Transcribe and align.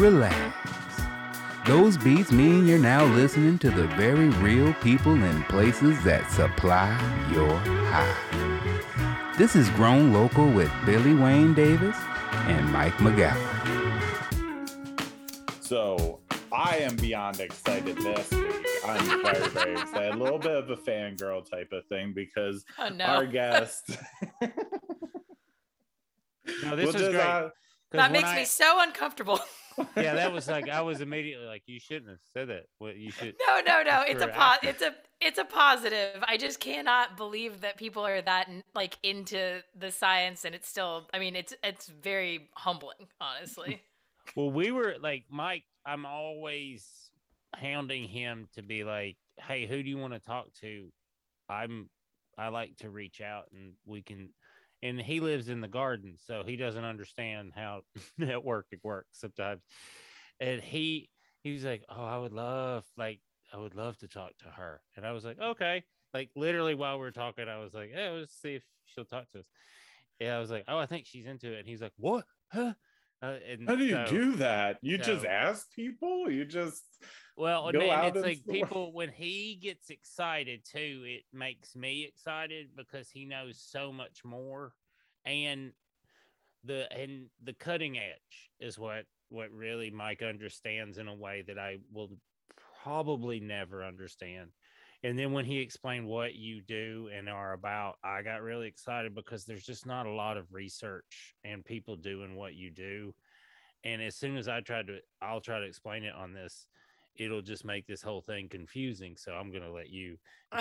relax. 0.00 0.56
Those 1.66 1.96
beats 1.98 2.32
mean 2.32 2.66
you're 2.66 2.78
now 2.78 3.04
listening 3.04 3.58
to 3.58 3.70
the 3.70 3.86
very 3.88 4.30
real 4.30 4.72
people 4.74 5.12
and 5.12 5.44
places 5.44 6.02
that 6.04 6.30
supply 6.30 6.88
your 7.32 7.54
high. 7.92 9.34
This 9.36 9.54
is 9.54 9.68
Grown 9.70 10.12
Local 10.12 10.50
with 10.50 10.72
Billy 10.86 11.14
Wayne 11.14 11.52
Davis 11.54 11.96
and 12.48 12.72
Mike 12.72 12.94
McGowan. 12.94 13.36
So 15.60 16.20
I 16.50 16.78
am 16.78 16.96
beyond 16.96 17.38
excited 17.40 17.96
this 17.98 18.30
week. 18.30 18.66
I'm 18.86 19.22
very, 19.22 19.48
very 19.50 19.72
excited. 19.80 20.14
A 20.14 20.16
little 20.16 20.38
bit 20.38 20.52
of 20.56 20.70
a 20.70 20.76
fangirl 20.76 21.48
type 21.48 21.70
of 21.72 21.86
thing 21.86 22.12
because 22.14 22.64
Oh 22.78 22.88
no. 22.88 23.04
our 23.04 23.26
guest. 23.26 23.90
No, 26.64 26.74
this 26.74 26.86
Well, 26.86 26.96
is 26.96 27.08
great. 27.10 27.20
uh, 27.20 27.40
'Cause 27.42 27.50
that 27.92 28.12
makes 28.12 28.28
I- 28.28 28.36
me 28.36 28.44
so 28.44 28.80
uncomfortable. 28.82 29.38
yeah, 29.96 30.14
that 30.14 30.32
was 30.32 30.48
like 30.48 30.68
I 30.68 30.80
was 30.82 31.00
immediately 31.00 31.46
like, 31.46 31.62
you 31.66 31.80
shouldn't 31.80 32.10
have 32.10 32.18
said 32.32 32.48
that. 32.48 32.66
What 32.78 32.96
you 32.96 33.10
should. 33.10 33.34
No, 33.46 33.60
no, 33.60 33.82
no. 33.82 34.02
It's 34.06 34.22
a 34.22 34.28
po- 34.28 34.56
it's 34.62 34.82
a 34.82 34.94
it's 35.20 35.38
a 35.38 35.44
positive. 35.44 36.22
I 36.26 36.36
just 36.36 36.60
cannot 36.60 37.16
believe 37.16 37.60
that 37.60 37.76
people 37.76 38.06
are 38.06 38.20
that 38.22 38.48
like 38.74 38.98
into 39.02 39.62
the 39.78 39.90
science 39.90 40.44
and 40.44 40.54
it's 40.54 40.68
still 40.68 41.08
I 41.12 41.18
mean 41.18 41.36
it's 41.36 41.54
it's 41.62 41.86
very 41.86 42.48
humbling, 42.54 43.08
honestly. 43.20 43.82
Well, 44.36 44.52
we 44.52 44.70
were 44.70 44.94
like 45.00 45.24
Mike. 45.28 45.64
I'm 45.84 46.06
always 46.06 46.86
hounding 47.56 48.06
him 48.06 48.48
to 48.54 48.62
be 48.62 48.84
like, 48.84 49.16
"Hey, 49.40 49.66
who 49.66 49.82
do 49.82 49.88
you 49.88 49.98
want 49.98 50.12
to 50.12 50.20
talk 50.20 50.52
to?" 50.60 50.88
I'm. 51.48 51.88
I 52.38 52.48
like 52.48 52.76
to 52.76 52.90
reach 52.90 53.20
out 53.20 53.46
and 53.52 53.72
we 53.86 54.02
can. 54.02 54.28
And 54.82 55.00
he 55.00 55.20
lives 55.20 55.48
in 55.48 55.60
the 55.60 55.68
garden, 55.68 56.16
so 56.18 56.42
he 56.44 56.56
doesn't 56.56 56.84
understand 56.84 57.52
how 57.54 57.82
networking 58.20 58.82
works 58.82 59.20
sometimes. 59.20 59.62
And 60.40 60.60
he 60.60 61.10
he 61.42 61.52
was 61.52 61.64
like, 61.64 61.84
"Oh, 61.88 62.04
I 62.04 62.18
would 62.18 62.32
love 62.32 62.84
like 62.96 63.20
I 63.52 63.58
would 63.58 63.74
love 63.74 63.98
to 63.98 64.08
talk 64.08 64.36
to 64.38 64.46
her." 64.46 64.80
And 64.96 65.04
I 65.06 65.12
was 65.12 65.24
like, 65.24 65.38
"Okay." 65.38 65.84
Like 66.14 66.30
literally 66.34 66.74
while 66.74 66.96
we 66.96 67.02
were 67.04 67.10
talking, 67.12 67.48
I 67.48 67.58
was 67.58 67.74
like, 67.74 67.90
"Yeah, 67.94 68.10
let's 68.10 68.34
see 68.40 68.54
if 68.56 68.64
she'll 68.86 69.04
talk 69.04 69.30
to 69.32 69.40
us." 69.40 69.46
Yeah, 70.18 70.36
I 70.36 70.40
was 70.40 70.50
like, 70.50 70.64
"Oh, 70.68 70.78
I 70.78 70.86
think 70.86 71.06
she's 71.06 71.26
into 71.26 71.52
it." 71.52 71.60
And 71.60 71.68
he's 71.68 71.82
like, 71.82 71.92
"What? 71.96 72.24
Huh?" 72.52 72.74
Uh, 73.22 73.36
and 73.46 73.68
How 73.68 73.76
do 73.76 73.84
you 73.84 73.90
so- 73.90 74.06
do 74.06 74.36
that? 74.36 74.78
You 74.80 74.96
just 74.96 75.26
ask 75.26 75.70
people? 75.72 76.30
You 76.30 76.46
just 76.46 76.82
Well, 77.40 77.68
and 77.68 77.76
it's 77.78 78.22
like 78.22 78.40
world? 78.46 78.62
people 78.62 78.92
when 78.92 79.08
he 79.08 79.58
gets 79.60 79.88
excited 79.88 80.62
too, 80.64 81.04
it 81.06 81.22
makes 81.32 81.74
me 81.74 82.04
excited 82.04 82.68
because 82.76 83.08
he 83.08 83.24
knows 83.24 83.58
so 83.58 83.90
much 83.92 84.22
more, 84.24 84.74
and 85.24 85.72
the 86.64 86.86
and 86.92 87.30
the 87.42 87.54
cutting 87.54 87.96
edge 87.96 88.50
is 88.60 88.78
what 88.78 89.06
what 89.30 89.50
really 89.52 89.90
Mike 89.90 90.22
understands 90.22 90.98
in 90.98 91.08
a 91.08 91.14
way 91.14 91.42
that 91.46 91.58
I 91.58 91.78
will 91.90 92.10
probably 92.82 93.40
never 93.40 93.84
understand. 93.84 94.50
And 95.02 95.18
then 95.18 95.32
when 95.32 95.46
he 95.46 95.60
explained 95.60 96.06
what 96.06 96.34
you 96.34 96.60
do 96.60 97.08
and 97.16 97.26
are 97.26 97.54
about, 97.54 97.96
I 98.04 98.20
got 98.20 98.42
really 98.42 98.66
excited 98.68 99.14
because 99.14 99.46
there's 99.46 99.64
just 99.64 99.86
not 99.86 100.04
a 100.04 100.12
lot 100.12 100.36
of 100.36 100.52
research 100.52 101.34
and 101.42 101.64
people 101.64 101.96
doing 101.96 102.36
what 102.36 102.54
you 102.54 102.70
do. 102.70 103.14
And 103.82 104.02
as 104.02 104.14
soon 104.14 104.36
as 104.36 104.46
I 104.46 104.60
tried 104.60 104.88
to, 104.88 104.98
I'll 105.22 105.40
try 105.40 105.58
to 105.58 105.64
explain 105.64 106.04
it 106.04 106.14
on 106.14 106.34
this 106.34 106.66
it'll 107.16 107.42
just 107.42 107.64
make 107.64 107.86
this 107.86 108.02
whole 108.02 108.20
thing 108.20 108.48
confusing. 108.48 109.16
So 109.16 109.32
I'm 109.32 109.52
gonna 109.52 109.72
let 109.72 109.90
you. 109.90 110.18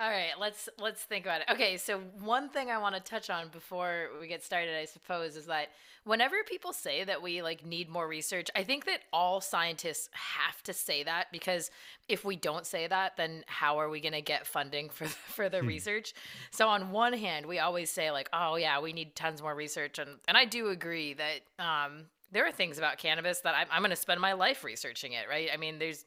All 0.00 0.10
right, 0.10 0.32
let's 0.40 0.68
let's 0.80 1.02
think 1.02 1.24
about 1.24 1.42
it. 1.42 1.46
Okay, 1.52 1.76
so 1.76 2.00
one 2.18 2.48
thing 2.48 2.68
I 2.68 2.78
want 2.78 2.96
to 2.96 3.00
touch 3.00 3.30
on 3.30 3.46
before 3.48 4.08
we 4.20 4.26
get 4.26 4.42
started, 4.42 4.76
I 4.76 4.86
suppose, 4.86 5.36
is 5.36 5.46
that 5.46 5.68
whenever 6.02 6.42
people 6.42 6.72
say 6.72 7.04
that 7.04 7.22
we 7.22 7.42
like 7.42 7.64
need 7.64 7.88
more 7.88 8.08
research, 8.08 8.50
I 8.56 8.64
think 8.64 8.86
that 8.86 9.02
all 9.12 9.40
scientists 9.40 10.08
have 10.12 10.60
to 10.64 10.72
say 10.72 11.04
that 11.04 11.30
because 11.30 11.70
if 12.08 12.24
we 12.24 12.34
don't 12.34 12.66
say 12.66 12.88
that, 12.88 13.16
then 13.16 13.44
how 13.46 13.78
are 13.78 13.88
we 13.88 14.00
going 14.00 14.14
to 14.14 14.20
get 14.20 14.48
funding 14.48 14.88
for 14.88 15.04
for 15.06 15.48
the 15.48 15.62
research? 15.62 16.12
So 16.50 16.66
on 16.66 16.90
one 16.90 17.12
hand, 17.12 17.46
we 17.46 17.60
always 17.60 17.88
say 17.88 18.10
like, 18.10 18.28
"Oh 18.32 18.56
yeah, 18.56 18.80
we 18.80 18.92
need 18.92 19.14
tons 19.14 19.42
more 19.42 19.54
research," 19.54 20.00
and 20.00 20.10
and 20.26 20.36
I 20.36 20.44
do 20.44 20.70
agree 20.70 21.14
that 21.14 21.40
um, 21.64 22.06
there 22.34 22.46
are 22.46 22.52
things 22.52 22.76
about 22.76 22.98
cannabis 22.98 23.40
that 23.40 23.54
I'm, 23.54 23.66
I'm 23.70 23.80
going 23.80 23.90
to 23.90 23.96
spend 23.96 24.20
my 24.20 24.34
life 24.34 24.62
researching 24.62 25.12
it. 25.12 25.26
Right? 25.28 25.48
I 25.52 25.56
mean, 25.56 25.78
there's 25.78 26.04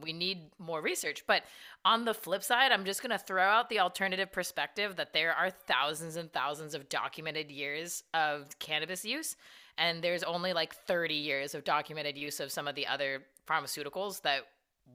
we 0.00 0.12
need 0.12 0.50
more 0.58 0.80
research. 0.80 1.24
But 1.26 1.42
on 1.84 2.04
the 2.04 2.14
flip 2.14 2.42
side, 2.42 2.72
I'm 2.72 2.84
just 2.84 3.02
going 3.02 3.16
to 3.16 3.24
throw 3.24 3.42
out 3.42 3.68
the 3.68 3.80
alternative 3.80 4.30
perspective 4.30 4.96
that 4.96 5.12
there 5.12 5.32
are 5.32 5.50
thousands 5.50 6.16
and 6.16 6.32
thousands 6.32 6.74
of 6.74 6.88
documented 6.88 7.50
years 7.50 8.02
of 8.12 8.58
cannabis 8.58 9.04
use. 9.04 9.36
And 9.78 10.02
there's 10.02 10.22
only 10.22 10.52
like 10.52 10.74
30 10.74 11.14
years 11.14 11.54
of 11.54 11.64
documented 11.64 12.16
use 12.16 12.40
of 12.40 12.52
some 12.52 12.68
of 12.68 12.74
the 12.74 12.86
other 12.86 13.24
pharmaceuticals 13.48 14.22
that 14.22 14.42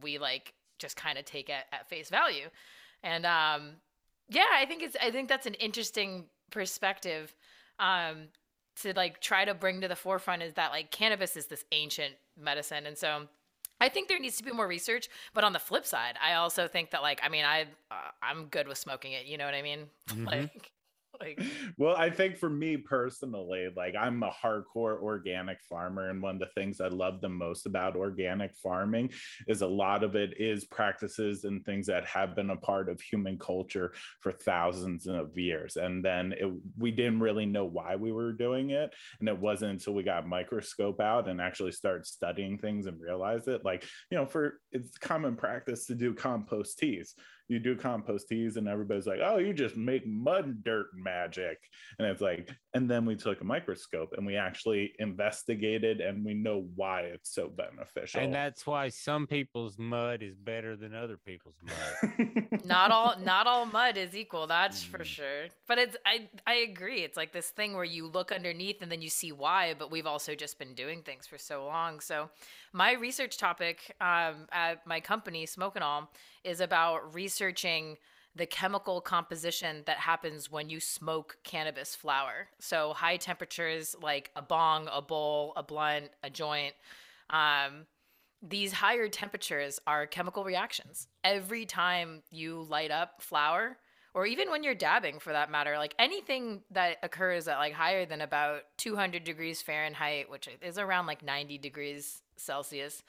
we 0.02 0.18
like 0.18 0.54
just 0.80 0.96
kind 0.96 1.18
of 1.18 1.26
take 1.26 1.50
at, 1.50 1.66
at 1.72 1.88
face 1.90 2.10
value. 2.10 2.48
And 3.04 3.26
um, 3.26 3.74
yeah, 4.30 4.46
I 4.54 4.66
think 4.66 4.84
it's, 4.84 4.96
I 5.02 5.12
think 5.12 5.30
that's 5.30 5.46
an 5.46 5.54
interesting 5.56 6.26
perspective 6.52 7.34
um, 7.80 8.28
to 8.84 8.94
like 8.96 9.20
try 9.22 9.46
to 9.46 9.54
bring 9.54 9.82
to 9.82 9.88
the 9.88 9.96
forefront 9.96 10.42
is 10.44 10.54
that 10.54 10.72
like 10.72 10.92
cannabis 10.92 11.36
is 11.36 11.48
this 11.48 11.66
ancient 11.72 12.16
medicine. 12.40 12.86
And 12.86 12.98
so, 12.98 13.28
I 13.80 13.90
think 13.90 14.10
there 14.10 14.20
needs 14.20 14.38
to 14.38 14.44
be 14.44 14.52
more 14.52 14.68
research, 14.68 15.10
but 15.34 15.44
on 15.44 15.54
the 15.54 15.60
flip 15.60 15.88
side, 15.88 16.16
I 16.24 16.36
also 16.36 16.68
think 16.68 16.92
that 16.92 17.02
like 17.02 17.20
I 17.24 17.30
mean 17.30 17.46
I 17.46 17.64
uh, 17.90 18.12
I'm 18.22 18.46
good 18.46 18.68
with 18.68 18.78
smoking 18.78 19.14
it. 19.14 19.26
You 19.26 19.38
know 19.38 19.46
what 19.46 19.56
I 19.56 19.62
mean? 19.62 19.88
Like 20.26 20.72
like 21.22 21.42
well, 21.78 21.96
I 21.96 22.10
think 22.10 22.38
for 22.38 22.50
me 22.50 22.78
personally, 22.78 23.70
like 23.76 23.96
I'm 23.96 24.22
a 24.24 24.32
hardcore 24.32 25.02
organic 25.02 25.62
farmer, 25.70 26.10
and 26.10 26.22
one 26.22 26.36
of 26.36 26.40
the 26.40 26.62
things 26.62 26.82
I 26.82 26.88
love 26.88 27.22
the 27.22 27.30
most 27.30 27.66
about 27.66 27.96
organic 27.96 28.56
farming 28.56 29.12
is 29.48 29.62
a 29.62 29.68
lot 29.68 30.04
of 30.04 30.16
it 30.16 30.34
is 30.40 30.66
practices 30.66 31.44
and 31.44 31.64
things 31.66 31.88
that 31.88 32.06
have 32.06 32.36
been 32.36 32.50
a 32.50 32.56
part 32.56 32.90
of 32.90 33.02
human 33.02 33.38
culture 33.38 33.94
for 34.20 34.32
thousands 34.32 35.08
of 35.08 35.38
years. 35.38 35.78
And 35.78 36.04
then 36.04 36.34
it, 36.34 36.52
we 36.78 36.92
didn't 36.92 37.20
really 37.20 37.46
know 37.46 37.66
why 37.66 37.96
we 37.96 38.12
were 38.12 38.34
doing 38.34 38.72
it, 38.72 38.94
and 39.20 39.30
it 39.30 39.38
wasn't 39.38 39.72
until 39.72 39.94
we 39.94 40.04
got 40.04 40.28
microscope 40.28 41.00
out 41.00 41.28
and 41.28 41.42
actually 41.42 41.72
started 41.72 42.06
studying 42.06 42.58
things 42.58 42.86
and 42.86 43.00
realized 43.00 43.48
it. 43.48 43.64
Like 43.64 43.86
you 44.10 44.18
know, 44.18 44.26
for 44.26 44.60
it's 44.72 44.98
common 44.98 45.36
practice 45.36 45.86
to 45.88 45.96
do 45.96 46.14
compost 46.14 46.80
teas 46.80 47.16
you 47.48 47.60
do 47.60 47.76
compost 47.76 48.28
teas 48.30 48.58
and 48.58 48.68
everybody's 48.68 49.08
like 49.08 49.20
oh 49.24 49.38
you 49.38 49.54
just 49.54 49.76
make 49.76 50.06
mud 50.08 50.46
and 50.46 50.64
dirt 50.64 50.88
magic 50.96 51.58
and 52.00 52.08
it's 52.08 52.22
like 52.22 52.50
and 52.74 52.90
then 52.90 53.06
we 53.06 53.16
took 53.16 53.42
a 53.42 53.44
microscope 53.44 54.14
and 54.18 54.26
we 54.26 54.36
actually 54.36 54.94
investigated 55.00 56.02
and 56.02 56.24
we 56.26 56.34
know 56.34 56.66
why 56.76 57.02
it's 57.02 57.34
so 57.34 57.50
beneficial 57.50 58.22
And 58.22 58.34
that's 58.34 58.66
why 58.66 58.90
some 58.90 59.28
people's 59.28 59.78
mud 59.78 60.24
is 60.24 60.38
better 60.38 60.76
than 60.76 60.94
other 60.96 61.18
people's 61.18 61.56
mud. 61.64 62.46
not 62.66 62.92
all 62.92 63.16
not 63.20 63.48
all 63.48 63.66
mud 63.66 63.98
is 63.98 64.16
equal, 64.16 64.48
that's 64.48 64.84
for 64.84 65.00
Mm. 65.00 65.06
sure. 65.06 65.46
But 65.68 65.78
it's 65.80 65.98
I 66.06 66.30
I 66.46 66.56
agree. 66.70 67.00
It's 67.04 67.18
like 67.18 67.32
this 67.34 67.50
thing 67.50 67.74
where 67.76 67.84
you 67.84 68.08
look 68.08 68.32
underneath 68.32 68.82
and 68.82 68.92
then 68.92 69.02
you 69.02 69.10
see 69.10 69.32
why, 69.32 69.74
but 69.78 69.90
we've 69.92 70.06
also 70.06 70.36
just 70.36 70.60
been 70.60 70.74
doing 70.74 71.02
things 71.02 71.26
for 71.28 71.38
so 71.38 71.66
long. 71.66 72.00
So 72.00 72.30
my 72.74 72.94
research 72.94 73.38
topic 73.38 73.96
um, 74.00 74.48
at 74.52 74.86
my 74.86 75.00
company, 75.00 75.46
Smoke 75.46 75.76
and 75.76 75.84
All, 75.84 76.12
is 76.44 76.62
about 76.62 77.14
researching 77.14 77.98
the 78.36 78.46
chemical 78.46 79.02
composition 79.02 79.84
that 79.86 79.98
happens 79.98 80.50
when 80.50 80.70
you 80.70 80.80
smoke 80.80 81.38
cannabis 81.44 81.96
flower. 81.96 82.48
So 82.60 82.94
high 82.94 83.18
temperatures 83.18 83.96
like 84.02 84.32
a 84.36 84.42
bong, 84.42 84.88
a 84.92 85.02
bowl, 85.02 85.54
a 85.58 85.64
blunt, 85.64 86.12
a 86.24 86.30
joint. 86.30 86.74
Um, 87.30 87.88
these 88.42 88.72
higher 88.72 89.08
temperatures 89.08 89.80
are 89.86 90.08
chemical 90.08 90.44
reactions. 90.44 91.08
Every 91.24 91.66
time 91.66 92.24
you 92.32 92.66
light 92.70 92.90
up 92.90 93.22
flower, 93.22 93.78
or 94.14 94.26
even 94.26 94.50
when 94.50 94.64
you're 94.64 94.76
dabbing 94.76 95.20
for 95.20 95.32
that 95.32 95.52
matter, 95.52 95.78
like 95.78 95.96
anything 96.00 96.62
that 96.72 96.98
occurs 97.04 97.48
at 97.48 97.58
like 97.58 97.74
higher 97.74 98.06
than 98.06 98.22
about 98.22 98.62
200 98.78 99.24
degrees 99.24 99.62
Fahrenheit, 99.62 100.30
which 100.30 100.50
is 100.62 100.78
around 100.78 101.06
like 101.06 101.24
90 101.24 101.58
degrees 101.60 102.22
Celsius, 102.36 103.04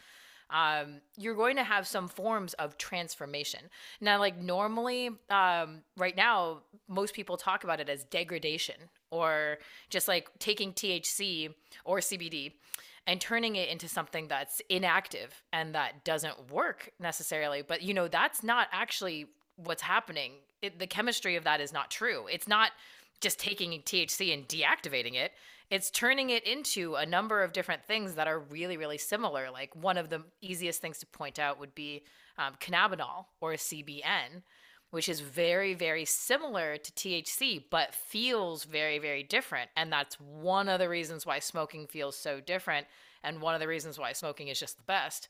um, 0.52 1.00
you're 1.16 1.34
going 1.34 1.56
to 1.56 1.64
have 1.64 1.86
some 1.86 2.08
forms 2.08 2.52
of 2.54 2.76
transformation. 2.76 3.60
Now, 4.00 4.18
like 4.18 4.38
normally, 4.38 5.10
um, 5.30 5.82
right 5.96 6.16
now, 6.16 6.58
most 6.88 7.14
people 7.14 7.36
talk 7.36 7.64
about 7.64 7.80
it 7.80 7.88
as 7.88 8.04
degradation 8.04 8.76
or 9.10 9.58
just 9.90 10.08
like 10.08 10.28
taking 10.38 10.72
THC 10.72 11.54
or 11.84 11.98
CBD 11.98 12.52
and 13.06 13.20
turning 13.20 13.56
it 13.56 13.68
into 13.68 13.88
something 13.88 14.28
that's 14.28 14.62
inactive 14.68 15.42
and 15.52 15.74
that 15.74 16.04
doesn't 16.04 16.52
work 16.52 16.90
necessarily. 17.00 17.62
But, 17.62 17.82
you 17.82 17.94
know, 17.94 18.06
that's 18.06 18.42
not 18.42 18.68
actually 18.70 19.26
what's 19.56 19.82
happening. 19.82 20.32
It, 20.60 20.78
the 20.78 20.86
chemistry 20.86 21.36
of 21.36 21.44
that 21.44 21.60
is 21.60 21.72
not 21.72 21.90
true. 21.90 22.26
It's 22.30 22.46
not 22.46 22.70
just 23.20 23.38
taking 23.38 23.70
THC 23.80 24.34
and 24.34 24.46
deactivating 24.48 25.14
it. 25.14 25.32
It's 25.72 25.90
turning 25.90 26.28
it 26.28 26.46
into 26.46 26.96
a 26.96 27.06
number 27.06 27.42
of 27.42 27.54
different 27.54 27.82
things 27.86 28.16
that 28.16 28.28
are 28.28 28.38
really, 28.38 28.76
really 28.76 28.98
similar. 28.98 29.50
Like 29.50 29.74
one 29.74 29.96
of 29.96 30.10
the 30.10 30.22
easiest 30.42 30.82
things 30.82 30.98
to 30.98 31.06
point 31.06 31.38
out 31.38 31.58
would 31.58 31.74
be 31.74 32.02
um, 32.36 32.56
cannabinol 32.60 33.24
or 33.40 33.54
CBN, 33.54 34.42
which 34.90 35.08
is 35.08 35.20
very, 35.20 35.72
very 35.72 36.04
similar 36.04 36.76
to 36.76 36.92
THC, 36.92 37.64
but 37.70 37.94
feels 37.94 38.64
very, 38.64 38.98
very 38.98 39.22
different. 39.22 39.70
And 39.74 39.90
that's 39.90 40.20
one 40.20 40.68
of 40.68 40.78
the 40.78 40.90
reasons 40.90 41.24
why 41.24 41.38
smoking 41.38 41.86
feels 41.86 42.18
so 42.18 42.38
different. 42.38 42.86
and 43.24 43.40
one 43.40 43.54
of 43.54 43.60
the 43.60 43.68
reasons 43.68 43.98
why 43.98 44.12
smoking 44.12 44.48
is 44.48 44.60
just 44.60 44.76
the 44.76 44.82
best. 44.82 45.28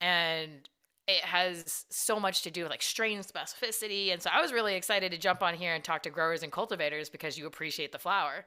And 0.00 0.70
it 1.08 1.24
has 1.24 1.84
so 1.90 2.20
much 2.20 2.42
to 2.42 2.50
do 2.50 2.62
with 2.62 2.70
like 2.70 2.82
strain 2.82 3.18
specificity. 3.20 4.12
And 4.12 4.22
so 4.22 4.30
I 4.32 4.40
was 4.40 4.52
really 4.52 4.76
excited 4.76 5.10
to 5.10 5.18
jump 5.18 5.42
on 5.42 5.54
here 5.54 5.74
and 5.74 5.82
talk 5.82 6.04
to 6.04 6.10
growers 6.10 6.44
and 6.44 6.52
cultivators 6.52 7.08
because 7.08 7.36
you 7.36 7.46
appreciate 7.46 7.90
the 7.90 7.98
flower. 7.98 8.44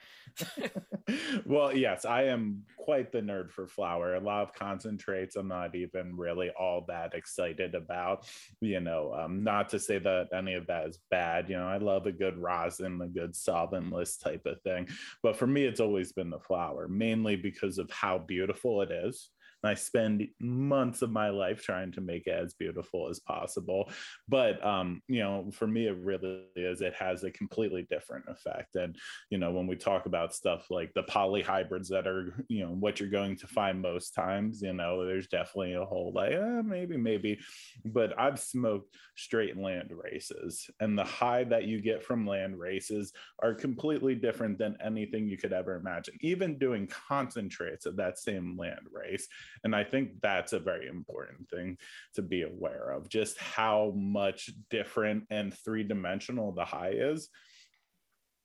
well, 1.46 1.76
yes, 1.76 2.06
I 2.06 2.24
am 2.24 2.64
quite 2.78 3.12
the 3.12 3.20
nerd 3.20 3.52
for 3.52 3.68
flower. 3.68 4.16
A 4.16 4.22
lot 4.22 4.44
of 4.44 4.54
concentrates 4.54 5.36
I'm 5.36 5.50
not 5.50 5.76
even 5.76 6.16
really 6.16 6.50
all 6.58 6.86
that 6.88 7.14
excited 7.14 7.76
about. 7.76 8.26
You 8.62 8.80
know, 8.80 9.14
um, 9.14 9.44
not 9.44 9.68
to 9.70 9.80
say 9.80 10.00
that 10.00 10.30
any 10.34 10.54
of 10.54 10.66
that 10.68 10.88
is 10.88 11.00
bad. 11.12 11.50
You 11.50 11.58
know, 11.58 11.68
I 11.68 11.78
love 11.78 12.06
a 12.06 12.12
good 12.14 12.38
rosin, 12.38 13.02
a 13.02 13.08
good 13.08 13.34
solventless 13.34 14.18
type 14.24 14.46
of 14.46 14.62
thing. 14.62 14.88
But 15.22 15.36
for 15.36 15.48
me, 15.48 15.66
it's 15.66 15.82
always 15.82 16.14
been 16.14 16.30
the 16.30 16.40
flower, 16.40 16.88
mainly 16.88 17.36
because 17.36 17.80
of 17.80 17.92
how 17.92 18.18
beautiful 18.18 18.82
it 18.82 18.92
is 18.92 19.30
and 19.66 19.72
I 19.72 19.74
spend 19.74 20.28
months 20.40 21.02
of 21.02 21.10
my 21.10 21.30
life 21.30 21.64
trying 21.64 21.92
to 21.94 22.02
make 22.02 22.28
it 22.28 22.38
as 22.38 22.54
beautiful 22.54 23.10
as 23.10 23.20
possible. 23.20 23.92
But 24.28 24.64
um, 24.64 25.02
you 25.08 25.22
know, 25.22 25.50
for 25.52 25.66
me, 25.66 25.88
it 25.88 25.98
really 25.98 26.44
is. 26.56 26.82
It 26.82 26.94
has 26.94 27.24
a 27.24 27.32
completely 27.32 27.88
different 27.90 28.26
effect. 28.28 28.76
And 28.76 28.96
you 29.32 29.40
know, 29.40 29.52
when 29.52 29.66
we 29.66 29.76
talk 29.76 30.06
about 30.06 30.36
stuff 30.36 30.68
like 30.70 30.94
the 30.94 31.02
polyhybrids 31.04 31.88
that 31.88 32.06
are, 32.06 32.46
you 32.48 32.64
know, 32.64 32.76
what 32.80 33.00
you're 33.00 33.10
going 33.10 33.38
to 33.38 33.48
find 33.48 33.82
most 33.82 34.12
times, 34.12 34.62
you 34.62 34.74
know, 34.74 35.04
there's 35.04 35.28
definitely 35.28 35.74
a 35.74 35.84
whole 35.84 36.14
like, 36.14 36.34
eh, 36.34 36.62
maybe, 36.64 36.96
maybe. 36.96 37.40
But 37.86 38.14
I've 38.20 38.40
smoked 38.40 38.96
straight 39.16 39.58
land 39.58 39.90
races, 39.92 40.70
and 40.80 40.96
the 40.96 41.04
high 41.04 41.44
that 41.46 41.64
you 41.64 41.82
get 41.82 42.04
from 42.04 42.28
land 42.28 42.60
races 42.60 43.14
are 43.40 43.56
completely 43.56 44.14
different 44.14 44.60
than 44.60 44.78
anything 44.86 45.28
you 45.28 45.38
could 45.38 45.54
ever 45.54 45.76
imagine. 45.76 46.14
Even 46.22 46.60
doing 46.60 46.88
concentrates 46.88 47.88
of 47.88 47.96
that 47.96 48.20
same 48.20 48.56
land 48.58 48.82
race 48.92 49.28
and 49.64 49.76
I 49.76 49.84
think 49.84 50.22
that's 50.22 50.54
a 50.54 50.60
very 50.60 50.88
important 50.88 51.50
thing 51.50 51.78
to 52.16 52.22
be 52.22 52.44
aware 52.44 52.92
of 52.92 53.10
just 53.10 53.38
how 53.38 53.94
much 53.96 54.50
different 54.70 55.26
and 55.30 55.54
three 55.54 55.84
dimensional 55.84 56.52
the 56.52 56.66
high 56.66 56.94
is. 56.94 57.30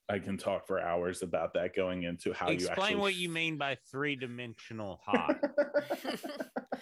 I 0.09 0.19
can 0.19 0.37
talk 0.37 0.67
for 0.67 0.81
hours 0.81 1.23
about 1.23 1.55
that 1.55 1.75
going 1.75 2.03
into 2.03 2.33
how 2.33 2.49
Explain 2.49 2.59
you 2.59 2.67
explain 2.67 2.99
what 2.99 3.15
you 3.15 3.29
mean 3.29 3.57
by 3.57 3.77
three 3.93 4.17
dimensional 4.17 5.01
high. 5.05 5.37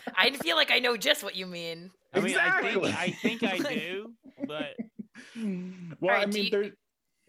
I 0.16 0.30
feel 0.30 0.56
like 0.56 0.70
I 0.70 0.78
know 0.78 0.96
just 0.96 1.22
what 1.22 1.36
you 1.36 1.46
mean. 1.46 1.90
I 2.14 2.20
mean, 2.20 2.26
exactly. 2.30 2.90
I 2.90 3.10
think 3.10 3.42
I 3.42 3.58
think 3.58 3.66
I 3.66 3.74
do, 3.74 4.14
but 4.46 4.76
well, 5.36 6.14
right, 6.14 6.22
I 6.22 6.26
mean, 6.26 6.44
you, 6.44 6.50
there. 6.50 6.70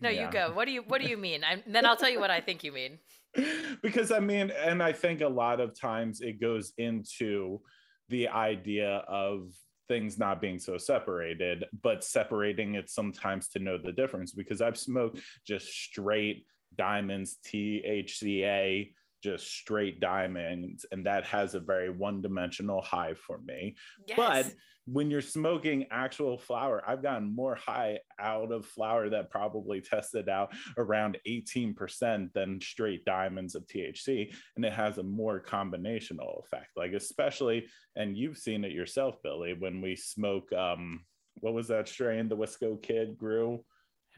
No, 0.01 0.09
yeah. 0.09 0.25
you 0.25 0.31
go. 0.31 0.51
What 0.53 0.65
do 0.65 0.71
you 0.71 0.83
What 0.83 1.01
do 1.01 1.07
you 1.07 1.17
mean? 1.17 1.43
I'm, 1.43 1.63
then 1.67 1.85
I'll 1.85 1.97
tell 1.97 2.09
you 2.09 2.19
what 2.19 2.31
I 2.31 2.39
think 2.39 2.63
you 2.63 2.71
mean. 2.71 2.99
because 3.83 4.11
I 4.11 4.19
mean, 4.19 4.51
and 4.51 4.81
I 4.81 4.93
think 4.93 5.21
a 5.21 5.27
lot 5.27 5.59
of 5.59 5.79
times 5.79 6.21
it 6.21 6.41
goes 6.41 6.73
into 6.77 7.61
the 8.09 8.27
idea 8.29 9.03
of 9.07 9.51
things 9.87 10.17
not 10.17 10.41
being 10.41 10.59
so 10.59 10.77
separated, 10.77 11.65
but 11.81 12.03
separating 12.03 12.75
it 12.75 12.89
sometimes 12.89 13.49
to 13.49 13.59
know 13.59 13.77
the 13.77 13.91
difference. 13.91 14.31
Because 14.33 14.61
I've 14.61 14.77
smoked 14.77 15.19
just 15.45 15.67
straight 15.67 16.45
diamonds, 16.77 17.37
THCA, 17.45 18.93
just 19.23 19.51
straight 19.51 19.99
diamonds, 19.99 20.85
and 20.91 21.05
that 21.05 21.25
has 21.25 21.55
a 21.55 21.59
very 21.59 21.89
one 21.89 22.21
dimensional 22.21 22.81
high 22.81 23.13
for 23.13 23.39
me. 23.39 23.75
Yes. 24.07 24.17
But 24.17 24.53
when 24.91 25.11
you're 25.11 25.21
smoking 25.21 25.85
actual 25.91 26.37
flower, 26.37 26.81
I've 26.87 27.03
gotten 27.03 27.35
more 27.35 27.55
high 27.55 27.99
out 28.19 28.51
of 28.51 28.65
flower 28.65 29.09
that 29.09 29.29
probably 29.29 29.81
tested 29.81 30.29
out 30.29 30.53
around 30.77 31.17
18% 31.27 32.33
than 32.33 32.61
straight 32.61 33.05
diamonds 33.05 33.55
of 33.55 33.67
THC. 33.67 34.33
And 34.55 34.65
it 34.65 34.73
has 34.73 34.97
a 34.97 35.03
more 35.03 35.41
combinational 35.41 36.43
effect, 36.43 36.69
like, 36.75 36.93
especially, 36.93 37.67
and 37.95 38.17
you've 38.17 38.37
seen 38.37 38.63
it 38.63 38.71
yourself, 38.71 39.21
Billy, 39.23 39.53
when 39.57 39.81
we 39.81 39.95
smoke, 39.95 40.51
um, 40.53 41.05
what 41.41 41.53
was 41.53 41.67
that 41.67 41.87
strain 41.87 42.27
the 42.27 42.37
Wisco 42.37 42.81
kid 42.81 43.17
grew? 43.17 43.63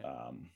Um, 0.03 0.51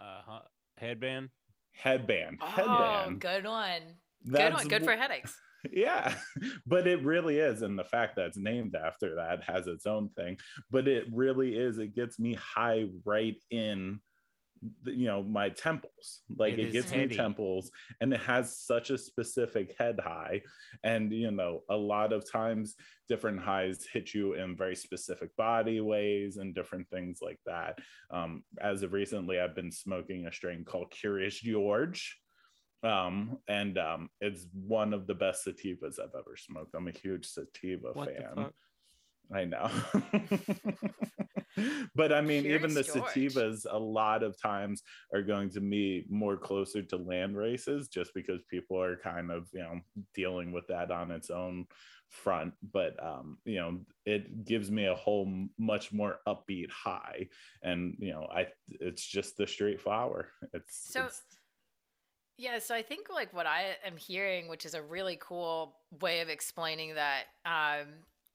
uh, 0.00 0.40
headband. 0.76 1.30
Headband. 1.72 2.38
Oh, 2.40 2.46
headband. 2.46 3.20
good 3.20 3.44
one. 3.44 3.82
good 4.30 4.52
one. 4.52 4.68
Good 4.68 4.84
for 4.84 4.96
headaches. 4.96 5.36
Yeah 5.72 6.14
but 6.66 6.86
it 6.86 7.02
really 7.04 7.38
is 7.38 7.62
and 7.62 7.78
the 7.78 7.84
fact 7.84 8.16
that 8.16 8.26
it's 8.26 8.38
named 8.38 8.74
after 8.74 9.16
that 9.16 9.42
has 9.42 9.66
its 9.66 9.86
own 9.86 10.08
thing 10.10 10.36
but 10.70 10.88
it 10.88 11.04
really 11.12 11.56
is 11.56 11.78
it 11.78 11.94
gets 11.94 12.18
me 12.18 12.34
high 12.34 12.86
right 13.04 13.36
in 13.50 14.00
the, 14.82 14.92
you 14.92 15.06
know 15.06 15.22
my 15.22 15.48
temples 15.48 16.20
like 16.36 16.54
It 16.54 16.68
it, 16.68 16.72
gets 16.72 16.92
me 16.92 17.08
temples 17.08 17.70
and 18.00 18.12
it 18.12 18.20
has 18.20 18.58
such 18.58 18.90
a 18.90 18.98
specific 18.98 19.74
head 19.78 19.98
high 20.02 20.42
and 20.84 21.12
you 21.12 21.30
know 21.30 21.62
a 21.70 21.76
lot 21.76 22.12
of 22.12 22.30
times 22.30 22.74
different 23.08 23.40
highs 23.40 23.86
hit 23.90 24.12
you 24.12 24.34
in 24.34 24.56
very 24.56 24.76
specific 24.76 25.34
body 25.36 25.80
ways 25.80 26.36
and 26.36 26.54
different 26.54 26.88
things 26.90 27.18
like 27.20 27.40
that. 27.46 27.78
Um, 28.10 28.44
as 28.60 28.82
of 28.82 28.92
recently 28.92 29.40
i've 29.40 29.54
been 29.54 29.72
smoking 29.72 30.26
a 30.26 30.32
strain 30.32 30.64
called 30.64 30.90
curious 30.90 31.40
george 31.40 32.19
um 32.82 33.36
and 33.48 33.76
um 33.78 34.08
it's 34.20 34.46
one 34.54 34.94
of 34.94 35.06
the 35.06 35.14
best 35.14 35.46
sativas 35.46 35.98
i've 36.00 36.14
ever 36.18 36.34
smoked. 36.36 36.74
I'm 36.74 36.88
a 36.88 36.92
huge 36.92 37.26
sativa 37.26 37.90
What 37.92 38.08
fan. 38.16 38.50
i 39.34 39.44
know. 39.44 39.70
But 41.94 42.12
i 42.12 42.20
mean 42.20 42.46
even 42.46 42.72
the 42.74 42.82
George. 42.84 43.10
sativas 43.10 43.66
a 43.70 43.78
lot 43.78 44.22
of 44.22 44.40
times 44.40 44.82
are 45.12 45.20
going 45.22 45.50
to 45.50 45.60
be 45.60 46.06
more 46.08 46.36
closer 46.36 46.80
to 46.82 46.96
land 46.96 47.36
races 47.36 47.88
just 47.88 48.14
because 48.14 48.40
people 48.48 48.80
are 48.80 48.96
kind 48.96 49.30
of 49.30 49.48
you 49.52 49.60
know 49.60 49.80
dealing 50.14 50.52
with 50.52 50.66
that 50.68 50.90
on 50.90 51.10
its 51.10 51.28
own 51.28 51.66
front. 52.08 52.54
But 52.72 52.92
um 53.04 53.38
you 53.44 53.56
know 53.60 53.80
it 54.06 54.44
gives 54.44 54.70
me 54.70 54.86
a 54.86 54.94
whole 54.94 55.26
much 55.58 55.92
more 55.92 56.18
upbeat 56.26 56.70
high. 56.70 57.28
And 57.62 57.96
you 57.98 58.12
know 58.12 58.26
i 58.32 58.46
it's 58.68 59.04
just 59.04 59.36
the 59.36 59.46
straight 59.46 59.80
flower. 59.80 60.28
It's 60.54 60.92
So- 60.92 61.00
it's- 61.00 61.22
Yeah, 62.40 62.58
so 62.58 62.74
I 62.74 62.80
think 62.80 63.10
like 63.10 63.34
what 63.34 63.44
I 63.44 63.76
am 63.84 63.98
hearing, 63.98 64.48
which 64.48 64.64
is 64.64 64.72
a 64.72 64.80
really 64.80 65.18
cool 65.20 65.76
way 66.00 66.20
of 66.20 66.30
explaining 66.30 66.94
that, 66.94 67.24
um, 67.44 67.88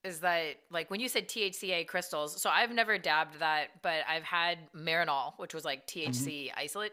is 0.04 0.19
that 0.19 0.57
like 0.69 0.92
when 0.92 1.00
you 1.00 1.10
said 1.10 1.28
THCA 1.28 1.88
crystals. 1.88 2.40
So 2.40 2.52
I've 2.52 2.72
never 2.72 3.00
dabbed 3.00 3.40
that, 3.40 3.81
but 3.81 4.04
I've 4.07 4.22
had 4.24 4.60
Marinol, 4.78 5.34
which 5.38 5.56
was 5.56 5.66
like 5.66 5.88
THC 5.88 6.52
isolate 6.56 6.92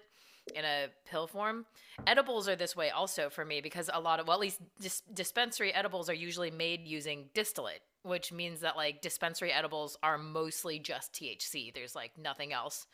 in 0.54 0.64
a 0.64 0.86
pill 1.04 1.26
form. 1.26 1.66
Edibles 2.06 2.48
are 2.48 2.56
this 2.56 2.74
way 2.74 2.88
also 2.88 3.28
for 3.28 3.44
me 3.44 3.60
because 3.60 3.90
a 3.92 4.00
lot 4.00 4.18
of 4.18 4.26
well, 4.26 4.36
at 4.38 4.40
least 4.40 4.60
dis- 4.80 5.02
dispensary 5.12 5.70
edibles 5.74 6.08
are 6.08 6.14
usually 6.14 6.50
made 6.50 6.86
using 6.86 7.26
distillate, 7.34 7.82
which 8.04 8.32
means 8.32 8.60
that 8.60 8.74
like 8.74 9.02
dispensary 9.02 9.52
edibles 9.52 9.98
are 10.02 10.16
mostly 10.16 10.78
just 10.78 11.12
THC. 11.12 11.74
There's 11.74 11.94
like 11.94 12.12
nothing 12.16 12.54
else 12.54 12.86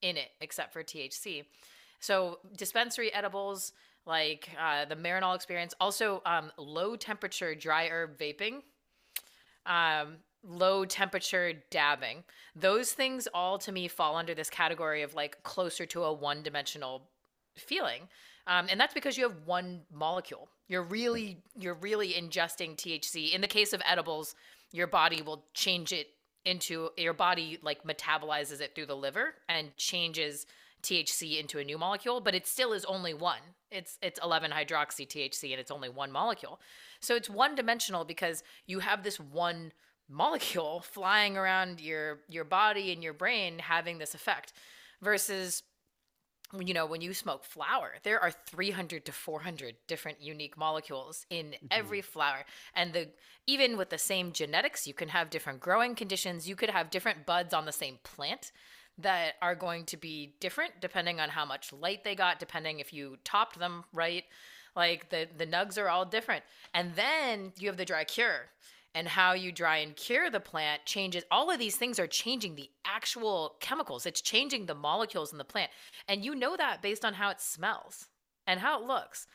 in 0.00 0.16
it 0.16 0.28
except 0.40 0.72
for 0.72 0.84
THC. 0.84 1.42
So 2.04 2.38
dispensary 2.54 3.10
edibles 3.14 3.72
like 4.04 4.50
uh, 4.60 4.84
the 4.84 4.94
Marinol 4.94 5.34
experience, 5.34 5.72
also 5.80 6.20
um, 6.26 6.52
low 6.58 6.96
temperature 6.96 7.54
dry 7.54 7.88
herb 7.88 8.18
vaping, 8.18 8.60
um, 9.64 10.16
low 10.46 10.84
temperature 10.84 11.54
dabbing. 11.70 12.22
Those 12.54 12.92
things 12.92 13.26
all 13.32 13.56
to 13.56 13.72
me 13.72 13.88
fall 13.88 14.16
under 14.16 14.34
this 14.34 14.50
category 14.50 15.00
of 15.00 15.14
like 15.14 15.42
closer 15.44 15.86
to 15.86 16.04
a 16.04 16.12
one 16.12 16.42
dimensional 16.42 17.08
feeling. 17.56 18.02
Um, 18.46 18.66
and 18.70 18.78
that's 18.78 18.92
because 18.92 19.16
you 19.16 19.26
have 19.26 19.38
one 19.46 19.80
molecule. 19.90 20.50
You're 20.68 20.82
really 20.82 21.38
you're 21.58 21.72
really 21.72 22.10
ingesting 22.12 22.76
THC. 22.76 23.32
In 23.32 23.40
the 23.40 23.48
case 23.48 23.72
of 23.72 23.80
edibles, 23.86 24.34
your 24.72 24.88
body 24.88 25.22
will 25.22 25.46
change 25.54 25.90
it 25.90 26.08
into 26.44 26.90
your 26.98 27.14
body 27.14 27.58
like 27.62 27.82
metabolizes 27.84 28.60
it 28.60 28.74
through 28.74 28.84
the 28.84 28.94
liver 28.94 29.36
and 29.48 29.74
changes 29.78 30.44
THC 30.84 31.40
into 31.40 31.58
a 31.58 31.64
new 31.64 31.78
molecule, 31.78 32.20
but 32.20 32.34
it 32.34 32.46
still 32.46 32.72
is 32.72 32.84
only 32.84 33.14
one. 33.14 33.40
It's 33.70 33.98
it's 34.02 34.20
11 34.22 34.52
hydroxy 34.52 35.06
THC 35.06 35.50
and 35.50 35.60
it's 35.60 35.70
only 35.70 35.88
one 35.88 36.12
molecule. 36.12 36.60
So 37.00 37.16
it's 37.16 37.28
one 37.28 37.54
dimensional 37.54 38.04
because 38.04 38.44
you 38.66 38.78
have 38.78 39.02
this 39.02 39.18
one 39.18 39.72
molecule 40.08 40.80
flying 40.92 41.36
around 41.36 41.80
your 41.80 42.20
your 42.28 42.44
body 42.44 42.92
and 42.92 43.02
your 43.02 43.14
brain 43.14 43.58
having 43.58 43.98
this 43.98 44.14
effect 44.14 44.52
versus 45.02 45.62
you 46.60 46.74
know 46.74 46.86
when 46.86 47.00
you 47.00 47.14
smoke 47.14 47.44
flower 47.44 47.94
there 48.02 48.20
are 48.20 48.30
300 48.30 49.04
to 49.04 49.12
400 49.12 49.74
different 49.88 50.20
unique 50.20 50.56
molecules 50.56 51.26
in 51.30 51.46
mm-hmm. 51.46 51.66
every 51.70 52.00
flower 52.00 52.44
and 52.74 52.92
the 52.92 53.08
even 53.46 53.76
with 53.76 53.90
the 53.90 53.98
same 53.98 54.30
genetics 54.32 54.86
you 54.86 54.94
can 54.94 55.08
have 55.08 55.30
different 55.30 55.60
growing 55.60 55.94
conditions 55.94 56.48
you 56.48 56.54
could 56.54 56.70
have 56.70 56.90
different 56.90 57.26
buds 57.26 57.52
on 57.54 57.64
the 57.64 57.72
same 57.72 57.98
plant 58.04 58.52
that 58.98 59.34
are 59.42 59.54
going 59.54 59.84
to 59.86 59.96
be 59.96 60.34
different 60.40 60.72
depending 60.80 61.20
on 61.20 61.28
how 61.28 61.44
much 61.44 61.72
light 61.72 62.04
they 62.04 62.14
got 62.14 62.38
depending 62.38 62.80
if 62.80 62.92
you 62.92 63.16
topped 63.24 63.58
them 63.58 63.84
right. 63.92 64.24
Like 64.76 65.10
the 65.10 65.28
the 65.36 65.46
nugs 65.46 65.78
are 65.78 65.88
all 65.88 66.04
different. 66.04 66.44
And 66.72 66.94
then 66.94 67.52
you 67.58 67.68
have 67.68 67.76
the 67.76 67.84
dry 67.84 68.04
cure 68.04 68.50
and 68.94 69.08
how 69.08 69.32
you 69.32 69.50
dry 69.50 69.78
and 69.78 69.96
cure 69.96 70.30
the 70.30 70.40
plant 70.40 70.84
changes. 70.84 71.24
All 71.30 71.50
of 71.50 71.58
these 71.58 71.76
things 71.76 71.98
are 71.98 72.06
changing 72.06 72.54
the 72.54 72.70
actual 72.84 73.56
chemicals. 73.60 74.06
It's 74.06 74.20
changing 74.20 74.66
the 74.66 74.74
molecules 74.74 75.32
in 75.32 75.38
the 75.38 75.44
plant. 75.44 75.70
And 76.08 76.24
you 76.24 76.34
know 76.34 76.56
that 76.56 76.82
based 76.82 77.04
on 77.04 77.14
how 77.14 77.30
it 77.30 77.40
smells 77.40 78.06
and 78.46 78.60
how 78.60 78.80
it 78.80 78.86
looks 78.86 79.26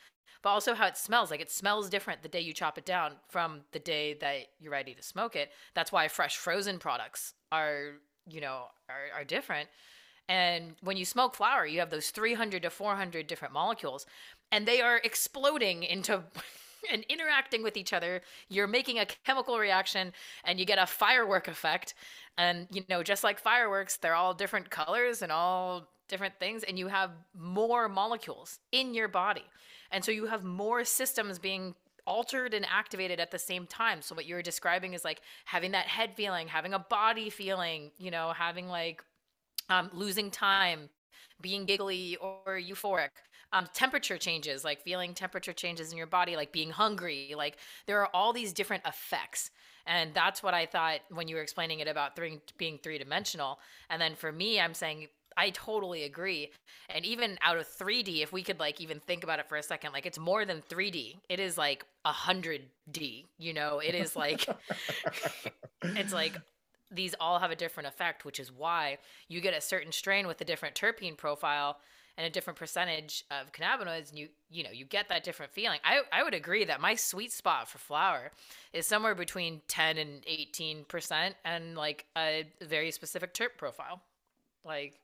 but 0.42 0.50
also 0.50 0.74
how 0.74 0.86
it 0.86 0.96
smells. 0.96 1.30
Like 1.30 1.40
it 1.40 1.50
smells 1.50 1.90
different 1.90 2.22
the 2.22 2.28
day 2.28 2.40
you 2.40 2.52
chop 2.52 2.78
it 2.78 2.84
down 2.84 3.12
from 3.28 3.62
the 3.72 3.78
day 3.78 4.14
that 4.20 4.46
you're 4.58 4.72
ready 4.72 4.94
to 4.94 5.02
smoke 5.02 5.36
it. 5.36 5.50
That's 5.74 5.92
why 5.92 6.08
fresh 6.08 6.36
frozen 6.36 6.78
products 6.78 7.34
are, 7.52 7.94
you 8.28 8.40
know, 8.40 8.64
are, 8.88 9.20
are 9.20 9.24
different. 9.24 9.68
And 10.28 10.76
when 10.82 10.96
you 10.96 11.04
smoke 11.04 11.34
flower, 11.34 11.66
you 11.66 11.80
have 11.80 11.90
those 11.90 12.10
300 12.10 12.62
to 12.62 12.70
400 12.70 13.26
different 13.26 13.52
molecules, 13.52 14.06
and 14.52 14.66
they 14.66 14.80
are 14.80 15.00
exploding 15.02 15.82
into 15.82 16.22
and 16.92 17.04
interacting 17.08 17.62
with 17.62 17.76
each 17.76 17.92
other. 17.92 18.22
You're 18.48 18.66
making 18.66 18.98
a 18.98 19.06
chemical 19.24 19.58
reaction, 19.58 20.12
and 20.44 20.58
you 20.58 20.64
get 20.64 20.78
a 20.78 20.86
firework 20.86 21.48
effect. 21.48 21.94
And, 22.38 22.68
you 22.70 22.84
know, 22.88 23.02
just 23.02 23.24
like 23.24 23.38
fireworks, 23.38 23.96
they're 23.96 24.14
all 24.14 24.32
different 24.32 24.70
colors 24.70 25.20
and 25.22 25.32
all 25.32 25.88
different 26.08 26.38
things, 26.38 26.62
and 26.64 26.78
you 26.78 26.88
have 26.88 27.10
more 27.36 27.88
molecules 27.88 28.58
in 28.72 28.94
your 28.94 29.08
body. 29.08 29.44
And 29.90 30.04
so 30.04 30.12
you 30.12 30.26
have 30.26 30.44
more 30.44 30.84
systems 30.84 31.38
being 31.38 31.74
altered 32.10 32.52
and 32.52 32.66
activated 32.68 33.20
at 33.20 33.30
the 33.30 33.38
same 33.38 33.66
time. 33.66 34.02
So 34.02 34.14
what 34.16 34.26
you're 34.26 34.42
describing 34.42 34.94
is 34.94 35.04
like 35.04 35.20
having 35.44 35.70
that 35.70 35.86
head 35.86 36.10
feeling, 36.16 36.48
having 36.48 36.74
a 36.74 36.78
body 36.78 37.30
feeling, 37.30 37.92
you 37.98 38.10
know, 38.10 38.32
having 38.36 38.68
like 38.68 39.02
um, 39.68 39.90
losing 39.94 40.30
time, 40.30 40.90
being 41.40 41.64
giggly 41.64 42.16
or 42.20 42.58
euphoric. 42.60 43.10
Um, 43.52 43.66
temperature 43.74 44.18
changes, 44.18 44.64
like 44.64 44.82
feeling 44.82 45.14
temperature 45.14 45.52
changes 45.52 45.90
in 45.90 45.98
your 45.98 46.06
body, 46.06 46.36
like 46.36 46.52
being 46.52 46.70
hungry. 46.70 47.34
Like 47.36 47.56
there 47.86 48.00
are 48.00 48.10
all 48.12 48.32
these 48.32 48.52
different 48.52 48.84
effects. 48.86 49.50
And 49.86 50.12
that's 50.14 50.42
what 50.42 50.54
I 50.54 50.66
thought 50.66 51.00
when 51.10 51.26
you 51.28 51.36
were 51.36 51.42
explaining 51.42 51.80
it 51.80 51.88
about 51.88 52.14
three, 52.14 52.40
being 52.58 52.78
three 52.82 52.98
dimensional. 52.98 53.58
And 53.88 54.00
then 54.00 54.14
for 54.14 54.30
me, 54.30 54.60
I'm 54.60 54.74
saying 54.74 55.08
I 55.36 55.50
totally 55.50 56.04
agree. 56.04 56.50
And 56.88 57.04
even 57.04 57.38
out 57.42 57.56
of 57.56 57.66
3D, 57.66 58.22
if 58.22 58.32
we 58.32 58.42
could 58.42 58.58
like 58.58 58.80
even 58.80 59.00
think 59.00 59.24
about 59.24 59.38
it 59.38 59.48
for 59.48 59.56
a 59.56 59.62
second, 59.62 59.92
like 59.92 60.06
it's 60.06 60.18
more 60.18 60.44
than 60.44 60.62
3D. 60.68 61.16
It 61.28 61.40
is 61.40 61.56
like 61.56 61.84
a 62.04 62.12
hundred 62.12 62.62
D. 62.90 63.26
You 63.38 63.54
know, 63.54 63.78
it 63.78 63.94
is 63.94 64.16
like 64.16 64.46
it's 65.82 66.12
like 66.12 66.36
these 66.90 67.14
all 67.20 67.38
have 67.38 67.50
a 67.50 67.56
different 67.56 67.88
effect, 67.88 68.24
which 68.24 68.40
is 68.40 68.50
why 68.50 68.98
you 69.28 69.40
get 69.40 69.54
a 69.54 69.60
certain 69.60 69.92
strain 69.92 70.26
with 70.26 70.40
a 70.40 70.44
different 70.44 70.74
terpene 70.74 71.16
profile 71.16 71.78
and 72.20 72.26
a 72.26 72.30
different 72.30 72.58
percentage 72.58 73.24
of 73.30 73.50
cannabinoids 73.52 74.10
and 74.10 74.18
you 74.18 74.28
you 74.50 74.62
know 74.62 74.70
you 74.70 74.84
get 74.84 75.08
that 75.08 75.24
different 75.24 75.52
feeling 75.52 75.78
i 75.84 76.00
i 76.12 76.22
would 76.22 76.34
agree 76.34 76.66
that 76.66 76.78
my 76.78 76.94
sweet 76.94 77.32
spot 77.32 77.66
for 77.66 77.78
flower 77.78 78.30
is 78.74 78.86
somewhere 78.86 79.14
between 79.14 79.62
10 79.68 79.96
and 79.96 80.22
18 80.26 80.84
percent 80.84 81.34
and 81.46 81.76
like 81.76 82.04
a 82.18 82.46
very 82.60 82.90
specific 82.90 83.32
terp 83.32 83.56
profile 83.56 84.02
like 84.64 85.00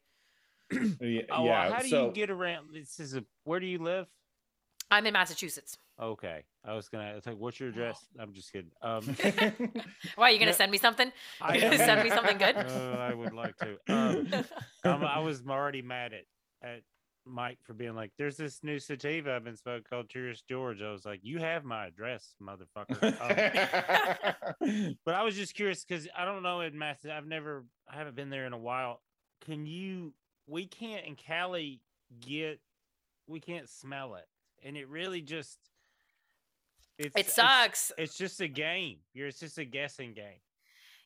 yeah, 1.01 1.23
Oh, 1.31 1.45
yeah, 1.45 1.73
how 1.73 1.81
do 1.83 1.89
so- 1.89 2.07
you 2.07 2.13
get 2.13 2.31
around? 2.31 2.69
This 2.75 2.99
is 3.01 3.15
a. 3.15 3.25
Where 3.45 3.61
do 3.61 3.67
you 3.67 3.79
live? 3.79 4.07
i'm 4.89 5.05
in 5.05 5.13
massachusetts 5.13 5.77
Okay, 6.01 6.45
I 6.65 6.75
was 6.75 6.89
gonna. 6.91 7.15
It's 7.17 7.27
like, 7.27 7.39
what's 7.39 7.59
your 7.59 7.71
address? 7.71 8.05
I'm 8.21 8.33
just 8.35 8.53
kidding. 8.53 8.71
Um, 8.83 9.03
why 10.17 10.29
are 10.29 10.31
you 10.31 10.39
gonna 10.39 10.51
Yeah. 10.51 10.57
send 10.57 10.71
me 10.71 10.79
something 10.79 11.11
I 11.41 11.55
you 11.55 11.77
send 11.79 12.05
me 12.05 12.11
something 12.17 12.37
good 12.39 12.55
Uh, 12.57 12.97
I 13.01 13.15
would 13.15 13.33
like 13.33 13.57
to. 13.57 13.77
Um, 13.89 14.29
um, 14.85 15.05
I 15.05 15.19
was 15.21 15.43
already 15.49 15.81
mad 15.83 16.13
at 16.13 16.25
at 16.69 16.81
Mike 17.25 17.59
for 17.65 17.73
being 17.73 17.95
like, 17.97 18.13
"There's 18.19 18.37
this 18.37 18.61
new 18.63 18.79
sativa 18.79 19.35
I've 19.35 19.43
been 19.45 19.57
smoking 19.57 19.85
called 19.89 20.09
Curious 20.11 20.43
George." 20.43 20.83
I 20.83 20.93
was 20.93 21.05
like, 21.07 21.21
"You 21.23 21.39
have 21.39 21.65
my 21.65 21.87
address, 21.87 22.35
motherfucker." 22.41 23.03
Um, 24.61 24.97
but 25.05 25.15
I 25.15 25.23
was 25.25 25.35
just 25.35 25.55
curious 25.55 25.85
because 25.85 26.07
I 26.17 26.25
don't 26.25 26.43
know 26.43 26.61
in 26.61 26.79
Mass. 26.79 26.99
I've 27.11 27.27
never, 27.27 27.65
I 27.93 27.97
haven't 27.97 28.15
been 28.17 28.31
there 28.31 28.47
in 28.47 28.53
a 28.53 28.59
while. 28.59 29.01
Can 29.45 29.67
you? 29.67 30.13
We 30.47 30.67
can't 30.67 31.05
in 31.07 31.17
Cali 31.17 31.81
get, 32.21 32.61
we 33.27 33.41
can't 33.41 33.69
smell 33.69 34.15
it, 34.15 34.27
and 34.63 34.77
it 34.77 34.89
really 34.89 35.21
just. 35.21 35.59
It's, 36.99 37.15
it 37.15 37.21
it's- 37.21 37.35
sucks 37.35 37.93
It's, 37.99 38.17
just 38.17 38.41
a 38.41 38.49
game. 38.49 38.99
You're. 39.13 39.29
It's 39.29 39.41
just 39.41 39.59
a 39.59 39.65
guessing 39.65 40.15
game. 40.15 40.41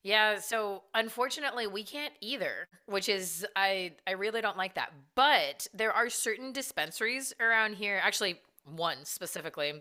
Yeah, 0.02 0.38
so 0.38 0.85
unfortunately 0.94 1.66
we 1.66 1.82
can't 1.85 2.14
either, 2.23 2.68
which 2.87 3.09
is 3.09 3.47
I 3.54 3.92
I 4.06 4.12
really 4.12 4.40
don't 4.40 4.56
like 4.56 4.75
that. 4.76 4.92
But 5.14 5.66
there 5.75 5.92
are 5.92 6.09
certain 6.09 6.52
dispensaries 6.52 7.35
around 7.38 7.75
here, 7.75 8.00
actually 8.02 8.40
one 8.64 9.04
specifically. 9.04 9.75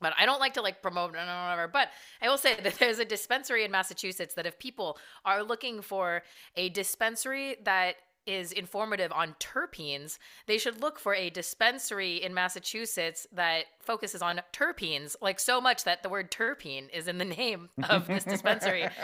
But 0.00 0.14
I 0.18 0.26
don't 0.26 0.40
like 0.40 0.54
to 0.54 0.62
like 0.62 0.82
promote 0.82 1.16
and 1.16 1.26
whatever. 1.26 1.66
But 1.66 1.88
I 2.20 2.28
will 2.28 2.38
say 2.38 2.54
that 2.62 2.74
there's 2.74 2.98
a 3.00 3.04
dispensary 3.04 3.64
in 3.64 3.70
Massachusetts 3.70 4.34
that 4.34 4.46
if 4.46 4.58
people 4.58 4.96
are 5.24 5.42
looking 5.42 5.80
for 5.82 6.22
a 6.56 6.68
dispensary 6.68 7.56
that 7.64 7.96
is 8.26 8.52
informative 8.52 9.12
on 9.12 9.34
terpenes, 9.40 10.18
they 10.46 10.58
should 10.58 10.80
look 10.80 10.98
for 10.98 11.14
a 11.14 11.30
dispensary 11.30 12.22
in 12.22 12.34
Massachusetts 12.34 13.26
that 13.32 13.64
focuses 13.80 14.22
on 14.22 14.40
terpenes, 14.52 15.16
like 15.20 15.40
so 15.40 15.60
much 15.60 15.84
that 15.84 16.02
the 16.02 16.08
word 16.08 16.30
terpene 16.30 16.88
is 16.92 17.08
in 17.08 17.18
the 17.18 17.24
name 17.36 17.68
of 17.88 18.06
this 18.06 18.24
dispensary. 18.24 18.86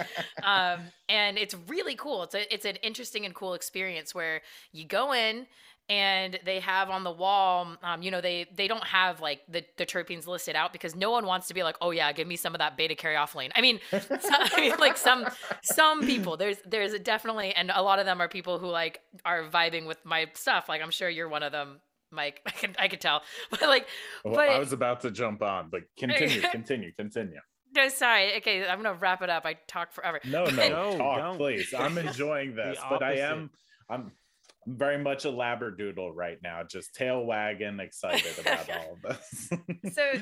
Um, 0.43 0.81
and 1.09 1.37
it's 1.37 1.55
really 1.67 1.95
cool. 1.95 2.23
It's 2.23 2.35
a, 2.35 2.55
it's 2.55 2.65
an 2.65 2.77
interesting 2.77 3.25
and 3.27 3.35
cool 3.35 3.55
experience 3.55 4.15
where 4.15 4.41
you 4.73 4.87
go 4.87 5.13
in 5.13 5.47
and 5.89 6.39
they 6.45 6.61
have 6.61 6.91
on 6.91 7.03
the 7.03 7.11
wall, 7.11 7.77
um, 7.83 8.03
you 8.03 8.11
know, 8.11 8.21
they 8.21 8.47
they 8.55 8.69
don't 8.69 8.85
have 8.85 9.21
like 9.21 9.41
the, 9.49 9.65
the 9.77 9.87
terpenes 9.87 10.27
listed 10.27 10.55
out 10.55 10.73
because 10.73 10.95
no 10.95 11.11
one 11.11 11.25
wants 11.25 11.49
to 11.49 11.55
be 11.55 11.63
like, 11.63 11.77
oh 11.81 11.91
yeah, 11.91 12.13
give 12.13 12.29
me 12.29 12.37
some 12.37 12.55
of 12.55 12.59
that 12.59 12.77
beta 12.77 12.95
caryophyllene. 12.95 13.51
I 13.55 13.61
mean, 13.63 13.81
so, 13.91 13.99
I 14.21 14.61
mean, 14.61 14.75
like 14.79 14.97
some 14.97 15.27
some 15.63 16.03
people 16.03 16.37
there's 16.37 16.59
there's 16.67 16.99
definitely, 17.01 17.55
and 17.55 17.71
a 17.75 17.83
lot 17.83 17.99
of 17.99 18.05
them 18.07 18.21
are 18.21 18.29
people 18.29 18.59
who 18.59 18.67
like 18.69 19.01
are 19.25 19.49
vibing 19.49 19.87
with 19.87 20.05
my 20.05 20.27
stuff. 20.35 20.69
Like 20.69 20.83
I'm 20.83 20.91
sure 20.91 21.09
you're 21.09 21.29
one 21.29 21.43
of 21.43 21.53
them, 21.53 21.81
Mike. 22.11 22.41
I 22.47 22.51
can 22.51 22.77
I 22.79 22.89
could 22.89 23.01
tell, 23.01 23.23
but 23.51 23.63
like, 23.63 23.87
Well, 24.25 24.35
but 24.35 24.49
I 24.51 24.59
was 24.59 24.73
about 24.73 25.01
to 25.03 25.11
jump 25.11 25.43
on, 25.43 25.71
but 25.71 25.83
continue, 25.99 26.41
continue, 26.51 26.93
continue. 26.93 27.41
no, 27.75 27.89
sorry. 27.89 28.37
Okay, 28.37 28.67
I'm 28.69 28.83
gonna 28.83 28.95
wrap 28.99 29.23
it 29.23 29.31
up. 29.31 29.47
I 29.47 29.55
talk 29.67 29.93
forever. 29.93 30.21
No, 30.25 30.45
no, 30.45 30.69
No, 30.69 30.99
talk, 30.99 31.19
don't. 31.19 31.37
please. 31.39 31.73
I'm 31.73 31.97
enjoying 31.97 32.55
this, 32.55 32.79
but 32.91 33.03
I 33.03 33.13
opposite. 33.13 33.23
am, 33.23 33.51
I'm, 33.89 34.01
I'm 34.01 34.13
very 34.77 34.99
much 34.99 35.25
a 35.25 35.29
labradoodle 35.29 36.15
right 36.15 36.39
now, 36.43 36.63
just 36.63 36.95
tail 36.95 37.25
wagging, 37.25 37.81
excited 37.81 38.39
about 38.39 38.69
all 38.77 38.95
of 38.95 39.03
this. 39.03 39.51
so 39.95 40.13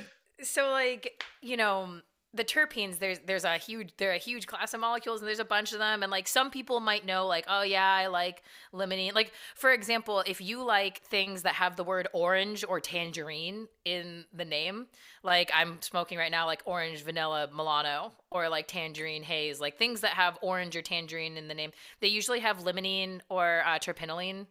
so 0.43 0.71
like 0.71 1.23
you 1.43 1.57
know 1.57 2.01
the 2.37 2.45
terpenes 2.45 2.99
there's 2.99 3.19
there's 3.27 3.45
a 3.45 3.59
huge 3.59 3.91
they're 3.97 4.13
a 4.13 4.19
huge 4.19 4.47
class 4.47 4.75
of 4.75 4.81
molecules 4.81 5.21
and 5.21 5.29
there's 5.29 5.39
a 5.39 5.45
bunch 5.45 5.73
of 5.73 5.79
them. 5.79 6.03
And 6.03 6.11
like 6.13 6.29
some 6.29 6.51
people 6.51 6.81
might 6.81 7.05
know 7.05 7.27
like 7.27 7.47
oh 7.49 7.63
yeah 7.63 7.85
i 7.85 8.07
like 8.07 8.43
limonene. 8.73 9.15
Like 9.15 9.33
for 9.55 9.73
example 9.73 10.23
if 10.27 10.41
you 10.41 10.63
like 10.63 11.03
things 11.03 11.43
that 11.43 11.55
have 11.55 11.77
the 11.77 11.85
word 11.85 12.09
orange 12.13 12.65
or 12.69 12.81
tangerine 12.81 13.69
in 13.85 14.25
the 14.35 14.45
name 14.45 14.87
like 15.23 15.51
i'm 15.55 15.81
smoking 15.81 16.19
right 16.19 16.31
now 16.31 16.45
like 16.47 16.63
orange 16.65 17.03
vanilla 17.03 17.49
milano 17.55 18.13
or 18.31 18.49
like 18.49 18.67
tangerine 18.67 19.23
haze 19.23 19.61
like 19.61 19.79
things 19.79 20.01
that 20.01 20.11
have 20.11 20.39
orange 20.43 20.77
or 20.77 20.83
tangerine 20.83 21.37
in 21.37 21.49
the 21.49 21.55
name 21.55 21.71
they 22.01 22.09
usually 22.09 22.41
have 22.41 22.59
limonene 22.59 23.21
or 23.29 23.63
uh, 23.65 23.79
terpinolene 23.79 24.47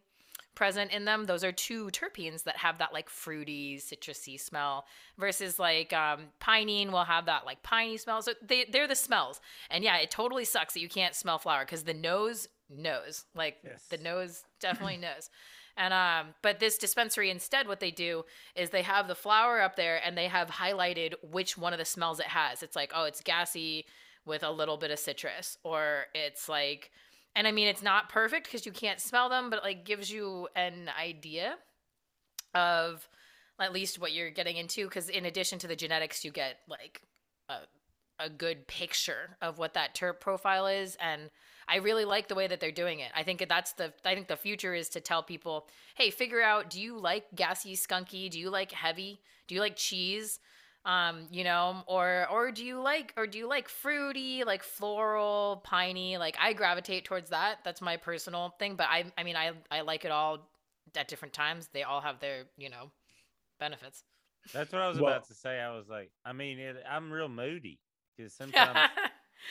present 0.56 0.90
in 0.90 1.04
them. 1.04 1.26
Those 1.26 1.44
are 1.44 1.52
two 1.52 1.86
terpenes 1.90 2.42
that 2.44 2.56
have 2.56 2.78
that 2.78 2.92
like 2.92 3.08
fruity, 3.08 3.76
citrusy 3.78 4.40
smell 4.40 4.86
versus 5.16 5.60
like 5.60 5.92
um, 5.92 6.22
pinene 6.40 6.90
will 6.90 7.04
have 7.04 7.26
that 7.26 7.46
like 7.46 7.62
piney 7.62 7.96
smell. 7.98 8.20
So 8.22 8.32
they, 8.42 8.64
they're 8.64 8.88
the 8.88 8.96
smells. 8.96 9.40
And 9.70 9.84
yeah, 9.84 9.98
it 9.98 10.10
totally 10.10 10.44
sucks 10.44 10.74
that 10.74 10.80
you 10.80 10.88
can't 10.88 11.14
smell 11.14 11.38
flower 11.38 11.64
because 11.64 11.84
the 11.84 11.94
nose 11.94 12.48
knows. 12.68 13.24
Like 13.36 13.58
Yes. 13.62 13.84
the 13.88 13.98
nose 13.98 14.42
definitely 14.60 14.96
knows. 14.96 15.30
And 15.76 15.92
um, 15.92 16.34
but 16.42 16.58
this 16.58 16.78
dispensary 16.78 17.30
instead, 17.30 17.68
what 17.68 17.80
they 17.80 17.90
do 17.90 18.24
is 18.54 18.70
they 18.70 18.82
have 18.82 19.08
the 19.08 19.14
flower 19.14 19.60
up 19.60 19.76
there 19.76 20.00
and 20.04 20.16
they 20.16 20.26
have 20.26 20.48
highlighted 20.48 21.12
which 21.30 21.58
one 21.58 21.74
of 21.74 21.78
the 21.78 21.84
smells 21.84 22.18
it 22.18 22.26
has. 22.26 22.62
It's 22.62 22.74
like, 22.74 22.92
oh, 22.94 23.04
it's 23.04 23.20
gassy 23.20 23.84
with 24.24 24.42
a 24.42 24.50
little 24.50 24.76
bit 24.78 24.90
of 24.90 24.98
citrus, 24.98 25.56
or 25.62 26.06
it's 26.14 26.48
like 26.48 26.90
and 27.36 27.46
I 27.46 27.52
mean, 27.52 27.68
it's 27.68 27.82
not 27.82 28.08
perfect 28.08 28.46
because 28.46 28.64
you 28.64 28.72
can't 28.72 28.98
smell 28.98 29.28
them, 29.28 29.50
but 29.50 29.58
it, 29.58 29.62
like 29.62 29.84
gives 29.84 30.10
you 30.10 30.48
an 30.56 30.90
idea 30.98 31.56
of 32.54 33.06
at 33.60 33.74
least 33.74 34.00
what 34.00 34.12
you're 34.12 34.30
getting 34.30 34.56
into. 34.56 34.86
Because 34.86 35.10
in 35.10 35.26
addition 35.26 35.58
to 35.58 35.68
the 35.68 35.76
genetics, 35.76 36.24
you 36.24 36.30
get 36.30 36.56
like 36.66 37.02
a, 37.50 37.58
a 38.18 38.30
good 38.30 38.66
picture 38.66 39.36
of 39.42 39.58
what 39.58 39.74
that 39.74 39.94
terp 39.94 40.18
profile 40.18 40.66
is. 40.66 40.96
And 40.98 41.30
I 41.68 41.76
really 41.76 42.06
like 42.06 42.28
the 42.28 42.34
way 42.34 42.46
that 42.46 42.58
they're 42.58 42.72
doing 42.72 43.00
it. 43.00 43.12
I 43.14 43.22
think 43.22 43.44
that's 43.46 43.72
the 43.74 43.92
I 44.04 44.14
think 44.14 44.28
the 44.28 44.36
future 44.36 44.74
is 44.74 44.88
to 44.90 45.00
tell 45.00 45.22
people, 45.22 45.68
hey, 45.94 46.08
figure 46.08 46.42
out 46.42 46.70
do 46.70 46.80
you 46.80 46.98
like 46.98 47.26
gassy, 47.34 47.76
skunky? 47.76 48.30
Do 48.30 48.40
you 48.40 48.48
like 48.48 48.72
heavy? 48.72 49.20
Do 49.46 49.54
you 49.54 49.60
like 49.60 49.76
cheese? 49.76 50.40
Um 50.86 51.26
you 51.30 51.44
know 51.44 51.82
or 51.86 52.26
or 52.30 52.50
do 52.50 52.64
you 52.64 52.80
like 52.80 53.12
or 53.16 53.26
do 53.26 53.36
you 53.38 53.46
like 53.48 53.68
fruity 53.68 54.44
like 54.44 54.62
floral 54.62 55.60
piney 55.64 56.16
like 56.16 56.36
i 56.40 56.52
gravitate 56.54 57.04
towards 57.04 57.30
that 57.30 57.58
that's 57.64 57.80
my 57.82 57.96
personal 57.96 58.54
thing 58.58 58.76
but 58.76 58.86
i 58.88 59.04
i 59.18 59.22
mean 59.24 59.36
i 59.36 59.50
i 59.70 59.80
like 59.82 60.04
it 60.04 60.10
all 60.12 60.48
at 60.94 61.08
different 61.08 61.34
times 61.34 61.68
they 61.74 61.82
all 61.82 62.00
have 62.00 62.20
their 62.20 62.44
you 62.56 62.70
know 62.70 62.90
benefits 63.60 64.04
That's 64.54 64.72
what 64.72 64.80
I 64.80 64.88
was 64.88 64.98
Well- 65.00 65.10
about 65.12 65.26
to 65.26 65.34
say. 65.34 65.60
I 65.60 65.74
was 65.76 65.88
like, 65.88 66.12
I 66.24 66.32
mean, 66.32 66.60
it, 66.60 66.76
I'm 66.88 67.12
real 67.12 67.28
moody 67.28 67.80
because 68.16 68.32
sometimes 68.40 68.78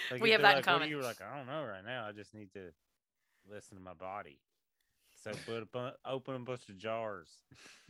like, 0.10 0.22
We 0.22 0.30
if 0.32 0.40
have 0.40 0.42
they're 0.42 0.52
that 0.52 0.52
in 0.52 0.56
like, 0.56 0.56
what 0.56 0.58
are 0.58 0.64
common. 0.78 0.90
You 0.90 0.96
were 0.98 1.04
like, 1.04 1.22
I 1.22 1.36
don't 1.38 1.48
know 1.48 1.66
right 1.66 1.84
now. 1.86 2.08
I 2.08 2.14
just 2.14 2.34
need 2.34 2.54
to 2.54 2.72
listen 3.52 3.76
to 3.78 3.84
my 3.84 3.94
body. 3.94 4.40
So 5.22 5.32
put 5.46 5.64
a 5.64 5.66
bu- 5.66 5.98
open 6.10 6.36
a 6.36 6.40
bunch 6.40 6.70
of 6.70 6.78
jars. 6.78 7.28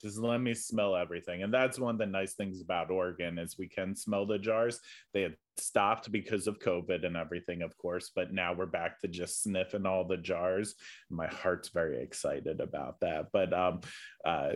just 0.00 0.18
let 0.18 0.40
me 0.40 0.54
smell 0.54 0.94
everything. 0.94 1.42
And 1.42 1.52
that's 1.52 1.78
one 1.78 1.94
of 1.94 1.98
the 1.98 2.06
nice 2.06 2.34
things 2.34 2.60
about 2.60 2.90
oregon 2.90 3.38
is 3.38 3.58
we 3.58 3.68
can 3.68 3.94
smell 3.94 4.26
the 4.26 4.38
jars. 4.38 4.80
They 5.14 5.22
had 5.22 5.36
stopped 5.58 6.12
because 6.12 6.46
of 6.46 6.58
covid 6.58 7.06
and 7.06 7.16
everything 7.16 7.62
of 7.62 7.76
course 7.78 8.10
but 8.14 8.32
now 8.32 8.52
we're 8.52 8.66
back 8.66 9.00
to 9.00 9.08
just 9.08 9.42
sniffing 9.42 9.86
all 9.86 10.04
the 10.04 10.16
jars. 10.16 10.74
My 11.10 11.26
heart's 11.26 11.70
very 11.70 12.02
excited 12.02 12.60
about 12.60 13.00
that. 13.00 13.26
But 13.32 13.52
um 13.52 13.80
uh 14.24 14.52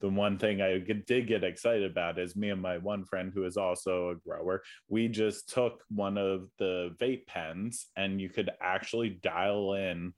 the 0.00 0.08
one 0.08 0.38
thing 0.38 0.60
i 0.60 0.78
did 0.78 1.26
get 1.26 1.44
excited 1.44 1.90
about 1.90 2.18
is 2.18 2.36
me 2.36 2.50
and 2.50 2.62
my 2.62 2.78
one 2.78 3.04
friend 3.04 3.32
who 3.34 3.44
is 3.44 3.56
also 3.56 4.10
a 4.10 4.14
grower. 4.16 4.62
We 4.88 5.08
just 5.08 5.48
took 5.48 5.82
one 5.88 6.18
of 6.18 6.48
the 6.58 6.94
vape 7.00 7.26
pens 7.26 7.86
and 7.96 8.20
you 8.20 8.28
could 8.28 8.50
actually 8.60 9.10
dial 9.10 9.74
in 9.74 10.12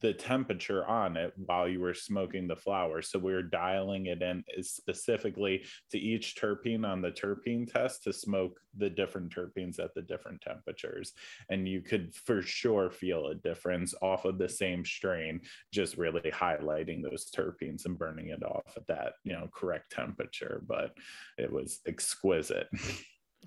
the 0.00 0.12
temperature 0.12 0.84
on 0.86 1.16
it 1.16 1.32
while 1.36 1.68
you 1.68 1.80
were 1.80 1.94
smoking 1.94 2.46
the 2.46 2.56
flower. 2.56 3.02
So 3.02 3.18
we 3.18 3.32
were 3.32 3.42
dialing 3.42 4.06
it 4.06 4.22
in 4.22 4.44
specifically 4.60 5.64
to 5.90 5.98
each 5.98 6.36
terpene 6.36 6.86
on 6.86 7.02
the 7.02 7.10
terpene 7.10 7.70
test 7.70 8.04
to 8.04 8.12
smoke 8.12 8.58
the 8.76 8.90
different 8.90 9.34
terpenes 9.34 9.78
at 9.78 9.94
the 9.94 10.02
different 10.02 10.40
temperatures. 10.40 11.12
And 11.48 11.68
you 11.68 11.80
could 11.80 12.14
for 12.14 12.42
sure 12.42 12.90
feel 12.90 13.28
a 13.28 13.34
difference 13.34 13.94
off 14.02 14.24
of 14.24 14.38
the 14.38 14.48
same 14.48 14.84
strain, 14.84 15.40
just 15.72 15.96
really 15.96 16.30
highlighting 16.30 17.02
those 17.02 17.30
terpenes 17.30 17.86
and 17.86 17.98
burning 17.98 18.28
it 18.28 18.42
off 18.42 18.76
at 18.76 18.86
that, 18.88 19.14
you 19.24 19.32
know, 19.32 19.48
correct 19.54 19.92
temperature. 19.92 20.62
But 20.66 20.92
it 21.38 21.50
was 21.50 21.80
exquisite. 21.86 22.68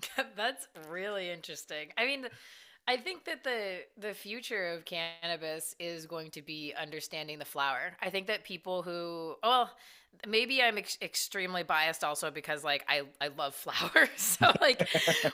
That's 0.36 0.68
really 0.88 1.30
interesting. 1.30 1.88
I 1.96 2.06
mean, 2.06 2.26
I 2.90 2.96
think 2.96 3.24
that 3.26 3.44
the 3.44 3.82
the 3.96 4.14
future 4.14 4.72
of 4.72 4.84
cannabis 4.84 5.76
is 5.78 6.06
going 6.06 6.32
to 6.32 6.42
be 6.42 6.74
understanding 6.76 7.38
the 7.38 7.44
flower. 7.44 7.92
I 8.02 8.10
think 8.10 8.26
that 8.26 8.42
people 8.42 8.82
who 8.82 9.36
well, 9.44 9.70
maybe 10.26 10.60
I'm 10.60 10.76
ex- 10.76 10.98
extremely 11.00 11.62
biased 11.62 12.02
also 12.02 12.32
because 12.32 12.64
like 12.64 12.84
I 12.88 13.02
I 13.20 13.28
love 13.28 13.54
flowers. 13.64 14.08
so 14.16 14.52
like 14.60 14.88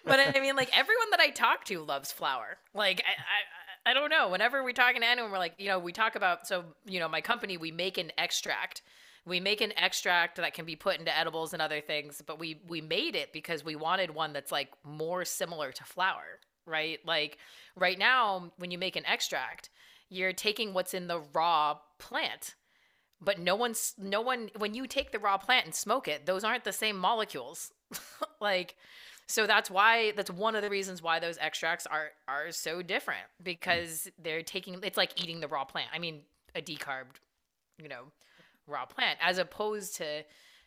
but 0.05 0.37
I 0.37 0.39
mean 0.39 0.55
like 0.55 0.69
everyone 0.77 1.11
that 1.13 1.21
I 1.21 1.31
talk 1.31 1.65
to 1.67 1.81
loves 1.81 2.13
flower. 2.13 2.59
Like 2.75 3.03
I, 3.07 3.91
I 3.91 3.91
I 3.91 3.95
don't 3.95 4.11
know. 4.11 4.29
Whenever 4.29 4.63
we're 4.63 4.73
talking 4.73 5.01
to 5.01 5.07
anyone, 5.07 5.31
we're 5.31 5.39
like, 5.39 5.55
you 5.57 5.69
know, 5.69 5.79
we 5.79 5.93
talk 5.93 6.15
about 6.15 6.47
so 6.47 6.63
you 6.85 7.01
know, 7.01 7.09
my 7.09 7.23
company 7.23 7.57
we 7.57 7.71
make 7.71 7.97
an 7.97 8.13
extract 8.19 8.83
we 9.25 9.41
make 9.41 9.63
an 9.63 9.73
extract 9.79 10.37
that 10.37 10.53
can 10.53 10.67
be 10.67 10.77
put 10.77 10.99
into 10.99 11.17
edibles 11.17 11.53
and 11.55 11.63
other 11.63 11.81
things 11.81 12.23
but 12.25 12.39
we 12.39 12.61
we 12.69 12.81
made 12.81 13.17
it 13.17 13.33
because 13.33 13.65
we 13.65 13.75
wanted 13.75 14.15
one 14.15 14.33
that's 14.33 14.53
like 14.53 14.69
more 14.85 15.25
similar 15.25 15.73
to 15.73 15.83
flower 15.83 16.39
right? 16.67 16.99
Like 17.05 17.39
right 17.77 17.99
now, 17.99 18.53
when 18.59 18.71
you 18.71 18.79
make 18.79 18.97
an 18.97 19.07
extract, 19.07 19.71
you're 20.09 20.33
taking 20.33 20.75
what's 20.75 20.95
in 20.95 21.07
the 21.07 21.23
raw 21.33 21.79
plant. 21.99 22.55
But 23.21 23.39
no 23.39 23.57
one's 23.57 23.95
no 23.99 24.21
one 24.21 24.51
when 24.59 24.75
you 24.75 24.87
take 24.87 25.11
the 25.11 25.19
raw 25.19 25.39
plant 25.39 25.65
and 25.65 25.75
smoke 25.75 26.07
it, 26.07 26.27
those 26.27 26.45
aren't 26.45 26.65
the 26.65 26.73
same 26.73 26.99
molecules. 26.99 27.73
like 28.41 28.75
so 29.27 29.47
that's 29.47 29.71
why 29.71 30.13
that's 30.13 30.31
one 30.31 30.55
of 30.55 30.63
the 30.63 30.71
reasons 30.71 31.03
why 31.03 31.19
those 31.19 31.39
extracts 31.39 31.87
are 31.87 32.11
are 32.29 32.53
so 32.53 32.83
different 32.83 33.25
mm. 33.41 33.45
because 33.45 34.09
they're 34.23 34.43
taking 34.43 34.79
it's 34.83 34.97
like 34.97 35.21
eating 35.21 35.41
the 35.41 35.49
raw 35.49 35.65
plant. 35.65 35.89
I 35.93 35.99
mean, 35.99 36.23
a 36.55 36.61
decarbed, 36.61 37.17
you 37.83 37.89
know, 37.89 38.05
raw 38.67 38.85
plant 38.85 39.19
as 39.23 39.39
opposed 39.39 39.97
to 39.97 40.25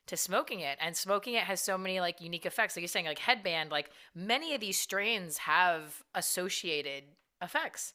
to 0.10 0.18
smoking 0.18 0.60
it 0.60 0.78
and 0.82 0.98
smoking 0.98 1.36
it 1.36 1.44
has 1.44 1.62
so 1.62 1.78
many 1.78 2.00
like 2.00 2.20
unique 2.20 2.46
effects. 2.46 2.76
Like 2.76 2.82
you're 2.82 2.88
saying 2.88 3.06
like 3.06 3.20
headband 3.20 3.70
like 3.70 3.92
many 4.16 4.56
of 4.56 4.62
these 4.62 4.80
strains 4.80 5.38
have 5.38 6.04
associated 6.16 7.04
effects 7.42 7.94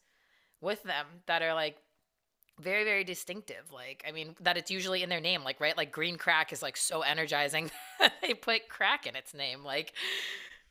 with 0.60 0.82
them 0.84 1.06
that 1.26 1.42
are 1.42 1.54
like 1.54 1.76
very 2.60 2.84
very 2.84 3.02
distinctive. 3.02 3.72
Like 3.72 4.04
i 4.08 4.12
mean 4.12 4.36
that 4.40 4.56
it's 4.56 4.70
usually 4.70 5.02
in 5.02 5.08
their 5.08 5.20
name 5.20 5.42
like 5.42 5.60
right? 5.60 5.76
Like 5.76 5.90
green 5.90 6.16
crack 6.16 6.52
is 6.52 6.62
like 6.62 6.76
so 6.76 7.02
energizing 7.02 7.70
they 8.22 8.32
put 8.32 8.68
crack 8.68 9.06
in 9.06 9.16
its 9.16 9.34
name. 9.34 9.64
Like 9.64 9.92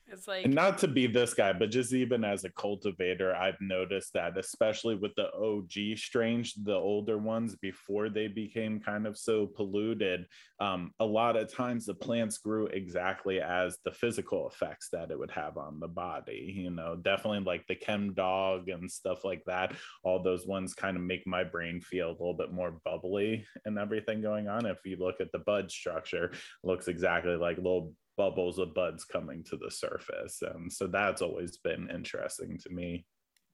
it's 0.08 0.28
like 0.28 0.46
and 0.46 0.54
not 0.54 0.78
to 0.80 0.88
be 0.88 1.08
this 1.08 1.34
guy, 1.34 1.54
but 1.54 1.72
just 1.72 1.94
even 1.94 2.24
as 2.24 2.44
a 2.44 2.50
cultivator, 2.52 3.36
I've 3.36 3.60
noticed 3.62 4.13
that 4.13 4.38
especially 4.38 4.96
with 4.96 5.13
the 5.16 5.34
OG 5.34 5.98
strange, 5.98 6.56
the 6.56 6.74
older 6.74 7.18
ones 7.18 7.56
before 7.56 8.10
they 8.10 8.28
became 8.28 8.80
kind 8.80 9.08
of 9.08 9.18
so 9.18 9.48
polluted, 9.48 10.26
um, 10.60 10.92
a 11.00 11.06
lot 11.06 11.36
of 11.36 11.52
times 11.52 11.86
the 11.86 11.94
plants 11.94 12.38
grew 12.38 12.68
exactly 12.68 13.42
as 13.42 13.78
the 13.86 13.92
physical 13.92 14.48
effects 14.48 14.89
that 14.92 15.10
it 15.10 15.18
would 15.18 15.32
have 15.32 15.58
on 15.58 15.80
the 15.80 15.88
body. 15.88 16.54
You 16.56 16.72
know, 16.72 16.96
definitely 16.96 17.39
like 17.39 17.66
the 17.68 17.76
chem 17.76 18.13
dog 18.13 18.70
and 18.70 18.92
stuff 18.92 19.24
like 19.24 19.44
that. 19.46 19.74
All 20.04 20.22
those 20.22 20.46
ones 20.46 20.74
kind 20.74 20.98
of 20.98 21.04
make 21.04 21.26
my 21.26 21.44
brain 21.44 21.82
feel 21.82 22.10
a 22.10 22.12
little 22.12 22.36
bit 22.36 22.52
more 22.52 22.80
bubbly 22.84 23.46
and 23.66 23.80
everything 23.80 24.22
going 24.22 24.48
on. 24.48 24.66
If 24.66 24.80
you 24.86 24.98
look 24.98 25.22
at 25.22 25.32
the 25.32 25.39
bud 25.39 25.72
structure, 25.72 26.32
looks 26.63 26.88
exactly 26.88 27.36
like 27.36 27.58
little 27.58 27.94
bubbles 28.17 28.60
of 28.60 28.73
buds 28.73 29.06
coming 29.06 29.43
to 29.45 29.58
the 29.58 29.71
surface. 29.71 30.41
And 30.41 30.71
so 30.71 30.88
that's 30.88 31.21
always 31.21 31.58
been 31.58 31.89
interesting 31.89 32.58
to 32.60 32.69
me. 32.69 33.06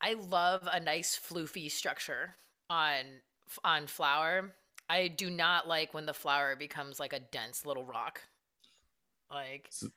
I 0.01 0.13
love 0.13 0.67
a 0.71 0.79
nice 0.79 1.19
floofy 1.19 1.69
structure 1.69 2.35
on 2.69 3.03
on 3.63 3.87
flower. 3.87 4.53
I 4.89 5.07
do 5.07 5.29
not 5.29 5.67
like 5.67 5.93
when 5.93 6.05
the 6.05 6.13
flower 6.13 6.55
becomes 6.55 6.99
like 6.99 7.13
a 7.13 7.19
dense 7.19 7.65
little 7.65 7.85
rock. 7.85 8.21
Like 9.31 9.67
so, 9.69 9.87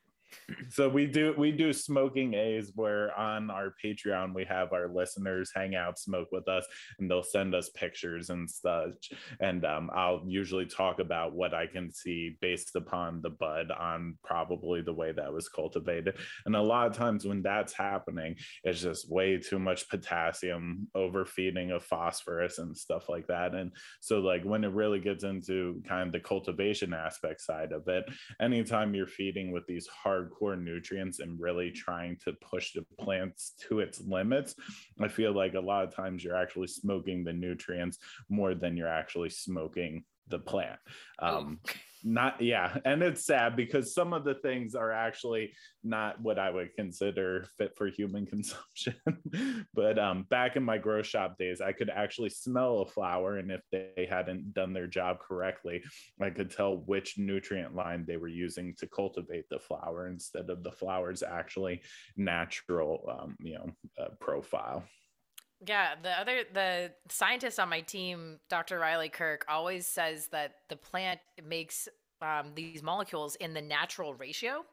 so 0.68 0.88
we 0.88 1.07
do 1.07 1.35
we 1.37 1.53
do 1.53 1.73
smoking 1.73 2.35
A's 2.35 2.73
where 2.75 3.16
on 3.18 3.51
our 3.51 3.75
Patreon 3.83 4.35
we 4.35 4.45
have 4.45 4.73
our 4.73 4.88
listeners 4.88 5.51
hang 5.55 5.75
out, 5.75 5.99
smoke 5.99 6.29
with 6.33 6.49
us, 6.49 6.66
and 6.99 7.11
they'll 7.11 7.23
send 7.23 7.55
us 7.55 7.71
pictures 7.71 8.31
and 8.31 8.49
such. 8.49 9.12
And 9.40 9.64
um, 9.64 9.90
I'll 9.95 10.23
usually 10.27 10.66
talk 10.66 10.99
about 10.99 11.35
what 11.35 11.55
I 11.55 11.66
can 11.66 11.92
see 11.92 12.37
based 12.40 12.77
upon 12.77 13.23
the 13.23 13.31
bud 13.31 13.71
on 13.71 14.16
probably 14.23 14.83
the 14.83 14.92
way 14.92 15.12
that 15.12 15.33
was 15.33 15.49
cultivated. 15.49 16.16
And 16.47 16.57
a 16.57 16.62
lot 16.62 16.87
of 16.87 16.97
times 16.97 17.25
when 17.25 17.42
that's 17.42 17.73
happening, 17.73 18.37
it's 18.64 18.81
just 18.81 19.11
way 19.11 19.38
too 19.38 19.59
much 19.59 19.88
potassium, 19.88 20.88
overfeeding 20.95 21.71
of 21.71 21.85
phosphorus 21.85 22.59
and 22.59 22.77
stuff 22.77 23.09
like 23.09 23.27
that. 23.27 23.55
And 23.55 23.73
so 24.01 24.21
like 24.21 24.45
when 24.45 24.64
it 24.64 24.73
really 24.73 25.01
gets 25.01 25.25
into 25.25 25.83
kind 25.87 26.07
of 26.07 26.12
the 26.12 26.21
cultivation 26.21 26.92
aspect 26.92 27.40
side 27.40 27.73
of 27.73 27.88
it, 27.88 28.05
anytime 28.40 28.95
you're 28.95 29.07
feeding 29.07 29.53
with 29.53 29.66
these 29.66 29.87
hard 29.87 30.21
hardcore 30.22 30.61
nutrients 30.61 31.20
and 31.20 31.40
really 31.40 31.70
trying 31.70 32.16
to 32.24 32.32
push 32.35 32.72
the 32.72 32.85
plants 32.98 33.54
to 33.68 33.80
its 33.80 34.00
limits, 34.00 34.54
I 35.00 35.08
feel 35.08 35.32
like 35.32 35.54
a 35.54 35.61
lot 35.61 35.85
of 35.85 35.94
times 35.94 36.22
you're 36.22 36.37
actually 36.37 36.68
smoking 36.68 37.24
the 37.24 37.32
nutrients 37.32 37.98
more 38.28 38.54
than 38.54 38.76
you're 38.76 38.88
actually 38.88 39.30
smoking 39.30 40.04
the 40.28 40.38
plant. 40.38 40.78
Um, 41.18 41.61
not 42.05 42.41
yeah. 42.41 42.77
And 42.85 43.03
it's 43.03 43.25
sad 43.25 43.57
because 43.57 43.95
some 43.95 44.12
of 44.12 44.25
the 44.25 44.35
things 44.35 44.75
are 44.75 44.93
actually 44.93 45.53
not 45.85 46.21
what 46.21 46.38
i 46.38 46.51
would 46.51 46.75
consider 46.75 47.47
fit 47.59 47.77
for 47.77 47.87
human 47.88 48.27
consumption. 48.35 48.95
But 49.75 49.99
um 49.99 50.27
back 50.31 50.57
in 50.57 50.62
my 50.62 50.79
grow 50.79 51.03
shop 51.03 51.38
days 51.38 51.61
i 51.61 51.73
could 51.73 51.91
actually 51.91 52.31
smell 52.31 52.81
a 52.81 52.87
flower 52.87 53.38
and 53.38 53.51
if 53.51 53.62
they 53.71 54.07
hadn't 54.09 54.55
done 54.55 54.73
their 54.73 54.87
job 54.87 55.19
correctly 55.21 55.83
i 56.21 56.31
could 56.31 56.51
tell 56.51 56.79
which 56.87 57.19
nutrient 57.19 57.75
line 57.75 58.05
they 58.07 58.17
were 58.17 58.29
using 58.29 58.75
to 58.79 58.87
cultivate 58.87 59.49
the 59.51 59.59
flower 59.59 60.09
instead 60.09 60.51
of 60.51 60.62
the 60.62 60.73
flower's 60.73 61.23
actually 61.23 61.81
natural 62.17 63.05
um, 63.11 63.37
you 63.41 63.55
know 63.55 63.71
uh, 64.01 64.09
profile 64.21 64.85
yeah, 65.66 65.94
the 66.03 66.11
other 66.11 66.42
the 66.53 66.92
scientist 67.09 67.61
on 67.61 67.68
my 67.68 67.81
team, 67.81 68.40
Dr. 68.48 68.79
Riley 68.79 69.09
Kirk, 69.09 69.44
always 69.48 69.87
says 69.87 70.29
that 70.29 70.57
the 70.68 70.77
plant 70.77 71.20
makes 71.44 71.88
um, 72.20 72.53
these 72.55 72.83
molecules 72.83 73.37
in 73.37 73.55
the 73.55 73.62
natural 73.62 74.14
ratio. 74.14 74.64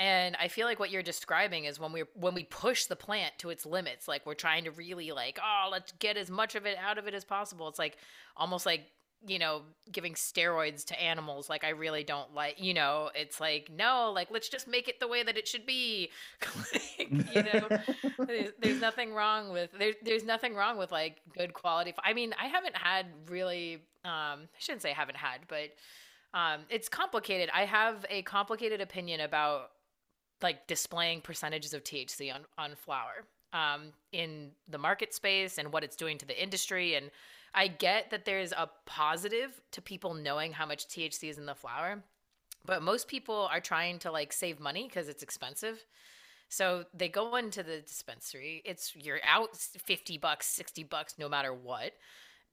And 0.00 0.36
I 0.40 0.46
feel 0.46 0.66
like 0.66 0.78
what 0.78 0.90
you're 0.90 1.02
describing 1.02 1.64
is 1.64 1.80
when 1.80 1.92
we 1.92 2.04
when 2.14 2.34
we 2.34 2.44
push 2.44 2.86
the 2.86 2.96
plant 2.96 3.34
to 3.38 3.50
its 3.50 3.66
limits, 3.66 4.06
like 4.06 4.24
we're 4.24 4.34
trying 4.34 4.64
to 4.64 4.70
really 4.70 5.10
like, 5.10 5.38
oh, 5.42 5.68
let's 5.70 5.92
get 5.92 6.16
as 6.16 6.30
much 6.30 6.54
of 6.54 6.66
it 6.66 6.78
out 6.78 6.98
of 6.98 7.08
it 7.08 7.14
as 7.14 7.24
possible. 7.24 7.68
It's 7.68 7.80
like 7.80 7.98
almost 8.36 8.64
like 8.64 8.86
you 9.26 9.38
know, 9.38 9.62
giving 9.90 10.14
steroids 10.14 10.84
to 10.86 11.00
animals, 11.00 11.48
like 11.48 11.64
I 11.64 11.70
really 11.70 12.04
don't 12.04 12.34
like, 12.34 12.62
you 12.62 12.72
know, 12.72 13.10
it's 13.14 13.40
like, 13.40 13.70
no, 13.74 14.12
like, 14.14 14.28
let's 14.30 14.48
just 14.48 14.68
make 14.68 14.88
it 14.88 15.00
the 15.00 15.08
way 15.08 15.22
that 15.22 15.36
it 15.36 15.48
should 15.48 15.66
be. 15.66 16.10
like, 16.72 17.10
you 17.10 17.42
know, 17.42 17.68
there's, 18.26 18.50
there's, 18.60 18.80
nothing 18.80 19.12
wrong 19.12 19.50
with, 19.52 19.70
there, 19.76 19.92
there's 20.02 20.24
nothing 20.24 20.54
wrong 20.54 20.78
with 20.78 20.92
like 20.92 21.20
good 21.36 21.52
quality. 21.52 21.92
I 22.04 22.12
mean, 22.12 22.32
I 22.40 22.46
haven't 22.46 22.76
had 22.76 23.06
really, 23.28 23.82
um, 24.04 24.46
I 24.46 24.58
shouldn't 24.58 24.82
say 24.82 24.90
I 24.90 24.94
haven't 24.94 25.18
had, 25.18 25.40
but, 25.48 25.70
um, 26.32 26.60
it's 26.70 26.88
complicated. 26.88 27.50
I 27.52 27.64
have 27.64 28.04
a 28.10 28.22
complicated 28.22 28.80
opinion 28.80 29.20
about 29.20 29.70
like 30.42 30.66
displaying 30.68 31.22
percentages 31.22 31.74
of 31.74 31.82
THC 31.82 32.32
on, 32.32 32.42
on 32.56 32.76
flower, 32.76 33.24
um, 33.52 33.92
in 34.12 34.50
the 34.68 34.78
market 34.78 35.12
space 35.12 35.58
and 35.58 35.72
what 35.72 35.82
it's 35.82 35.96
doing 35.96 36.18
to 36.18 36.26
the 36.26 36.40
industry 36.40 36.94
and, 36.94 37.10
I 37.54 37.68
get 37.68 38.10
that 38.10 38.24
there's 38.24 38.52
a 38.52 38.70
positive 38.86 39.60
to 39.72 39.82
people 39.82 40.14
knowing 40.14 40.52
how 40.52 40.66
much 40.66 40.86
THC 40.88 41.30
is 41.30 41.38
in 41.38 41.46
the 41.46 41.54
flower, 41.54 42.02
but 42.64 42.82
most 42.82 43.08
people 43.08 43.48
are 43.50 43.60
trying 43.60 43.98
to 44.00 44.12
like 44.12 44.32
save 44.32 44.60
money 44.60 44.84
because 44.88 45.08
it's 45.08 45.22
expensive. 45.22 45.84
So 46.48 46.84
they 46.94 47.08
go 47.08 47.36
into 47.36 47.62
the 47.62 47.80
dispensary. 47.80 48.62
It's 48.64 48.94
you're 48.96 49.20
out 49.24 49.56
50 49.56 50.18
bucks, 50.18 50.46
60 50.46 50.84
bucks 50.84 51.14
no 51.18 51.28
matter 51.28 51.52
what. 51.52 51.92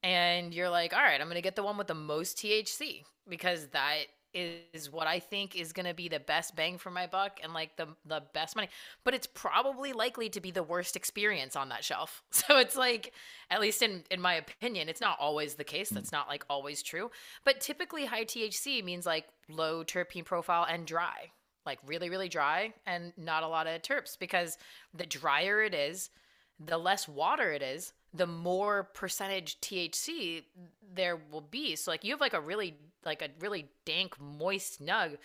and 0.04 0.54
you're 0.54 0.70
like, 0.70 0.94
all 0.94 1.02
right, 1.02 1.20
I'm 1.20 1.28
gonna 1.28 1.42
get 1.42 1.56
the 1.56 1.64
one 1.64 1.78
with 1.78 1.88
the 1.88 1.96
most 1.96 2.38
THC 2.38 3.04
because 3.28 3.68
that 3.68 4.06
is 4.36 4.91
what 4.91 5.08
I 5.08 5.19
think 5.19 5.56
is 5.56 5.71
going 5.71 5.86
to 5.86 5.93
be 5.93 6.10
the 6.10 6.19
best 6.19 6.56
bang 6.56 6.78
for 6.78 6.91
my 6.91 7.08
buck 7.08 7.39
and 7.41 7.54
like 7.54 7.76
the 7.78 7.88
the 8.06 8.21
best 8.34 8.56
money. 8.56 8.69
But 9.04 9.13
it's 9.13 9.28
probably 9.28 9.93
likely 9.93 10.30
to 10.30 10.41
be 10.41 10.52
the 10.52 10.62
worst 10.63 10.95
experience 10.95 11.56
on 11.56 11.69
that 11.69 11.84
shelf. 11.84 12.24
So 12.32 12.60
it's 12.60 12.76
like 12.76 13.13
at 13.50 13.62
least 13.62 13.82
in 13.82 14.04
in 14.12 14.21
my 14.21 14.36
opinion, 14.36 14.89
it's 14.89 15.02
not 15.02 15.17
always 15.19 15.56
the 15.56 15.63
case. 15.63 15.89
That's 15.89 16.12
not 16.12 16.28
like 16.28 16.45
always 16.50 16.84
true. 16.84 17.10
But 17.43 17.62
typically 17.62 18.06
high 18.06 18.26
THC 18.26 18.84
means 18.84 19.06
like 19.06 19.28
low 19.50 19.84
terpene 19.84 20.26
profile 20.26 20.67
and 20.69 20.86
dry. 20.86 21.32
Like 21.65 21.80
really 21.88 22.10
really 22.10 22.30
dry 22.30 22.74
and 22.86 23.13
not 23.17 23.43
a 23.43 23.48
lot 23.48 23.67
of 23.67 23.82
terps 23.82 24.19
because 24.19 24.58
the 24.93 25.06
drier 25.06 25.63
it 25.63 25.74
is, 25.74 26.12
the 26.60 26.78
less 26.78 27.08
water 27.08 27.52
it 27.52 27.63
is, 27.63 27.93
the 28.15 28.28
more 28.28 28.84
percentage 28.84 29.60
THC 29.62 30.43
there 30.93 31.19
will 31.32 31.41
be. 31.41 31.75
So 31.75 31.91
like 31.91 32.04
you 32.04 32.12
have 32.12 32.21
like 32.21 32.34
a 32.34 32.41
really 32.41 32.78
like 33.06 33.21
a 33.21 33.30
really 33.39 33.67
dank 33.86 34.19
moist 34.19 34.84
nug, 34.84 35.17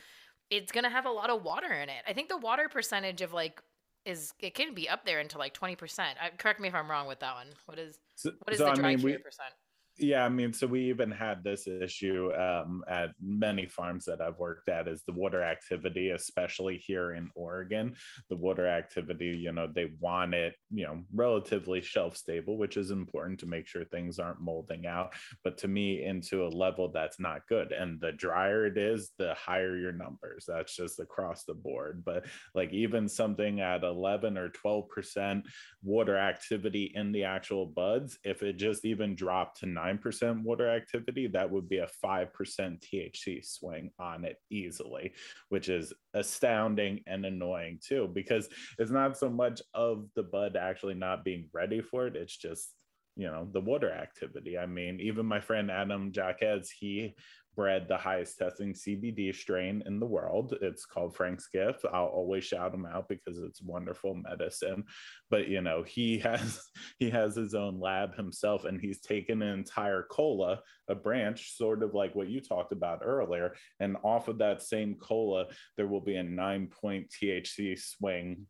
it's 0.51 0.73
going 0.73 0.85
to 0.85 0.91
have 0.91 1.07
a 1.07 1.11
lot 1.11 1.31
of 1.31 1.43
water 1.43 1.73
in 1.73 1.89
it. 1.89 2.03
I 2.07 2.13
think 2.13 2.29
the 2.29 2.37
water 2.37 2.69
percentage 2.69 3.23
of 3.23 3.33
like 3.33 3.63
is 4.05 4.33
it 4.41 4.55
can 4.55 4.75
be 4.75 4.89
up 4.89 5.05
there 5.05 5.21
into 5.21 5.39
like 5.39 5.55
20%. 5.55 5.99
I, 5.99 6.05
uh, 6.05 6.31
correct 6.39 6.61
me 6.61 6.69
if 6.69 6.75
I'm 6.75 6.91
wrong 6.91 7.07
with 7.07 7.21
that 7.21 7.35
one. 7.35 7.49
What 7.67 7.79
is 7.79 7.99
so, 8.17 8.33
what 8.43 8.53
is 8.53 8.59
so, 8.59 8.67
the 8.67 8.73
dry 8.73 8.91
I 8.91 8.97
mean, 8.97 9.05
we, 9.05 9.17
percent? 9.19 9.53
Yeah 10.01 10.25
i 10.25 10.29
mean 10.29 10.53
so 10.53 10.67
we 10.67 10.81
even 10.89 11.11
had 11.11 11.43
this 11.45 11.67
issue 11.67 12.33
um, 12.35 12.83
at 12.89 13.11
many 13.21 13.67
farms 13.67 14.05
that 14.05 14.21
i've 14.21 14.39
worked 14.39 14.69
at 14.69 14.89
is 14.89 15.03
the 15.07 15.13
water 15.13 15.43
activity 15.43 16.11
especially 16.11 16.77
here 16.79 17.13
in 17.13 17.31
oregon. 17.35 17.95
The 18.29 18.37
water 18.37 18.67
activity 18.67 19.27
you 19.27 19.53
know 19.53 19.67
they 19.73 19.91
want 19.99 20.35
it 20.35 20.55
you 20.71 20.85
know 20.85 21.03
relatively 21.15 21.81
shelf 21.81 22.17
stable 22.17 22.57
which 22.57 22.77
is 22.77 22.91
important 22.91 23.41
to 23.41 23.47
make 23.47 23.67
sure 23.67 23.85
things 23.85 24.19
aren't 24.19 24.41
molding 24.41 24.87
out. 24.87 25.15
But 25.45 25.59
to 25.59 25.69
me 25.69 26.05
into 26.05 26.47
a 26.47 26.49
level 26.49 26.91
that's 26.93 27.21
not 27.21 27.47
good. 27.49 27.73
And 27.73 28.01
the 28.01 28.13
drier 28.13 28.67
it 28.67 28.79
is 28.79 29.13
the 29.19 29.35
higher 29.35 29.77
your 29.77 29.93
numbers. 29.93 30.45
That's 30.47 30.75
just 30.75 31.01
across 31.01 31.45
the 31.45 31.55
board. 31.55 32.03
But 32.05 32.27
like 32.55 32.73
even 32.73 33.09
something 33.09 33.61
at 33.61 33.85
11 33.85 34.37
or 34.37 34.51
12 34.51 34.89
percent 34.89 35.47
water 35.83 36.17
activity 36.17 36.93
in 36.95 37.13
the 37.13 37.25
actual 37.25 37.67
buds 37.67 38.19
if 38.25 38.43
it 38.43 38.57
just 38.57 38.85
even 38.85 39.15
dropped 39.15 39.61
to 39.61 39.67
9 39.67 39.90
9% 39.99 40.43
water 40.43 40.69
activity, 40.69 41.27
that 41.29 41.51
would 41.51 41.69
be 41.69 41.79
a 41.79 41.89
5% 42.05 42.29
THC 42.39 43.45
swing 43.45 43.91
on 43.99 44.25
it 44.25 44.37
easily, 44.51 45.13
which 45.49 45.69
is 45.69 45.93
astounding 46.15 47.01
and 47.07 47.25
annoying 47.25 47.79
too, 47.85 48.11
because 48.13 48.49
it's 48.79 48.91
not 48.91 49.17
so 49.17 49.31
much 49.31 49.61
of 49.75 50.07
the 50.15 50.23
bud 50.23 50.57
actually 50.57 50.95
not 50.95 51.25
being 51.25 51.49
ready 51.53 51.81
for 51.81 52.07
it, 52.07 52.17
it's 52.17 52.37
just 52.37 52.73
you 53.17 53.27
know 53.27 53.49
the 53.53 53.61
water 53.61 53.93
activity. 53.93 54.57
I 54.57 54.67
mean 54.67 55.01
even 55.01 55.27
my 55.27 55.41
friend 55.41 55.71
adam 55.71 56.13
jacques 56.13 56.65
he 56.79 57.15
bred 57.57 57.87
the 57.89 57.97
highest 57.97 58.39
testing 58.39 58.73
CBD 58.73 59.35
strain 59.35 59.83
in 59.87 60.01
the 60.01 60.07
world. 60.07 60.55
It's 60.63 60.87
called 60.87 61.15
Frank's 61.15 61.49
Gift. 61.49 61.85
I'll 61.93 62.07
always 62.07 62.45
shout 62.45 62.75
him 62.75 62.87
out 62.87 63.09
because 63.09 63.39
it's 63.39 63.63
wonderful 63.63 64.15
medicine. 64.15 64.85
But 65.31 65.49
you 65.49 65.61
know, 65.61 65.83
he 65.83 66.19
has 66.31 66.63
he 66.99 67.11
has 67.11 67.35
his 67.35 67.55
own 67.55 67.81
lab 67.81 68.17
himself, 68.17 68.65
and 68.65 68.81
he's 68.81 69.01
taken 69.01 69.43
an 69.43 69.59
entire 69.59 70.05
cola, 70.11 70.61
a 70.89 70.95
branch, 70.95 71.57
sort 71.57 71.83
of 71.83 71.95
like 71.95 72.15
what 72.15 72.29
you 72.29 72.41
talked 72.41 72.73
about 72.73 73.01
earlier, 73.03 73.55
and 73.79 73.97
off 74.03 74.29
of 74.29 74.39
that 74.39 74.63
same 74.63 74.95
cola, 74.95 75.47
there 75.77 75.87
will 75.87 76.01
be 76.01 76.17
a 76.17 76.23
nine 76.23 76.67
point 76.69 77.11
THC 77.11 77.79
swing 77.79 78.47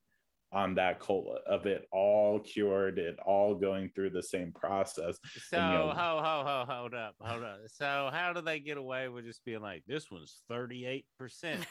on 0.53 0.75
that 0.75 0.99
cola 0.99 1.39
of 1.47 1.67
it 1.67 1.87
all 1.93 2.41
cured, 2.41 2.99
it 2.99 3.17
all 3.25 3.55
going 3.55 3.91
through 3.95 4.11
the 4.11 4.23
same 4.23 4.53
process. 4.53 5.19
So 5.49 5.59
and, 5.59 5.73
you 5.73 5.79
know, 5.79 5.89
ho 5.91 6.21
ho 6.23 6.43
ho 6.45 6.65
hold 6.69 6.95
up, 6.95 7.15
hold 7.21 7.45
up. 7.45 7.61
So 7.67 8.11
how 8.13 8.33
do 8.33 8.41
they 8.41 8.59
get 8.59 8.77
away 8.77 9.09
with 9.09 9.25
just 9.25 9.45
being 9.45 9.61
like 9.61 9.85
this 9.87 10.11
one's 10.11 10.43
38%? 10.51 11.05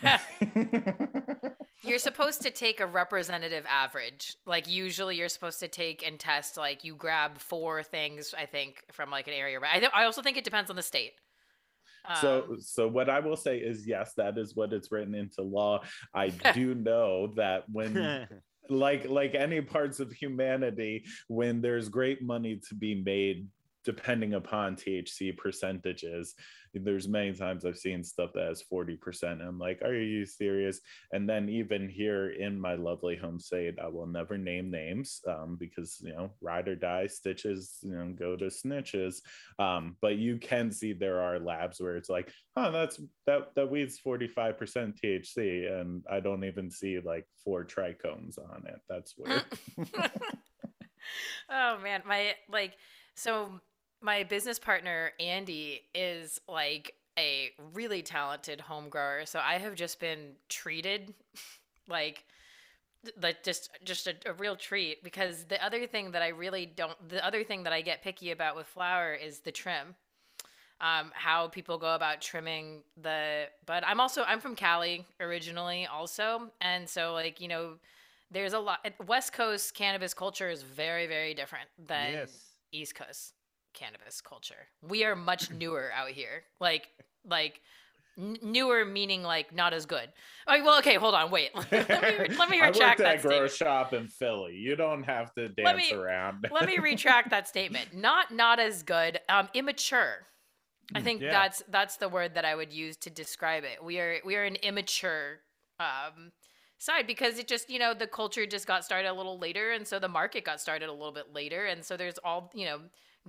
you're 1.83 1.99
supposed 1.99 2.41
to 2.41 2.51
take 2.51 2.79
a 2.79 2.85
representative 2.85 3.65
average. 3.67 4.35
Like 4.45 4.69
usually 4.69 5.17
you're 5.17 5.29
supposed 5.29 5.59
to 5.59 5.67
take 5.67 6.05
and 6.05 6.19
test 6.19 6.57
like 6.57 6.83
you 6.83 6.95
grab 6.95 7.37
four 7.37 7.83
things 7.83 8.33
I 8.37 8.45
think 8.45 8.83
from 8.91 9.11
like 9.11 9.27
an 9.27 9.33
area. 9.33 9.59
I 9.61 9.79
th- 9.79 9.91
I 9.93 10.05
also 10.05 10.21
think 10.21 10.37
it 10.37 10.43
depends 10.43 10.69
on 10.69 10.75
the 10.75 10.83
state. 10.83 11.13
so 12.21 12.45
um, 12.49 12.61
so 12.61 12.87
what 12.87 13.09
i 13.09 13.19
will 13.19 13.35
say 13.35 13.57
is 13.57 13.85
yes 13.85 14.13
that 14.15 14.37
is 14.37 14.55
what 14.55 14.71
it's 14.71 14.89
written 14.89 15.13
into 15.13 15.41
law 15.41 15.81
i 16.13 16.29
do 16.53 16.73
know 16.73 17.27
that 17.35 17.65
when 17.69 18.25
like 18.69 19.07
like 19.09 19.35
any 19.35 19.61
parts 19.61 19.99
of 19.99 20.11
humanity 20.11 21.03
when 21.27 21.61
there's 21.61 21.89
great 21.89 22.21
money 22.21 22.59
to 22.69 22.75
be 22.75 22.95
made 22.95 23.47
depending 23.89 24.35
upon 24.35 24.75
THC 24.75 25.35
percentages. 25.35 26.35
There's 26.75 27.07
many 27.07 27.33
times 27.33 27.65
I've 27.65 27.79
seen 27.79 28.03
stuff 28.03 28.29
that 28.35 28.45
has 28.45 28.63
40%. 28.71 29.41
I'm 29.41 29.57
like, 29.57 29.81
are 29.81 29.95
you 29.95 30.27
serious? 30.27 30.79
And 31.11 31.27
then 31.27 31.49
even 31.49 31.89
here 31.89 32.29
in 32.29 32.61
my 32.61 32.75
lovely 32.75 33.15
home 33.15 33.39
state, 33.39 33.79
I 33.83 33.87
will 33.87 34.05
never 34.05 34.37
name 34.37 34.69
names 34.69 35.21
um, 35.27 35.57
because, 35.59 35.97
you 36.03 36.13
know, 36.13 36.29
ride 36.39 36.67
or 36.67 36.75
die 36.75 37.07
stitches, 37.07 37.79
you 37.81 37.95
know, 37.95 38.13
go 38.13 38.35
to 38.35 38.45
snitches. 38.45 39.21
Um, 39.57 39.95
but 40.03 40.17
you 40.17 40.37
can 40.37 40.71
see 40.71 40.93
there 40.93 41.21
are 41.21 41.39
labs 41.39 41.81
where 41.81 41.97
it's 41.97 42.11
like, 42.11 42.31
oh, 42.57 42.71
that's 42.71 43.01
that 43.25 43.55
that 43.55 43.71
weed's 43.71 43.99
45% 44.05 44.99
THC. 45.03 45.81
And 45.81 46.03
I 46.11 46.19
don't 46.19 46.43
even 46.43 46.69
see 46.69 46.99
like 46.99 47.25
four 47.43 47.65
trichomes 47.65 48.37
on 48.37 48.67
it. 48.67 48.81
That's 48.87 49.15
weird. 49.17 49.43
oh 51.49 51.79
man, 51.81 52.03
my 52.05 52.35
like 52.51 52.73
so 53.15 53.59
my 54.01 54.23
business 54.23 54.59
partner 54.59 55.11
Andy 55.19 55.81
is 55.93 56.39
like 56.47 56.95
a 57.17 57.51
really 57.73 58.01
talented 58.01 58.61
home 58.61 58.89
grower. 58.89 59.25
So 59.25 59.39
I 59.39 59.57
have 59.57 59.75
just 59.75 59.99
been 59.99 60.33
treated 60.47 61.13
like 61.87 62.23
like 63.21 63.43
just 63.43 63.69
just 63.83 64.07
a, 64.07 64.15
a, 64.25 64.33
real 64.33 64.57
treat 64.57 65.01
because 65.05 65.45
the 65.45 65.63
other 65.63 65.87
thing 65.87 66.11
that 66.11 66.21
I 66.21 66.29
really 66.29 66.65
don't 66.65 66.97
the 67.07 67.25
other 67.25 67.43
thing 67.43 67.63
that 67.63 67.71
I 67.71 67.81
get 67.81 68.03
picky 68.03 68.31
about 68.31 68.55
with 68.55 68.67
flower 68.67 69.13
is 69.13 69.39
the 69.39 69.51
trim. 69.51 69.95
Um, 70.81 71.11
how 71.13 71.49
people 71.49 71.77
go 71.77 71.93
about 71.95 72.21
trimming 72.21 72.83
the 73.01 73.47
but 73.65 73.85
I'm 73.85 73.99
also 73.99 74.23
I'm 74.23 74.39
from 74.39 74.55
Cali 74.55 75.05
originally 75.19 75.87
also 75.87 76.51
and 76.61 76.87
so 76.87 77.13
like 77.13 77.41
you 77.41 77.49
know 77.49 77.73
there's 78.31 78.53
a 78.53 78.59
lot 78.59 78.79
West 79.05 79.33
Coast 79.33 79.75
cannabis 79.75 80.13
culture 80.13 80.49
is 80.49 80.63
very 80.63 81.05
very 81.05 81.33
different 81.33 81.67
than 81.85 82.13
yes. 82.13 82.45
East 82.71 82.95
Coast 82.95 83.33
cannabis 83.73 84.21
culture. 84.21 84.67
We 84.81 85.03
are 85.03 85.15
much 85.15 85.51
newer 85.51 85.91
out 85.95 86.09
here. 86.09 86.43
Like 86.59 86.89
like 87.27 87.61
n- 88.17 88.37
newer 88.41 88.85
meaning 88.85 89.23
like 89.23 89.53
not 89.53 89.73
as 89.73 89.85
good. 89.85 90.09
Oh, 90.47 90.63
well, 90.63 90.79
okay, 90.79 90.95
hold 90.95 91.15
on, 91.15 91.31
wait. 91.31 91.51
let 91.71 91.89
me 91.89 92.35
let 92.35 92.49
me 92.49 92.61
retract 92.61 93.01
I 93.01 93.13
worked 93.13 93.25
at 93.25 93.29
grow 93.29 93.47
shop 93.47 93.93
in 93.93 94.07
Philly. 94.07 94.55
You 94.55 94.75
don't 94.75 95.03
have 95.03 95.33
to 95.35 95.47
dance 95.49 95.65
let 95.65 95.75
me, 95.75 95.93
around. 95.93 96.47
let 96.51 96.65
me 96.65 96.77
retract 96.81 97.29
that 97.31 97.47
statement. 97.47 97.93
Not 97.93 98.33
not 98.33 98.59
as 98.59 98.83
good. 98.83 99.19
Um, 99.29 99.49
immature. 99.53 100.27
I 100.93 101.01
mm, 101.01 101.03
think 101.03 101.21
yeah. 101.21 101.31
that's 101.31 101.63
that's 101.69 101.97
the 101.97 102.09
word 102.09 102.35
that 102.35 102.45
I 102.45 102.55
would 102.55 102.73
use 102.73 102.97
to 102.97 103.09
describe 103.09 103.63
it. 103.63 103.83
We 103.83 103.99
are 103.99 104.17
we 104.25 104.35
are 104.35 104.43
an 104.43 104.55
immature 104.57 105.39
um, 105.79 106.31
side 106.77 107.05
because 107.07 107.37
it 107.37 107.47
just 107.47 107.69
you 107.69 107.79
know 107.79 107.93
the 107.93 108.07
culture 108.07 108.45
just 108.45 108.67
got 108.67 108.83
started 108.83 109.09
a 109.09 109.13
little 109.13 109.37
later, 109.37 109.71
and 109.71 109.87
so 109.87 109.99
the 109.99 110.07
market 110.07 110.43
got 110.43 110.59
started 110.59 110.89
a 110.89 110.93
little 110.93 111.11
bit 111.11 111.33
later, 111.33 111.65
and 111.65 111.85
so 111.85 111.95
there's 111.95 112.17
all 112.23 112.51
you 112.55 112.65
know 112.65 112.79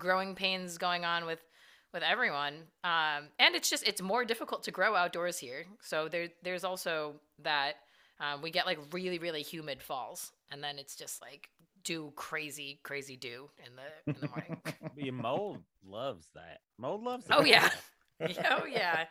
growing 0.01 0.35
pains 0.35 0.79
going 0.79 1.05
on 1.05 1.27
with 1.27 1.39
with 1.93 2.03
everyone. 2.03 2.55
Um, 2.85 3.29
and 3.39 3.55
it's 3.55 3.71
just 3.71 3.87
it's 3.87 4.03
more 4.03 4.25
difficult 4.25 4.65
to 4.65 4.71
grow 4.71 4.97
outdoors 4.97 5.39
here. 5.39 5.67
So 5.83 6.09
there 6.09 6.29
there's 6.43 6.65
also 6.65 7.15
that 7.43 7.75
um, 8.19 8.43
we 8.43 8.51
get 8.51 8.67
like 8.67 8.79
really 8.93 9.19
really 9.19 9.43
humid 9.43 9.83
falls, 9.83 10.33
and 10.51 10.63
then 10.63 10.79
it's 10.79 10.97
just 10.97 11.21
like 11.21 11.49
do 11.85 12.13
crazy 12.17 12.81
crazy 12.83 13.17
dew 13.17 13.49
in 13.65 13.73
the 13.77 14.13
in 14.13 14.21
the 14.21 14.29
morning. 14.29 14.61
Your 14.97 15.15
mold 15.15 15.59
loves 15.87 16.27
that. 16.35 16.61
Mold 16.79 17.03
loves. 17.03 17.27
That. 17.27 17.39
Oh 17.39 17.45
yeah. 17.45 17.71
oh 18.51 18.67
yeah. 18.67 19.07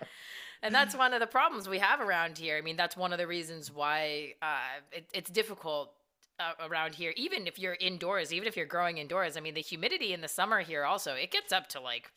And 0.62 0.76
that's 0.76 0.96
one 0.96 1.14
of 1.14 1.20
the 1.20 1.28
problems 1.28 1.70
we 1.70 1.80
have 1.80 2.02
around 2.02 2.38
here. 2.38 2.58
I 2.58 2.62
mean, 2.62 2.76
that's 2.76 2.96
one 2.96 3.12
of 3.14 3.18
the 3.18 3.26
reasons 3.26 3.72
why 3.72 4.34
uh, 4.42 4.82
it, 4.92 5.10
it's 5.14 5.30
difficult 5.30 5.94
uh, 6.40 6.54
around 6.68 6.96
here 6.96 7.14
even 7.18 7.48
if 7.48 7.60
you're 7.60 7.78
indoors 7.80 8.32
even 8.34 8.48
if 8.48 8.56
you're 8.56 8.66
growing 8.66 8.98
indoors 8.98 9.36
i 9.36 9.40
mean 9.40 9.54
the 9.54 9.62
humidity 9.62 10.14
in 10.14 10.22
the 10.22 10.28
summer 10.28 10.62
here 10.62 10.86
also 10.86 11.14
it 11.14 11.32
gets 11.32 11.52
up 11.52 11.68
to 11.68 11.80
like 11.80 12.12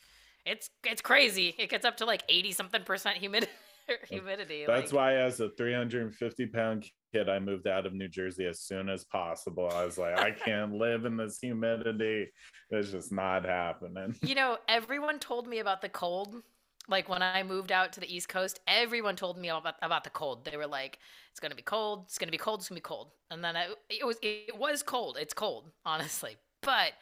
it's 0.45 0.71
it's 0.85 1.01
crazy. 1.01 1.55
It 1.59 1.71
gets 1.71 1.85
up 1.85 1.97
to 1.99 2.05
like 2.05 2.23
80 2.29 2.53
something 2.53 2.83
percent 2.83 3.17
humid 3.19 3.49
humidity 4.09 4.65
that's 4.67 4.93
like. 4.93 4.97
why 4.97 5.17
as 5.17 5.41
a 5.41 5.51
350 5.51 6.47
pound 6.47 6.87
kid 7.13 7.29
i 7.29 7.41
moved 7.41 7.67
out 7.67 7.85
of 7.85 7.93
new 7.93 8.07
jersey 8.07 8.47
as 8.47 8.61
soon 8.61 8.89
as 8.89 9.05
possible. 9.05 9.69
I 9.73 9.85
was 9.85 9.99
like 9.99 10.19
i 10.19 10.31
can't 10.45 10.75
live 10.75 11.05
in 11.05 11.17
this 11.17 11.39
humidity. 11.41 12.29
It's 12.71 12.91
just 12.91 13.13
not 13.13 13.45
happening. 13.45 14.15
You 14.23 14.35
know 14.35 14.59
everyone 14.69 15.19
told 15.19 15.47
me 15.47 15.59
about 15.59 15.83
the 15.83 15.89
cold 15.89 16.43
like 16.89 17.09
when 17.09 17.23
I 17.23 17.43
moved 17.43 17.73
out 17.73 17.93
to 17.95 18.01
the 18.01 18.15
East 18.15 18.29
Coast, 18.29 18.61
everyone 18.67 19.17
told 19.17 19.39
me 19.39 19.49
about 19.49 19.77
about 19.83 20.05
the 20.05 20.11
cold. 20.11 20.45
They 20.45 20.57
were 20.57 20.67
like, 20.67 20.99
"It's 21.31 21.41
gonna 21.41 21.55
be 21.55 21.63
cold. 21.63 22.05
It's 22.07 22.19
gonna 22.19 22.33
be 22.33 22.39
cold. 22.39 22.61
It's 22.61 22.69
gonna 22.69 22.79
be 22.79 22.83
cold." 22.83 23.11
And 23.31 23.43
then 23.45 23.57
I, 23.57 23.69
it 23.89 24.05
was 24.07 24.19
it 24.23 24.57
was 24.59 24.83
cold. 24.83 25.17
It's 25.21 25.35
cold, 25.35 25.71
honestly. 25.85 26.37
But 26.63 26.93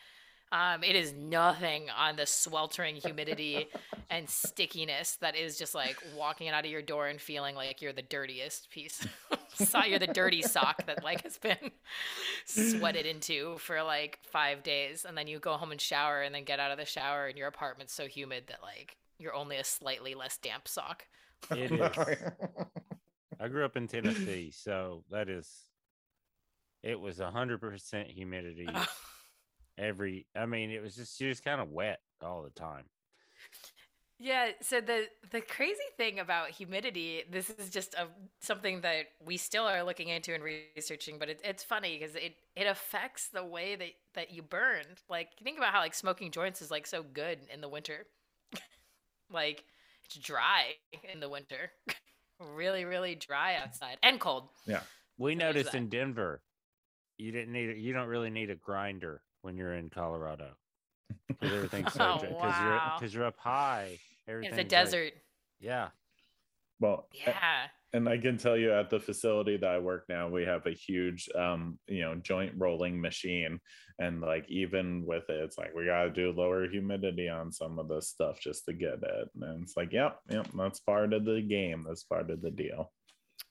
Um, 0.53 0.83
it 0.85 0.97
is 0.97 1.13
nothing 1.15 1.91
on 1.91 2.17
the 2.17 2.27
sweltering 2.27 2.97
humidity 2.97 3.69
and 4.11 4.29
stickiness 4.29 5.17
that 5.17 5.37
is 5.37 5.57
just 5.59 5.75
like 5.75 5.99
walking 6.03 6.49
out 6.49 6.65
of 6.65 6.71
your 6.71 6.83
door 6.83 7.07
and 7.09 7.21
feeling 7.21 7.55
like 7.55 7.81
you're 7.81 7.93
the 7.93 8.03
dirtiest 8.03 8.71
piece. 8.71 9.07
so 9.55 9.85
you're 9.85 10.01
the 10.01 10.09
dirty 10.09 10.43
sock 10.43 10.87
that 10.87 11.05
like 11.05 11.23
has 11.23 11.39
been 11.39 11.71
sweated 12.45 13.07
into 13.07 13.59
for 13.59 13.83
like 13.83 14.19
five 14.25 14.63
days, 14.63 15.05
and 15.05 15.17
then 15.17 15.27
you 15.29 15.39
go 15.39 15.55
home 15.55 15.71
and 15.73 15.81
shower, 15.81 16.23
and 16.23 16.35
then 16.35 16.45
get 16.45 16.61
out 16.61 16.73
of 16.73 16.79
the 16.79 16.85
shower, 16.85 17.27
and 17.29 17.39
your 17.39 17.49
apartment's 17.49 17.95
so 17.95 18.07
humid 18.07 18.45
that 18.49 18.63
like 18.63 18.97
you're 19.21 19.35
only 19.35 19.57
a 19.59 19.65
slightly 19.65 20.15
less 20.15 20.39
damp 20.39 20.67
sock. 20.67 21.05
It 21.51 21.71
is. 21.73 22.19
I 23.39 23.49
grew 23.49 23.65
up 23.65 23.77
in 23.77 23.87
Tennessee, 23.87 24.51
so 24.55 25.05
that 25.11 25.29
is. 25.29 25.49
It 26.83 26.99
was 26.99 27.21
a 27.21 27.31
hundred 27.31 27.61
percent 27.61 28.09
humidity 28.09 28.69
every. 29.79 30.27
I 30.35 30.47
mean, 30.47 30.71
it 30.71 30.83
was 30.83 30.97
just 30.97 31.19
just 31.19 31.45
kind 31.45 31.61
of 31.61 31.69
wet 31.69 32.01
all 32.23 32.43
the 32.43 32.51
time. 32.51 32.85
Yeah, 34.23 34.51
so 34.61 34.83
the 34.83 35.07
the 35.31 35.41
crazy 35.41 35.81
thing 35.97 36.19
about 36.19 36.51
humidity, 36.51 37.23
this 37.31 37.49
is 37.49 37.71
just 37.71 37.95
a 37.95 38.07
something 38.41 38.83
that 38.83 39.07
we 39.25 39.39
still 39.39 39.65
are 39.65 39.83
looking 39.83 40.09
into 40.09 40.35
and 40.35 40.45
researching, 40.45 41.19
but 41.19 41.31
it, 41.31 41.41
it's 41.43 41.65
funny 41.65 41.99
because 41.99 42.15
it 42.15 42.37
it 42.55 42.67
affects 42.67 43.29
the 43.29 43.43
way 43.43 43.77
that 43.77 43.89
that 44.15 44.31
you 44.31 44.43
burn. 44.43 44.85
Like 45.09 45.31
think 45.43 45.57
about 45.57 45.73
how 45.73 45.81
like 45.81 45.95
smoking 45.95 46.31
joints 46.31 46.61
is 46.61 46.71
like 46.71 46.87
so 46.87 47.03
good 47.03 47.39
in 47.51 47.63
the 47.63 47.69
winter, 47.69 48.05
like 49.31 49.65
it's 50.05 50.17
dry 50.17 50.75
in 51.13 51.21
the 51.21 51.29
winter, 51.29 51.71
really 52.55 52.85
really 52.85 53.15
dry 53.15 53.57
outside 53.57 53.97
and 54.03 54.19
cold. 54.21 54.49
Yeah, 54.67 54.81
we 55.19 55.35
So 55.35 55.39
noticed 55.39 55.75
in 55.75 55.89
Denver, 55.89 56.41
you 57.19 57.33
didn't 57.33 57.53
need. 57.53 57.77
You 57.79 57.93
don't 57.93 58.09
really 58.09 58.31
need 58.31 58.51
a 58.51 58.55
grinder 58.57 59.23
when 59.43 59.57
you're 59.57 59.75
in 59.75 59.91
Colorado 59.91 60.51
because 61.29 61.53
everything's 61.53 61.93
so 61.93 62.05
Oh, 62.05 62.19
because 62.21 62.35
wow. 62.41 62.65
you're 62.91 62.99
because 62.99 63.15
you're 63.15 63.25
up 63.25 63.39
high. 63.39 63.93
It's 63.93 64.03
Everything's 64.29 64.55
a 64.55 64.59
like- 64.59 64.69
desert. 64.69 65.13
yeah, 65.61 65.89
well, 66.79 67.07
a- 67.13 67.31
Yeah. 67.31 67.67
And 67.93 68.09
I 68.09 68.19
can 68.19 68.39
tell 68.39 68.57
you 68.57 68.73
at 68.73 68.91
the 68.91 69.01
facility 69.01 69.57
that 69.57 69.71
I 69.71 69.79
work 69.79 70.05
now, 70.09 70.29
we 70.29 70.45
have 70.45 70.67
a 70.67 70.71
huge, 70.71 71.29
um, 71.35 71.79
you 71.89 72.03
know, 72.03 72.15
joint 72.17 72.53
rolling 72.57 73.01
machine, 73.01 73.61
and 73.99 74.21
like 74.21 74.47
even 74.49 75.05
with 75.07 75.29
it, 75.29 75.41
it's 75.45 75.59
like 75.59 75.75
we 75.75 75.87
got 75.87 76.05
to 76.05 76.11
do 76.11 76.33
lower 76.33 76.69
humidity 76.69 77.29
on 77.29 77.53
some 77.53 77.79
of 77.79 77.89
this 77.89 78.09
stuff 78.09 78.41
just 78.41 78.65
to 78.67 78.73
get 78.73 79.03
it, 79.03 79.29
and 79.41 79.63
it's 79.63 79.77
like, 79.77 79.93
yep, 79.93 80.19
yep, 80.29 80.47
that's 80.55 80.81
part 80.81 81.13
of 81.13 81.25
the 81.25 81.43
game. 81.43 81.85
That's 81.87 82.05
part 82.05 82.31
of 82.31 82.43
the 82.43 82.51
deal. 82.51 82.93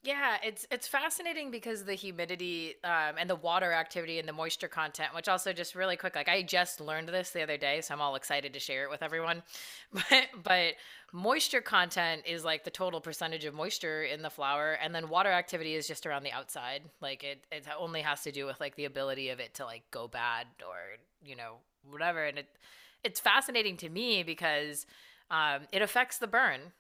Yeah, 0.02 0.38
it's 0.42 0.66
it's 0.72 0.88
fascinating 0.88 1.52
because 1.52 1.84
the 1.84 1.94
humidity 1.94 2.76
um, 2.86 3.16
and 3.20 3.30
the 3.30 3.36
water 3.36 3.74
activity 3.74 4.18
and 4.18 4.26
the 4.30 4.32
moisture 4.34 4.70
content, 4.70 5.14
which 5.14 5.28
also 5.28 5.52
just 5.52 5.76
really 5.76 5.98
quick, 5.98 6.16
like 6.16 6.30
I 6.30 6.42
just 6.42 6.80
learned 6.80 7.10
this 7.10 7.32
the 7.32 7.44
other 7.44 7.58
day, 7.58 7.82
so 7.82 7.94
I'm 7.94 8.00
all 8.02 8.16
excited 8.16 8.54
to 8.54 8.60
share 8.62 8.84
it 8.86 8.90
with 8.90 9.04
everyone. 9.04 9.44
But 9.92 10.30
but 10.44 10.74
moisture 11.12 11.60
content 11.60 12.22
is 12.26 12.46
like 12.46 12.64
the 12.64 12.70
total 12.70 13.02
percentage 13.02 13.44
of 13.44 13.54
moisture 13.54 14.04
in 14.04 14.22
the 14.22 14.30
flower, 14.30 14.72
and 14.82 14.96
then 14.96 15.10
water 15.10 15.32
activity 15.32 15.76
is 15.76 15.86
just 15.86 16.06
around 16.06 16.24
the 16.24 16.32
outside. 16.32 16.84
Like 17.02 17.26
it 17.26 17.44
it 17.52 17.66
only 17.78 18.02
has 18.02 18.22
to 18.24 18.32
do 18.32 18.46
with 18.46 18.60
like 18.62 18.76
the 18.76 18.86
ability 18.86 19.30
of 19.30 19.42
it 19.42 19.56
to 19.56 19.66
like 19.66 19.84
go 19.92 20.08
bad 20.08 20.48
or 20.66 20.78
you 21.26 21.36
know 21.36 21.56
whatever, 21.90 22.24
and 22.24 22.38
it 22.40 22.48
it's 23.04 23.20
fascinating 23.20 23.76
to 23.78 23.90
me 23.90 24.24
because 24.24 24.86
um, 25.30 25.62
it 25.74 25.82
affects 25.82 26.20
the 26.20 26.28
burn 26.28 26.72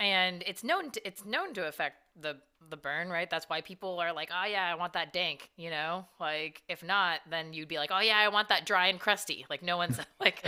and 0.00 0.42
it's 0.46 0.62
known 0.62 0.90
to, 0.90 1.06
it's 1.06 1.24
known 1.24 1.54
to 1.54 1.66
affect 1.66 1.96
the 2.20 2.36
the 2.70 2.76
burn 2.76 3.08
right 3.08 3.30
that's 3.30 3.48
why 3.48 3.60
people 3.60 3.98
are 4.00 4.12
like 4.12 4.28
oh 4.32 4.44
yeah 4.46 4.70
i 4.70 4.74
want 4.74 4.92
that 4.92 5.12
dank 5.12 5.48
you 5.56 5.70
know 5.70 6.04
like 6.20 6.60
if 6.68 6.82
not 6.82 7.20
then 7.30 7.52
you'd 7.52 7.68
be 7.68 7.78
like 7.78 7.90
oh 7.92 8.00
yeah 8.00 8.18
i 8.18 8.28
want 8.28 8.48
that 8.48 8.66
dry 8.66 8.88
and 8.88 8.98
crusty 8.98 9.46
like 9.48 9.62
no 9.62 9.76
one's 9.76 9.98
like, 10.20 10.44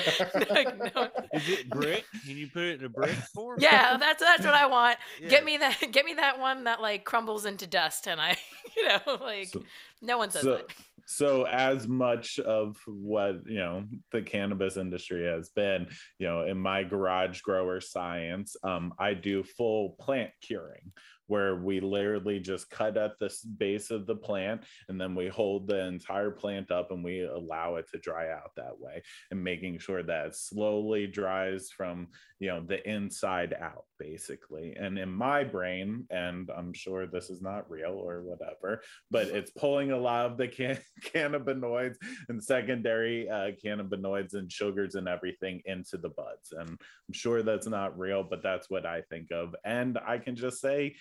like 0.51 0.77
no, 0.95 1.09
is 1.33 1.49
it 1.49 1.71
brick? 1.71 2.05
Can 2.27 2.37
you 2.37 2.49
put 2.49 2.63
it 2.65 2.81
in 2.81 2.87
a 2.87 2.89
brick 2.89 3.15
form? 3.33 3.59
yeah 3.63 3.97
that's 3.97 4.21
that's 4.21 4.45
what 4.45 4.55
i 4.55 4.67
want 4.67 4.99
Yeah. 5.21 5.29
get 5.29 5.45
me 5.45 5.57
that 5.59 5.79
get 5.93 6.05
me 6.05 6.15
that 6.15 6.41
one 6.41 6.65
that 6.65 6.83
like 6.83 7.05
crumbles 7.05 7.47
into 7.47 7.67
dust 7.67 8.09
and 8.09 8.21
i 8.21 8.37
you 8.77 8.89
know 8.89 8.99
like 9.21 9.49
So- 9.49 9.63
no 10.03 10.19
one 10.19 10.31
says 10.31 10.43
so, 10.43 10.57
that 10.57 10.67
so 11.11 11.45
as 11.47 11.89
much 11.89 12.39
of 12.39 12.77
what 12.87 13.41
you 13.45 13.59
know 13.59 13.85
the 14.13 14.23
cannabis 14.23 14.77
industry 14.77 15.27
has 15.27 15.49
been 15.49 15.89
you 16.21 16.27
know 16.27 16.43
in 16.43 16.57
my 16.57 16.85
garage 16.85 17.41
grower 17.41 17.81
science 17.81 18.55
um, 18.63 18.95
i 18.99 19.13
do 19.13 19.43
full 19.43 19.97
plant 20.01 20.31
curing 20.41 20.93
where 21.31 21.57
we 21.57 21.81
literally 21.81 22.39
just 22.39 22.69
cut 22.71 22.97
at 22.97 23.19
the 23.19 23.33
base 23.57 23.91
of 23.91 24.07
the 24.07 24.15
plant 24.15 24.63
and 24.89 25.01
then 25.01 25.15
we 25.15 25.29
hold 25.29 25.67
the 25.67 25.87
entire 25.87 26.31
plant 26.31 26.71
up 26.71 26.91
and 26.91 27.05
we 27.05 27.23
allow 27.23 27.77
it 27.77 27.87
to 27.91 27.99
dry 27.99 28.31
out 28.31 28.51
that 28.57 28.79
way 28.79 29.03
and 29.31 29.43
making 29.43 29.79
sure 29.79 30.03
that 30.03 30.27
it 30.27 30.35
slowly 30.35 31.07
dries 31.07 31.71
from 31.71 32.09
you 32.39 32.49
know 32.49 32.63
the 32.67 32.87
inside 32.89 33.55
out 33.61 33.85
basically 33.99 34.75
and 34.77 34.99
in 34.99 35.11
my 35.11 35.45
brain 35.45 36.05
and 36.11 36.51
i'm 36.57 36.73
sure 36.73 37.07
this 37.07 37.31
is 37.31 37.41
not 37.41 37.71
real 37.71 37.93
or 37.93 38.23
whatever 38.23 38.83
but 39.11 39.27
it's 39.29 39.51
pulling 39.53 39.93
a 39.93 39.97
lot 39.97 40.27
of 40.27 40.37
the 40.37 40.49
can- 40.49 40.79
cannabinoids 41.15 41.97
and 42.29 42.43
secondary 42.43 43.29
uh, 43.29 43.53
cannabinoids 43.65 44.35
and 44.35 44.51
sugars 44.51 44.95
and 44.95 45.09
everything 45.09 45.63
into 45.67 45.97
the 45.97 46.09
buds. 46.09 46.53
And 46.53 46.69
I'm 46.71 47.13
sure 47.13 47.43
that's 47.43 47.67
not 47.67 47.99
real, 47.99 48.23
but 48.23 48.43
that's 48.43 48.71
what 48.71 48.87
I 48.87 49.03
think 49.03 49.31
of. 49.31 49.55
And 49.65 49.99
I 50.07 50.19
can 50.19 50.37
just 50.37 50.61
say, 50.61 50.97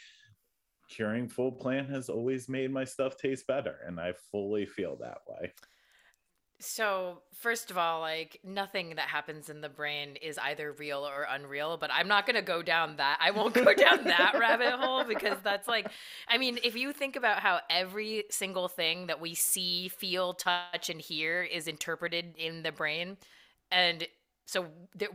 curing 0.89 1.29
full 1.29 1.51
plant 1.51 1.89
has 1.89 2.09
always 2.09 2.49
made 2.49 2.71
my 2.71 2.83
stuff 2.83 3.15
taste 3.17 3.47
better, 3.47 3.79
and 3.85 3.99
I 3.99 4.13
fully 4.31 4.65
feel 4.65 4.97
that 4.97 5.19
way. 5.27 5.53
So, 6.61 7.21
first 7.33 7.71
of 7.71 7.77
all, 7.77 8.01
like 8.01 8.41
nothing 8.43 8.95
that 8.95 9.07
happens 9.07 9.49
in 9.49 9.61
the 9.61 9.69
brain 9.69 10.17
is 10.21 10.37
either 10.37 10.73
real 10.73 11.07
or 11.07 11.25
unreal, 11.29 11.77
but 11.77 11.89
I'm 11.93 12.09
not 12.09 12.25
going 12.25 12.35
to 12.35 12.41
go 12.41 12.61
down 12.61 12.97
that. 12.97 13.17
I 13.21 13.31
won't 13.31 13.53
go 13.53 13.73
down 13.73 14.03
that 14.03 14.35
rabbit 14.39 14.73
hole 14.73 15.05
because 15.05 15.37
that's 15.41 15.69
like, 15.69 15.89
I 16.27 16.37
mean, 16.37 16.59
if 16.61 16.75
you 16.75 16.91
think 16.91 17.15
about 17.15 17.39
how 17.39 17.61
every 17.69 18.25
single 18.29 18.67
thing 18.67 19.07
that 19.07 19.21
we 19.21 19.35
see, 19.35 19.87
feel, 19.87 20.33
touch, 20.33 20.89
and 20.89 20.99
hear 20.99 21.43
is 21.43 21.69
interpreted 21.69 22.35
in 22.37 22.63
the 22.63 22.73
brain, 22.73 23.15
and 23.71 24.05
so 24.49 24.65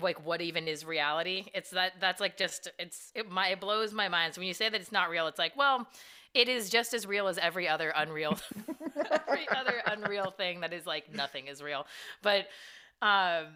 like 0.00 0.24
what 0.24 0.40
even 0.40 0.68
is 0.68 0.84
reality? 0.84 1.46
It's 1.54 1.70
that 1.70 1.94
that's 2.00 2.20
like 2.20 2.36
just 2.36 2.70
it's 2.78 3.10
it, 3.14 3.30
my, 3.30 3.48
it 3.48 3.60
blows 3.60 3.92
my 3.92 4.08
mind. 4.08 4.34
So 4.34 4.40
when 4.40 4.48
you 4.48 4.54
say 4.54 4.68
that 4.68 4.80
it's 4.80 4.92
not 4.92 5.10
real 5.10 5.26
it's 5.26 5.38
like 5.38 5.56
well 5.56 5.86
it 6.34 6.48
is 6.48 6.70
just 6.70 6.94
as 6.94 7.06
real 7.06 7.28
as 7.28 7.38
every 7.38 7.68
other 7.68 7.92
unreal 7.96 8.38
every 9.28 9.48
other 9.48 9.82
unreal 9.86 10.30
thing 10.30 10.60
that 10.60 10.72
is 10.72 10.86
like 10.86 11.12
nothing 11.12 11.46
is 11.48 11.62
real. 11.62 11.86
But 12.22 12.46
um 13.02 13.46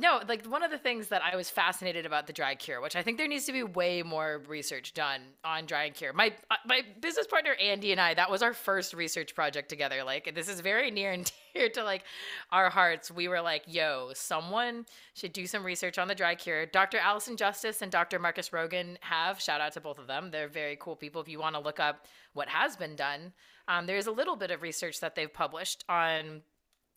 no 0.00 0.20
like 0.28 0.44
one 0.46 0.62
of 0.62 0.70
the 0.70 0.78
things 0.78 1.08
that 1.08 1.22
i 1.22 1.36
was 1.36 1.50
fascinated 1.50 2.06
about 2.06 2.26
the 2.26 2.32
dry 2.32 2.54
cure 2.54 2.80
which 2.80 2.96
i 2.96 3.02
think 3.02 3.18
there 3.18 3.28
needs 3.28 3.44
to 3.44 3.52
be 3.52 3.62
way 3.62 4.02
more 4.02 4.42
research 4.48 4.92
done 4.94 5.20
on 5.44 5.66
dry 5.66 5.90
cure. 5.90 6.12
My 6.12 6.32
uh, 6.50 6.56
my 6.66 6.82
business 7.00 7.26
partner 7.26 7.54
andy 7.54 7.92
and 7.92 8.00
i 8.00 8.14
that 8.14 8.30
was 8.30 8.42
our 8.42 8.52
first 8.52 8.94
research 8.94 9.34
project 9.34 9.68
together. 9.68 10.02
Like 10.04 10.34
this 10.34 10.48
is 10.48 10.60
very 10.60 10.90
near 10.98 11.12
and 11.12 11.30
dear 11.54 11.68
to 11.70 11.84
like 11.84 12.04
our 12.52 12.70
hearts. 12.70 13.10
We 13.10 13.28
were 13.28 13.40
like 13.40 13.62
yo 13.66 14.10
someone 14.14 14.86
should 15.14 15.32
do 15.32 15.46
some 15.46 15.64
research 15.64 15.98
on 15.98 16.08
the 16.08 16.14
dry 16.14 16.34
cure. 16.34 16.66
Dr 16.66 16.98
allison 16.98 17.36
justice 17.36 17.82
and 17.82 17.90
dr 17.90 18.18
markus 18.18 18.50
roggen 18.50 18.96
have 19.00 19.40
shout 19.40 19.60
out 19.60 19.72
to 19.72 19.80
both 19.80 19.98
of 19.98 20.06
them 20.06 20.30
they're 20.30 20.48
very 20.48 20.76
cool 20.80 20.96
people. 20.96 21.20
If 21.20 21.28
you 21.28 21.40
want 21.40 21.54
to 21.54 21.60
look 21.60 21.80
up 21.80 22.06
what 22.32 22.48
has 22.48 22.76
been 22.76 22.96
done 22.96 23.32
um, 23.68 23.86
there's 23.86 24.06
a 24.06 24.12
little 24.12 24.36
bit 24.36 24.50
of 24.50 24.62
research 24.62 25.00
that 25.00 25.14
they've 25.14 25.32
published 25.32 25.84
on 25.88 26.42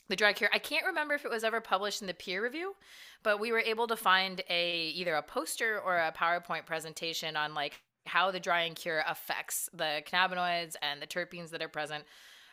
the 0.09 0.15
dry 0.15 0.33
cure. 0.33 0.49
I 0.53 0.59
can't 0.59 0.85
remember 0.85 1.13
if 1.13 1.25
it 1.25 1.31
was 1.31 1.43
ever 1.43 1.61
published 1.61 2.01
in 2.01 2.07
the 2.07 2.13
peer 2.13 2.43
review, 2.43 2.75
but 3.23 3.39
we 3.39 3.51
were 3.51 3.59
able 3.59 3.87
to 3.87 3.95
find 3.95 4.41
a 4.49 4.89
either 4.89 5.15
a 5.15 5.21
poster 5.23 5.79
or 5.79 5.97
a 5.97 6.11
PowerPoint 6.11 6.65
presentation 6.65 7.35
on 7.35 7.53
like 7.53 7.81
how 8.05 8.31
the 8.31 8.39
dry 8.39 8.61
and 8.63 8.75
cure 8.75 9.03
affects 9.07 9.69
the 9.73 10.03
cannabinoids 10.05 10.75
and 10.81 11.01
the 11.01 11.07
terpenes 11.07 11.51
that 11.51 11.61
are 11.61 11.69
present. 11.69 12.03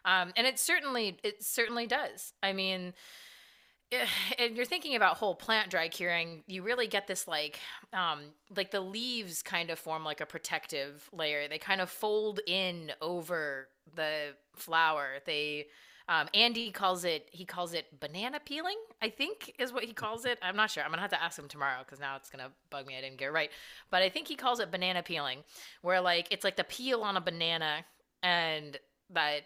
Um, 0.05 0.33
and 0.37 0.47
it 0.47 0.59
certainly 0.59 1.19
it 1.23 1.43
certainly 1.43 1.87
does. 1.87 2.33
I 2.43 2.53
mean, 2.53 2.95
eh, 3.93 4.07
and 4.39 4.57
you're 4.57 4.65
thinking 4.65 4.95
about 4.95 5.17
whole 5.17 5.35
plant 5.35 5.71
dry 5.71 5.89
curing, 5.89 6.45
you 6.47 6.63
really 6.63 6.87
get 6.87 7.07
this 7.07 7.27
like 7.27 7.59
um 7.93 8.21
like 8.57 8.71
the 8.71 8.81
leaves 8.81 9.43
kind 9.43 9.71
of 9.71 9.79
form 9.79 10.05
like 10.05 10.21
a 10.21 10.27
protective 10.27 11.09
layer. 11.13 11.49
They 11.49 11.59
kind 11.59 11.81
of 11.81 11.91
fold 11.91 12.41
in 12.47 12.93
over 13.01 13.69
the 13.95 14.35
flower. 14.55 15.19
They 15.27 15.67
um, 16.11 16.29
Andy 16.35 16.73
calls 16.73 17.05
it 17.05 17.29
he 17.31 17.45
calls 17.45 17.73
it 17.73 17.87
banana 18.01 18.41
peeling. 18.45 18.77
I 19.01 19.11
think 19.11 19.55
is 19.61 19.73
what 19.73 19.85
he 19.85 19.93
calls 19.93 20.25
it. 20.25 20.39
I'm 20.43 20.57
not 20.57 20.69
sure. 20.69 20.83
I'm 20.83 20.91
gonna 20.91 21.03
have 21.03 21.13
to 21.13 21.23
ask 21.23 21.39
him 21.39 21.47
tomorrow 21.47 21.79
because 21.85 22.01
now 22.01 22.17
it's 22.17 22.29
gonna 22.29 22.51
bug 22.69 22.85
me. 22.85 22.99
I 22.99 23.01
didn't 23.01 23.19
get 23.19 23.29
it 23.29 23.33
right, 23.33 23.51
but 23.93 24.03
I 24.03 24.09
think 24.09 24.27
he 24.27 24.35
calls 24.35 24.59
it 24.59 24.73
banana 24.73 25.05
peeling, 25.05 25.45
where 25.83 26.01
like 26.01 26.27
it's 26.33 26.43
like 26.43 26.57
the 26.57 26.65
peel 26.65 27.03
on 27.03 27.17
a 27.17 27.21
banana, 27.21 27.85
and 28.25 28.77
that 29.11 29.43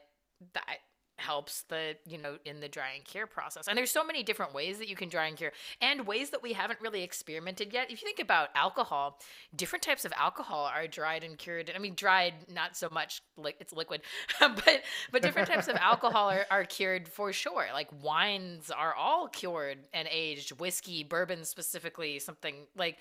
that 0.54 0.78
helps 1.18 1.62
the 1.68 1.96
you 2.06 2.18
know 2.18 2.38
in 2.44 2.60
the 2.60 2.68
dry 2.68 2.92
and 2.96 3.04
cure 3.04 3.26
process. 3.26 3.68
And 3.68 3.78
there's 3.78 3.90
so 3.90 4.04
many 4.04 4.22
different 4.22 4.52
ways 4.54 4.78
that 4.78 4.88
you 4.88 4.96
can 4.96 5.08
dry 5.08 5.26
and 5.26 5.36
cure 5.36 5.52
and 5.80 6.06
ways 6.06 6.30
that 6.30 6.42
we 6.42 6.52
haven't 6.52 6.80
really 6.80 7.02
experimented 7.02 7.72
yet. 7.72 7.90
If 7.90 8.02
you 8.02 8.06
think 8.06 8.20
about 8.20 8.48
alcohol 8.54 9.20
different 9.54 9.82
types 9.82 10.04
of 10.04 10.12
alcohol 10.16 10.64
are 10.74 10.86
dried 10.86 11.24
and 11.24 11.38
cured. 11.38 11.70
I 11.74 11.78
mean 11.78 11.94
dried 11.94 12.34
not 12.52 12.76
so 12.76 12.88
much 12.90 13.22
like 13.36 13.56
it's 13.60 13.72
liquid 13.72 14.02
but 14.40 14.82
but 15.12 15.22
different 15.22 15.48
types 15.48 15.68
of 15.68 15.76
alcohol 15.76 16.30
are, 16.30 16.46
are 16.50 16.64
cured 16.64 17.08
for 17.08 17.32
sure. 17.32 17.66
Like 17.72 17.88
wines 18.02 18.70
are 18.70 18.94
all 18.94 19.28
cured 19.28 19.78
and 19.92 20.08
aged. 20.10 20.58
Whiskey 20.60 21.04
bourbon 21.04 21.44
specifically 21.44 22.18
something 22.18 22.66
like 22.76 22.98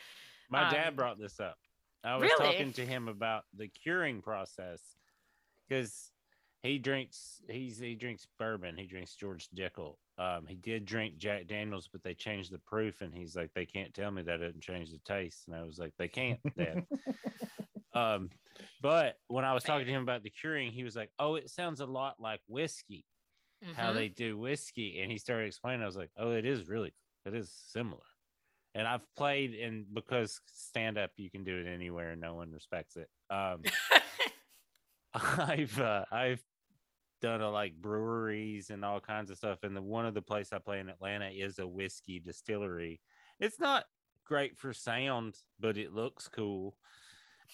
My 0.49 0.63
Um, 0.63 0.69
dad 0.69 0.95
brought 0.95 1.17
this 1.19 1.39
up. 1.39 1.57
I 2.03 2.17
was 2.17 2.35
Really? 2.39 2.45
talking 2.53 2.73
to 2.73 2.85
him 2.85 3.07
about 3.07 3.45
the 3.53 3.67
curing 3.69 4.21
process 4.21 4.81
because 5.67 6.12
he 6.63 6.79
drinks 6.79 7.41
he's 7.49 7.77
he 7.77 7.93
drinks 7.93 8.25
bourbon. 8.39 8.77
He 8.77 8.87
drinks 8.87 9.15
George 9.15 9.49
Dickel. 9.55 9.95
Um, 10.17 10.45
he 10.47 10.55
did 10.55 10.85
drink 10.85 11.17
Jack 11.17 11.47
Daniels, 11.47 11.89
but 11.91 12.03
they 12.03 12.13
changed 12.13 12.51
the 12.51 12.59
proof, 12.59 13.01
and 13.01 13.13
he's 13.13 13.35
like, 13.35 13.51
they 13.53 13.65
can't 13.65 13.93
tell 13.93 14.11
me 14.11 14.21
that 14.23 14.41
it 14.41 14.53
didn't 14.53 14.61
change 14.61 14.89
the 14.91 14.99
taste. 14.99 15.43
And 15.47 15.55
I 15.55 15.63
was 15.63 15.77
like, 15.77 15.91
they 15.97 16.07
can't, 16.07 16.39
Dad. 16.57 16.85
um, 17.93 18.29
but 18.81 19.17
when 19.27 19.43
I 19.43 19.53
was 19.53 19.63
talking 19.63 19.85
to 19.85 19.91
him 19.91 20.03
about 20.03 20.23
the 20.23 20.29
curing, 20.29 20.71
he 20.71 20.83
was 20.83 20.95
like, 20.95 21.09
oh, 21.19 21.35
it 21.35 21.49
sounds 21.49 21.81
a 21.81 21.85
lot 21.85 22.15
like 22.19 22.39
whiskey, 22.47 23.05
how 23.75 23.91
mhm. 23.91 23.95
they 23.95 24.07
do 24.07 24.37
whiskey, 24.37 25.01
and 25.01 25.11
he 25.11 25.17
started 25.17 25.47
explaining. 25.47 25.81
I 25.81 25.87
was 25.87 25.97
like, 25.97 26.11
oh, 26.17 26.31
it 26.31 26.45
is 26.45 26.69
really, 26.69 26.93
it 27.25 27.33
is 27.33 27.51
similar. 27.67 28.03
And 28.75 28.87
I've 28.87 29.05
played, 29.17 29.53
and 29.55 29.85
because 29.93 30.39
stand 30.45 30.97
up, 30.97 31.11
you 31.17 31.29
can 31.29 31.43
do 31.43 31.57
it 31.57 31.67
anywhere, 31.67 32.11
and 32.11 32.21
no 32.21 32.35
one 32.35 32.51
respects 32.51 32.95
it. 32.95 33.09
Um, 33.29 33.63
I've 35.37 35.79
uh, 35.79 36.05
I've 36.11 36.43
done 37.23 37.41
a, 37.41 37.49
like 37.49 37.73
breweries 37.75 38.69
and 38.69 38.83
all 38.83 38.99
kinds 38.99 39.31
of 39.31 39.37
stuff, 39.37 39.59
and 39.63 39.75
the 39.75 39.81
one 39.81 40.05
of 40.05 40.13
the 40.13 40.21
place 40.21 40.51
I 40.51 40.59
play 40.59 40.79
in 40.79 40.89
Atlanta 40.89 41.29
is 41.29 41.57
a 41.57 41.65
whiskey 41.65 42.19
distillery. 42.19 42.99
It's 43.39 43.59
not 43.61 43.85
great 44.25 44.57
for 44.57 44.73
sound, 44.73 45.35
but 45.59 45.77
it 45.77 45.93
looks 45.93 46.27
cool. 46.27 46.75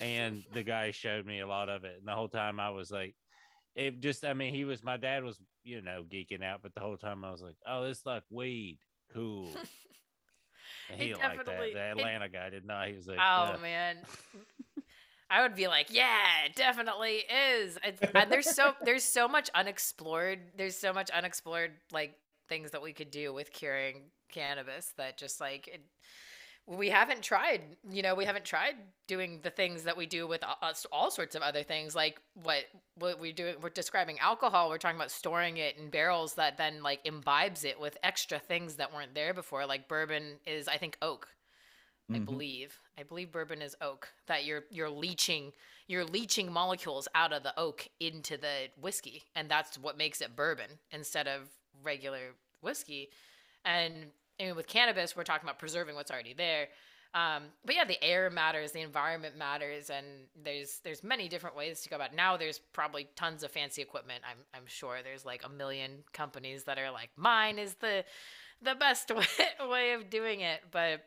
And 0.02 0.44
the 0.54 0.64
guy 0.64 0.90
showed 0.92 1.26
me 1.26 1.40
a 1.40 1.48
lot 1.48 1.70
of 1.70 1.84
it, 1.84 1.98
and 2.00 2.08
the 2.08 2.14
whole 2.16 2.28
time 2.30 2.60
I 2.60 2.72
was 2.72 2.90
like, 2.90 3.16
it 3.76 4.00
just 4.02 4.26
I 4.26 4.34
mean, 4.34 4.54
he 4.56 4.66
was 4.66 4.84
my 4.84 4.98
dad 4.98 5.24
was 5.24 5.40
you 5.64 5.82
know 5.84 6.04
geeking 6.12 6.44
out, 6.44 6.62
but 6.64 6.74
the 6.74 6.80
whole 6.82 6.98
time 6.98 7.24
I 7.24 7.32
was 7.32 7.42
like, 7.44 7.56
oh, 7.68 7.84
it's 7.84 8.06
like 8.06 8.24
weed, 8.32 8.80
cool. 9.14 9.50
He 10.96 11.12
It 11.12 11.20
liked 11.20 11.46
that. 11.46 11.58
The 11.60 11.64
it- 11.70 11.76
Atlanta 11.78 12.30
guy 12.30 12.50
did 12.50 12.66
not. 12.66 12.88
He 12.88 12.96
was 12.96 13.08
like, 13.08 13.20
Oh 13.20 13.52
"Yeah." 13.54 13.58
man. 13.62 13.98
I 15.30 15.42
would 15.42 15.56
be 15.56 15.68
like, 15.68 15.88
yeah, 15.92 16.46
it 16.46 16.56
definitely 16.56 17.24
is. 17.54 17.78
It's, 17.84 18.02
and 18.16 18.32
there's 18.32 18.50
so 18.50 18.74
there's 18.84 19.04
so 19.04 19.28
much 19.28 19.50
unexplored. 19.54 20.40
There's 20.58 20.76
so 20.76 20.92
much 20.94 21.10
unexplored 21.12 21.72
like 21.92 22.16
things 22.48 22.72
that 22.72 22.82
we 22.82 22.94
could 22.94 23.12
do 23.12 23.34
with 23.34 23.52
curing 23.54 24.02
cannabis 24.30 24.94
that 24.98 25.18
just 25.18 25.40
like 25.40 25.68
it, 25.68 25.82
we 26.66 26.90
haven't 26.90 27.22
tried. 27.22 27.62
You 27.92 28.02
know, 28.02 28.16
we 28.16 28.26
haven't 28.26 28.46
tried 28.46 28.76
doing 29.08 29.40
the 29.44 29.50
things 29.50 29.84
that 29.84 29.98
we 29.98 30.06
do 30.06 30.28
with 30.28 30.44
all, 30.44 30.58
us- 30.62 30.86
all 30.92 31.12
sorts 31.12 31.36
of 31.36 31.42
other 31.42 31.64
things. 31.64 31.96
Like 31.96 32.20
what 32.42 32.66
what 32.96 33.20
we 33.20 33.32
do. 33.32 33.54
We're 33.62 33.70
describing 33.70 34.18
alcohol. 34.20 34.70
We're 34.70 34.78
talking 34.80 34.98
about 34.98 35.12
storing 35.12 35.58
it 35.58 35.78
in 35.78 35.90
barrels 35.90 36.36
that 36.36 36.58
then 36.58 36.82
like 36.82 37.02
imbibes 37.06 37.66
it 37.66 37.80
with 37.80 37.98
extra 38.04 38.40
things 38.40 38.76
that 38.76 38.94
weren't 38.94 39.14
there 39.14 39.34
before. 39.34 39.66
Like 39.68 39.88
bourbon 39.88 40.40
is, 40.48 40.68
I 40.68 40.78
think, 40.78 40.98
oak. 41.04 41.28
I 42.14 42.20
Mhm. 42.20 42.26
believe. 42.26 42.80
I 42.98 43.04
believe 43.04 43.32
bourbon 43.32 43.62
is 43.62 43.76
oak. 43.82 44.14
That 44.28 44.46
you're 44.46 44.66
you're 44.72 44.90
leaching 44.90 45.54
you're 45.88 46.06
leaching 46.06 46.52
molecules 46.52 47.08
out 47.16 47.34
of 47.34 47.44
the 47.44 47.58
oak 47.60 47.88
into 48.00 48.38
the 48.38 48.70
whiskey, 48.78 49.24
and 49.36 49.50
that's 49.50 49.78
what 49.78 49.98
makes 49.98 50.22
it 50.22 50.36
bourbon 50.36 50.80
instead 50.92 51.28
of 51.28 51.50
regular 51.82 52.36
whiskey. 52.62 53.10
And 53.66 54.12
I 54.40 54.46
mean, 54.46 54.56
with 54.56 54.68
cannabis, 54.68 55.16
we're 55.16 55.24
talking 55.24 55.48
about 55.48 55.60
preserving 55.60 55.96
what's 55.96 56.12
already 56.12 56.34
there. 56.34 56.70
Um, 57.16 57.46
but 57.66 57.74
yeah, 57.76 57.86
the 57.86 58.02
air 58.04 58.30
matters, 58.30 58.72
the 58.72 58.82
environment 58.82 59.36
matters, 59.36 59.90
and 59.90 60.06
there's 60.36 60.80
there's 60.84 61.04
many 61.04 61.28
different 61.28 61.56
ways 61.56 61.82
to 61.82 61.90
go 61.90 61.96
about. 61.96 62.12
It. 62.12 62.16
Now 62.16 62.38
there's 62.38 62.60
probably 62.60 63.08
tons 63.16 63.44
of 63.44 63.52
fancy 63.52 63.82
equipment. 63.82 64.24
I'm 64.30 64.38
I'm 64.54 64.68
sure 64.68 65.02
there's 65.04 65.26
like 65.26 65.44
a 65.44 65.50
million 65.50 66.04
companies 66.14 66.66
that 66.66 66.78
are 66.78 66.92
like 66.92 67.10
mine 67.18 67.58
is 67.60 67.76
the 67.76 68.06
the 68.62 68.76
best 68.76 69.10
way, 69.16 69.26
way 69.68 69.94
of 69.94 70.10
doing 70.10 70.42
it, 70.42 70.62
but 70.72 71.04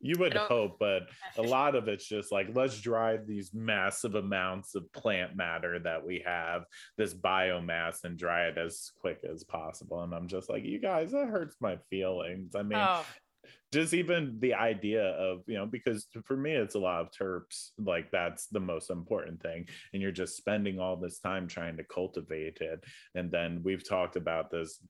You 0.00 0.16
would 0.18 0.34
hope, 0.34 0.78
but 0.78 1.02
a 1.38 1.42
lot 1.42 1.74
of 1.74 1.88
it's 1.88 2.06
just 2.06 2.32
like 2.32 2.48
let's 2.54 2.80
drive 2.80 3.26
these 3.26 3.52
massive 3.52 4.14
amounts 4.14 4.74
of 4.74 4.90
plant 4.92 5.36
matter 5.36 5.78
that 5.80 6.04
we 6.04 6.22
have, 6.26 6.64
this 6.96 7.14
biomass, 7.14 8.04
and 8.04 8.18
dry 8.18 8.46
it 8.46 8.58
as 8.58 8.92
quick 9.00 9.20
as 9.30 9.44
possible. 9.44 10.02
And 10.02 10.14
I'm 10.14 10.28
just 10.28 10.48
like, 10.48 10.64
you 10.64 10.78
guys, 10.78 11.12
that 11.12 11.28
hurts 11.28 11.56
my 11.60 11.78
feelings. 11.90 12.54
I 12.54 12.62
mean, 12.62 12.78
oh 12.78 13.04
just 13.72 13.94
even 13.94 14.36
the 14.40 14.54
idea 14.54 15.02
of 15.02 15.42
you 15.46 15.56
know 15.56 15.66
because 15.66 16.06
for 16.24 16.36
me 16.36 16.52
it's 16.52 16.74
a 16.74 16.78
lot 16.78 17.00
of 17.00 17.10
terps 17.10 17.70
like 17.78 18.10
that's 18.10 18.46
the 18.46 18.60
most 18.60 18.90
important 18.90 19.40
thing 19.40 19.66
and 19.92 20.02
you're 20.02 20.10
just 20.10 20.36
spending 20.36 20.80
all 20.80 20.96
this 20.96 21.18
time 21.20 21.46
trying 21.46 21.76
to 21.76 21.84
cultivate 21.84 22.58
it 22.60 22.82
and 23.14 23.30
then 23.30 23.60
we've 23.62 23.88
talked 23.88 24.16
about 24.16 24.50
this 24.50 24.80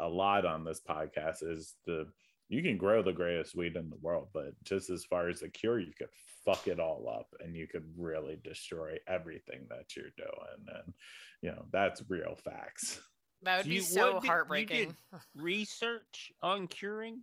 a 0.00 0.08
lot 0.08 0.44
on 0.44 0.64
this 0.64 0.80
podcast 0.88 1.42
is 1.42 1.74
the 1.86 2.06
you 2.48 2.62
can 2.62 2.76
grow 2.78 3.02
the 3.02 3.12
greatest 3.12 3.54
weed 3.56 3.76
in 3.76 3.90
the 3.90 3.96
world 4.00 4.28
but 4.32 4.52
just 4.64 4.88
as 4.90 5.04
far 5.04 5.28
as 5.28 5.40
the 5.40 5.48
cure 5.48 5.78
you 5.78 5.92
could 5.98 6.08
fuck 6.44 6.66
it 6.66 6.80
all 6.80 7.06
up 7.08 7.28
and 7.40 7.54
you 7.56 7.66
could 7.66 7.84
really 7.96 8.38
destroy 8.42 8.96
everything 9.06 9.66
that 9.68 9.94
you're 9.94 10.06
doing 10.16 10.76
and 10.82 10.94
you 11.42 11.50
know 11.50 11.64
that's 11.72 12.02
real 12.08 12.36
facts 12.42 13.00
that 13.42 13.58
would 13.58 13.68
be 13.68 13.74
you- 13.76 13.80
so 13.82 14.14
what 14.14 14.22
did- 14.22 14.28
heartbreaking. 14.28 14.96
research 15.36 16.32
on 16.42 16.66
curing? 16.66 17.22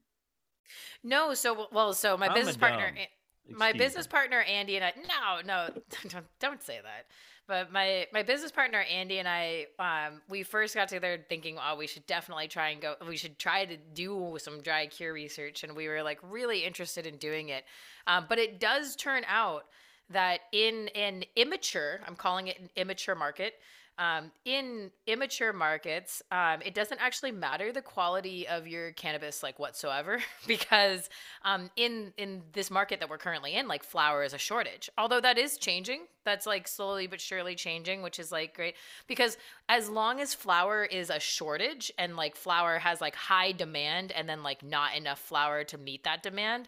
No, 1.04 1.34
so 1.34 1.68
well, 1.72 1.94
so 1.94 2.18
my 2.18 2.28
I'm 2.28 2.34
business 2.34 2.58
partner, 2.58 2.88
dumb. 2.88 2.98
A- 2.98 3.54
my 3.54 3.74
business 3.74 4.06
me. 4.08 4.12
partner 4.12 4.40
Andy 4.42 4.78
and 4.78 4.86
I. 4.86 4.94
No, 4.96 5.42
no, 5.46 5.70
don't 6.10 6.26
don't 6.40 6.64
say 6.64 6.80
that. 6.82 7.06
But 7.48 7.72
my 7.72 8.08
my 8.12 8.24
business 8.24 8.52
partner 8.52 8.82
Andy 8.82 9.20
and 9.20 9.28
I, 9.28 9.68
um, 9.78 10.22
we 10.30 10.42
first 10.42 10.74
got 10.74 10.88
together 10.88 11.24
thinking, 11.30 11.58
oh, 11.64 11.76
we 11.76 11.86
should 11.86 12.08
definitely 12.08 12.48
try 12.48 12.70
and 12.70 12.82
go. 12.82 12.96
We 13.08 13.18
should 13.18 13.38
try 13.38 13.66
to 13.66 13.78
do 13.78 14.38
some 14.40 14.62
dry 14.62 14.88
cure 14.88 15.14
research, 15.14 15.64
and 15.64 15.76
we 15.76 15.88
were 15.88 16.02
like 16.02 16.20
really 16.24 16.66
interested 16.66 17.06
in 17.06 17.18
doing 17.18 17.50
it. 17.50 17.64
Um, 18.08 18.26
but 18.28 18.40
it 18.40 18.60
does 18.60 18.96
turn 18.96 19.24
out 19.28 19.66
that 20.10 20.42
in 20.52 20.90
an 20.96 21.24
immature, 21.36 22.00
I'm 22.08 22.16
calling 22.16 22.48
it 22.48 22.60
an 22.60 22.70
immature 22.76 23.16
market. 23.16 23.56
Um, 23.98 24.32
in 24.44 24.92
immature 25.08 25.54
markets, 25.54 26.22
um, 26.30 26.62
it 26.66 26.74
doesn't 26.74 27.00
actually 27.00 27.32
matter 27.32 27.72
the 27.72 27.82
quality 27.82 28.46
of 28.46 28.68
your 28.68 28.92
cannabis 28.92 29.42
like 29.42 29.58
whatsoever 29.58 30.20
because 30.48 31.10
um, 31.44 31.70
in 31.78 32.12
in 32.18 32.42
this 32.52 32.70
market 32.70 33.00
that 33.00 33.10
we're 33.10 33.18
currently 33.18 33.54
in, 33.54 33.68
like 33.68 33.84
flower 33.84 34.24
is 34.24 34.34
a 34.34 34.38
shortage. 34.38 34.90
Although 34.98 35.22
that 35.22 35.38
is 35.38 35.58
changing, 35.58 36.02
that's 36.26 36.46
like 36.46 36.68
slowly 36.68 37.08
but 37.08 37.22
surely 37.22 37.56
changing, 37.56 38.02
which 38.02 38.20
is 38.20 38.32
like 38.32 38.54
great 38.54 38.76
because 39.08 39.38
as 39.70 39.90
long 39.90 40.20
as 40.20 40.34
flower 40.34 40.84
is 40.84 41.10
a 41.10 41.20
shortage 41.20 41.92
and 41.98 42.18
like 42.18 42.36
flower 42.36 42.80
has 42.80 43.00
like 43.00 43.16
high 43.16 43.54
demand 43.54 44.12
and 44.12 44.28
then 44.28 44.44
like 44.44 44.62
not 44.62 44.96
enough 44.96 45.20
flower 45.20 45.64
to 45.64 45.78
meet 45.78 46.04
that 46.04 46.22
demand, 46.22 46.68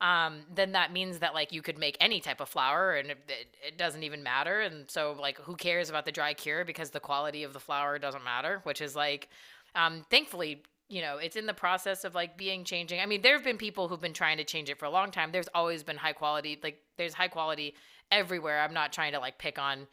um, 0.00 0.42
then 0.54 0.72
that 0.72 0.92
means 0.92 1.18
that 1.18 1.34
like 1.34 1.52
you 1.52 1.60
could 1.60 1.78
make 1.78 1.96
any 2.00 2.20
type 2.20 2.40
of 2.40 2.48
flower 2.48 2.94
and 2.94 3.10
it, 3.10 3.18
it, 3.66 3.78
doesn't 3.78 4.04
even 4.04 4.22
matter. 4.22 4.60
And 4.60 4.88
so 4.88 5.16
like 5.18 5.38
who 5.38 5.56
cares 5.56 5.90
about 5.90 6.04
the 6.04 6.12
dry 6.12 6.34
cure 6.34 6.64
because 6.64 6.90
the 6.90 7.00
quality 7.00 7.42
of 7.42 7.52
the 7.52 7.58
flower 7.58 7.98
doesn't 7.98 8.22
matter, 8.22 8.60
which 8.62 8.80
is 8.80 8.94
like, 8.94 9.28
um, 9.74 10.04
thankfully, 10.08 10.62
you 10.88 11.02
know, 11.02 11.18
it's 11.18 11.34
in 11.34 11.46
the 11.46 11.54
process 11.54 12.04
of 12.04 12.14
like 12.14 12.38
being 12.38 12.62
changing. 12.62 13.00
I 13.00 13.06
mean, 13.06 13.22
there 13.22 13.34
have 13.34 13.44
been 13.44 13.58
people 13.58 13.88
who've 13.88 14.00
been 14.00 14.14
trying 14.14 14.38
to 14.38 14.44
change 14.44 14.70
it 14.70 14.78
for 14.78 14.84
a 14.84 14.90
long 14.90 15.10
time. 15.10 15.32
There's 15.32 15.48
always 15.52 15.82
been 15.82 15.96
high 15.96 16.12
quality, 16.12 16.58
like 16.62 16.80
there's 16.96 17.14
high 17.14 17.28
quality 17.28 17.74
everywhere. 18.12 18.60
I'm 18.60 18.74
not 18.74 18.92
trying 18.92 19.12
to 19.12 19.18
like 19.18 19.38
pick 19.38 19.58
on 19.58 19.88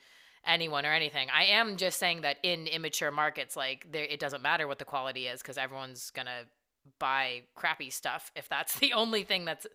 anyone 0.45 0.85
or 0.85 0.93
anything. 0.93 1.29
I 1.33 1.45
am 1.45 1.77
just 1.77 1.97
saying 1.97 2.21
that 2.21 2.37
in 2.43 2.67
immature 2.67 3.11
markets, 3.11 3.55
like 3.55 3.91
there, 3.91 4.05
it 4.05 4.19
doesn't 4.19 4.43
matter 4.43 4.67
what 4.67 4.77
the 4.77 4.85
quality 4.85 5.25
is 5.25 5.41
because 5.41 5.57
everyone's 5.57 6.11
gonna 6.11 6.43
buy 6.99 7.43
crappy 7.55 7.89
stuff 7.89 8.31
if 8.35 8.49
that's 8.49 8.79
the 8.79 8.93
only 8.93 9.23
thing 9.23 9.45
that's 9.45 9.67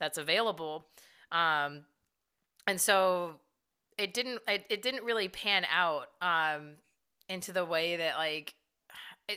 that's 0.00 0.18
available. 0.18 0.86
Um, 1.30 1.84
and 2.66 2.80
so 2.80 3.36
it 3.98 4.14
didn't 4.14 4.40
it, 4.48 4.64
it 4.70 4.82
didn't 4.82 5.04
really 5.04 5.28
pan 5.28 5.64
out 5.72 6.08
um, 6.20 6.72
into 7.28 7.52
the 7.52 7.64
way 7.64 7.96
that 7.96 8.16
like 8.16 8.54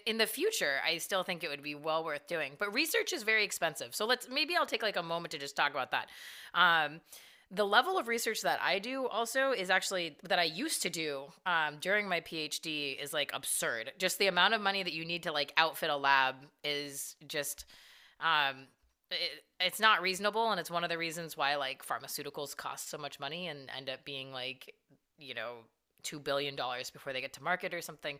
in 0.08 0.18
the 0.18 0.26
future 0.26 0.78
i 0.84 0.98
still 0.98 1.24
think 1.24 1.44
it 1.44 1.50
would 1.50 1.64
be 1.64 1.76
well 1.76 2.04
worth 2.04 2.28
doing. 2.28 2.54
But 2.58 2.74
research 2.74 3.14
is 3.14 3.24
very 3.24 3.44
expensive. 3.44 3.96
So 3.96 4.06
let's 4.06 4.28
maybe 4.30 4.56
i'll 4.56 4.66
take 4.66 4.84
like 4.84 4.98
a 4.98 5.04
moment 5.04 5.32
to 5.32 5.38
just 5.38 5.56
talk 5.56 5.72
about 5.72 5.92
that. 5.92 6.10
Um, 6.54 7.02
the 7.52 7.66
level 7.66 7.98
of 7.98 8.08
research 8.08 8.42
that 8.42 8.60
i 8.62 8.80
do 8.80 9.08
also 9.08 9.52
is 9.52 9.70
actually 9.70 10.18
that 10.24 10.40
i 10.40 10.44
used 10.44 10.82
to 10.82 10.90
do 10.90 11.26
um, 11.46 11.78
during 11.80 12.10
my 12.10 12.20
phd 12.22 13.02
is 13.02 13.14
like 13.14 13.32
absurd 13.34 13.92
just 13.98 14.18
the 14.20 14.28
amount 14.28 14.54
of 14.54 14.62
money 14.62 14.84
that 14.84 14.94
you 14.94 15.06
need 15.06 15.24
to 15.24 15.32
like 15.32 15.54
outfit 15.58 15.90
a 15.90 15.96
lab 15.98 16.36
is 16.64 17.16
just 17.28 17.66
um, 18.20 18.68
it, 19.12 19.44
it's 19.60 19.80
not 19.80 20.02
reasonable 20.02 20.52
and 20.52 20.60
it's 20.60 20.72
one 20.72 20.84
of 20.84 20.90
the 20.90 20.98
reasons 20.98 21.38
why 21.38 21.56
like 21.56 21.86
pharmaceuticals 21.86 22.56
cost 22.56 22.90
so 22.90 22.98
much 22.98 23.20
money 23.20 23.48
and 23.48 23.70
end 23.78 23.90
up 23.90 24.04
being 24.06 24.32
like 24.32 24.74
you 25.18 25.34
know 25.34 25.58
two 26.04 26.20
billion 26.20 26.56
dollars 26.56 26.90
before 26.90 27.14
they 27.14 27.22
get 27.22 27.34
to 27.34 27.44
market 27.44 27.74
or 27.74 27.82
something 27.82 28.20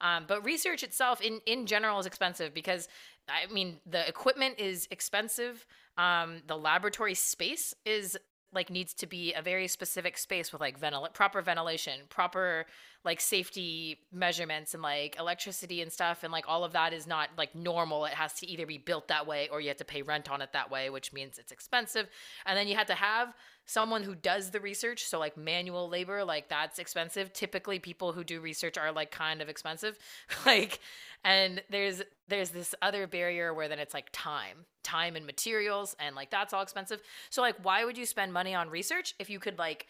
Um, 0.00 0.24
but 0.26 0.44
research 0.44 0.82
itself, 0.82 1.20
in 1.20 1.40
in 1.46 1.66
general, 1.66 1.98
is 2.00 2.06
expensive 2.06 2.52
because 2.52 2.88
I 3.28 3.50
mean 3.52 3.78
the 3.86 4.06
equipment 4.08 4.58
is 4.58 4.88
expensive. 4.90 5.66
Um, 5.96 6.42
the 6.46 6.56
laboratory 6.56 7.14
space 7.14 7.74
is 7.84 8.18
like 8.54 8.70
needs 8.70 8.94
to 8.94 9.06
be 9.06 9.34
a 9.34 9.42
very 9.42 9.68
specific 9.68 10.16
space 10.16 10.52
with 10.52 10.60
like 10.60 10.80
ventil- 10.80 11.12
proper 11.12 11.42
ventilation, 11.42 12.00
proper 12.08 12.66
like 13.04 13.20
safety 13.20 13.98
measurements 14.12 14.72
and 14.72 14.82
like 14.82 15.16
electricity 15.18 15.82
and 15.82 15.92
stuff 15.92 16.22
and 16.22 16.32
like 16.32 16.44
all 16.48 16.64
of 16.64 16.72
that 16.72 16.92
is 16.92 17.06
not 17.06 17.28
like 17.36 17.54
normal. 17.54 18.04
It 18.06 18.14
has 18.14 18.32
to 18.34 18.46
either 18.46 18.66
be 18.66 18.78
built 18.78 19.08
that 19.08 19.26
way 19.26 19.48
or 19.52 19.60
you 19.60 19.68
have 19.68 19.76
to 19.78 19.84
pay 19.84 20.02
rent 20.02 20.30
on 20.30 20.40
it 20.40 20.52
that 20.52 20.70
way, 20.70 20.88
which 20.88 21.12
means 21.12 21.38
it's 21.38 21.52
expensive. 21.52 22.08
And 22.46 22.56
then 22.56 22.66
you 22.66 22.76
have 22.76 22.86
to 22.86 22.94
have 22.94 23.34
someone 23.66 24.02
who 24.02 24.14
does 24.14 24.50
the 24.50 24.60
research, 24.60 25.04
so 25.04 25.18
like 25.18 25.36
manual 25.36 25.88
labor, 25.88 26.24
like 26.24 26.48
that's 26.48 26.78
expensive. 26.78 27.32
Typically 27.32 27.78
people 27.78 28.12
who 28.12 28.24
do 28.24 28.40
research 28.40 28.78
are 28.78 28.92
like 28.92 29.10
kind 29.10 29.42
of 29.42 29.48
expensive. 29.48 29.98
like 30.46 30.80
and 31.24 31.62
there's 31.70 32.02
there's 32.28 32.50
this 32.50 32.74
other 32.80 33.06
barrier 33.06 33.52
where 33.52 33.68
then 33.68 33.78
it's 33.78 33.94
like 33.94 34.08
time 34.12 34.66
time 34.84 35.16
and 35.16 35.26
materials 35.26 35.96
and 35.98 36.14
like 36.14 36.30
that's 36.30 36.52
all 36.52 36.62
expensive. 36.62 37.00
So 37.30 37.42
like 37.42 37.56
why 37.62 37.84
would 37.84 37.98
you 37.98 38.06
spend 38.06 38.32
money 38.32 38.54
on 38.54 38.70
research 38.70 39.14
if 39.18 39.28
you 39.28 39.40
could 39.40 39.58
like 39.58 39.86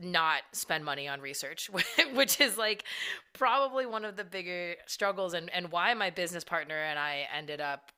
not 0.00 0.42
spend 0.52 0.84
money 0.84 1.08
on 1.08 1.20
research 1.20 1.68
which 2.14 2.40
is 2.40 2.56
like 2.56 2.84
probably 3.32 3.84
one 3.84 4.04
of 4.04 4.14
the 4.16 4.22
bigger 4.22 4.76
struggles 4.86 5.34
and 5.34 5.50
and 5.50 5.72
why 5.72 5.92
my 5.94 6.10
business 6.10 6.44
partner 6.44 6.76
and 6.76 6.98
I 6.98 7.26
ended 7.36 7.60
up 7.60 7.90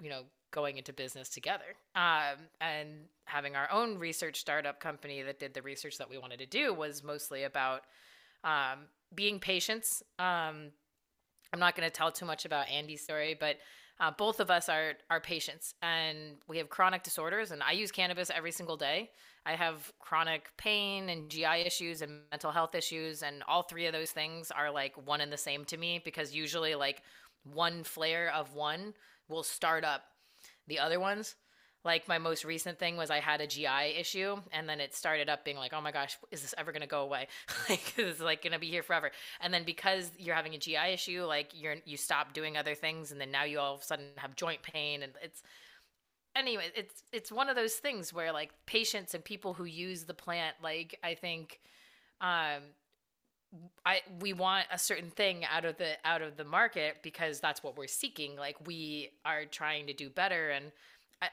you 0.00 0.10
know 0.10 0.22
going 0.50 0.78
into 0.78 0.92
business 0.92 1.28
together 1.28 1.76
um, 1.94 2.38
and 2.60 2.88
having 3.26 3.54
our 3.56 3.68
own 3.70 3.98
research 3.98 4.38
startup 4.38 4.80
company 4.80 5.20
that 5.22 5.38
did 5.38 5.52
the 5.52 5.60
research 5.60 5.98
that 5.98 6.08
we 6.08 6.16
wanted 6.16 6.38
to 6.38 6.46
do 6.46 6.72
was 6.72 7.02
mostly 7.02 7.42
about 7.42 7.82
um, 8.44 8.86
being 9.14 9.40
patients 9.40 10.02
um, 10.18 10.70
I'm 11.52 11.60
not 11.60 11.74
going 11.74 11.88
to 11.88 11.92
tell 11.92 12.12
too 12.12 12.26
much 12.26 12.44
about 12.44 12.68
Andy's 12.68 13.02
story, 13.02 13.36
but 13.38 13.56
uh, 14.00 14.10
both 14.10 14.40
of 14.40 14.50
us 14.50 14.68
are 14.68 14.94
are 15.10 15.20
patients, 15.20 15.74
and 15.82 16.36
we 16.46 16.58
have 16.58 16.68
chronic 16.68 17.02
disorders. 17.02 17.50
And 17.50 17.62
I 17.62 17.72
use 17.72 17.90
cannabis 17.90 18.30
every 18.34 18.52
single 18.52 18.76
day. 18.76 19.10
I 19.44 19.52
have 19.52 19.92
chronic 19.98 20.50
pain 20.56 21.08
and 21.08 21.30
GI 21.30 21.62
issues 21.66 22.02
and 22.02 22.20
mental 22.30 22.50
health 22.50 22.74
issues, 22.74 23.22
and 23.22 23.42
all 23.48 23.62
three 23.62 23.86
of 23.86 23.92
those 23.92 24.10
things 24.10 24.50
are 24.50 24.70
like 24.70 25.06
one 25.06 25.20
and 25.20 25.32
the 25.32 25.38
same 25.38 25.64
to 25.66 25.76
me 25.76 26.00
because 26.04 26.34
usually 26.34 26.74
like 26.74 27.02
one 27.44 27.82
flare 27.84 28.32
of 28.34 28.54
one 28.54 28.94
will 29.28 29.42
start 29.42 29.84
up 29.84 30.02
the 30.66 30.78
other 30.78 31.00
ones 31.00 31.34
like 31.88 32.06
my 32.06 32.18
most 32.18 32.44
recent 32.44 32.78
thing 32.78 32.98
was 32.98 33.08
I 33.10 33.18
had 33.18 33.40
a 33.40 33.46
GI 33.46 33.96
issue 33.98 34.36
and 34.52 34.68
then 34.68 34.78
it 34.78 34.94
started 34.94 35.30
up 35.30 35.42
being 35.42 35.56
like, 35.56 35.72
oh 35.72 35.80
my 35.80 35.90
gosh, 35.90 36.18
is 36.30 36.42
this 36.42 36.54
ever 36.58 36.70
gonna 36.70 36.86
go 36.86 37.00
away? 37.00 37.28
like 37.70 37.94
it's 37.96 38.20
like 38.20 38.44
gonna 38.44 38.58
be 38.58 38.66
here 38.68 38.82
forever. 38.82 39.10
And 39.40 39.54
then 39.54 39.64
because 39.64 40.10
you're 40.18 40.34
having 40.34 40.54
a 40.54 40.58
GI 40.58 40.92
issue, 40.92 41.24
like 41.24 41.52
you're 41.54 41.76
you 41.86 41.96
stop 41.96 42.34
doing 42.34 42.58
other 42.58 42.74
things 42.74 43.10
and 43.10 43.18
then 43.18 43.30
now 43.30 43.44
you 43.44 43.58
all 43.58 43.74
of 43.74 43.80
a 43.80 43.84
sudden 43.84 44.04
have 44.16 44.36
joint 44.36 44.62
pain 44.62 45.02
and 45.02 45.12
it's 45.22 45.42
anyway, 46.36 46.64
it's 46.76 47.04
it's 47.10 47.32
one 47.32 47.48
of 47.48 47.56
those 47.56 47.74
things 47.76 48.12
where 48.12 48.32
like 48.32 48.50
patients 48.66 49.14
and 49.14 49.24
people 49.24 49.54
who 49.54 49.64
use 49.64 50.04
the 50.04 50.14
plant, 50.14 50.56
like 50.62 50.98
I 51.02 51.14
think 51.14 51.58
um 52.20 52.64
I 53.86 54.02
we 54.20 54.34
want 54.34 54.66
a 54.70 54.78
certain 54.78 55.10
thing 55.10 55.46
out 55.50 55.64
of 55.64 55.78
the 55.78 55.92
out 56.04 56.20
of 56.20 56.36
the 56.36 56.44
market 56.44 56.98
because 57.02 57.40
that's 57.40 57.62
what 57.62 57.78
we're 57.78 57.86
seeking. 57.86 58.36
Like 58.36 58.56
we 58.66 59.08
are 59.24 59.46
trying 59.46 59.86
to 59.86 59.94
do 59.94 60.10
better 60.10 60.50
and 60.50 60.70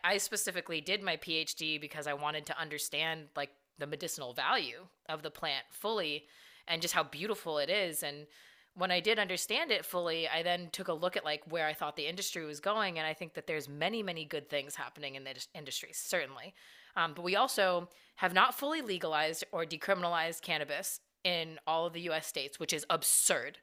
I, 0.04 0.18
specifically 0.18 0.82
did 0.82 1.04
my 1.04 1.18
PhD 1.18 1.80
because 1.80 2.08
I 2.08 2.14
wanted 2.14 2.46
to 2.48 2.60
understand 2.60 3.28
like 3.36 3.52
the 3.78 3.86
medicinal 3.86 4.34
value 4.34 4.88
of 5.10 5.22
the 5.22 5.30
plant 5.30 5.66
fully 5.70 6.26
and 6.68 6.82
just 6.82 6.94
how 6.94 7.04
beautiful 7.04 7.60
it 7.60 7.70
is. 7.70 8.02
And 8.02 8.26
when 8.74 8.92
I 8.92 9.00
did 9.00 9.20
understand 9.20 9.72
it 9.72 9.86
fully, 9.86 10.28
I 10.28 10.44
then 10.44 10.70
took 10.72 10.88
a 10.88 10.94
look 10.94 11.16
at 11.16 11.24
like 11.24 11.44
where 11.48 11.68
I 11.68 11.74
thought 11.74 11.96
the 11.96 12.08
industry 12.08 12.46
was 12.46 12.60
going, 12.60 12.98
and 12.98 13.08
I 13.08 13.14
think 13.14 13.36
that 13.36 13.48
there's 13.48 13.70
many, 13.70 14.02
many 14.04 14.26
good 14.26 14.50
things 14.50 14.76
happening 14.76 15.16
in 15.16 15.24
the 15.24 15.36
industry, 15.54 15.90
certainly. 15.94 16.54
Um, 16.96 17.14
but 17.14 17.24
we 17.24 17.36
also 17.36 17.90
have 18.16 18.34
not 18.34 18.58
fully 18.58 18.82
legalized 18.82 19.44
or 19.52 19.66
decriminalized 19.66 20.42
cannabis 20.42 21.00
in 21.24 21.60
all 21.68 21.86
of 21.86 21.94
the 21.94 22.02
U.S. 22.02 22.28
states, 22.28 22.60
which 22.60 22.74
is 22.74 22.86
absurd. 22.90 23.60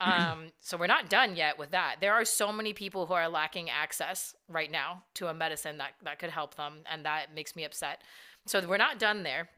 Um, 0.00 0.52
so 0.60 0.76
we're 0.76 0.86
not 0.86 1.10
done 1.10 1.34
yet 1.34 1.58
with 1.58 1.72
that. 1.72 1.96
There 2.00 2.14
are 2.14 2.24
so 2.24 2.52
many 2.52 2.72
people 2.72 3.06
who 3.06 3.14
are 3.14 3.28
lacking 3.28 3.68
access 3.68 4.34
right 4.48 4.70
now 4.70 5.02
to 5.14 5.26
a 5.26 5.34
medicine 5.34 5.78
that, 5.78 5.92
that 6.04 6.18
could 6.18 6.30
help 6.30 6.54
them, 6.54 6.80
and 6.90 7.04
that 7.04 7.34
makes 7.34 7.56
me 7.56 7.64
upset. 7.64 8.02
So 8.46 8.64
we're 8.66 8.76
not 8.76 8.98
done 8.98 9.22
there. 9.24 9.48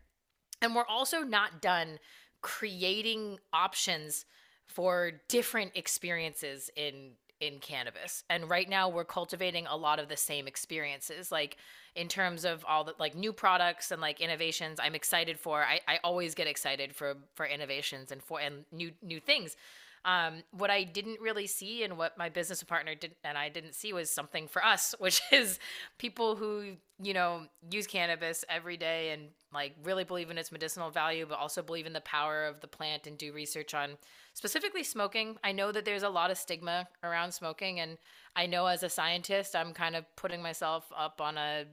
And 0.63 0.75
we're 0.75 0.87
also 0.87 1.21
not 1.21 1.63
done 1.63 1.99
creating 2.43 3.39
options 3.53 4.25
for 4.67 5.13
different 5.29 5.73
experiences 5.75 6.71
in 6.77 7.13
in 7.41 7.59
cannabis. 7.59 8.23
And 8.29 8.51
right 8.51 8.69
now 8.69 8.91
we're 8.91 9.05
cultivating 9.05 9.67
a 9.67 9.75
lot 9.75 9.99
of 9.99 10.11
the 10.11 10.17
same 10.17 10.47
experiences. 10.47 11.33
Like 11.33 11.57
in 11.95 12.07
terms 12.07 12.45
of 12.45 12.65
all 12.69 12.85
the 12.85 12.95
like 12.99 13.15
new 13.15 13.33
products 13.33 13.91
and 13.91 14.01
like 14.01 14.21
innovations 14.21 14.79
I'm 14.81 14.95
excited 14.95 15.39
for. 15.39 15.63
I, 15.63 15.81
I 15.89 15.99
always 16.05 16.35
get 16.35 16.47
excited 16.47 16.95
for 16.95 17.17
for 17.35 17.47
innovations 17.47 18.13
and 18.13 18.23
for 18.23 18.41
and 18.41 18.65
new 18.73 18.93
new 19.03 19.21
things. 19.21 19.57
Um, 20.05 20.43
what 20.53 20.71
I 20.71 20.85
didn't 20.85 21.21
really 21.21 21.47
see 21.47 21.85
and 21.85 21.99
what 21.99 22.17
my 22.17 22.31
business 22.31 22.63
partner 22.63 22.95
did 22.95 23.15
and 23.23 23.37
I 23.37 23.51
didn't 23.51 23.75
see 23.75 23.93
was 23.93 24.11
something 24.11 24.49
for 24.49 24.65
us, 24.65 24.95
which 24.99 25.21
is 25.31 25.59
people 25.99 26.37
who, 26.37 26.77
you 27.03 27.13
know, 27.13 27.43
use 27.71 27.87
cannabis 27.87 28.45
every 28.49 28.77
day 28.77 29.11
and 29.11 29.29
like 29.53 29.75
really 29.85 30.05
believe 30.05 30.31
in 30.31 30.39
its 30.39 30.53
medicinal 30.53 30.91
value, 30.91 31.27
but 31.29 31.39
also 31.39 31.63
believe 31.63 31.87
in 31.87 31.93
the 31.93 32.01
power 32.01 32.47
of 32.47 32.61
the 32.61 32.67
plant 32.67 33.07
and 33.07 33.19
do 33.19 33.33
research 33.33 33.75
on 33.75 33.99
specifically 34.33 34.83
smoking. 34.83 35.37
I 35.45 35.53
know 35.53 35.73
that 35.73 35.85
there's 35.85 36.03
a 36.03 36.09
lot 36.09 36.31
of 36.31 36.39
stigma 36.39 36.89
around 37.03 37.33
smoking. 37.33 37.81
And 37.81 37.99
I 38.35 38.47
know 38.47 38.67
as 38.67 38.83
a 38.83 38.89
scientist, 38.89 39.55
I'm 39.55 39.75
kind 39.75 39.97
of 39.97 40.05
putting 40.17 40.43
myself 40.43 40.91
up 40.97 41.21
on 41.21 41.37
a 41.37 41.65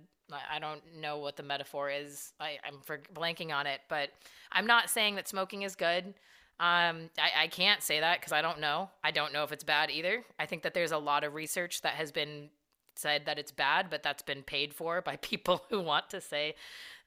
I 0.51 0.59
don't 0.59 0.81
know 0.99 1.19
what 1.19 1.37
the 1.37 1.43
metaphor 1.43 1.89
is. 1.89 2.33
I, 2.39 2.57
I'm 2.65 2.81
for 2.83 2.99
blanking 3.13 3.53
on 3.53 3.65
it, 3.65 3.81
but 3.87 4.09
I'm 4.51 4.67
not 4.67 4.89
saying 4.89 5.15
that 5.15 5.27
smoking 5.27 5.61
is 5.61 5.75
good. 5.75 6.13
Um, 6.59 7.09
I, 7.19 7.43
I 7.43 7.47
can't 7.47 7.83
say 7.83 7.99
that 7.99 8.19
because 8.19 8.33
I 8.33 8.41
don't 8.41 8.59
know. 8.59 8.89
I 9.03 9.11
don't 9.11 9.31
know 9.31 9.43
if 9.43 9.51
it's 9.51 9.63
bad 9.63 9.91
either. 9.91 10.23
I 10.39 10.47
think 10.47 10.63
that 10.63 10.73
there's 10.73 10.91
a 10.91 10.97
lot 10.97 11.23
of 11.23 11.35
research 11.35 11.81
that 11.81 11.93
has 11.93 12.11
been 12.11 12.49
said 12.95 13.27
that 13.27 13.37
it's 13.37 13.51
bad, 13.51 13.89
but 13.89 14.01
that's 14.01 14.23
been 14.23 14.41
paid 14.41 14.73
for 14.73 15.01
by 15.05 15.17
people 15.17 15.63
who 15.69 15.81
want 15.81 16.09
to 16.09 16.21
say 16.21 16.55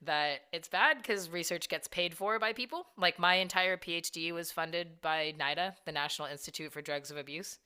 that 0.02 0.40
it's 0.52 0.68
bad 0.68 0.98
because 0.98 1.28
research 1.28 1.68
gets 1.68 1.88
paid 1.88 2.14
for 2.14 2.38
by 2.38 2.52
people. 2.52 2.86
Like 2.96 3.18
my 3.18 3.34
entire 3.34 3.76
PhD 3.76 4.32
was 4.32 4.52
funded 4.52 5.00
by 5.02 5.34
NIDA, 5.38 5.74
the 5.84 5.92
National 5.92 6.28
Institute 6.28 6.72
for 6.72 6.80
Drugs 6.80 7.10
of 7.10 7.16
Abuse. 7.16 7.58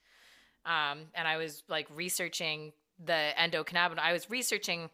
Um, 0.66 1.00
and 1.14 1.28
I 1.28 1.36
was 1.36 1.62
like 1.68 1.86
researching 1.94 2.72
the 3.04 3.30
endocannabinoid. 3.38 3.98
I 3.98 4.12
was 4.12 4.30
researching 4.30 4.88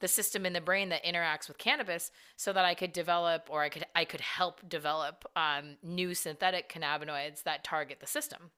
the 0.00 0.08
system 0.08 0.44
in 0.44 0.52
the 0.52 0.60
brain 0.60 0.90
that 0.90 1.04
interacts 1.04 1.48
with 1.48 1.58
cannabis 1.58 2.10
so 2.36 2.52
that 2.52 2.64
I 2.64 2.74
could 2.74 2.92
develop 2.92 3.48
or 3.50 3.62
I 3.62 3.68
could 3.68 3.84
I 3.94 4.04
could 4.04 4.20
help 4.20 4.68
develop 4.68 5.24
um, 5.34 5.76
new 5.82 6.14
synthetic 6.14 6.70
cannabinoids 6.70 7.42
that 7.44 7.64
target 7.64 7.98
the 8.00 8.06
system 8.06 8.50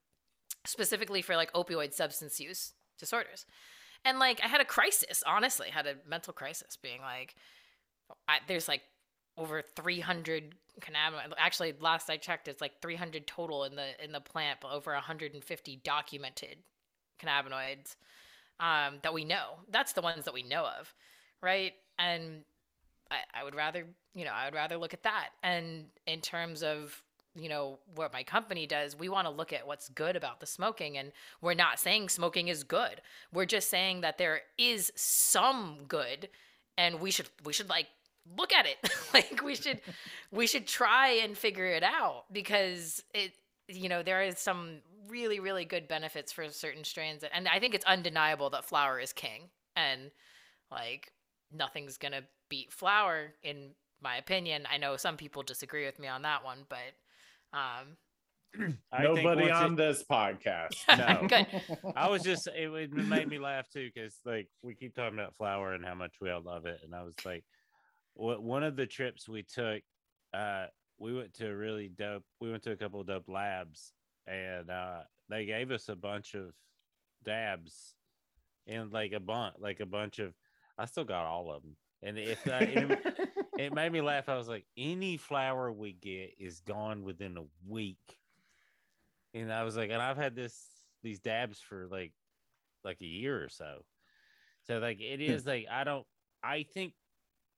specifically 0.65 1.21
for 1.21 1.35
like 1.35 1.53
opioid 1.53 1.93
substance 1.93 2.39
use 2.39 2.73
disorders. 2.97 3.45
And 4.03 4.19
like 4.19 4.41
I 4.43 4.47
had 4.47 4.61
a 4.61 4.65
crisis 4.65 5.23
honestly 5.25 5.67
I 5.71 5.73
had 5.73 5.87
a 5.87 5.95
mental 6.07 6.33
crisis 6.33 6.77
being 6.81 7.01
like 7.01 7.35
I, 8.27 8.39
there's 8.47 8.67
like 8.67 8.81
over 9.37 9.61
300 9.61 10.55
cannabinoids 10.81 11.33
actually 11.37 11.73
last 11.79 12.09
I 12.09 12.17
checked 12.17 12.47
it's 12.47 12.61
like 12.61 12.81
300 12.81 13.27
total 13.27 13.63
in 13.63 13.75
the 13.75 14.03
in 14.03 14.11
the 14.11 14.19
plant 14.19 14.59
but 14.61 14.71
over 14.71 14.91
150 14.91 15.81
documented 15.83 16.57
cannabinoids 17.21 17.95
um, 18.59 18.95
that 19.03 19.13
we 19.13 19.23
know. 19.23 19.59
That's 19.69 19.93
the 19.93 20.01
ones 20.01 20.25
that 20.25 20.33
we 20.33 20.43
know 20.43 20.65
of 20.79 20.93
right? 21.41 21.73
And 21.97 22.43
I, 23.11 23.17
I 23.41 23.43
would 23.43 23.55
rather, 23.55 23.85
you 24.13 24.25
know, 24.25 24.31
I 24.31 24.45
would 24.45 24.53
rather 24.53 24.77
look 24.77 24.93
at 24.93 25.03
that. 25.03 25.29
And 25.43 25.85
in 26.05 26.21
terms 26.21 26.63
of 26.63 27.01
you 27.35 27.49
know 27.49 27.79
what 27.95 28.11
my 28.11 28.23
company 28.23 28.65
does 28.65 28.97
we 28.97 29.07
want 29.07 29.27
to 29.27 29.31
look 29.31 29.53
at 29.53 29.65
what's 29.65 29.89
good 29.89 30.15
about 30.15 30.39
the 30.39 30.45
smoking. 30.45 30.97
And 30.97 31.11
we're 31.41 31.53
not 31.53 31.79
saying 31.79 32.09
smoking 32.09 32.47
is 32.47 32.63
good. 32.63 33.01
We're 33.33 33.45
just 33.45 33.69
saying 33.69 34.01
that 34.01 34.17
there 34.17 34.41
is 34.57 34.91
some 34.95 35.85
good 35.87 36.29
and 36.77 36.99
we 36.99 37.11
should 37.11 37.29
we 37.43 37.53
should 37.53 37.69
like 37.69 37.87
look 38.37 38.53
at 38.53 38.65
it. 38.65 38.77
Like 39.13 39.41
we 39.43 39.55
should 39.55 39.81
we 40.31 40.45
should 40.45 40.67
try 40.67 41.09
and 41.23 41.35
figure 41.37 41.65
it 41.65 41.83
out 41.83 42.25
because 42.31 43.03
it 43.13 43.31
you 43.67 43.89
know 43.89 44.03
there 44.03 44.21
is 44.21 44.37
some 44.37 44.77
really 45.07 45.39
really 45.39 45.65
good 45.65 45.87
benefits 45.87 46.31
for 46.31 46.47
certain 46.49 46.83
strains. 46.83 47.23
And 47.33 47.47
i 47.47 47.59
think 47.59 47.73
it's 47.73 47.85
undeniable 47.85 48.49
that 48.51 48.65
flower 48.65 48.99
is 48.99 49.13
king. 49.13 49.49
And 49.75 50.11
like 50.71 51.11
nothing's 51.51 51.97
gonna 51.97 52.23
beat 52.49 52.71
flower 52.71 53.33
in 53.43 53.71
my 54.01 54.17
opinion. 54.17 54.65
I 54.71 54.77
know 54.77 54.97
some 54.97 55.17
people 55.17 55.43
disagree 55.43 55.85
with 55.85 55.99
me 55.99 56.07
on 56.07 56.21
that 56.23 56.43
one, 56.43 56.65
but 56.69 57.57
um 57.57 57.97
nobody 58.99 59.51
on 59.51 59.73
it, 59.73 59.77
this 59.77 60.03
podcast. 60.09 60.75
No. 60.97 61.27
Good. 61.27 61.47
I 61.95 62.09
was 62.09 62.23
just 62.23 62.47
it, 62.47 62.69
it 62.73 62.91
made 62.93 63.27
me 63.27 63.37
laugh 63.39 63.69
too 63.69 63.89
because 63.93 64.19
like 64.25 64.47
we 64.63 64.73
keep 64.75 64.95
talking 64.95 65.19
about 65.19 65.35
flower 65.35 65.73
and 65.73 65.85
how 65.85 65.95
much 65.95 66.15
we 66.21 66.29
all 66.29 66.41
love 66.41 66.65
it, 66.65 66.79
and 66.83 66.95
I 66.95 67.03
was 67.03 67.15
like, 67.25 67.43
what 68.13 68.41
one 68.41 68.63
of 68.63 68.75
the 68.75 68.87
trips 68.87 69.29
we 69.29 69.43
took, 69.43 69.81
uh, 70.33 70.65
we 70.97 71.15
went 71.15 71.33
to 71.35 71.47
a 71.47 71.55
really 71.55 71.89
dope. 71.89 72.23
We 72.39 72.51
went 72.51 72.63
to 72.63 72.71
a 72.71 72.75
couple 72.75 73.01
of 73.01 73.07
dope 73.07 73.29
labs, 73.29 73.93
and 74.27 74.69
uh, 74.69 75.01
they 75.29 75.45
gave 75.45 75.71
us 75.71 75.89
a 75.89 75.95
bunch 75.95 76.33
of 76.33 76.51
dabs 77.23 77.93
and 78.67 78.91
like 78.91 79.11
a 79.13 79.19
bunch, 79.19 79.55
like 79.59 79.79
a 79.79 79.85
bunch 79.85 80.19
of. 80.19 80.33
I 80.79 80.85
still 80.85 81.03
got 81.03 81.25
all 81.25 81.51
of 81.51 81.61
them, 81.61 81.75
and 82.01 82.17
if 82.17 82.47
uh, 82.47 82.59
it, 82.61 83.29
it 83.59 83.73
made 83.73 83.91
me 83.91 84.01
laugh. 84.01 84.29
I 84.29 84.37
was 84.37 84.47
like, 84.47 84.65
any 84.77 85.17
flower 85.17 85.71
we 85.71 85.93
get 85.93 86.35
is 86.39 86.61
gone 86.61 87.03
within 87.03 87.37
a 87.37 87.43
week, 87.67 88.17
and 89.33 89.51
I 89.51 89.63
was 89.63 89.75
like, 89.75 89.89
and 89.89 90.01
I've 90.01 90.17
had 90.17 90.35
this 90.35 90.57
these 91.03 91.19
dabs 91.19 91.59
for 91.59 91.87
like 91.87 92.13
like 92.83 93.01
a 93.01 93.05
year 93.05 93.43
or 93.43 93.49
so. 93.49 93.83
So 94.67 94.79
like 94.79 95.01
it 95.01 95.21
is 95.21 95.45
like 95.45 95.65
I 95.69 95.83
don't 95.83 96.05
I 96.43 96.63
think 96.63 96.93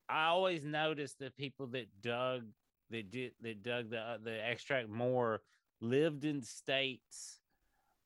I 0.09 0.27
always 0.27 0.63
noticed 0.63 1.19
the 1.19 1.31
people 1.31 1.67
that 1.67 1.87
dug 2.01 2.43
that 2.89 3.11
did 3.11 3.33
that 3.41 3.63
dug 3.63 3.89
the 3.89 3.99
uh, 3.99 4.17
the 4.23 4.43
extract 4.45 4.89
more 4.89 5.41
lived 5.81 6.25
in 6.25 6.41
states 6.41 7.40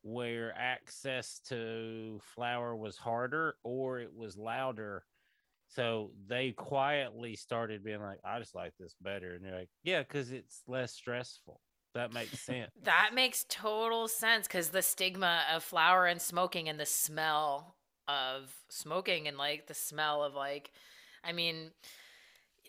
where 0.05 0.53
access 0.55 1.39
to 1.39 2.19
flower 2.21 2.75
was 2.75 2.95
harder 2.95 3.55
or 3.63 3.99
it 3.99 4.15
was 4.15 4.37
louder. 4.37 5.03
So 5.67 6.11
they 6.27 6.51
quietly 6.51 7.35
started 7.35 7.83
being 7.83 8.01
like, 8.01 8.19
I 8.23 8.37
just 8.37 8.53
like 8.53 8.73
this 8.79 8.93
better. 9.01 9.33
And 9.33 9.43
you're 9.43 9.57
like, 9.57 9.69
yeah, 9.83 10.03
because 10.03 10.31
it's 10.31 10.61
less 10.67 10.91
stressful. 10.93 11.59
That 11.95 12.13
makes 12.13 12.39
sense. 12.39 12.69
that 12.83 13.11
makes 13.15 13.47
total 13.49 14.07
sense 14.07 14.47
because 14.47 14.69
the 14.69 14.83
stigma 14.83 15.41
of 15.51 15.63
flower 15.63 16.05
and 16.05 16.21
smoking 16.21 16.69
and 16.69 16.79
the 16.79 16.85
smell 16.85 17.75
of 18.07 18.53
smoking 18.69 19.27
and 19.27 19.39
like 19.39 19.65
the 19.65 19.73
smell 19.73 20.23
of 20.23 20.35
like, 20.35 20.69
I 21.23 21.31
mean, 21.31 21.71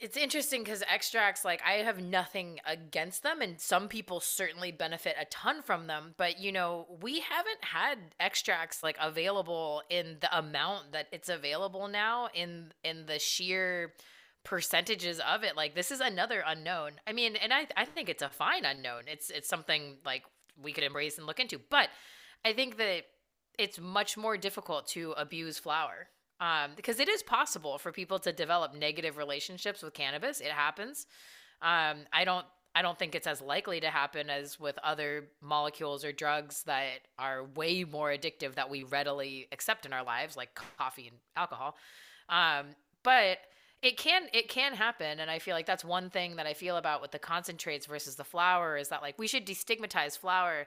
it's 0.00 0.16
interesting 0.16 0.62
because 0.62 0.82
extracts 0.92 1.44
like 1.44 1.60
i 1.66 1.74
have 1.74 2.00
nothing 2.00 2.58
against 2.66 3.22
them 3.22 3.40
and 3.40 3.60
some 3.60 3.88
people 3.88 4.20
certainly 4.20 4.70
benefit 4.70 5.14
a 5.20 5.24
ton 5.26 5.62
from 5.62 5.86
them 5.86 6.14
but 6.16 6.38
you 6.38 6.52
know 6.52 6.86
we 7.02 7.20
haven't 7.20 7.62
had 7.62 7.98
extracts 8.20 8.82
like 8.82 8.96
available 9.00 9.82
in 9.90 10.16
the 10.20 10.38
amount 10.38 10.92
that 10.92 11.06
it's 11.12 11.28
available 11.28 11.88
now 11.88 12.28
in 12.34 12.72
in 12.84 13.06
the 13.06 13.18
sheer 13.18 13.92
percentages 14.44 15.18
of 15.18 15.42
it. 15.42 15.56
Like 15.56 15.74
this 15.74 15.90
is 15.90 15.98
another 15.98 16.40
unknown. 16.46 16.92
I 17.04 17.12
mean 17.12 17.34
and 17.34 17.52
i 17.52 17.66
i 17.76 17.84
think 17.84 18.08
it's 18.08 18.22
a 18.22 18.28
fine 18.28 18.64
unknown. 18.64 19.02
It's 19.08 19.28
it's 19.28 19.48
something 19.48 19.96
like 20.04 20.22
we 20.62 20.72
could 20.72 20.84
embrace 20.84 21.18
and 21.18 21.26
look 21.26 21.40
into 21.40 21.60
but 21.70 21.88
i 22.44 22.52
think 22.52 22.76
that 22.78 23.02
it's 23.58 23.78
much 23.78 24.16
more 24.16 24.36
difficult 24.36 24.86
to 24.88 25.12
abuse 25.12 25.58
flower 25.58 26.08
um, 26.40 26.72
because 26.76 27.00
it 27.00 27.08
is 27.08 27.22
possible 27.22 27.78
for 27.78 27.92
people 27.92 28.18
to 28.20 28.32
develop 28.32 28.74
negative 28.74 29.16
relationships 29.16 29.82
with 29.82 29.94
cannabis. 29.94 30.40
It 30.40 30.50
happens. 30.50 31.06
Um, 31.62 31.98
I 32.12 32.24
don't. 32.24 32.46
I 32.74 32.82
don't 32.82 32.98
think 32.98 33.14
it's 33.14 33.26
as 33.26 33.40
likely 33.40 33.80
to 33.80 33.88
happen 33.88 34.28
as 34.28 34.60
with 34.60 34.78
other 34.84 35.28
molecules 35.40 36.04
or 36.04 36.12
drugs 36.12 36.62
that 36.64 36.98
are 37.18 37.42
way 37.42 37.84
more 37.84 38.10
addictive 38.10 38.54
that 38.56 38.68
we 38.68 38.82
readily 38.82 39.48
accept 39.50 39.86
in 39.86 39.94
our 39.94 40.04
lives, 40.04 40.36
like 40.36 40.54
coffee 40.76 41.08
and 41.08 41.16
alcohol. 41.36 41.74
Um, 42.28 42.66
but 43.02 43.38
it 43.80 43.96
can 43.96 44.24
it 44.34 44.48
can 44.48 44.74
happen, 44.74 45.20
and 45.20 45.30
I 45.30 45.38
feel 45.38 45.54
like 45.54 45.64
that's 45.64 45.86
one 45.86 46.10
thing 46.10 46.36
that 46.36 46.46
I 46.46 46.52
feel 46.52 46.76
about 46.76 47.00
with 47.00 47.12
the 47.12 47.18
concentrates 47.18 47.86
versus 47.86 48.16
the 48.16 48.24
flower 48.24 48.76
is 48.76 48.88
that 48.88 49.00
like 49.00 49.18
we 49.18 49.26
should 49.26 49.46
destigmatize 49.46 50.18
flower 50.18 50.66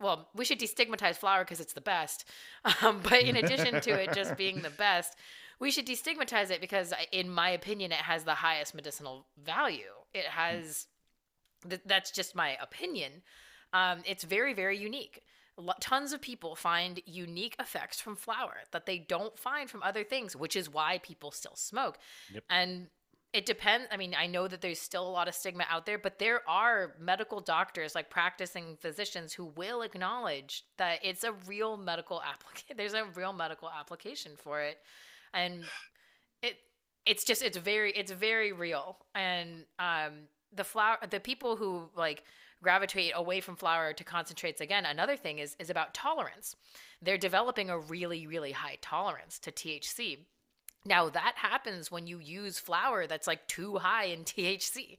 well, 0.00 0.28
we 0.34 0.44
should 0.44 0.60
destigmatize 0.60 1.16
flower 1.16 1.44
because 1.44 1.60
it's 1.60 1.72
the 1.72 1.80
best. 1.80 2.24
Um, 2.82 3.00
but 3.02 3.22
in 3.22 3.36
addition 3.36 3.80
to 3.80 3.90
it 3.90 4.12
just 4.14 4.36
being 4.38 4.62
the 4.62 4.70
best, 4.70 5.16
we 5.60 5.70
should 5.70 5.86
destigmatize 5.86 6.50
it 6.50 6.60
because, 6.60 6.92
in 7.12 7.28
my 7.30 7.50
opinion, 7.50 7.92
it 7.92 7.98
has 7.98 8.24
the 8.24 8.34
highest 8.34 8.74
medicinal 8.74 9.26
value. 9.42 9.92
It 10.14 10.26
has, 10.26 10.86
th- 11.68 11.82
that's 11.84 12.10
just 12.10 12.36
my 12.36 12.56
opinion. 12.60 13.22
Um, 13.72 14.02
it's 14.04 14.24
very, 14.24 14.54
very 14.54 14.78
unique. 14.78 15.22
Tons 15.80 16.12
of 16.12 16.20
people 16.20 16.54
find 16.54 17.00
unique 17.04 17.56
effects 17.58 18.00
from 18.00 18.14
flower 18.14 18.58
that 18.70 18.86
they 18.86 18.98
don't 18.98 19.36
find 19.36 19.68
from 19.68 19.82
other 19.82 20.04
things, 20.04 20.36
which 20.36 20.54
is 20.54 20.72
why 20.72 20.98
people 20.98 21.32
still 21.32 21.56
smoke. 21.56 21.98
Yep. 22.32 22.44
And 22.48 22.86
it 23.32 23.44
depends. 23.44 23.86
I 23.90 23.96
mean, 23.98 24.14
I 24.18 24.26
know 24.26 24.48
that 24.48 24.62
there's 24.62 24.80
still 24.80 25.06
a 25.06 25.10
lot 25.10 25.28
of 25.28 25.34
stigma 25.34 25.64
out 25.68 25.84
there, 25.84 25.98
but 25.98 26.18
there 26.18 26.40
are 26.48 26.94
medical 26.98 27.40
doctors, 27.40 27.94
like 27.94 28.08
practicing 28.08 28.76
physicians, 28.80 29.34
who 29.34 29.46
will 29.56 29.82
acknowledge 29.82 30.64
that 30.78 31.00
it's 31.02 31.24
a 31.24 31.32
real 31.46 31.76
medical 31.76 32.22
application. 32.26 32.76
There's 32.76 32.94
a 32.94 33.04
real 33.14 33.32
medical 33.32 33.68
application 33.70 34.32
for 34.36 34.60
it, 34.62 34.78
and 35.34 35.64
it 36.42 36.56
it's 37.04 37.24
just 37.24 37.42
it's 37.42 37.58
very 37.58 37.92
it's 37.92 38.12
very 38.12 38.52
real. 38.52 38.96
And 39.14 39.64
um, 39.78 40.28
the 40.54 40.64
flower, 40.64 40.96
the 41.10 41.20
people 41.20 41.56
who 41.56 41.90
like 41.94 42.22
gravitate 42.62 43.12
away 43.14 43.40
from 43.40 43.56
flower 43.56 43.92
to 43.92 44.04
concentrates 44.04 44.60
again. 44.60 44.86
Another 44.86 45.16
thing 45.16 45.38
is 45.38 45.54
is 45.58 45.68
about 45.68 45.92
tolerance. 45.92 46.56
They're 47.02 47.18
developing 47.18 47.68
a 47.68 47.78
really 47.78 48.26
really 48.26 48.52
high 48.52 48.78
tolerance 48.80 49.38
to 49.40 49.52
THC 49.52 50.20
now 50.84 51.08
that 51.08 51.34
happens 51.36 51.90
when 51.90 52.06
you 52.06 52.18
use 52.18 52.58
flower 52.58 53.06
that's 53.06 53.26
like 53.26 53.46
too 53.46 53.76
high 53.76 54.04
in 54.06 54.20
THC. 54.24 54.96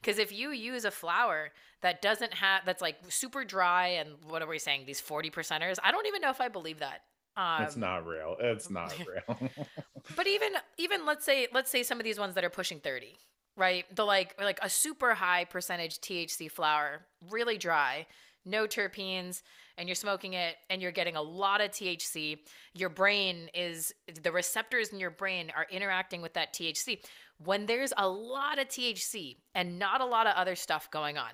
Because 0.00 0.18
if 0.18 0.32
you 0.32 0.50
use 0.50 0.84
a 0.84 0.90
flower 0.90 1.50
that 1.82 2.02
doesn't 2.02 2.34
have 2.34 2.62
that's 2.64 2.82
like 2.82 2.96
super 3.08 3.44
dry 3.44 3.88
and 3.88 4.10
what 4.28 4.42
are 4.42 4.48
we 4.48 4.58
saying 4.58 4.84
these 4.86 5.00
40 5.00 5.30
percenters? 5.30 5.76
I 5.82 5.92
don't 5.92 6.06
even 6.06 6.20
know 6.20 6.30
if 6.30 6.40
I 6.40 6.48
believe 6.48 6.80
that. 6.80 7.02
Um, 7.36 7.62
it's 7.62 7.76
not 7.76 8.06
real. 8.06 8.36
It's 8.40 8.70
not 8.70 8.94
real. 8.98 9.50
but 10.16 10.26
even 10.26 10.52
even 10.78 11.06
let's 11.06 11.24
say 11.24 11.48
let's 11.52 11.70
say 11.70 11.82
some 11.82 11.98
of 11.98 12.04
these 12.04 12.18
ones 12.18 12.34
that 12.34 12.44
are 12.44 12.50
pushing 12.50 12.80
30, 12.80 13.16
right? 13.56 13.84
The 13.94 14.04
like 14.04 14.34
like 14.40 14.58
a 14.62 14.68
super 14.68 15.14
high 15.14 15.44
percentage 15.44 16.00
THC 16.00 16.50
flower, 16.50 17.06
really 17.30 17.56
dry, 17.56 18.06
no 18.44 18.66
terpenes 18.66 19.42
and 19.80 19.88
you're 19.88 19.96
smoking 19.96 20.34
it 20.34 20.56
and 20.68 20.82
you're 20.82 20.92
getting 20.92 21.16
a 21.16 21.22
lot 21.22 21.62
of 21.62 21.70
THC, 21.70 22.38
your 22.74 22.90
brain 22.90 23.48
is 23.54 23.94
the 24.22 24.30
receptors 24.30 24.90
in 24.90 25.00
your 25.00 25.10
brain 25.10 25.50
are 25.56 25.66
interacting 25.70 26.20
with 26.20 26.34
that 26.34 26.52
THC. 26.52 27.00
When 27.42 27.64
there's 27.64 27.94
a 27.96 28.06
lot 28.06 28.58
of 28.58 28.68
THC 28.68 29.36
and 29.54 29.78
not 29.78 30.02
a 30.02 30.04
lot 30.04 30.26
of 30.26 30.34
other 30.36 30.54
stuff 30.54 30.90
going 30.90 31.16
on, 31.16 31.30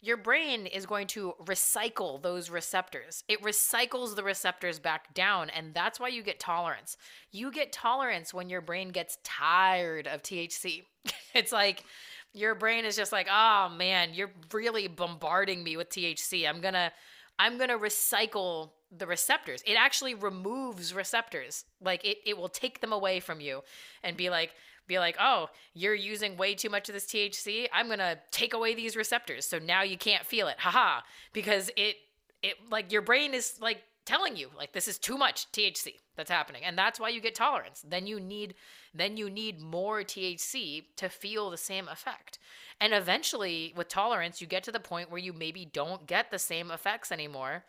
your 0.00 0.16
brain 0.16 0.64
is 0.64 0.86
going 0.86 1.08
to 1.08 1.34
recycle 1.44 2.22
those 2.22 2.48
receptors. 2.48 3.22
It 3.28 3.42
recycles 3.42 4.16
the 4.16 4.24
receptors 4.24 4.78
back 4.78 5.12
down, 5.12 5.50
and 5.50 5.74
that's 5.74 6.00
why 6.00 6.08
you 6.08 6.22
get 6.22 6.40
tolerance. 6.40 6.96
You 7.32 7.52
get 7.52 7.70
tolerance 7.70 8.32
when 8.32 8.48
your 8.48 8.62
brain 8.62 8.88
gets 8.88 9.18
tired 9.24 10.06
of 10.06 10.22
THC. 10.22 10.84
it's 11.34 11.52
like, 11.52 11.84
your 12.32 12.54
brain 12.54 12.86
is 12.86 12.96
just 12.96 13.12
like, 13.12 13.28
oh 13.30 13.68
man, 13.68 14.14
you're 14.14 14.30
really 14.52 14.88
bombarding 14.88 15.62
me 15.62 15.76
with 15.76 15.90
THC. 15.90 16.48
I'm 16.48 16.62
gonna 16.62 16.92
I'm 17.40 17.56
going 17.56 17.70
to 17.70 17.78
recycle 17.78 18.72
the 18.94 19.06
receptors. 19.06 19.62
It 19.66 19.74
actually 19.74 20.14
removes 20.14 20.92
receptors. 20.92 21.64
Like 21.80 22.04
it, 22.04 22.18
it 22.26 22.36
will 22.36 22.50
take 22.50 22.82
them 22.82 22.92
away 22.92 23.18
from 23.18 23.40
you 23.40 23.62
and 24.04 24.14
be 24.14 24.28
like, 24.28 24.52
be 24.86 24.98
like, 24.98 25.16
oh, 25.18 25.48
you're 25.72 25.94
using 25.94 26.36
way 26.36 26.54
too 26.54 26.68
much 26.68 26.90
of 26.90 26.92
this 26.92 27.06
THC. 27.06 27.68
I'm 27.72 27.88
gonna 27.88 28.18
take 28.30 28.52
away 28.52 28.74
these 28.74 28.94
receptors, 28.94 29.46
so 29.46 29.58
now 29.58 29.82
you 29.82 29.96
can't 29.96 30.26
feel 30.26 30.48
it. 30.48 30.58
Haha, 30.58 31.00
because 31.32 31.70
it, 31.76 31.96
it 32.42 32.56
like 32.70 32.92
your 32.92 33.02
brain 33.02 33.32
is 33.32 33.54
like 33.60 33.82
telling 34.10 34.36
you 34.36 34.48
like 34.56 34.72
this 34.72 34.88
is 34.88 34.98
too 34.98 35.16
much 35.16 35.50
THC 35.52 35.94
that's 36.16 36.30
happening, 36.30 36.62
and 36.64 36.76
that's 36.76 36.98
why 36.98 37.10
you 37.10 37.20
get 37.20 37.34
tolerance. 37.36 37.84
Then 37.86 38.06
you 38.06 38.18
need, 38.18 38.54
then 38.92 39.16
you 39.16 39.30
need 39.30 39.60
more 39.60 40.00
THC 40.00 40.84
to 40.96 41.08
feel 41.08 41.50
the 41.50 41.56
same 41.56 41.86
effect. 41.86 42.38
And 42.80 42.92
eventually, 42.92 43.72
with 43.76 43.88
tolerance, 43.88 44.40
you 44.40 44.46
get 44.48 44.64
to 44.64 44.72
the 44.72 44.80
point 44.80 45.10
where 45.10 45.20
you 45.20 45.32
maybe 45.32 45.64
don't 45.64 46.06
get 46.06 46.30
the 46.30 46.38
same 46.38 46.72
effects 46.72 47.12
anymore 47.12 47.64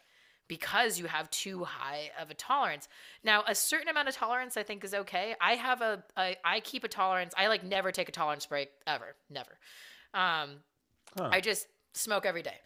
because 0.48 1.00
you 1.00 1.06
have 1.06 1.30
too 1.30 1.64
high 1.64 2.10
of 2.20 2.32
a 2.32 2.34
tolerance. 2.34 2.88
Now, 3.24 3.44
a 3.48 3.54
certain 3.54 3.88
amount 3.88 4.10
of 4.10 4.16
tolerance 4.16 4.58
I 4.58 4.64
think 4.64 4.84
is 4.84 4.94
okay. 4.94 5.36
I 5.40 5.54
have 5.56 5.82
a, 5.82 6.04
a 6.18 6.36
I 6.44 6.60
keep 6.62 6.84
a 6.84 6.88
tolerance. 6.88 7.34
I 7.38 7.48
like 7.48 7.64
never 7.64 7.92
take 7.92 8.10
a 8.10 8.12
tolerance 8.12 8.48
break 8.48 8.70
ever, 8.88 9.16
never. 9.30 9.52
Um, 10.14 10.50
huh. 11.18 11.30
I 11.32 11.40
just 11.40 11.68
smoke 11.94 12.26
every 12.26 12.44
day, 12.44 12.58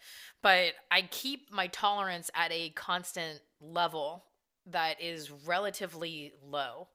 but 0.42 0.72
I 0.90 1.02
keep 1.02 1.52
my 1.52 1.66
tolerance 1.68 2.30
at 2.34 2.52
a 2.52 2.70
constant 2.70 3.40
level 3.60 4.24
that 4.66 5.00
is 5.00 5.30
relatively 5.30 6.32
low 6.44 6.88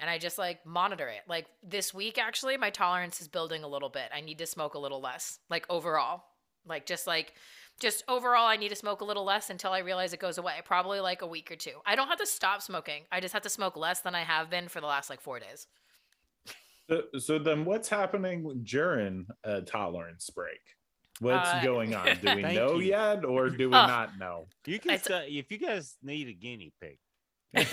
and 0.00 0.08
I 0.08 0.18
just 0.18 0.38
like 0.38 0.64
monitor 0.64 1.08
it. 1.08 1.22
Like 1.28 1.46
this 1.62 1.92
week, 1.92 2.18
actually, 2.18 2.56
my 2.56 2.70
tolerance 2.70 3.20
is 3.20 3.28
building 3.28 3.64
a 3.64 3.68
little 3.68 3.88
bit. 3.88 4.10
I 4.14 4.20
need 4.20 4.38
to 4.38 4.46
smoke 4.46 4.74
a 4.74 4.78
little 4.78 5.00
less, 5.00 5.40
like 5.50 5.66
overall. 5.68 6.22
Like 6.66 6.86
just 6.86 7.06
like, 7.06 7.34
just 7.80 8.04
overall, 8.08 8.46
I 8.46 8.56
need 8.56 8.68
to 8.68 8.76
smoke 8.76 9.00
a 9.00 9.04
little 9.04 9.24
less 9.24 9.50
until 9.50 9.72
I 9.72 9.78
realize 9.78 10.12
it 10.12 10.20
goes 10.20 10.38
away. 10.38 10.54
Probably 10.64 11.00
like 11.00 11.22
a 11.22 11.26
week 11.26 11.50
or 11.50 11.56
two. 11.56 11.80
I 11.86 11.96
don't 11.96 12.08
have 12.08 12.18
to 12.18 12.26
stop 12.26 12.62
smoking. 12.62 13.04
I 13.10 13.20
just 13.20 13.32
have 13.34 13.42
to 13.42 13.48
smoke 13.48 13.76
less 13.76 14.00
than 14.00 14.14
I 14.14 14.22
have 14.22 14.50
been 14.50 14.68
for 14.68 14.80
the 14.80 14.86
last 14.86 15.10
like 15.10 15.20
four 15.20 15.40
days. 15.40 15.66
So, 16.88 17.02
so 17.18 17.38
then 17.38 17.64
what's 17.64 17.88
happening 17.88 18.62
during 18.64 19.26
uh, 19.46 19.56
a 19.56 19.62
tolerance 19.62 20.30
break? 20.30 20.60
What's 21.20 21.48
uh, 21.48 21.62
going 21.62 21.94
on? 21.94 22.18
Do 22.22 22.36
we 22.36 22.42
know 22.54 22.76
you. 22.76 22.90
yet 22.90 23.24
or 23.24 23.50
do 23.50 23.70
we 23.70 23.74
uh, 23.74 23.86
not 23.86 24.18
know? 24.18 24.46
You 24.66 24.78
can 24.78 24.98
say, 24.98 25.28
if 25.28 25.50
you 25.50 25.58
guys 25.58 25.96
need 26.02 26.28
a 26.28 26.32
guinea 26.32 26.72
pig, 26.80 26.98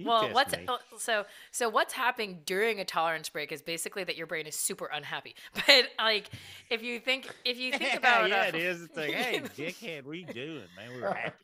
well, 0.00 0.32
what's 0.32 0.56
me. 0.56 0.64
oh, 0.66 0.78
so 0.96 1.26
so 1.50 1.68
what's 1.68 1.92
happening 1.92 2.40
during 2.46 2.80
a 2.80 2.86
tolerance 2.86 3.28
break 3.28 3.52
is 3.52 3.60
basically 3.60 4.02
that 4.04 4.16
your 4.16 4.26
brain 4.26 4.46
is 4.46 4.56
super 4.56 4.86
unhappy. 4.86 5.34
But 5.66 5.88
like, 5.98 6.30
if 6.70 6.82
you 6.82 6.98
think 7.00 7.28
if 7.44 7.58
you 7.58 7.72
think 7.72 7.94
about 7.94 8.30
yeah, 8.30 8.42
uh, 8.42 8.44
it 8.46 8.54
is. 8.54 8.82
It's 8.82 8.96
like, 8.96 9.12
hey, 9.12 9.40
dickhead, 9.40 10.04
what 10.04 10.12
are 10.12 10.14
you 10.14 10.26
doing, 10.26 10.62
man? 10.76 10.94
We 10.94 11.02
were 11.02 11.12
happy. 11.12 11.34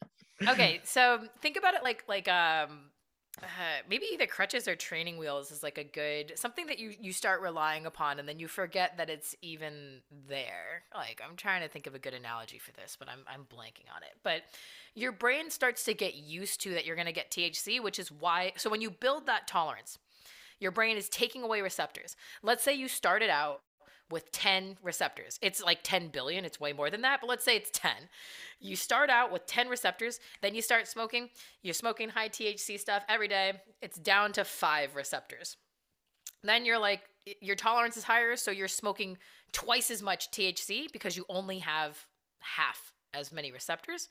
okay, 0.48 0.80
so 0.84 1.20
think 1.42 1.58
about 1.58 1.74
it 1.74 1.82
like 1.82 2.04
like 2.08 2.28
um 2.28 2.90
uh, 3.42 3.82
maybe 3.88 4.06
either 4.12 4.26
crutches 4.26 4.68
or 4.68 4.76
training 4.76 5.18
wheels 5.18 5.50
is 5.50 5.62
like 5.62 5.78
a 5.78 5.84
good 5.84 6.32
something 6.36 6.66
that 6.66 6.78
you 6.78 6.94
you 7.00 7.12
start 7.12 7.40
relying 7.40 7.86
upon 7.86 8.18
and 8.18 8.28
then 8.28 8.38
you 8.38 8.48
forget 8.48 8.96
that 8.96 9.10
it's 9.10 9.34
even 9.42 10.00
there. 10.28 10.84
Like 10.94 11.20
I'm 11.26 11.36
trying 11.36 11.62
to 11.62 11.68
think 11.68 11.86
of 11.86 11.94
a 11.94 11.98
good 11.98 12.14
analogy 12.14 12.58
for 12.58 12.72
this, 12.72 12.96
but 12.98 13.08
I'm 13.08 13.20
I'm 13.32 13.42
blanking 13.42 13.94
on 13.94 14.02
it. 14.02 14.16
But 14.22 14.42
your 14.94 15.12
brain 15.12 15.50
starts 15.50 15.84
to 15.84 15.94
get 15.94 16.14
used 16.14 16.60
to 16.62 16.70
that 16.74 16.86
you're 16.86 16.96
going 16.96 17.06
to 17.06 17.12
get 17.12 17.30
THC, 17.30 17.82
which 17.82 17.98
is 17.98 18.10
why 18.10 18.52
so 18.56 18.70
when 18.70 18.80
you 18.80 18.90
build 18.90 19.26
that 19.26 19.46
tolerance, 19.46 19.98
your 20.60 20.70
brain 20.70 20.96
is 20.96 21.08
taking 21.08 21.42
away 21.42 21.60
receptors. 21.60 22.16
Let's 22.42 22.64
say 22.64 22.74
you 22.74 22.88
started 22.88 23.30
out 23.30 23.62
with 24.10 24.30
10 24.32 24.78
receptors. 24.82 25.38
It's 25.42 25.62
like 25.62 25.80
10 25.82 26.08
billion, 26.08 26.44
it's 26.44 26.60
way 26.60 26.72
more 26.72 26.90
than 26.90 27.02
that, 27.02 27.20
but 27.20 27.28
let's 27.28 27.44
say 27.44 27.56
it's 27.56 27.70
10. 27.72 27.92
You 28.60 28.76
start 28.76 29.10
out 29.10 29.30
with 29.32 29.46
10 29.46 29.68
receptors, 29.68 30.18
then 30.40 30.54
you 30.54 30.62
start 30.62 30.88
smoking, 30.88 31.28
you're 31.62 31.74
smoking 31.74 32.08
high 32.08 32.28
THC 32.28 32.78
stuff 32.78 33.04
every 33.08 33.28
day, 33.28 33.54
it's 33.82 33.98
down 33.98 34.32
to 34.32 34.44
5 34.44 34.96
receptors. 34.96 35.56
Then 36.42 36.64
you're 36.64 36.78
like 36.78 37.02
your 37.40 37.56
tolerance 37.56 37.96
is 37.96 38.04
higher, 38.04 38.36
so 38.36 38.50
you're 38.50 38.68
smoking 38.68 39.18
twice 39.52 39.90
as 39.90 40.02
much 40.02 40.30
THC 40.30 40.90
because 40.92 41.16
you 41.16 41.24
only 41.28 41.58
have 41.58 42.06
half 42.40 42.92
as 43.14 43.32
many 43.32 43.52
receptors. 43.52 44.08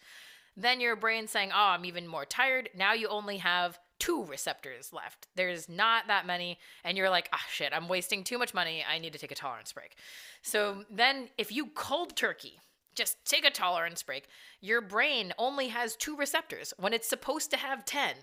Then 0.55 0.81
your 0.81 0.95
brain's 0.95 1.31
saying, 1.31 1.51
"Oh, 1.53 1.69
I'm 1.69 1.85
even 1.85 2.07
more 2.07 2.25
tired." 2.25 2.69
Now 2.75 2.93
you 2.93 3.07
only 3.07 3.37
have 3.37 3.79
two 3.99 4.23
receptors 4.25 4.93
left. 4.93 5.27
There's 5.35 5.67
not 5.67 6.07
that 6.07 6.25
many, 6.25 6.59
and 6.83 6.97
you're 6.97 7.09
like, 7.09 7.29
"Ah, 7.33 7.45
shit, 7.49 7.73
I'm 7.73 7.87
wasting 7.87 8.23
too 8.23 8.37
much 8.37 8.53
money. 8.53 8.83
I 8.87 8.97
need 8.99 9.13
to 9.13 9.19
take 9.19 9.31
a 9.31 9.35
tolerance 9.35 9.73
break." 9.73 9.95
So 10.41 10.85
then, 10.89 11.29
if 11.37 11.51
you 11.51 11.67
cold 11.67 12.15
turkey, 12.15 12.59
just 12.95 13.23
take 13.25 13.45
a 13.45 13.51
tolerance 13.51 14.01
break, 14.03 14.27
your 14.59 14.81
brain 14.81 15.33
only 15.37 15.67
has 15.69 15.95
two 15.95 16.17
receptors 16.17 16.73
when 16.77 16.93
it's 16.93 17.07
supposed 17.07 17.51
to 17.51 17.57
have 17.57 17.85
ten. 17.85 18.15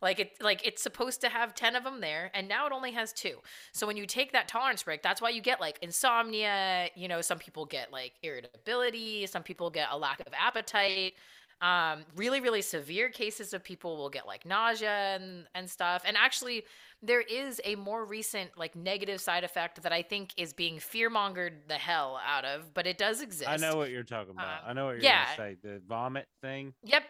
Like 0.00 0.18
it, 0.18 0.32
like 0.40 0.66
it's 0.66 0.82
supposed 0.82 1.20
to 1.20 1.28
have 1.28 1.54
ten 1.54 1.76
of 1.76 1.84
them 1.84 2.00
there, 2.00 2.30
and 2.34 2.48
now 2.48 2.66
it 2.66 2.72
only 2.72 2.90
has 2.92 3.12
two. 3.12 3.36
So 3.72 3.86
when 3.86 3.96
you 3.96 4.04
take 4.04 4.32
that 4.32 4.48
tolerance 4.48 4.82
break, 4.82 5.02
that's 5.02 5.22
why 5.22 5.28
you 5.30 5.40
get 5.40 5.60
like 5.60 5.78
insomnia. 5.80 6.88
You 6.96 7.06
know, 7.06 7.20
some 7.20 7.38
people 7.38 7.66
get 7.66 7.92
like 7.92 8.14
irritability. 8.22 9.26
Some 9.26 9.44
people 9.44 9.70
get 9.70 9.88
a 9.92 9.96
lack 9.96 10.18
of 10.20 10.32
appetite. 10.32 11.14
Um, 11.62 12.04
really, 12.16 12.40
really 12.40 12.60
severe 12.60 13.08
cases 13.08 13.54
of 13.54 13.62
people 13.62 13.96
will 13.96 14.10
get 14.10 14.26
like 14.26 14.44
nausea 14.44 15.14
and, 15.14 15.46
and 15.54 15.70
stuff. 15.70 16.02
And 16.04 16.16
actually, 16.16 16.64
there 17.02 17.20
is 17.20 17.60
a 17.64 17.76
more 17.76 18.04
recent 18.04 18.50
like 18.58 18.74
negative 18.74 19.20
side 19.20 19.44
effect 19.44 19.80
that 19.82 19.92
I 19.92 20.02
think 20.02 20.34
is 20.36 20.52
being 20.52 20.80
fear 20.80 21.08
mongered 21.08 21.52
the 21.68 21.74
hell 21.74 22.20
out 22.26 22.44
of, 22.44 22.74
but 22.74 22.86
it 22.88 22.98
does 22.98 23.20
exist. 23.20 23.48
I 23.48 23.56
know 23.58 23.76
what 23.76 23.90
you're 23.90 24.02
talking 24.02 24.32
about. 24.32 24.64
Um, 24.64 24.70
I 24.70 24.72
know 24.72 24.86
what 24.86 24.96
you're 24.96 25.04
yeah. 25.04 25.36
gonna 25.36 25.50
say. 25.50 25.56
The 25.62 25.80
vomit 25.88 26.26
thing. 26.42 26.74
Yep. 26.82 27.04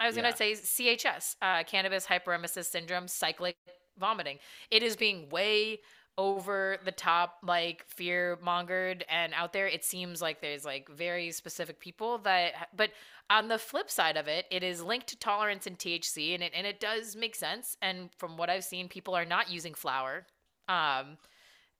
I 0.00 0.06
was 0.06 0.16
Yeah. 0.16 0.22
going 0.22 0.32
to 0.32 0.38
say 0.38 0.52
CHS, 0.54 1.36
uh, 1.42 1.64
cannabis 1.64 2.06
hyperemesis 2.06 2.66
syndrome, 2.66 3.08
cyclic 3.08 3.56
vomiting. 3.98 4.38
It 4.70 4.82
is 4.82 4.96
being 4.96 5.28
way 5.28 5.80
over 6.18 6.78
the 6.84 6.92
top, 6.92 7.38
like 7.42 7.86
fear 7.86 8.36
mongered 8.42 9.04
and 9.08 9.32
out 9.34 9.52
there. 9.54 9.66
It 9.68 9.84
seems 9.84 10.20
like 10.20 10.42
there's 10.42 10.64
like 10.64 10.88
very 10.90 11.30
specific 11.30 11.80
people 11.80 12.18
that, 12.18 12.68
but 12.76 12.90
on 13.30 13.48
the 13.48 13.58
flip 13.58 13.90
side 13.90 14.16
of 14.18 14.28
it, 14.28 14.46
it 14.50 14.62
is 14.62 14.82
linked 14.82 15.06
to 15.08 15.18
tolerance 15.18 15.66
and 15.66 15.78
THC, 15.78 16.34
and 16.34 16.42
it 16.42 16.52
and 16.54 16.66
it 16.66 16.80
does 16.80 17.16
make 17.16 17.34
sense. 17.36 17.76
And 17.80 18.10
from 18.18 18.36
what 18.36 18.50
I've 18.50 18.64
seen, 18.64 18.88
people 18.88 19.14
are 19.14 19.24
not 19.24 19.50
using 19.50 19.74
flower. 19.74 20.26
Um, 20.68 21.18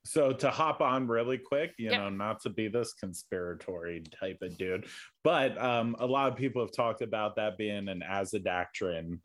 So 0.04 0.32
to 0.32 0.50
hop 0.50 0.80
on 0.80 1.06
really 1.06 1.38
quick, 1.38 1.74
you 1.78 1.90
Yeah. 1.90 1.98
know, 1.98 2.08
not 2.08 2.40
to 2.42 2.50
be 2.50 2.68
this 2.68 2.94
conspiratory 2.94 4.10
type 4.18 4.38
of 4.42 4.56
dude, 4.56 4.88
but 5.22 5.58
um, 5.58 5.96
a 5.98 6.06
lot 6.06 6.30
of 6.32 6.38
people 6.38 6.62
have 6.62 6.72
talked 6.72 7.02
about 7.02 7.36
that 7.36 7.58
being 7.58 7.88
an 7.88 8.02
azadirachtin 8.08 9.20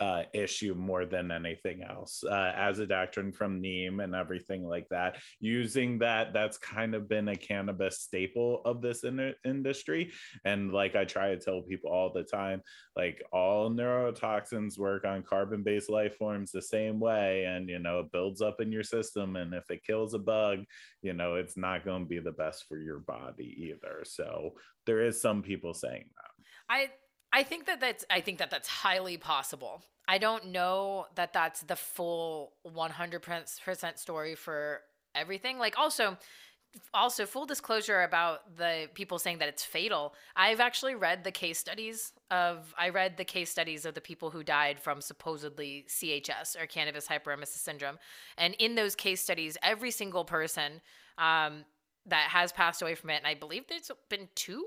uh, 0.00 0.22
issue 0.32 0.74
more 0.74 1.06
than 1.06 1.30
anything 1.30 1.82
else. 1.82 2.24
Uh, 2.24 2.72
doctrine 2.88 3.32
from 3.32 3.60
Neem 3.60 4.00
and 4.00 4.14
everything 4.14 4.64
like 4.64 4.88
that. 4.90 5.16
Using 5.40 5.98
that, 6.00 6.32
that's 6.32 6.58
kind 6.58 6.94
of 6.94 7.08
been 7.08 7.28
a 7.28 7.36
cannabis 7.36 8.00
staple 8.00 8.62
of 8.64 8.82
this 8.82 9.04
in- 9.04 9.34
industry. 9.44 10.12
And 10.44 10.72
like 10.72 10.96
I 10.96 11.04
try 11.04 11.28
to 11.30 11.38
tell 11.38 11.62
people 11.62 11.90
all 11.90 12.12
the 12.12 12.24
time, 12.24 12.62
like 12.96 13.22
all 13.32 13.70
neurotoxins 13.70 14.78
work 14.78 15.04
on 15.04 15.22
carbon-based 15.22 15.90
life 15.90 16.16
forms 16.16 16.50
the 16.50 16.62
same 16.62 17.00
way, 17.00 17.44
and 17.44 17.68
you 17.68 17.78
know, 17.78 18.00
it 18.00 18.12
builds 18.12 18.40
up 18.40 18.60
in 18.60 18.72
your 18.72 18.84
system. 18.84 19.36
And 19.36 19.54
if 19.54 19.70
it 19.70 19.84
kills 19.84 20.14
a 20.14 20.18
bug, 20.18 20.64
you 21.02 21.12
know, 21.12 21.34
it's 21.34 21.56
not 21.56 21.84
going 21.84 22.02
to 22.02 22.08
be 22.08 22.20
the 22.20 22.32
best 22.32 22.66
for 22.68 22.78
your 22.78 23.00
body 23.00 23.70
either. 23.70 24.04
So 24.04 24.54
there 24.86 25.04
is 25.04 25.20
some 25.20 25.42
people 25.42 25.74
saying 25.74 26.06
that. 26.16 26.30
I 26.68 26.90
I 27.34 27.42
think 27.42 27.66
that 27.66 27.80
that's 27.80 28.04
I 28.08 28.20
think 28.20 28.38
that 28.38 28.50
that's 28.50 28.68
highly 28.68 29.16
possible. 29.16 29.82
I 30.06 30.18
don't 30.18 30.52
know 30.52 31.06
that 31.16 31.32
that's 31.32 31.62
the 31.62 31.76
full 31.76 32.52
100% 32.66 33.98
story 33.98 34.34
for 34.36 34.80
everything. 35.14 35.58
Like 35.58 35.76
also 35.76 36.16
also 36.92 37.26
full 37.26 37.46
disclosure 37.46 38.02
about 38.02 38.56
the 38.56 38.88
people 38.94 39.18
saying 39.18 39.38
that 39.38 39.48
it's 39.48 39.64
fatal. 39.64 40.14
I've 40.36 40.60
actually 40.60 40.94
read 40.94 41.24
the 41.24 41.32
case 41.32 41.58
studies 41.58 42.12
of 42.30 42.72
I 42.78 42.90
read 42.90 43.16
the 43.16 43.24
case 43.24 43.50
studies 43.50 43.84
of 43.84 43.94
the 43.94 44.00
people 44.00 44.30
who 44.30 44.44
died 44.44 44.78
from 44.78 45.00
supposedly 45.00 45.86
CHS 45.88 46.60
or 46.60 46.66
cannabis 46.66 47.08
hyperemesis 47.08 47.58
syndrome. 47.58 47.98
And 48.38 48.54
in 48.60 48.76
those 48.76 48.94
case 48.94 49.20
studies, 49.20 49.58
every 49.60 49.90
single 49.90 50.24
person 50.24 50.80
um, 51.18 51.64
that 52.06 52.28
has 52.28 52.52
passed 52.52 52.80
away 52.80 52.94
from 52.94 53.10
it, 53.10 53.16
and 53.16 53.26
I 53.26 53.34
believe 53.34 53.66
there's 53.66 53.90
been 54.08 54.28
two 54.36 54.64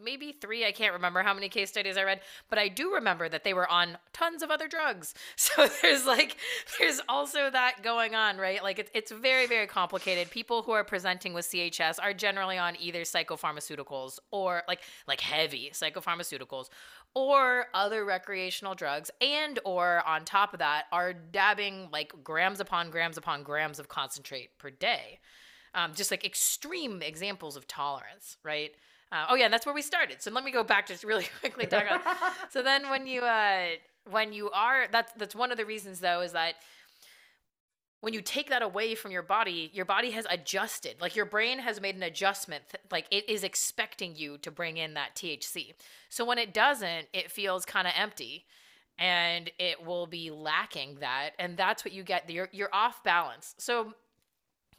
maybe 0.00 0.32
three 0.32 0.64
i 0.64 0.72
can't 0.72 0.92
remember 0.92 1.22
how 1.22 1.34
many 1.34 1.48
case 1.48 1.68
studies 1.68 1.96
i 1.96 2.02
read 2.02 2.20
but 2.48 2.58
i 2.58 2.68
do 2.68 2.94
remember 2.94 3.28
that 3.28 3.44
they 3.44 3.54
were 3.54 3.68
on 3.70 3.98
tons 4.12 4.42
of 4.42 4.50
other 4.50 4.68
drugs. 4.68 5.14
So 5.36 5.68
there's 5.82 6.06
like 6.06 6.36
there's 6.78 7.00
also 7.08 7.50
that 7.50 7.82
going 7.82 8.14
on 8.14 8.36
right? 8.38 8.62
Like 8.62 8.78
it's, 8.78 8.90
it's 8.94 9.12
very 9.12 9.46
very 9.46 9.66
complicated. 9.66 10.30
People 10.30 10.62
who 10.62 10.72
are 10.72 10.84
presenting 10.84 11.34
with 11.34 11.46
chs 11.46 11.98
are 12.02 12.12
generally 12.12 12.58
on 12.58 12.76
either 12.80 13.02
psychopharmaceuticals 13.02 14.18
or 14.30 14.62
like 14.66 14.80
like 15.06 15.20
heavy 15.20 15.70
psychopharmaceuticals 15.72 16.68
or 17.14 17.66
other 17.74 18.04
recreational 18.04 18.74
drugs 18.74 19.10
and 19.20 19.58
or 19.64 20.02
on 20.06 20.24
top 20.24 20.52
of 20.52 20.58
that 20.58 20.84
are 20.90 21.12
dabbing 21.12 21.88
like 21.92 22.12
grams 22.24 22.60
upon 22.60 22.90
grams 22.90 23.16
upon 23.16 23.42
grams 23.42 23.78
of 23.78 23.88
concentrate 23.88 24.58
per 24.58 24.70
day. 24.70 25.20
Um, 25.74 25.92
just 25.94 26.10
like 26.10 26.24
extreme 26.24 27.02
examples 27.02 27.56
of 27.56 27.68
tolerance 27.68 28.38
right 28.42 28.72
uh, 29.12 29.26
oh 29.30 29.34
yeah, 29.34 29.44
and 29.44 29.52
that's 29.54 29.66
where 29.66 29.74
we 29.74 29.82
started. 29.82 30.20
So 30.20 30.30
let 30.30 30.44
me 30.44 30.50
go 30.50 30.64
back 30.64 30.86
just 30.86 31.04
really 31.04 31.28
quickly. 31.40 31.66
Talk 31.66 31.84
about. 31.84 32.02
so 32.50 32.62
then 32.62 32.90
when 32.90 33.06
you 33.06 33.22
uh, 33.22 33.68
when 34.10 34.32
you 34.32 34.50
are 34.50 34.86
that's 34.90 35.12
that's 35.12 35.34
one 35.34 35.50
of 35.50 35.56
the 35.56 35.64
reasons 35.64 36.00
though 36.00 36.20
is 36.20 36.32
that 36.32 36.54
when 38.00 38.12
you 38.12 38.20
take 38.20 38.50
that 38.50 38.62
away 38.62 38.94
from 38.94 39.10
your 39.10 39.22
body, 39.22 39.70
your 39.72 39.84
body 39.84 40.10
has 40.10 40.26
adjusted. 40.30 41.00
Like 41.00 41.16
your 41.16 41.24
brain 41.24 41.58
has 41.58 41.80
made 41.80 41.96
an 41.96 42.02
adjustment. 42.02 42.62
Like 42.92 43.06
it 43.10 43.28
is 43.28 43.42
expecting 43.42 44.14
you 44.14 44.38
to 44.38 44.50
bring 44.50 44.76
in 44.76 44.94
that 44.94 45.16
THC. 45.16 45.72
So 46.08 46.24
when 46.24 46.38
it 46.38 46.52
doesn't, 46.52 47.08
it 47.12 47.32
feels 47.32 47.64
kind 47.64 47.86
of 47.86 47.94
empty 47.96 48.44
and 48.98 49.50
it 49.58 49.84
will 49.84 50.06
be 50.06 50.30
lacking 50.30 50.96
that 51.00 51.30
and 51.38 51.56
that's 51.56 51.84
what 51.84 51.92
you 51.92 52.02
get 52.02 52.28
you're, 52.30 52.48
you're 52.52 52.70
off 52.72 53.02
balance 53.04 53.54
so 53.58 53.92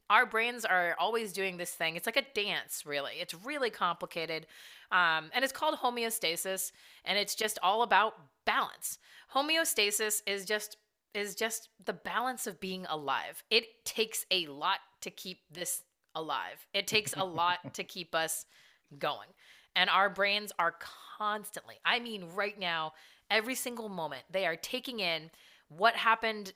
our 0.09 0.25
brains 0.25 0.65
are 0.65 0.95
always 0.99 1.33
doing 1.33 1.57
this 1.57 1.71
thing. 1.71 1.95
It's 1.95 2.05
like 2.05 2.17
a 2.17 2.25
dance, 2.33 2.83
really. 2.85 3.13
It's 3.19 3.33
really 3.33 3.69
complicated. 3.69 4.47
Um, 4.91 5.29
and 5.33 5.43
it's 5.43 5.53
called 5.53 5.75
homeostasis, 5.79 6.71
and 7.03 7.17
it's 7.17 7.35
just 7.35 7.59
all 7.61 7.81
about 7.81 8.13
balance. 8.45 8.99
Homeostasis 9.33 10.21
is 10.25 10.45
just 10.45 10.77
is 11.13 11.35
just 11.35 11.69
the 11.83 11.93
balance 11.93 12.47
of 12.47 12.59
being 12.59 12.85
alive. 12.89 13.43
It 13.49 13.65
takes 13.85 14.25
a 14.29 14.45
lot 14.47 14.79
to 15.01 15.09
keep 15.09 15.39
this 15.51 15.81
alive. 16.13 16.67
It 16.73 16.85
takes 16.85 17.13
a 17.15 17.23
lot 17.23 17.73
to 17.73 17.83
keep 17.95 18.13
us 18.13 18.45
going. 18.99 19.29
And 19.75 19.89
our 19.89 20.09
brains 20.09 20.51
are 20.59 20.75
constantly, 21.17 21.75
I 21.85 21.99
mean, 21.99 22.25
right 22.35 22.57
now, 22.59 22.93
every 23.29 23.55
single 23.55 23.89
moment, 23.89 24.23
they 24.31 24.45
are 24.45 24.55
taking 24.55 24.99
in 24.99 25.31
what 25.69 25.95
happened 25.95 26.53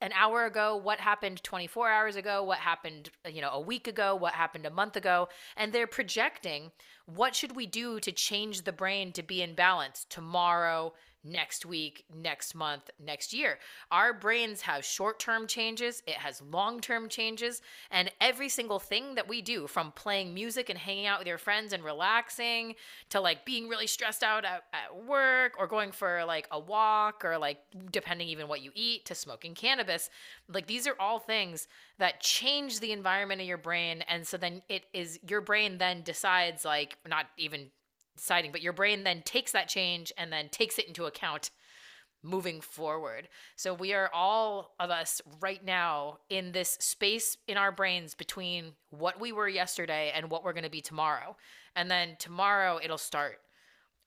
an 0.00 0.12
hour 0.12 0.44
ago, 0.44 0.76
what 0.76 1.00
happened 1.00 1.42
24 1.42 1.90
hours 1.90 2.16
ago, 2.16 2.42
what 2.42 2.58
happened, 2.58 3.10
you 3.30 3.40
know, 3.40 3.50
a 3.50 3.60
week 3.60 3.88
ago, 3.88 4.14
what 4.14 4.34
happened 4.34 4.66
a 4.66 4.70
month 4.70 4.96
ago, 4.96 5.28
and 5.56 5.72
they're 5.72 5.86
projecting 5.86 6.70
what 7.06 7.34
should 7.34 7.54
we 7.54 7.66
do 7.66 8.00
to 8.00 8.12
change 8.12 8.62
the 8.62 8.72
brain 8.72 9.12
to 9.12 9.22
be 9.22 9.42
in 9.42 9.54
balance 9.54 10.06
tomorrow, 10.10 10.92
next 11.26 11.66
week, 11.66 12.04
next 12.14 12.54
month, 12.54 12.90
next 13.04 13.32
year. 13.32 13.58
Our 13.90 14.12
brains 14.12 14.62
have 14.62 14.84
short 14.84 15.18
term 15.18 15.46
changes, 15.46 16.02
it 16.06 16.14
has 16.14 16.42
long 16.42 16.80
term 16.80 17.08
changes, 17.08 17.62
and 17.90 18.10
every 18.20 18.48
single 18.48 18.78
thing 18.78 19.14
that 19.16 19.28
we 19.28 19.42
do 19.42 19.66
from 19.66 19.92
playing 19.92 20.34
music 20.34 20.70
and 20.70 20.78
hanging 20.78 21.06
out 21.06 21.18
with 21.18 21.28
your 21.28 21.38
friends 21.38 21.72
and 21.72 21.84
relaxing 21.84 22.74
to 23.10 23.20
like 23.20 23.44
being 23.44 23.68
really 23.68 23.86
stressed 23.86 24.22
out 24.22 24.44
at, 24.44 24.64
at 24.72 25.04
work 25.04 25.54
or 25.58 25.66
going 25.66 25.92
for 25.92 26.24
like 26.24 26.48
a 26.50 26.58
walk 26.58 27.24
or 27.24 27.38
like 27.38 27.58
depending 27.90 28.28
even 28.28 28.48
what 28.48 28.62
you 28.62 28.70
eat 28.74 29.04
to 29.06 29.14
smoking 29.14 29.54
cannabis, 29.54 30.10
like 30.48 30.66
these 30.66 30.86
are 30.86 30.96
all 30.98 31.18
things 31.18 31.68
that 31.98 32.20
change 32.20 32.80
the 32.80 32.92
environment 32.92 33.40
of 33.40 33.46
your 33.46 33.58
brain. 33.58 34.02
And 34.08 34.26
so 34.26 34.36
then 34.36 34.62
it 34.68 34.84
is 34.92 35.18
your 35.26 35.40
brain 35.40 35.78
then 35.78 36.02
decides, 36.02 36.64
like, 36.64 36.98
not 37.08 37.26
even 37.36 37.70
deciding, 38.16 38.52
but 38.52 38.62
your 38.62 38.72
brain 38.72 39.04
then 39.04 39.22
takes 39.22 39.52
that 39.52 39.68
change 39.68 40.12
and 40.16 40.32
then 40.32 40.48
takes 40.48 40.78
it 40.78 40.86
into 40.88 41.04
account 41.04 41.50
moving 42.22 42.60
forward. 42.60 43.28
So 43.54 43.72
we 43.72 43.92
are 43.92 44.10
all 44.12 44.74
of 44.80 44.90
us 44.90 45.20
right 45.40 45.64
now 45.64 46.18
in 46.28 46.52
this 46.52 46.70
space 46.80 47.36
in 47.46 47.56
our 47.56 47.70
brains 47.70 48.14
between 48.14 48.72
what 48.90 49.20
we 49.20 49.32
were 49.32 49.48
yesterday 49.48 50.12
and 50.14 50.30
what 50.30 50.42
we're 50.42 50.52
going 50.52 50.64
to 50.64 50.70
be 50.70 50.80
tomorrow. 50.80 51.36
And 51.76 51.90
then 51.90 52.16
tomorrow 52.18 52.80
it'll 52.82 52.98
start 52.98 53.38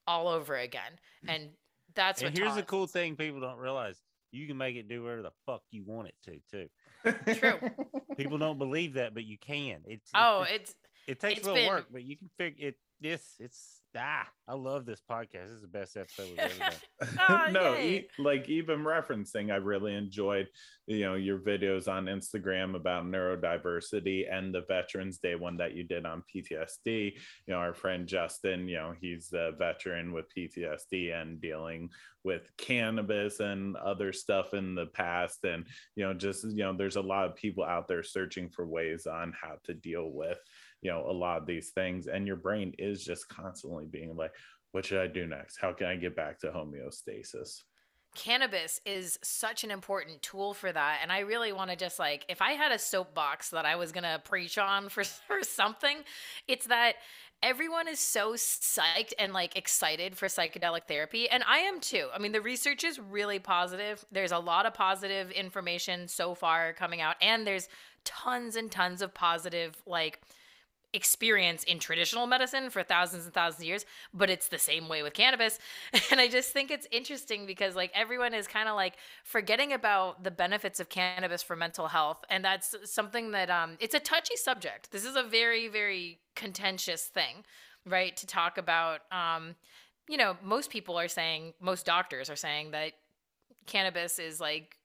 all 0.06 0.28
over 0.28 0.56
again. 0.56 1.00
And 1.28 1.50
that's 1.96 2.22
and 2.22 2.32
what 2.32 2.38
here's 2.38 2.56
the 2.56 2.64
cool 2.64 2.88
thing 2.88 3.16
people 3.16 3.40
don't 3.42 3.58
realize 3.58 3.96
you 4.32 4.48
can 4.48 4.58
make 4.58 4.76
it 4.76 4.88
do 4.88 5.04
whatever 5.04 5.24
the 5.24 5.32
fuck 5.46 5.62
you 5.72 5.84
want 5.86 6.08
it 6.08 6.16
to 6.24 6.40
too 6.52 7.36
True. 7.36 7.60
people 8.18 8.38
don't 8.38 8.60
believe 8.60 8.94
that 8.94 9.14
but 9.16 9.24
you 9.26 9.38
can 9.40 9.80
it's 9.86 10.10
Oh, 10.14 10.44
it, 10.44 10.62
it's 10.62 10.76
it 11.08 11.20
takes 11.20 11.40
it's 11.40 11.48
a 11.48 11.52
little 11.52 11.66
been- 11.66 11.74
work 11.74 11.86
but 11.92 12.04
you 12.04 12.16
can 12.16 12.30
figure 12.38 12.70
it 12.70 12.76
this 13.02 13.24
it's 13.40 13.79
ah 13.98 14.28
i 14.48 14.54
love 14.54 14.86
this 14.86 15.02
podcast 15.10 15.48
this 15.48 15.52
is 15.52 15.62
the 15.62 15.68
best 15.68 15.98
episode 15.98 16.30
we've 16.30 16.40
ever 16.40 16.60
done 16.60 16.74
Oh, 17.30 17.46
no, 17.52 17.76
e- 17.76 18.08
like 18.18 18.50
even 18.50 18.80
referencing, 18.80 19.52
I 19.52 19.56
really 19.56 19.96
enjoyed, 19.96 20.48
you 20.88 21.02
know, 21.02 21.16
your 21.16 21.40
videos 21.40 21.88
on 21.88 22.06
Instagram 22.06 22.76
about 22.76 23.06
neurodiversity 23.06 24.32
and 24.32 24.54
the 24.54 24.66
Veterans 24.68 25.20
Day 25.20 25.36
one 25.36 25.58
that 25.58 25.76
you 25.76 25.84
did 25.84 26.06
on 26.06 26.24
PTSD. 26.34 27.14
You 27.48 27.54
know, 27.54 27.58
our 27.60 27.74
friend 27.74 28.08
Justin, 28.08 28.68
you 28.68 28.78
know, 28.78 28.96
he's 29.00 29.32
a 29.34 29.52
veteran 29.58 30.12
with 30.12 30.26
PTSD 30.36 31.14
and 31.14 31.40
dealing 31.40 31.90
with 32.26 32.52
cannabis 32.58 33.40
and 33.40 33.78
other 33.78 34.12
stuff 34.12 34.54
in 34.54 34.76
the 34.76 34.88
past. 34.88 35.46
And, 35.46 35.66
you 35.96 36.04
know, 36.04 36.14
just, 36.14 36.44
you 36.44 36.64
know, 36.64 36.76
there's 36.76 36.98
a 36.98 37.02
lot 37.02 37.28
of 37.28 37.36
people 37.36 37.64
out 37.64 37.88
there 37.88 38.04
searching 38.04 38.50
for 38.50 38.68
ways 38.68 39.08
on 39.08 39.34
how 39.40 39.56
to 39.66 39.74
deal 39.74 40.12
with, 40.12 40.40
you 40.82 40.92
know, 40.92 41.06
a 41.10 41.12
lot 41.12 41.38
of 41.38 41.46
these 41.46 41.72
things. 41.72 42.08
And 42.08 42.26
your 42.26 42.36
brain 42.36 42.74
is 42.78 43.04
just 43.04 43.28
constantly 43.30 43.86
being 43.86 44.16
like, 44.16 44.32
what 44.72 44.86
should 44.86 45.02
I 45.02 45.08
do 45.08 45.26
next? 45.26 45.58
How 45.58 45.74
can 45.74 45.88
I 45.88 45.96
get 45.96 46.16
back 46.16 46.40
to 46.40 46.48
homeostasis? 46.48 47.62
cannabis 48.16 48.82
is 48.86 49.20
such 49.22 49.64
an 49.64 49.72
important 49.72 50.22
tool 50.22 50.54
for 50.54 50.72
that 50.72 51.00
and 51.02 51.12
i 51.12 51.20
really 51.20 51.52
want 51.52 51.70
to 51.70 51.76
just 51.76 52.00
like 52.00 52.26
if 52.28 52.42
i 52.42 52.54
had 52.54 52.72
a 52.72 52.80
soapbox 52.80 53.50
that 53.50 53.66
i 53.66 53.76
was 53.76 53.92
going 53.92 54.04
to 54.04 54.20
preach 54.26 54.58
on 54.58 54.90
for, 54.90 55.04
for 55.28 55.44
something 55.44 55.98
it's 56.48 56.68
that 56.68 56.96
everyone 57.42 57.88
is 57.88 58.00
so 58.00 58.34
psyched 58.34 59.14
and 59.20 59.32
like 59.32 59.56
excited 59.56 60.18
for 60.18 60.26
psychedelic 60.26 60.84
therapy 60.88 61.30
and 61.30 61.44
i 61.48 61.60
am 61.60 61.80
too 61.80 62.08
i 62.14 62.20
mean 62.20 62.32
the 62.32 62.42
research 62.42 62.84
is 62.84 63.00
really 63.00 63.40
positive 63.40 64.04
there's 64.12 64.32
a 64.32 64.40
lot 64.40 64.66
of 64.66 64.74
positive 64.74 65.30
information 65.32 66.08
so 66.08 66.34
far 66.34 66.74
coming 66.74 67.02
out 67.02 67.16
and 67.22 67.46
there's 67.46 67.70
tons 68.04 68.56
and 68.56 68.72
tons 68.72 69.02
of 69.02 69.14
positive 69.14 69.82
like 69.86 70.20
experience 70.94 71.64
in 71.64 71.80
traditional 71.80 72.26
medicine 72.26 72.70
for 72.70 72.84
thousands 72.84 73.26
and 73.26 73.34
thousands 73.34 73.62
of 73.62 73.68
years, 73.68 73.86
but 74.14 74.30
it's 74.30 74.48
the 74.48 74.58
same 74.58 74.88
way 74.88 75.04
with 75.04 75.14
cannabis. 75.14 75.60
And 76.12 76.20
I 76.20 76.28
just 76.28 76.52
think 76.52 76.72
it's 76.72 76.88
interesting 76.92 77.46
because 77.46 77.76
like 77.76 77.92
everyone 77.94 78.34
is 78.34 78.48
kind 78.48 78.68
of 78.68 78.76
like 78.76 78.96
forgetting 79.24 79.74
about 79.74 80.24
the 80.24 80.32
benefits 80.32 80.80
of 80.80 80.90
cannabis 80.90 81.44
for 81.44 81.56
mental 81.56 81.88
health. 81.88 82.24
And 82.30 82.44
that's 82.44 82.76
something 82.86 83.32
that 83.32 83.50
um 83.50 83.78
it's 83.80 83.96
a 83.96 84.00
touchy 84.00 84.36
subject. 84.36 84.92
This 84.92 85.06
is 85.06 85.16
a 85.16 85.24
very, 85.24 85.68
very 85.68 86.20
contentious 86.36 87.04
thing, 87.04 87.44
right? 87.86 88.16
To 88.18 88.26
talk 88.26 88.58
about 88.58 89.02
um, 89.12 89.56
you 90.08 90.18
know, 90.18 90.36
most 90.44 90.72
people 90.72 91.00
are 91.00 91.08
saying, 91.08 91.54
most 91.62 91.86
doctors 91.86 92.32
are 92.32 92.36
saying 92.36 92.72
that 92.72 92.94
cannabis 93.68 94.18
is 94.18 94.40
like 94.40 94.79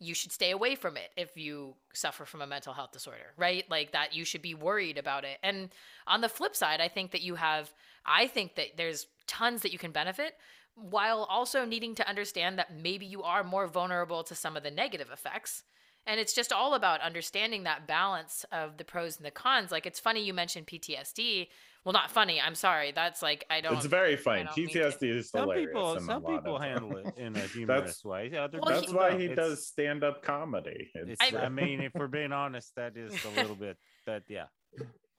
you 0.00 0.14
should 0.14 0.32
stay 0.32 0.50
away 0.50 0.74
from 0.74 0.96
it 0.96 1.10
if 1.16 1.36
you 1.36 1.74
suffer 1.92 2.24
from 2.24 2.40
a 2.40 2.46
mental 2.46 2.72
health 2.72 2.90
disorder, 2.90 3.34
right? 3.36 3.64
Like 3.70 3.92
that 3.92 4.14
you 4.14 4.24
should 4.24 4.40
be 4.40 4.54
worried 4.54 4.96
about 4.96 5.24
it. 5.24 5.38
And 5.42 5.68
on 6.06 6.22
the 6.22 6.28
flip 6.28 6.56
side, 6.56 6.80
I 6.80 6.88
think 6.88 7.12
that 7.12 7.20
you 7.20 7.34
have, 7.34 7.70
I 8.06 8.26
think 8.26 8.54
that 8.56 8.78
there's 8.78 9.06
tons 9.26 9.60
that 9.62 9.72
you 9.72 9.78
can 9.78 9.92
benefit 9.92 10.34
while 10.74 11.24
also 11.28 11.66
needing 11.66 11.94
to 11.96 12.08
understand 12.08 12.58
that 12.58 12.74
maybe 12.74 13.04
you 13.04 13.22
are 13.22 13.44
more 13.44 13.66
vulnerable 13.66 14.24
to 14.24 14.34
some 14.34 14.56
of 14.56 14.62
the 14.62 14.70
negative 14.70 15.10
effects. 15.12 15.64
And 16.06 16.18
it's 16.18 16.34
just 16.34 16.52
all 16.52 16.72
about 16.72 17.02
understanding 17.02 17.64
that 17.64 17.86
balance 17.86 18.46
of 18.50 18.78
the 18.78 18.84
pros 18.84 19.18
and 19.18 19.26
the 19.26 19.30
cons. 19.30 19.70
Like 19.70 19.84
it's 19.84 20.00
funny 20.00 20.24
you 20.24 20.32
mentioned 20.32 20.66
PTSD. 20.66 21.48
Well, 21.84 21.92
not 21.94 22.10
funny. 22.10 22.40
I'm 22.40 22.54
sorry. 22.54 22.92
That's 22.92 23.22
like 23.22 23.44
I 23.48 23.60
don't. 23.62 23.74
It's 23.76 23.86
very 23.86 24.16
funny. 24.16 24.44
don't 24.44 24.56
mean 24.56 24.68
to- 24.68 24.78
PTSD 24.80 25.16
is 25.16 25.30
some 25.30 25.42
hilarious. 25.42 25.68
people 25.68 26.00
some 26.00 26.22
people 26.24 26.58
handle 26.58 26.96
it 26.98 27.06
in 27.16 27.34
a 27.36 27.40
humorous 27.54 28.04
way 28.04 28.30
Other 28.36 28.58
Well, 28.60 28.70
That's 28.74 28.86
people 28.86 29.00
why 29.00 29.16
he 29.18 29.24
It's- 29.24 29.36
does 29.36 29.66
stand-up 29.66 30.22
comedy. 30.22 30.90
It's, 30.94 31.20
it's, 31.22 31.34
I, 31.34 31.44
I- 31.44 31.48
mean 31.48 31.80
if 31.80 31.92
we're 31.94 32.06
being 32.08 32.32
honest 32.44 32.72
that 32.76 32.96
is 32.96 33.12
a 33.24 33.30
little 33.30 33.54
bit 33.56 33.76
that 34.06 34.24
yeah 34.28 34.46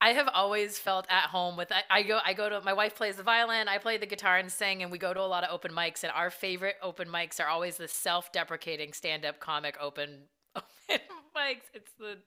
I 0.03 0.13
have 0.13 0.27
always 0.33 0.77
felt 0.79 1.05
at 1.09 1.25
home 1.29 1.57
with 1.57 1.71
I, 1.71 1.81
I 1.89 2.03
go 2.03 2.19
I 2.23 2.33
go 2.33 2.47
to 2.49 2.61
my 2.61 2.73
wife 2.73 2.95
plays 2.95 3.15
the 3.15 3.23
violin, 3.23 3.67
I 3.67 3.77
play 3.79 3.97
the 3.97 4.05
guitar 4.07 4.37
and 4.37 4.51
sing 4.51 4.83
and 4.83 4.91
we 4.91 4.97
go 4.99 5.13
to 5.13 5.19
a 5.19 5.25
lot 5.25 5.43
of 5.43 5.51
open 5.51 5.71
mics 5.71 6.03
and 6.03 6.11
our 6.13 6.29
favorite 6.29 6.75
open 6.83 7.07
mics 7.07 7.39
are 7.39 7.47
always 7.47 7.77
the 7.77 7.87
self-deprecating 7.87 8.93
stand-up 8.93 9.39
comic 9.39 9.77
open 9.81 10.23
open 10.55 10.99
mics. 11.35 11.65
It's 11.73 11.91
the 11.99 12.17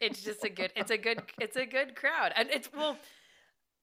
it's 0.00 0.22
just 0.22 0.44
a 0.44 0.48
good 0.48 0.72
it's 0.76 0.90
a 0.90 0.98
good 0.98 1.22
it's 1.38 1.56
a 1.56 1.66
good 1.66 1.94
crowd. 1.94 2.32
And 2.36 2.48
it's 2.50 2.70
well 2.72 2.96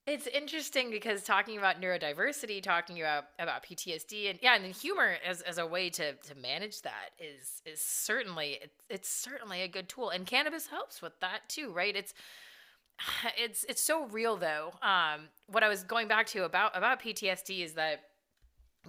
it's 0.07 0.25
interesting 0.27 0.89
because 0.89 1.23
talking 1.23 1.57
about 1.57 1.81
neurodiversity, 1.81 2.63
talking 2.63 3.01
about 3.01 3.25
about 3.39 3.63
PTSD, 3.63 4.29
and 4.29 4.39
yeah, 4.41 4.55
and 4.55 4.63
then 4.63 4.71
humor 4.71 5.15
as, 5.27 5.41
as 5.41 5.57
a 5.57 5.65
way 5.65 5.89
to 5.91 6.13
to 6.13 6.35
manage 6.35 6.81
that 6.83 7.09
is 7.19 7.61
is 7.65 7.81
certainly 7.81 8.59
it's 8.89 9.09
certainly 9.09 9.61
a 9.61 9.67
good 9.67 9.89
tool, 9.89 10.09
and 10.09 10.25
cannabis 10.25 10.67
helps 10.67 11.01
with 11.01 11.19
that 11.19 11.41
too, 11.49 11.73
right? 11.73 11.95
It's 11.95 12.13
it's 13.37 13.65
it's 13.65 13.81
so 13.81 14.05
real 14.05 14.37
though. 14.37 14.71
Um, 14.81 15.27
what 15.47 15.61
I 15.61 15.67
was 15.67 15.83
going 15.83 16.07
back 16.07 16.25
to 16.27 16.45
about 16.45 16.75
about 16.75 17.01
PTSD 17.01 17.63
is 17.63 17.73
that 17.73 18.05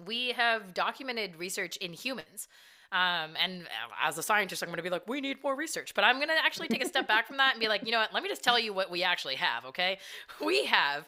we 0.05 0.29
have 0.31 0.73
documented 0.73 1.35
research 1.35 1.75
in 1.77 1.91
humans. 1.91 2.47
Um, 2.91 3.31
and 3.41 3.67
as 4.03 4.17
a 4.17 4.23
scientist, 4.23 4.63
I'm 4.63 4.69
going 4.69 4.77
to 4.77 4.83
be 4.83 4.89
like, 4.89 5.07
we 5.07 5.21
need 5.21 5.43
more 5.43 5.55
research. 5.55 5.93
But 5.93 6.03
I'm 6.03 6.15
going 6.15 6.29
to 6.29 6.35
actually 6.43 6.67
take 6.67 6.83
a 6.83 6.87
step 6.87 7.07
back 7.07 7.27
from 7.27 7.37
that 7.37 7.53
and 7.53 7.59
be 7.59 7.67
like, 7.67 7.85
you 7.85 7.91
know 7.91 7.99
what? 7.99 8.13
Let 8.13 8.23
me 8.23 8.29
just 8.29 8.43
tell 8.43 8.59
you 8.59 8.73
what 8.73 8.89
we 8.89 9.03
actually 9.03 9.35
have, 9.35 9.65
okay? 9.65 9.99
We 10.43 10.65
have 10.65 11.07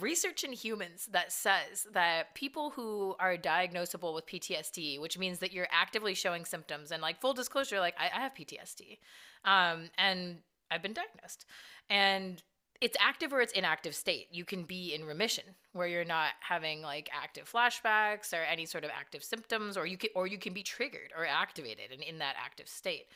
research 0.00 0.44
in 0.44 0.52
humans 0.52 1.08
that 1.12 1.32
says 1.32 1.86
that 1.92 2.34
people 2.34 2.70
who 2.70 3.14
are 3.18 3.36
diagnosable 3.36 4.14
with 4.14 4.26
PTSD, 4.26 5.00
which 5.00 5.18
means 5.18 5.38
that 5.38 5.52
you're 5.52 5.68
actively 5.70 6.14
showing 6.14 6.44
symptoms, 6.44 6.92
and 6.92 7.02
like 7.02 7.20
full 7.20 7.34
disclosure, 7.34 7.80
like 7.80 7.94
I, 7.98 8.10
I 8.14 8.20
have 8.20 8.34
PTSD, 8.34 8.98
um, 9.44 9.90
and 9.96 10.38
I've 10.70 10.82
been 10.82 10.92
diagnosed, 10.92 11.46
and 11.88 12.42
it's 12.80 12.96
active 13.00 13.32
or 13.32 13.40
it's 13.40 13.52
inactive 13.52 13.94
state. 13.94 14.28
You 14.30 14.44
can 14.44 14.62
be 14.62 14.94
in 14.94 15.04
remission 15.04 15.44
where 15.72 15.88
you're 15.88 16.04
not 16.04 16.30
having 16.40 16.80
like 16.82 17.10
active 17.12 17.50
flashbacks 17.50 18.32
or 18.32 18.42
any 18.44 18.66
sort 18.66 18.84
of 18.84 18.90
active 18.90 19.24
symptoms, 19.24 19.76
or 19.76 19.86
you 19.86 19.98
can 19.98 20.10
or 20.14 20.26
you 20.26 20.38
can 20.38 20.52
be 20.52 20.62
triggered 20.62 21.12
or 21.16 21.26
activated 21.26 21.90
and 21.92 22.02
in 22.02 22.18
that 22.18 22.36
active 22.42 22.68
state. 22.68 23.06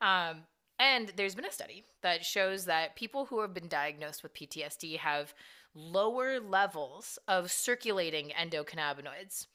Um, 0.00 0.42
and 0.78 1.12
there's 1.16 1.34
been 1.34 1.46
a 1.46 1.52
study 1.52 1.84
that 2.02 2.24
shows 2.24 2.66
that 2.66 2.96
people 2.96 3.24
who 3.26 3.40
have 3.40 3.54
been 3.54 3.68
diagnosed 3.68 4.22
with 4.22 4.34
PTSD 4.34 4.98
have 4.98 5.32
lower 5.74 6.38
levels 6.38 7.18
of 7.28 7.50
circulating 7.50 8.32
endocannabinoids. 8.38 9.46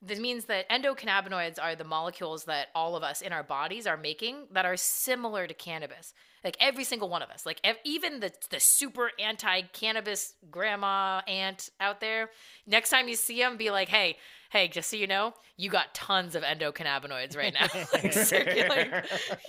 This 0.00 0.20
means 0.20 0.44
that 0.44 0.68
endocannabinoids 0.70 1.58
are 1.60 1.74
the 1.74 1.84
molecules 1.84 2.44
that 2.44 2.68
all 2.74 2.94
of 2.94 3.02
us 3.02 3.20
in 3.20 3.32
our 3.32 3.42
bodies 3.42 3.86
are 3.86 3.96
making 3.96 4.46
that 4.52 4.64
are 4.64 4.76
similar 4.76 5.46
to 5.48 5.54
cannabis. 5.54 6.14
Like 6.44 6.56
every 6.60 6.84
single 6.84 7.08
one 7.08 7.20
of 7.20 7.30
us, 7.30 7.44
like 7.44 7.60
ev- 7.64 7.78
even 7.84 8.20
the 8.20 8.32
the 8.50 8.60
super 8.60 9.10
anti-cannabis 9.18 10.34
grandma 10.52 11.20
aunt 11.26 11.70
out 11.80 12.00
there. 12.00 12.30
Next 12.64 12.90
time 12.90 13.08
you 13.08 13.16
see 13.16 13.38
them, 13.38 13.56
be 13.56 13.70
like, 13.70 13.88
"Hey, 13.88 14.18
hey, 14.50 14.68
just 14.68 14.90
so 14.90 14.96
you 14.96 15.06
know, 15.06 15.34
you 15.56 15.70
got 15.70 15.94
tons 15.94 16.34
of 16.34 16.42
endocannabinoids 16.42 17.36
right 17.36 17.52
now, 17.52 17.66
like 17.92 18.12
circulating. 18.12 18.92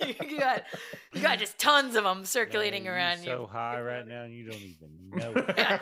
you 0.28 0.38
got 0.38 0.64
you 1.12 1.22
got 1.22 1.38
just 1.38 1.58
tons 1.58 1.96
of 1.96 2.04
them 2.04 2.24
circulating 2.24 2.84
Man, 2.84 2.92
around 2.92 3.24
you're 3.24 3.34
you." 3.36 3.42
so 3.42 3.46
high 3.46 3.80
right 3.80 4.06
now 4.06 4.24
you 4.24 4.44
don't 4.44 4.60
even 4.60 5.34
know. 5.34 5.44
Yeah. 5.56 5.80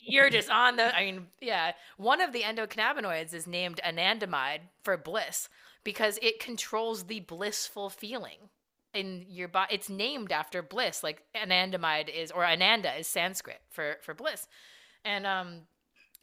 You're 0.00 0.30
just 0.30 0.50
on 0.50 0.76
the. 0.76 0.96
I 0.96 1.04
mean, 1.04 1.26
yeah. 1.40 1.72
One 1.96 2.20
of 2.20 2.32
the 2.32 2.42
endocannabinoids 2.42 3.34
is 3.34 3.46
named 3.46 3.80
anandamide 3.84 4.60
for 4.82 4.96
bliss 4.96 5.48
because 5.84 6.18
it 6.22 6.40
controls 6.40 7.04
the 7.04 7.20
blissful 7.20 7.90
feeling 7.90 8.50
in 8.94 9.24
your 9.28 9.48
body. 9.48 9.74
It's 9.74 9.90
named 9.90 10.32
after 10.32 10.62
bliss. 10.62 11.02
Like 11.02 11.22
anandamide 11.34 12.08
is, 12.08 12.30
or 12.30 12.44
ananda 12.44 12.98
is 12.98 13.06
Sanskrit 13.06 13.60
for 13.70 13.96
for 14.02 14.14
bliss, 14.14 14.46
and 15.04 15.26
um, 15.26 15.62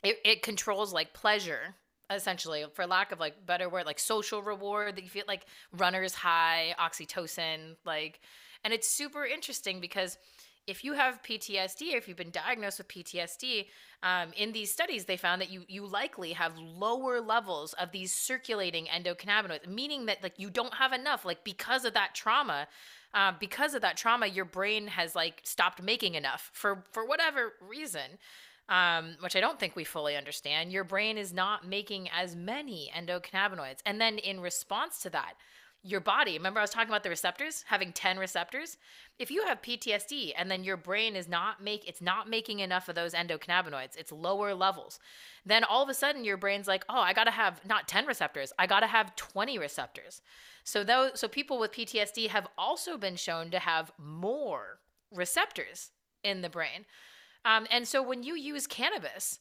it 0.02 0.18
it 0.26 0.42
controls 0.42 0.94
like 0.94 1.14
pleasure 1.14 1.76
essentially 2.16 2.66
for 2.74 2.86
lack 2.86 3.12
of 3.12 3.20
like 3.20 3.46
better 3.46 3.70
word 3.70 3.86
like 3.86 4.00
social 4.00 4.42
reward 4.42 4.96
that 4.96 5.04
you 5.04 5.10
feel 5.10 5.26
like 5.28 5.46
runner's 5.78 6.14
high 6.14 6.76
oxytocin 6.80 7.76
like 7.86 8.20
and 8.64 8.74
it's 8.74 8.88
super 8.88 9.26
interesting 9.26 9.80
because 9.80 10.18
if 10.66 10.84
you 10.84 10.94
have 10.94 11.22
PTSD 11.24 11.94
if 11.96 12.08
you've 12.08 12.18
been 12.18 12.32
diagnosed 12.32 12.78
with 12.78 12.88
PTSD, 12.88 13.66
um, 14.02 14.32
in 14.36 14.52
these 14.52 14.72
studies, 14.72 15.06
they 15.06 15.18
found 15.18 15.42
that 15.42 15.50
you 15.50 15.64
you 15.68 15.86
likely 15.86 16.34
have 16.34 16.58
lower 16.58 17.22
levels 17.22 17.74
of 17.74 17.92
these 17.92 18.14
circulating 18.14 18.86
endocannabinoids, 18.86 19.68
meaning 19.68 20.06
that 20.08 20.22
like 20.22 20.38
you 20.38 20.50
don't 20.50 20.74
have 20.74 20.92
enough, 20.94 21.26
like 21.26 21.44
because 21.44 21.86
of 21.86 21.94
that 21.94 22.14
trauma. 22.14 22.68
Uh, 23.16 23.32
because 23.40 23.76
of 23.76 23.84
that 23.84 23.96
trauma, 23.96 24.26
your 24.26 24.44
brain 24.44 24.88
has 24.88 25.16
like 25.16 25.40
stopped 25.44 25.82
making 25.82 26.16
enough 26.16 26.50
for 26.52 26.84
for 26.92 27.06
whatever 27.06 27.54
reason 27.62 28.18
um, 28.70 29.16
which 29.20 29.36
I 29.36 29.42
don't 29.42 29.60
think 29.60 29.76
we 29.76 29.84
fully 29.84 30.16
understand, 30.16 30.72
your 30.72 30.84
brain 30.84 31.18
is 31.18 31.34
not 31.34 31.68
making 31.68 32.10
as 32.10 32.36
many 32.36 32.92
endocannabinoids. 32.96 33.80
And 33.86 34.00
then 34.00 34.18
in 34.18 34.40
response 34.40 35.00
to 35.04 35.10
that, 35.12 35.34
your 35.86 36.00
body, 36.00 36.38
remember 36.38 36.62
I 36.62 36.64
was 36.64 36.70
talking 36.70 36.90
about 36.90 37.04
the 37.04 37.10
receptors, 37.10 37.66
having 37.68 37.92
10 37.92 38.18
receptors? 38.18 38.78
If 39.20 39.30
you 39.30 39.46
have 39.46 39.62
PTSD 39.62 40.32
and 40.38 40.50
then 40.50 40.64
your 40.64 40.78
brain 40.78 41.18
is 41.18 41.28
not 41.28 41.62
make 41.62 41.86
it's 41.86 42.02
not 42.02 42.30
making 42.30 42.60
enough 42.60 42.88
of 42.88 42.96
those 42.96 43.14
endocannabinoids, 43.14 43.98
it's 43.98 44.12
lower 44.12 44.54
levels. 44.56 45.00
Then 45.46 45.66
all 45.66 45.84
of 45.84 45.90
a 45.90 45.94
sudden 45.94 46.24
your 46.24 46.38
brain's 46.38 46.70
like, 46.70 46.86
"Oh, 46.88 47.02
I 47.02 47.12
got 47.12 47.26
to 47.26 47.32
have 47.32 47.66
not 47.66 47.90
10 47.90 48.06
receptors, 48.06 48.54
I 48.58 48.66
got 48.66 48.80
to 48.80 48.88
have 48.88 49.16
20 49.18 49.60
receptors." 49.60 50.22
So 50.64 50.86
those 50.86 51.20
so 51.20 51.28
people 51.28 51.60
with 51.60 51.74
PTSD 51.74 52.30
have 52.30 52.48
also 52.58 52.98
been 52.98 53.18
shown 53.18 53.52
to 53.52 53.60
have 53.60 53.92
more 53.98 54.80
receptors 55.12 55.92
in 56.24 56.42
the 56.42 56.50
brain. 56.50 56.86
Um, 57.46 57.68
and 57.72 57.88
so 57.88 58.02
when 58.02 58.24
you 58.24 58.36
use 58.36 58.68
cannabis, 58.68 59.40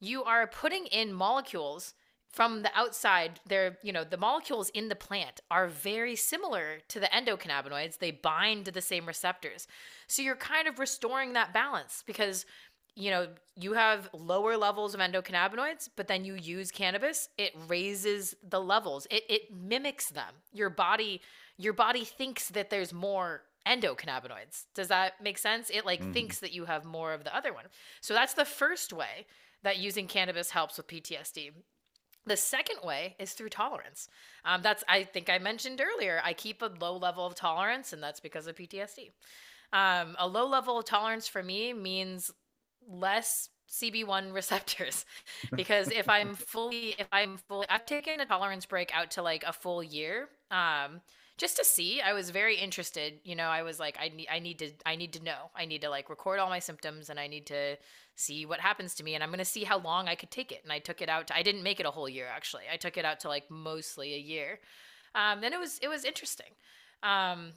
you 0.00 0.24
are 0.24 0.46
putting 0.46 0.86
in 0.86 1.12
molecules 1.12 1.94
from 2.28 2.62
the 2.62 2.70
outside. 2.74 3.40
They're, 3.46 3.78
you 3.82 3.92
know, 3.92 4.02
the 4.02 4.16
molecules 4.16 4.68
in 4.70 4.88
the 4.88 4.96
plant 4.96 5.40
are 5.50 5.68
very 5.68 6.16
similar 6.16 6.80
to 6.88 6.98
the 6.98 7.06
endocannabinoids. 7.06 7.98
They 7.98 8.10
bind 8.10 8.64
to 8.64 8.72
the 8.72 8.80
same 8.80 9.06
receptors. 9.06 9.68
So 10.08 10.20
you're 10.22 10.34
kind 10.34 10.66
of 10.66 10.78
restoring 10.78 11.34
that 11.34 11.54
balance 11.54 12.02
because 12.06 12.44
you 12.96 13.10
know, 13.10 13.26
you 13.56 13.72
have 13.72 14.08
lower 14.12 14.56
levels 14.56 14.94
of 14.94 15.00
endocannabinoids, 15.00 15.88
but 15.96 16.06
then 16.06 16.24
you 16.24 16.34
use 16.34 16.70
cannabis, 16.70 17.28
it 17.36 17.52
raises 17.66 18.34
the 18.48 18.60
levels. 18.60 19.06
It 19.10 19.24
it 19.28 19.42
mimics 19.52 20.10
them. 20.10 20.32
Your 20.52 20.70
body 20.70 21.20
your 21.56 21.72
body 21.72 22.04
thinks 22.04 22.48
that 22.50 22.70
there's 22.70 22.92
more 22.92 23.42
endocannabinoids. 23.66 24.64
Does 24.74 24.88
that 24.88 25.14
make 25.22 25.38
sense? 25.38 25.70
It 25.70 25.86
like 25.86 26.02
mm. 26.02 26.12
thinks 26.12 26.40
that 26.40 26.52
you 26.52 26.64
have 26.66 26.84
more 26.84 27.12
of 27.12 27.24
the 27.24 27.34
other 27.34 27.52
one. 27.52 27.64
So 28.00 28.14
that's 28.14 28.34
the 28.34 28.44
first 28.44 28.92
way 28.92 29.26
that 29.62 29.78
using 29.78 30.06
cannabis 30.06 30.50
helps 30.50 30.76
with 30.76 30.86
PTSD. 30.86 31.50
The 32.26 32.36
second 32.36 32.78
way 32.82 33.16
is 33.18 33.32
through 33.32 33.50
tolerance. 33.50 34.08
Um, 34.44 34.62
that's 34.62 34.82
I 34.88 35.04
think 35.04 35.28
I 35.28 35.38
mentioned 35.38 35.80
earlier. 35.80 36.20
I 36.24 36.32
keep 36.32 36.62
a 36.62 36.70
low 36.80 36.96
level 36.96 37.26
of 37.26 37.34
tolerance, 37.34 37.92
and 37.92 38.02
that's 38.02 38.20
because 38.20 38.46
of 38.46 38.56
PTSD. 38.56 39.10
Um, 39.72 40.16
a 40.18 40.26
low 40.26 40.46
level 40.46 40.78
of 40.78 40.84
tolerance 40.84 41.28
for 41.28 41.42
me 41.42 41.72
means 41.72 42.30
less 42.88 43.48
CB1 43.70 44.32
receptors 44.32 45.04
because 45.54 45.88
if 45.88 46.08
I'm 46.08 46.34
fully 46.34 46.94
if 46.98 47.08
I'm 47.12 47.38
fully 47.48 47.66
I've 47.68 47.86
taken 47.86 48.20
a 48.20 48.26
tolerance 48.26 48.66
break 48.66 48.94
out 48.94 49.12
to 49.12 49.22
like 49.22 49.44
a 49.46 49.52
full 49.52 49.82
year. 49.82 50.28
Um, 50.50 51.00
just 51.38 51.56
to 51.56 51.64
see. 51.64 52.00
I 52.00 52.12
was 52.12 52.30
very 52.30 52.56
interested. 52.56 53.20
You 53.24 53.36
know, 53.36 53.48
I 53.48 53.62
was 53.62 53.80
like, 53.80 53.96
I 54.00 54.08
need, 54.08 54.28
I 54.30 54.38
need 54.38 54.58
to, 54.60 54.70
I 54.86 54.96
need 54.96 55.12
to 55.14 55.22
know. 55.22 55.50
I 55.56 55.64
need 55.64 55.82
to 55.82 55.90
like 55.90 56.08
record 56.08 56.38
all 56.38 56.48
my 56.48 56.58
symptoms, 56.58 57.10
and 57.10 57.18
I 57.18 57.26
need 57.26 57.46
to 57.46 57.76
see 58.16 58.46
what 58.46 58.60
happens 58.60 58.94
to 58.94 59.04
me, 59.04 59.14
and 59.14 59.24
I'm 59.24 59.30
gonna 59.30 59.44
see 59.44 59.64
how 59.64 59.78
long 59.78 60.08
I 60.08 60.14
could 60.14 60.30
take 60.30 60.52
it. 60.52 60.60
And 60.62 60.72
I 60.72 60.78
took 60.78 61.02
it 61.02 61.08
out. 61.08 61.28
To, 61.28 61.36
I 61.36 61.42
didn't 61.42 61.62
make 61.62 61.80
it 61.80 61.86
a 61.86 61.90
whole 61.90 62.08
year 62.08 62.28
actually. 62.32 62.64
I 62.72 62.76
took 62.76 62.96
it 62.96 63.04
out 63.04 63.20
to 63.20 63.28
like 63.28 63.50
mostly 63.50 64.14
a 64.14 64.18
year. 64.18 64.60
Um, 65.14 65.40
then 65.40 65.52
it 65.52 65.60
was, 65.60 65.78
it 65.82 65.88
was 65.88 66.04
interesting. 66.04 66.52
Um, 67.02 67.52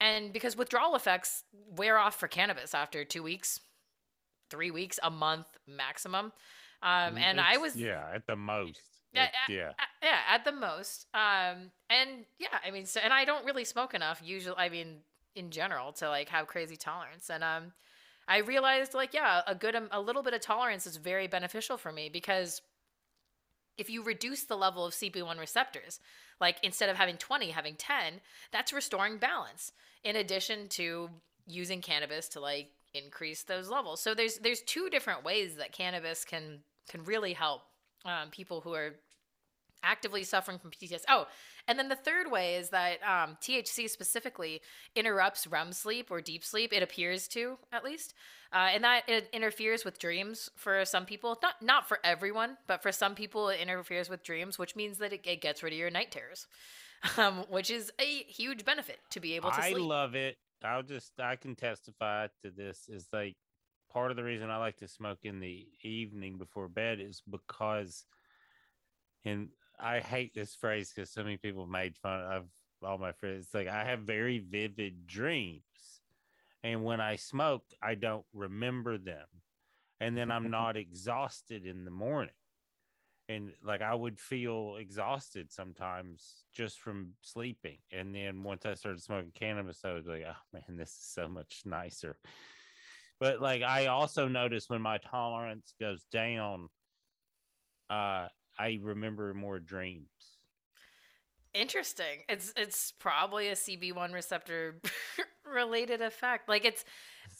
and 0.00 0.32
because 0.32 0.56
withdrawal 0.56 0.96
effects 0.96 1.44
wear 1.52 1.98
off 1.98 2.18
for 2.18 2.28
cannabis 2.28 2.74
after 2.74 3.04
two 3.04 3.22
weeks, 3.22 3.60
three 4.50 4.70
weeks, 4.70 4.98
a 5.02 5.10
month 5.10 5.46
maximum. 5.66 6.32
Um, 6.82 7.18
and 7.18 7.38
it's, 7.38 7.48
I 7.48 7.56
was 7.58 7.76
yeah 7.76 8.08
at 8.14 8.26
the 8.26 8.36
most 8.36 8.80
yeah, 9.12 9.28
yeah, 9.48 9.72
yeah, 10.02 10.18
at 10.28 10.44
the 10.44 10.52
most. 10.52 11.06
Um, 11.14 11.70
and 11.88 12.24
yeah, 12.38 12.58
I 12.64 12.70
mean, 12.70 12.86
so 12.86 13.00
and 13.02 13.12
I 13.12 13.24
don't 13.24 13.44
really 13.44 13.64
smoke 13.64 13.94
enough. 13.94 14.20
Usually, 14.24 14.56
I 14.56 14.68
mean, 14.68 14.98
in 15.34 15.50
general, 15.50 15.92
to 15.94 16.08
like 16.08 16.28
have 16.28 16.46
crazy 16.46 16.76
tolerance. 16.76 17.30
And 17.30 17.42
um, 17.42 17.72
I 18.28 18.38
realized 18.38 18.94
like, 18.94 19.14
yeah, 19.14 19.42
a 19.46 19.54
good, 19.54 19.76
a 19.90 20.00
little 20.00 20.22
bit 20.22 20.34
of 20.34 20.40
tolerance 20.40 20.86
is 20.86 20.96
very 20.96 21.26
beneficial 21.26 21.76
for 21.76 21.92
me 21.92 22.08
because 22.08 22.62
if 23.76 23.88
you 23.88 24.02
reduce 24.02 24.44
the 24.44 24.56
level 24.56 24.84
of 24.84 24.92
CB1 24.92 25.38
receptors, 25.38 26.00
like 26.40 26.56
instead 26.62 26.88
of 26.88 26.96
having 26.96 27.16
20, 27.16 27.50
having 27.50 27.74
10, 27.74 28.20
that's 28.52 28.72
restoring 28.72 29.18
balance. 29.18 29.72
In 30.02 30.16
addition 30.16 30.68
to 30.70 31.10
using 31.46 31.80
cannabis 31.80 32.28
to 32.28 32.40
like 32.40 32.70
increase 32.94 33.42
those 33.42 33.68
levels. 33.68 34.00
So 34.00 34.14
there's 34.14 34.38
there's 34.38 34.62
two 34.62 34.88
different 34.90 35.24
ways 35.24 35.56
that 35.56 35.72
cannabis 35.72 36.24
can 36.24 36.60
can 36.88 37.04
really 37.04 37.32
help 37.32 37.62
um, 38.04 38.30
people 38.30 38.60
who 38.60 38.74
are 38.74 38.94
actively 39.82 40.24
suffering 40.24 40.58
from 40.58 40.70
PTSD. 40.70 41.02
Oh, 41.08 41.26
and 41.66 41.78
then 41.78 41.88
the 41.88 41.96
third 41.96 42.30
way 42.30 42.56
is 42.56 42.70
that 42.70 42.98
um, 43.02 43.36
THC 43.40 43.88
specifically 43.88 44.60
interrupts 44.94 45.46
REM 45.46 45.72
sleep 45.72 46.10
or 46.10 46.20
deep 46.20 46.44
sleep. 46.44 46.72
It 46.72 46.82
appears 46.82 47.28
to, 47.28 47.58
at 47.72 47.84
least, 47.84 48.14
uh, 48.52 48.68
and 48.72 48.84
that 48.84 49.08
it 49.08 49.28
interferes 49.32 49.84
with 49.84 49.98
dreams 49.98 50.50
for 50.56 50.84
some 50.84 51.06
people. 51.06 51.38
Not 51.42 51.62
not 51.62 51.88
for 51.88 51.98
everyone, 52.04 52.56
but 52.66 52.82
for 52.82 52.92
some 52.92 53.14
people, 53.14 53.48
it 53.48 53.60
interferes 53.60 54.08
with 54.08 54.22
dreams, 54.22 54.58
which 54.58 54.76
means 54.76 54.98
that 54.98 55.12
it, 55.12 55.20
it 55.24 55.40
gets 55.40 55.62
rid 55.62 55.72
of 55.72 55.78
your 55.78 55.90
night 55.90 56.10
terrors, 56.10 56.46
um, 57.16 57.44
which 57.48 57.70
is 57.70 57.92
a 58.00 58.04
huge 58.04 58.64
benefit 58.64 58.98
to 59.10 59.20
be 59.20 59.34
able 59.36 59.50
to. 59.50 59.62
I 59.62 59.72
sleep. 59.72 59.86
love 59.86 60.14
it. 60.14 60.36
I'll 60.62 60.82
just 60.82 61.12
I 61.18 61.36
can 61.36 61.54
testify 61.54 62.26
to 62.42 62.50
this. 62.50 62.86
Is 62.88 63.06
like 63.12 63.36
part 63.90 64.10
of 64.10 64.16
the 64.16 64.24
reason 64.24 64.50
I 64.50 64.56
like 64.56 64.76
to 64.78 64.88
smoke 64.88 65.18
in 65.24 65.40
the 65.40 65.66
evening 65.82 66.38
before 66.38 66.68
bed 66.68 67.00
is 67.00 67.22
because, 67.28 68.04
and 69.24 69.48
I 69.78 70.00
hate 70.00 70.34
this 70.34 70.54
phrase 70.54 70.92
because 70.94 71.10
so 71.10 71.22
many 71.22 71.36
people 71.36 71.66
made 71.66 71.96
fun 71.96 72.20
of 72.20 72.44
all 72.82 72.98
my 72.98 73.12
friends. 73.12 73.46
It's 73.46 73.54
like 73.54 73.68
I 73.68 73.84
have 73.84 74.00
very 74.00 74.38
vivid 74.38 75.06
dreams, 75.06 75.62
and 76.62 76.84
when 76.84 77.00
I 77.00 77.16
smoke, 77.16 77.64
I 77.82 77.94
don't 77.94 78.24
remember 78.32 78.98
them, 78.98 79.26
and 80.00 80.16
then 80.16 80.30
I'm 80.30 80.50
not 80.50 80.76
exhausted 80.76 81.66
in 81.66 81.84
the 81.84 81.90
morning. 81.90 82.34
And 83.28 83.52
like 83.64 83.80
I 83.80 83.94
would 83.94 84.18
feel 84.18 84.76
exhausted 84.80 85.52
sometimes 85.52 86.42
just 86.52 86.80
from 86.80 87.10
sleeping. 87.22 87.78
And 87.92 88.12
then 88.12 88.42
once 88.42 88.66
I 88.66 88.74
started 88.74 89.00
smoking 89.00 89.30
cannabis, 89.32 89.84
I 89.84 89.92
was 89.92 90.06
like, 90.08 90.24
oh 90.28 90.42
man, 90.52 90.76
this 90.76 90.90
is 90.90 91.06
so 91.14 91.28
much 91.28 91.62
nicer 91.64 92.16
but 93.20 93.40
like 93.40 93.62
I 93.62 93.86
also 93.86 94.26
notice 94.26 94.68
when 94.68 94.80
my 94.80 94.98
tolerance 94.98 95.74
goes 95.78 96.04
down, 96.10 96.68
uh, 97.90 98.28
I 98.58 98.78
remember 98.82 99.34
more 99.34 99.58
dreams. 99.58 100.08
Interesting. 101.52 102.24
It's 102.28 102.52
it's 102.56 102.92
probably 102.92 103.48
a 103.48 103.54
CB1 103.54 104.14
receptor 104.14 104.80
related 105.44 106.00
effect. 106.00 106.48
Like 106.48 106.64
it's 106.64 106.84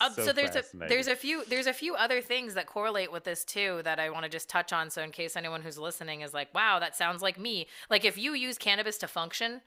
uh, 0.00 0.10
so, 0.10 0.26
so, 0.26 0.32
there's 0.32 0.56
a 0.56 0.64
there's 0.74 1.06
a 1.06 1.16
few 1.16 1.44
there's 1.46 1.66
a 1.66 1.72
few 1.72 1.94
other 1.94 2.20
things 2.20 2.54
that 2.54 2.66
correlate 2.66 3.10
with 3.10 3.24
this 3.24 3.44
too 3.44 3.80
that 3.84 3.98
I 3.98 4.10
want 4.10 4.24
to 4.24 4.28
just 4.28 4.48
touch 4.48 4.72
on. 4.72 4.90
So 4.90 5.02
in 5.02 5.12
case 5.12 5.36
anyone 5.36 5.62
who's 5.62 5.78
listening 5.78 6.22
is 6.22 6.34
like, 6.34 6.52
wow, 6.54 6.78
that 6.80 6.96
sounds 6.96 7.22
like 7.22 7.38
me. 7.38 7.68
Like 7.88 8.04
if 8.04 8.18
you 8.18 8.34
use 8.34 8.58
cannabis 8.58 8.98
to 8.98 9.08
function, 9.08 9.60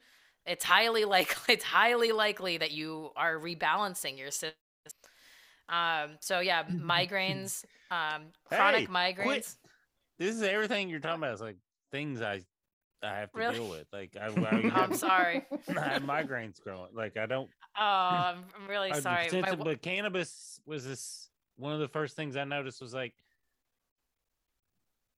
it's 0.46 0.66
highly 0.66 1.06
likely 1.06 1.36
it's 1.54 1.64
highly 1.64 2.12
likely 2.12 2.58
that 2.58 2.72
you 2.72 3.12
are 3.16 3.40
rebalancing 3.40 4.18
your 4.18 4.30
system 4.32 4.63
um, 5.74 6.12
so 6.20 6.40
yeah, 6.40 6.64
migraines, 6.72 7.66
um, 7.90 8.26
chronic 8.46 8.82
hey, 8.82 8.88
migraines. 8.88 9.24
Quit. 9.24 9.56
This 10.20 10.36
is 10.36 10.44
everything 10.44 10.90
you're 10.90 11.00
talking 11.00 11.18
about. 11.18 11.34
It's 11.34 11.42
like 11.42 11.58
things 11.92 12.22
I 12.22 12.42
I 13.04 13.18
have 13.18 13.32
to 13.32 13.40
really? 13.40 13.56
deal 13.56 13.70
with. 13.70 13.88
Like 13.92 14.16
I, 14.20 14.28
I 14.76 14.84
am 14.84 14.94
sorry. 14.94 15.46
I 15.78 15.82
have 15.82 16.04
migraines 16.04 16.62
growing. 16.62 16.90
Like 16.94 17.18
I 17.18 17.26
don't. 17.26 17.50
Oh, 17.78 17.82
I'm 17.82 18.44
really 18.70 18.92
I, 18.92 19.00
sorry. 19.00 19.30
Since, 19.30 19.48
My... 19.48 19.56
But 19.56 19.82
cannabis 19.82 20.60
was 20.66 20.86
this 20.86 21.30
one 21.56 21.74
of 21.74 21.80
the 21.80 21.88
first 21.88 22.16
things 22.16 22.38
I 22.38 22.44
noticed 22.44 22.82
was 22.82 22.94
like 22.94 23.14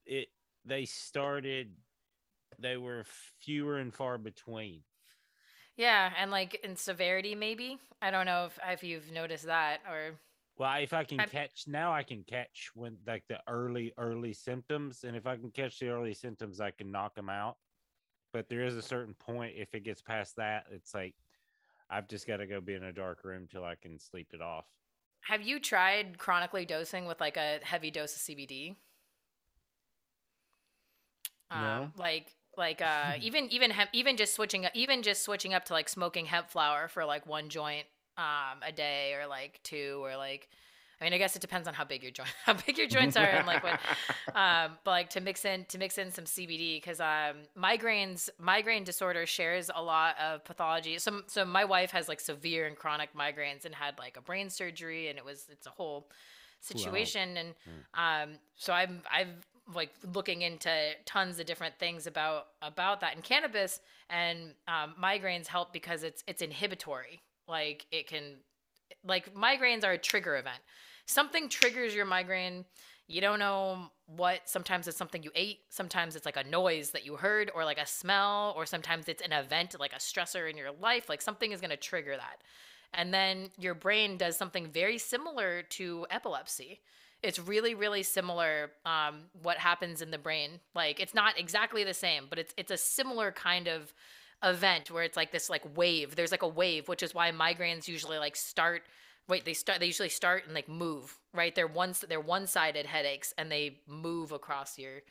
it. 0.05 0.29
They 0.65 0.85
started. 0.85 1.71
They 2.57 2.77
were 2.77 3.03
fewer 3.41 3.77
and 3.77 3.93
far 3.93 4.17
between. 4.17 4.81
Yeah, 5.75 6.11
and 6.17 6.31
like 6.31 6.61
in 6.63 6.77
severity, 6.77 7.35
maybe. 7.35 7.77
I 8.01 8.09
don't 8.09 8.25
know 8.25 8.45
if 8.45 8.57
if 8.71 8.83
you've 8.83 9.11
noticed 9.11 9.45
that 9.47 9.81
or. 9.89 10.13
Well, 10.57 10.81
if 10.81 10.93
I 10.93 11.03
can 11.03 11.19
I, 11.19 11.25
catch 11.25 11.67
now, 11.67 11.93
I 11.93 12.03
can 12.03 12.23
catch 12.23 12.71
when 12.75 12.97
like 13.05 13.27
the 13.27 13.41
early 13.47 13.93
early 13.97 14.33
symptoms, 14.33 15.03
and 15.03 15.15
if 15.15 15.27
I 15.27 15.35
can 15.35 15.51
catch 15.51 15.79
the 15.79 15.89
early 15.89 16.13
symptoms, 16.13 16.61
I 16.61 16.71
can 16.71 16.91
knock 16.91 17.15
them 17.15 17.29
out. 17.29 17.57
But 18.33 18.49
there 18.49 18.65
is 18.65 18.75
a 18.77 18.81
certain 18.81 19.15
point 19.15 19.55
if 19.57 19.73
it 19.75 19.83
gets 19.83 20.01
past 20.01 20.37
that, 20.37 20.67
it's 20.71 20.93
like 20.93 21.15
I've 21.89 22.07
just 22.07 22.27
got 22.27 22.37
to 22.37 22.47
go 22.47 22.61
be 22.61 22.75
in 22.75 22.83
a 22.83 22.93
dark 22.93 23.23
room 23.23 23.47
till 23.51 23.65
I 23.65 23.75
can 23.75 23.99
sleep 23.99 24.29
it 24.33 24.41
off. 24.41 24.67
Have 25.23 25.41
you 25.41 25.59
tried 25.59 26.17
chronically 26.17 26.65
dosing 26.65 27.05
with 27.05 27.19
like 27.19 27.35
a 27.35 27.59
heavy 27.63 27.91
dose 27.91 28.15
of 28.15 28.21
CBD? 28.21 28.77
Um, 31.49 31.83
No. 31.85 31.91
like 31.95 32.35
like 32.57 32.81
uh 32.81 33.17
even 33.21 33.49
even 33.51 33.71
hemp 33.71 33.89
even 33.93 34.17
just 34.17 34.33
switching 34.33 34.65
even 34.73 35.03
just 35.03 35.23
switching 35.23 35.53
up 35.53 35.65
to 35.65 35.73
like 35.73 35.89
smoking 35.89 36.25
hemp 36.25 36.49
flower 36.49 36.87
for 36.87 37.05
like 37.05 37.25
one 37.25 37.49
joint 37.49 37.85
um 38.17 38.59
a 38.65 38.71
day 38.71 39.13
or 39.13 39.27
like 39.27 39.59
two 39.63 39.99
or 40.03 40.15
like 40.15 40.49
I 40.99 41.03
mean 41.03 41.13
I 41.13 41.17
guess 41.17 41.35
it 41.35 41.41
depends 41.41 41.67
on 41.67 41.73
how 41.73 41.83
big 41.83 42.03
your 42.03 42.11
joint 42.11 42.29
how 42.45 42.53
big 42.53 42.77
your 42.77 42.87
joints 42.87 43.17
are 43.17 43.25
and 43.25 43.45
like 43.45 43.63
what 43.63 43.79
um 44.35 44.77
but 44.83 44.91
like 44.91 45.09
to 45.11 45.21
mix 45.21 45.45
in 45.45 45.65
to 45.65 45.77
mix 45.77 45.97
in 45.97 46.11
some 46.11 46.25
CBD 46.25 46.77
because 46.77 46.99
um 46.99 47.43
migraines 47.57 48.29
migraine 48.39 48.83
disorder 48.83 49.25
shares 49.25 49.69
a 49.73 49.81
lot 49.81 50.15
of 50.19 50.43
pathology. 50.45 50.97
So 50.99 51.21
so 51.27 51.45
my 51.45 51.65
wife 51.65 51.91
has 51.91 52.07
like 52.07 52.19
severe 52.19 52.65
and 52.65 52.75
chronic 52.75 53.09
migraines 53.13 53.65
and 53.65 53.75
had 53.75 53.97
like 53.99 54.17
a 54.17 54.21
brain 54.21 54.49
surgery 54.49 55.09
and 55.09 55.17
it 55.17 55.25
was 55.25 55.47
it's 55.51 55.67
a 55.67 55.71
whole 55.71 56.09
situation 56.61 57.37
and 57.37 57.49
um 57.93 58.39
so 58.55 58.73
I'm 58.73 59.01
I've 59.11 59.27
like 59.73 59.91
looking 60.13 60.41
into 60.41 60.69
tons 61.05 61.39
of 61.39 61.45
different 61.45 61.77
things 61.79 62.07
about 62.07 62.47
about 62.61 63.01
that 63.01 63.15
and 63.15 63.23
cannabis 63.23 63.79
and 64.09 64.53
um, 64.67 64.93
migraines 65.01 65.47
help 65.47 65.73
because 65.73 66.03
it's 66.03 66.23
it's 66.27 66.41
inhibitory 66.41 67.21
like 67.47 67.85
it 67.91 68.07
can 68.07 68.37
like 69.03 69.33
migraines 69.33 69.83
are 69.83 69.93
a 69.93 69.97
trigger 69.97 70.35
event. 70.37 70.59
Something 71.05 71.49
triggers 71.49 71.93
your 71.93 72.05
migraine 72.05 72.65
you 73.07 73.21
don't 73.21 73.39
know 73.39 73.91
what 74.07 74.41
sometimes 74.45 74.87
it's 74.87 74.97
something 74.97 75.21
you 75.21 75.31
ate 75.35 75.59
sometimes 75.69 76.15
it's 76.15 76.25
like 76.25 76.37
a 76.37 76.43
noise 76.43 76.91
that 76.91 77.05
you 77.05 77.15
heard 77.15 77.51
or 77.53 77.63
like 77.63 77.77
a 77.77 77.85
smell 77.85 78.53
or 78.55 78.65
sometimes 78.65 79.07
it's 79.07 79.21
an 79.21 79.31
event 79.31 79.75
like 79.79 79.93
a 79.93 79.97
stressor 79.97 80.49
in 80.49 80.57
your 80.57 80.71
life 80.71 81.07
like 81.07 81.21
something 81.21 81.51
is 81.51 81.61
going 81.61 81.69
to 81.69 81.77
trigger 81.77 82.15
that. 82.15 82.41
And 82.93 83.13
then 83.13 83.49
your 83.57 83.73
brain 83.73 84.17
does 84.17 84.37
something 84.37 84.71
very 84.71 84.97
similar 84.97 85.63
to 85.63 86.07
epilepsy. 86.09 86.81
It's 87.21 87.39
really 87.39 87.75
really 87.75 88.03
similar 88.03 88.71
um, 88.85 89.25
what 89.41 89.57
happens 89.57 90.01
in 90.01 90.11
the 90.11 90.17
brain. 90.17 90.59
Like 90.73 90.99
it's 90.99 91.13
not 91.13 91.39
exactly 91.39 91.83
the 91.83 91.93
same 91.93 92.25
but 92.29 92.39
it's 92.39 92.53
it's 92.57 92.71
a 92.71 92.77
similar 92.77 93.31
kind 93.31 93.67
of 93.67 93.93
event 94.43 94.91
where 94.91 95.03
it's 95.03 95.17
like 95.17 95.31
this 95.31 95.49
like 95.49 95.63
wave 95.77 96.15
there's 96.15 96.31
like 96.31 96.43
a 96.43 96.47
wave 96.47 96.87
which 96.87 97.01
is 97.01 97.13
why 97.15 97.31
migraines 97.31 97.87
usually 97.87 98.17
like 98.17 98.35
start 98.35 98.83
wait 99.27 99.45
they 99.45 99.53
start 99.53 99.79
they 99.79 99.85
usually 99.87 100.09
start 100.09 100.45
and 100.45 100.53
like 100.53 100.69
move 100.69 101.17
right? 101.35 101.53
They're 101.53 101.67
one 101.67 101.93
they're 102.07 102.19
one-sided 102.19 102.85
headaches 102.85 103.33
and 103.37 103.51
they 103.51 103.79
move 103.87 104.31
across 104.31 104.77
your 104.77 105.01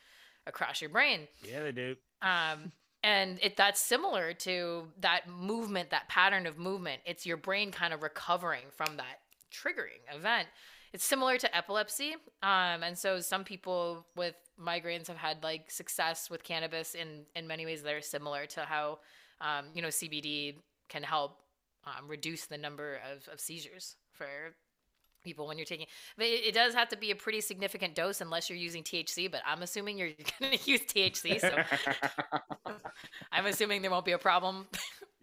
across 0.46 0.80
your 0.80 0.90
brain. 0.90 1.28
Yeah, 1.48 1.62
they 1.62 1.72
do. 1.72 1.96
um, 2.22 2.72
and 3.02 3.38
it 3.42 3.56
that's 3.56 3.80
similar 3.80 4.32
to 4.32 4.88
that 5.00 5.28
movement 5.28 5.90
that 5.90 6.08
pattern 6.08 6.46
of 6.46 6.58
movement. 6.58 7.02
It's 7.04 7.26
your 7.26 7.36
brain 7.36 7.70
kind 7.70 7.92
of 7.92 8.02
recovering 8.02 8.64
from 8.76 8.96
that 8.96 9.20
triggering 9.52 10.02
event 10.14 10.48
it's 10.94 11.04
similar 11.04 11.36
to 11.36 11.54
epilepsy 11.54 12.14
um, 12.42 12.82
and 12.82 12.96
so 12.96 13.20
some 13.20 13.44
people 13.44 14.06
with 14.16 14.36
migraines 14.58 15.08
have 15.08 15.16
had 15.16 15.42
like 15.42 15.70
success 15.70 16.30
with 16.30 16.42
cannabis 16.44 16.94
in 16.94 17.26
in 17.34 17.46
many 17.46 17.66
ways 17.66 17.82
that 17.82 17.92
are 17.92 18.00
similar 18.00 18.46
to 18.46 18.60
how 18.60 18.98
um, 19.40 19.66
you 19.74 19.82
know 19.82 19.88
cbd 19.88 20.54
can 20.88 21.02
help 21.02 21.40
um, 21.84 22.08
reduce 22.08 22.46
the 22.46 22.56
number 22.56 23.00
of, 23.12 23.28
of 23.30 23.40
seizures 23.40 23.96
for 24.12 24.54
people 25.24 25.46
when 25.48 25.58
you're 25.58 25.64
taking 25.64 25.86
but 26.16 26.26
it, 26.26 26.46
it 26.46 26.54
does 26.54 26.74
have 26.74 26.88
to 26.88 26.96
be 26.96 27.10
a 27.10 27.16
pretty 27.16 27.40
significant 27.40 27.94
dose 27.94 28.20
unless 28.20 28.48
you're 28.48 28.58
using 28.58 28.82
thc 28.82 29.30
but 29.30 29.40
i'm 29.46 29.62
assuming 29.62 29.98
you're 29.98 30.10
going 30.40 30.56
to 30.56 30.70
use 30.70 30.82
thc 30.82 31.40
so 31.40 31.50
i'm 33.32 33.46
assuming 33.46 33.82
there 33.82 33.90
won't 33.90 34.04
be 34.04 34.12
a 34.12 34.18
problem 34.18 34.66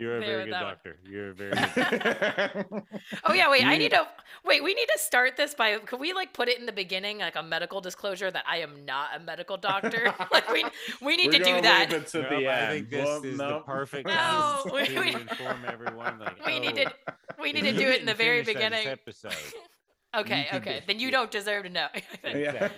You're 0.02 0.18
a 0.18 0.20
There 0.20 0.30
very 0.30 0.46
good 0.46 0.54
that 0.54 0.64
one. 0.64 0.72
doctor. 0.74 0.98
You're 1.08 1.30
a 1.30 1.34
very 1.34 1.52
good 1.52 2.84
Oh 3.24 3.34
yeah, 3.34 3.52
wait. 3.52 3.64
I 3.64 3.78
need 3.78 3.92
to 3.92 4.08
wait. 4.44 4.64
We 4.64 4.74
need 4.74 4.88
to 4.92 4.98
start 4.98 5.38
this 5.38 5.54
by. 5.54 5.78
Could 5.78 6.00
we 6.00 6.12
like 6.14 6.34
put 6.34 6.50
it 6.50 6.60
in 6.60 6.66
the 6.66 6.72
beginning, 6.72 7.20
like 7.20 7.36
a 7.36 7.44
medical 7.44 7.82
disclosure 7.82 8.32
that 8.32 8.44
I 8.48 8.58
am 8.58 8.84
not 8.84 9.10
a 9.16 9.20
medical 9.20 9.58
doctor? 9.58 10.12
like 10.32 10.50
we 10.52 10.66
we 11.04 11.18
need 11.18 11.28
We're 11.28 11.34
to 11.34 11.38
do 11.38 11.50
gonna 11.52 11.62
that. 11.62 11.92
leave 11.92 12.02
it 12.02 12.08
to 12.08 12.22
Nope, 12.24 12.30
the 12.32 12.48
I 12.48 12.56
end. 12.56 12.72
think 12.72 12.90
this 12.90 13.06
Well, 13.06 13.24
is 13.24 13.38
no. 13.38 13.50
the 13.50 13.60
perfect 13.60 14.08
No, 14.08 14.14
time 14.16 14.62
we- 14.74 14.86
to 14.88 15.00
we- 15.00 15.14
inform 15.14 15.66
everyone. 15.68 16.20
Like, 16.20 16.46
We 16.48 16.60
need 16.60 16.80
oh, 16.80 16.84
to 16.86 16.94
we 17.40 17.54
need 17.54 17.62
to 17.66 17.74
do 17.74 17.88
it 17.88 18.00
in 18.00 18.08
the 18.08 18.16
very 18.16 18.42
beginning. 18.44 18.88
Episode. 18.88 19.34
Okay, 20.16 20.48
okay. 20.54 20.80
do- 20.82 20.86
Then 20.88 21.00
you 21.00 21.08
yeah. 21.08 21.12
don't 21.12 21.32
deserve 21.32 21.64
to 21.64 21.70
know. 21.70 21.88
Yeah. 22.26 22.70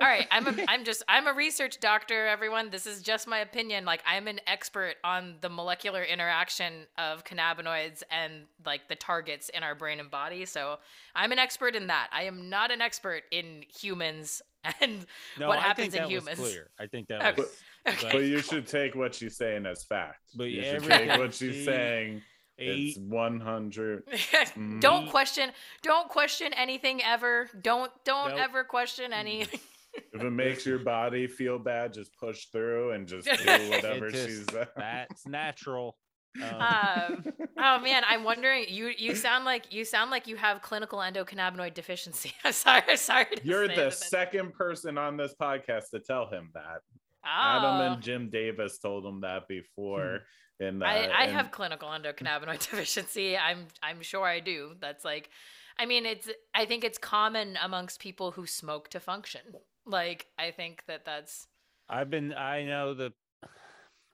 All 0.00 0.06
right, 0.08 0.26
I'm 0.30 0.46
a, 0.46 0.54
I'm 0.68 0.84
just 0.84 1.02
I'm 1.08 1.26
a 1.26 1.32
research 1.32 1.78
doctor. 1.80 2.26
Everyone, 2.26 2.70
this 2.70 2.86
is 2.86 3.02
just 3.02 3.26
my 3.26 3.38
opinion. 3.38 3.84
Like 3.84 4.02
I'm 4.06 4.26
an 4.28 4.40
expert 4.46 4.94
on 5.04 5.36
the 5.40 5.48
molecular 5.48 6.02
interaction 6.04 6.86
of 6.98 7.24
cannabinoids 7.24 8.02
and 8.10 8.44
like 8.64 8.88
the 8.88 8.94
targets 8.96 9.48
in 9.48 9.62
our 9.62 9.74
brain 9.74 10.00
and 10.00 10.10
body. 10.10 10.44
So 10.44 10.78
I'm 11.14 11.32
an 11.32 11.38
expert 11.38 11.74
in 11.74 11.86
that. 11.88 12.08
I 12.12 12.24
am 12.24 12.48
not 12.48 12.70
an 12.70 12.80
expert 12.80 13.22
in 13.30 13.64
humans 13.68 14.42
and 14.80 15.06
No, 15.38 15.48
what 15.48 15.58
I 15.58 15.62
happens 15.62 15.92
think 15.92 16.04
in 16.04 16.10
that 16.10 16.14
was 16.14 16.22
humans. 16.36 16.38
clear. 16.38 16.70
I 16.78 16.86
think 16.86 17.08
that 17.08 17.24
Okay. 17.32 17.42
was. 17.42 17.56
Okay. 17.88 18.08
But 18.10 18.24
you 18.24 18.40
should 18.40 18.66
take 18.66 18.96
what 18.96 19.14
she's 19.14 19.36
saying 19.36 19.64
as 19.64 19.84
fact. 19.84 20.18
But 20.34 20.44
you 20.50 20.60
yeah, 20.60 20.72
should 20.72 20.82
take 20.86 21.18
what 21.20 21.32
she's 21.32 21.64
see, 21.64 22.20
saying. 22.58 22.88
It's 22.88 22.98
Eight. 22.98 23.02
100. 23.04 24.02
don't 24.80 25.08
question 25.08 25.50
don't 25.82 26.08
question 26.08 26.52
anything 26.54 27.02
ever. 27.02 27.48
Don't 27.62 27.90
don't 28.04 28.30
Nope. 28.30 28.38
ever 28.40 28.64
question 28.64 29.12
any 29.12 29.46
If 30.12 30.22
it 30.22 30.30
makes 30.30 30.66
your 30.66 30.78
body 30.78 31.26
feel 31.26 31.58
bad, 31.58 31.94
just 31.94 32.14
push 32.18 32.46
through 32.46 32.90
and 32.92 33.06
just 33.08 33.26
do 33.44 33.70
whatever 33.70 34.10
just- 34.10 34.26
she's. 34.26 34.48
uh, 34.48 34.66
That's 34.76 35.26
natural. 35.26 35.96
Um, 36.42 36.54
um, 36.60 37.24
oh 37.58 37.78
man, 37.80 38.02
I'm 38.06 38.22
wondering. 38.22 38.66
You 38.68 38.92
you 38.98 39.14
sound 39.14 39.46
like 39.46 39.72
you 39.72 39.86
sound 39.86 40.10
like 40.10 40.26
you 40.26 40.36
have 40.36 40.60
clinical 40.60 40.98
endocannabinoid 40.98 41.72
deficiency. 41.72 42.30
I'm 42.44 42.52
sorry. 42.52 42.82
I'm 42.86 42.96
sorry. 42.98 43.24
To 43.36 43.40
You're 43.42 43.66
say 43.68 43.74
the 43.76 43.90
second 43.90 44.52
person 44.52 44.98
on 44.98 45.16
this 45.16 45.34
podcast 45.40 45.88
to 45.94 46.00
tell 46.00 46.28
him 46.28 46.50
that. 46.52 46.80
Oh, 47.24 47.28
Adam 47.28 47.92
and 47.94 48.02
Jim 48.02 48.28
Davis 48.28 48.76
told 48.78 49.06
him 49.06 49.22
that 49.22 49.48
before. 49.48 50.20
And 50.60 50.82
uh, 50.82 50.86
I, 50.86 50.94
I 51.04 51.22
and- 51.24 51.32
have 51.32 51.50
clinical 51.50 51.88
endocannabinoid 51.88 52.58
deficiency. 52.70 53.36
I'm 53.36 53.66
I'm 53.82 54.00
sure 54.02 54.24
I 54.24 54.40
do. 54.40 54.72
That's 54.80 55.04
like, 55.04 55.30
I 55.78 55.86
mean, 55.86 56.06
it's 56.06 56.28
I 56.54 56.64
think 56.66 56.84
it's 56.84 56.98
common 56.98 57.58
amongst 57.62 58.00
people 58.00 58.30
who 58.32 58.46
smoke 58.46 58.88
to 58.90 59.00
function. 59.00 59.42
Like 59.84 60.26
I 60.38 60.50
think 60.50 60.84
that 60.86 61.04
that's 61.04 61.46
I've 61.88 62.10
been. 62.10 62.32
I 62.32 62.64
know 62.64 62.94
the. 62.94 63.12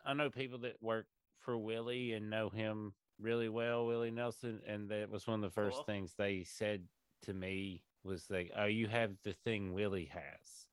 I 0.04 0.14
know 0.14 0.30
people 0.30 0.58
that 0.60 0.76
work 0.82 1.06
for 1.38 1.56
Willie 1.56 2.12
and 2.12 2.28
know 2.28 2.48
him 2.50 2.92
really 3.20 3.48
well, 3.48 3.86
Willie 3.86 4.10
Nelson, 4.10 4.60
and 4.66 4.88
that 4.88 5.08
was 5.10 5.26
one 5.28 5.42
of 5.44 5.48
the 5.48 5.54
first 5.54 5.76
Cool. 5.76 5.84
things 5.84 6.14
they 6.18 6.44
said 6.44 6.82
to 7.22 7.32
me 7.32 7.84
was 8.02 8.26
like, 8.28 8.50
"Oh, 8.56 8.64
you 8.66 8.88
have 8.88 9.12
the 9.22 9.32
thing 9.32 9.72
Willie 9.72 10.10
has." 10.12 10.66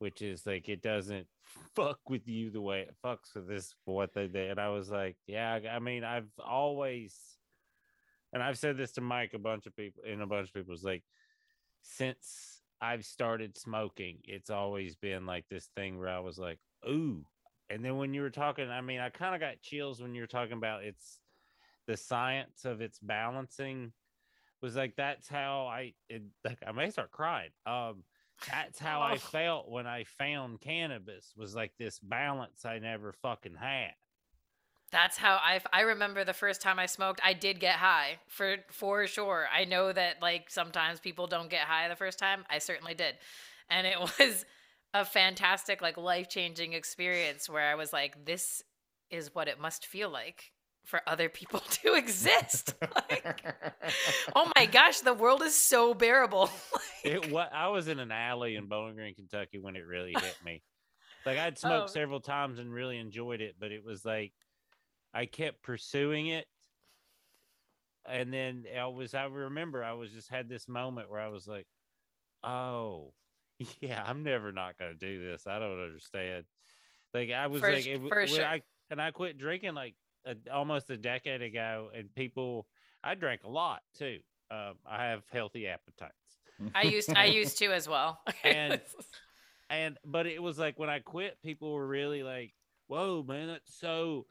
Which 0.00 0.22
is 0.22 0.44
like 0.46 0.68
it 0.68 0.82
doesn't 0.82 1.26
fuck 1.74 1.98
with 2.08 2.26
you 2.28 2.50
the 2.50 2.60
way 2.60 2.82
it 2.82 2.94
fucks 3.04 3.34
with 3.34 3.48
this 3.48 3.74
for 3.84 3.94
what 3.94 4.14
they 4.14 4.26
did. 4.26 4.50
And 4.50 4.60
I 4.60 4.68
was 4.68 4.90
like, 4.90 5.16
yeah, 5.26 5.58
I 5.70 5.78
mean, 5.78 6.04
I've 6.04 6.30
always, 6.38 7.16
and 8.32 8.42
I've 8.42 8.58
said 8.58 8.76
this 8.76 8.92
to 8.92 9.00
Mike 9.00 9.34
a 9.34 9.38
bunch 9.38 9.66
of 9.66 9.76
people, 9.76 10.02
and 10.06 10.22
a 10.22 10.26
bunch 10.26 10.48
of 10.48 10.54
people's 10.54 10.84
like, 10.84 11.04
since 11.82 12.62
I've 12.80 13.04
started 13.04 13.56
smoking, 13.56 14.18
it's 14.24 14.50
always 14.50 14.96
been 14.96 15.26
like 15.26 15.44
this 15.50 15.68
thing 15.76 15.98
where 15.98 16.08
I 16.08 16.20
was 16.20 16.38
like, 16.38 16.58
ooh. 16.88 17.24
And 17.68 17.84
then 17.84 17.96
when 17.96 18.14
you 18.14 18.22
were 18.22 18.30
talking, 18.30 18.68
I 18.68 18.80
mean, 18.80 19.00
I 19.00 19.10
kind 19.10 19.34
of 19.34 19.40
got 19.40 19.60
chills 19.60 20.02
when 20.02 20.14
you 20.14 20.22
were 20.22 20.26
talking 20.26 20.56
about 20.56 20.84
it's 20.84 21.20
the 21.86 21.96
science 21.96 22.64
of 22.64 22.80
its 22.80 22.98
balancing 22.98 23.92
was 24.62 24.76
like 24.76 24.94
that's 24.96 25.28
how 25.28 25.66
I 25.66 25.94
it, 26.08 26.22
like 26.44 26.58
I 26.66 26.72
may 26.72 26.90
start 26.90 27.10
crying. 27.10 27.50
Um 27.66 28.04
that's 28.48 28.78
how 28.78 29.00
I 29.00 29.14
Oh. 29.14 29.16
felt 29.16 29.68
when 29.68 29.86
I 29.86 30.04
found 30.04 30.60
cannabis 30.60 31.32
was 31.36 31.54
like 31.54 31.72
this 31.78 31.98
balance 31.98 32.64
I 32.64 32.78
never 32.78 33.12
fucking 33.12 33.56
had. 33.56 33.92
that's 34.92 35.16
how 35.16 35.36
I 35.36 35.60
I 35.72 35.82
remember 35.82 36.24
the 36.24 36.32
first 36.32 36.60
time 36.60 36.78
I 36.78 36.86
smoked. 36.86 37.20
I 37.24 37.32
did 37.32 37.60
get 37.60 37.76
high 37.76 38.18
for 38.28 38.56
for 38.70 39.06
sure. 39.06 39.46
I 39.52 39.64
know 39.64 39.92
that 39.92 40.20
like 40.20 40.50
sometimes 40.50 40.98
people 41.00 41.26
don't 41.26 41.48
get 41.50 41.62
high 41.62 41.88
the 41.88 41.96
first 41.96 42.18
time. 42.18 42.44
I 42.50 42.58
certainly 42.58 42.94
did, 42.94 43.14
and 43.68 43.86
it 43.86 43.98
was 44.18 44.44
a 44.92 45.04
fantastic 45.04 45.80
like 45.80 45.96
life 45.96 46.28
changing 46.28 46.72
experience 46.72 47.48
where 47.48 47.70
I 47.70 47.76
was 47.76 47.92
like, 47.92 48.24
this 48.24 48.62
is 49.10 49.34
what 49.34 49.46
it 49.48 49.60
must 49.60 49.86
feel 49.86 50.10
like 50.10 50.50
for 50.84 51.00
other 51.06 51.28
people 51.28 51.60
to 51.70 51.94
exist. 51.94 52.74
like, 53.10 53.54
oh 54.34 54.50
my 54.56 54.66
gosh, 54.66 55.00
the 55.00 55.14
world 55.14 55.42
is 55.42 55.54
so 55.54 55.94
bearable. 55.94 56.50
It 57.02 57.32
what 57.32 57.50
I 57.54 57.68
was 57.68 57.88
in 57.88 57.98
an 57.98 58.12
alley 58.12 58.56
in 58.56 58.66
Bowling 58.66 58.94
Green, 58.94 59.14
Kentucky 59.14 59.58
when 59.58 59.74
it 59.74 59.86
really 59.86 60.12
hit 60.12 60.36
me. 60.44 60.62
Like 61.24 61.38
I'd 61.38 61.54
oh. 61.54 61.56
smoked 61.56 61.84
Oh. 61.84 61.92
several 61.94 62.20
times 62.20 62.58
and 62.58 62.70
really 62.70 62.98
enjoyed 62.98 63.40
it, 63.40 63.54
but 63.58 63.72
it 63.72 63.82
was 63.82 64.04
like 64.04 64.34
I 65.14 65.24
kept 65.24 65.62
pursuing 65.62 66.26
it. 66.26 66.46
And 68.06 68.30
then 68.34 68.64
I 68.78 68.86
was 68.88 69.14
I 69.14 69.24
remember 69.24 69.82
I 69.82 69.94
was 69.94 70.12
just 70.12 70.28
had 70.28 70.46
this 70.46 70.68
moment 70.68 71.10
where 71.10 71.20
I 71.20 71.28
was 71.28 71.48
like, 71.48 71.66
"Oh, 72.44 73.14
yeah, 73.80 74.02
I'm 74.06 74.22
never 74.22 74.52
not 74.52 74.76
going 74.78 74.92
to 74.92 74.98
do 74.98 75.24
this. 75.26 75.46
I 75.46 75.58
don't 75.58 75.82
understand." 75.82 76.44
Like 77.14 77.30
I 77.30 77.46
was 77.46 77.62
For 77.62 77.72
like 77.72 77.86
it, 77.86 78.00
for 78.08 78.26
sure. 78.26 78.44
I 78.44 78.60
and 78.90 79.00
I 79.00 79.10
quit 79.10 79.38
drinking 79.38 79.74
like 79.74 79.94
a, 80.26 80.34
almost 80.52 80.90
a 80.90 80.96
decade 80.96 81.42
ago 81.42 81.90
and 81.96 82.14
people 82.14 82.66
I 83.02 83.14
drank 83.14 83.44
a 83.44 83.48
lot 83.48 83.82
too. 83.96 84.18
Um, 84.50 84.74
I 84.86 85.04
have 85.06 85.22
healthy 85.32 85.66
appetites. 85.68 86.14
I 86.74 86.82
used 86.82 87.14
I 87.14 87.24
used 87.40 87.58
to 87.58 87.72
as 87.72 87.88
well. 87.88 88.20
And- 88.44 88.80
and 89.70 89.98
but 90.04 90.26
it 90.26 90.42
was 90.42 90.58
like 90.58 90.78
when 90.78 90.90
I 90.90 90.98
quit, 90.98 91.38
people 91.42 91.72
were 91.72 91.86
really 91.86 92.24
like, 92.24 92.52
"Whoa, 92.88 93.22
man, 93.22 93.46
that's 93.46 93.72
so 93.78 94.26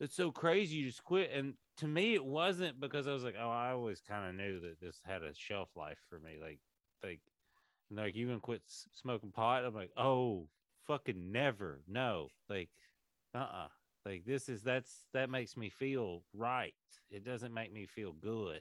that's 0.00 0.16
so 0.16 0.30
crazy. 0.32 0.76
You 0.78 0.86
just 0.86 1.04
quit." 1.04 1.30
And 1.30 1.54
to 1.76 1.86
me, 1.86 2.14
it 2.14 2.24
wasn't 2.24 2.80
because 2.80 3.06
I 3.06 3.12
was 3.12 3.22
like, 3.22 3.34
"Oh, 3.38 3.50
I 3.50 3.72
always 3.72 4.00
kind 4.00 4.26
of 4.28 4.34
knew 4.34 4.60
that 4.60 4.80
this 4.80 4.98
had 5.04 5.22
a 5.22 5.34
shelf 5.34 5.68
life 5.76 5.98
for 6.08 6.18
me." 6.18 6.38
Like, 6.40 6.58
like, 7.04 7.20
like 7.90 8.16
you 8.16 8.26
gonna 8.28 8.40
quit 8.40 8.62
smoking 8.94 9.30
pot? 9.30 9.62
I'm 9.66 9.74
like, 9.74 9.92
"Oh, 9.94 10.48
fucking 10.86 11.30
never, 11.30 11.82
no." 11.86 12.28
Like, 12.48 12.70
uh, 13.34 13.38
uh-uh. 13.38 13.64
uh 13.64 13.68
like 14.06 14.24
this 14.24 14.48
is 14.48 14.62
that's 14.62 15.04
that 15.12 15.28
makes 15.28 15.56
me 15.56 15.68
feel 15.68 16.22
right. 16.32 16.74
It 17.10 17.24
doesn't 17.24 17.52
make 17.52 17.72
me 17.72 17.86
feel 17.86 18.12
good. 18.12 18.60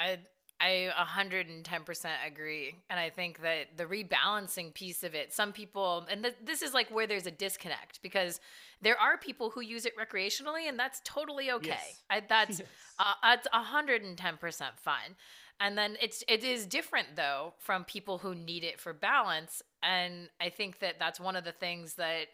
I 0.00 0.18
I 0.60 0.90
110% 0.98 2.06
agree. 2.26 2.74
And 2.90 2.98
I 2.98 3.10
think 3.10 3.42
that 3.42 3.76
the 3.76 3.84
rebalancing 3.84 4.74
piece 4.74 5.04
of 5.04 5.14
it, 5.14 5.32
some 5.32 5.52
people, 5.52 6.04
and 6.10 6.24
th- 6.24 6.34
this 6.44 6.62
is 6.62 6.74
like 6.74 6.90
where 6.90 7.06
there's 7.06 7.26
a 7.26 7.30
disconnect 7.30 8.02
because 8.02 8.40
there 8.82 8.98
are 8.98 9.16
people 9.16 9.50
who 9.50 9.60
use 9.60 9.86
it 9.86 9.92
recreationally 9.96 10.68
and 10.68 10.76
that's 10.76 11.00
totally 11.04 11.52
okay. 11.52 11.68
Yes. 11.68 12.02
I, 12.10 12.22
that's, 12.28 12.58
yes. 12.58 12.68
uh, 12.98 13.14
that's 13.22 13.46
110% 13.54 14.62
fine. 14.76 15.14
And 15.60 15.78
then 15.78 15.96
it's, 16.02 16.24
it 16.26 16.42
is 16.42 16.66
different 16.66 17.14
though 17.14 17.54
from 17.58 17.84
people 17.84 18.18
who 18.18 18.34
need 18.34 18.64
it 18.64 18.80
for 18.80 18.92
balance. 18.92 19.62
And 19.84 20.28
I 20.40 20.48
think 20.48 20.80
that 20.80 20.96
that's 20.98 21.20
one 21.20 21.36
of 21.36 21.44
the 21.44 21.52
things 21.52 21.94
that 21.94 22.26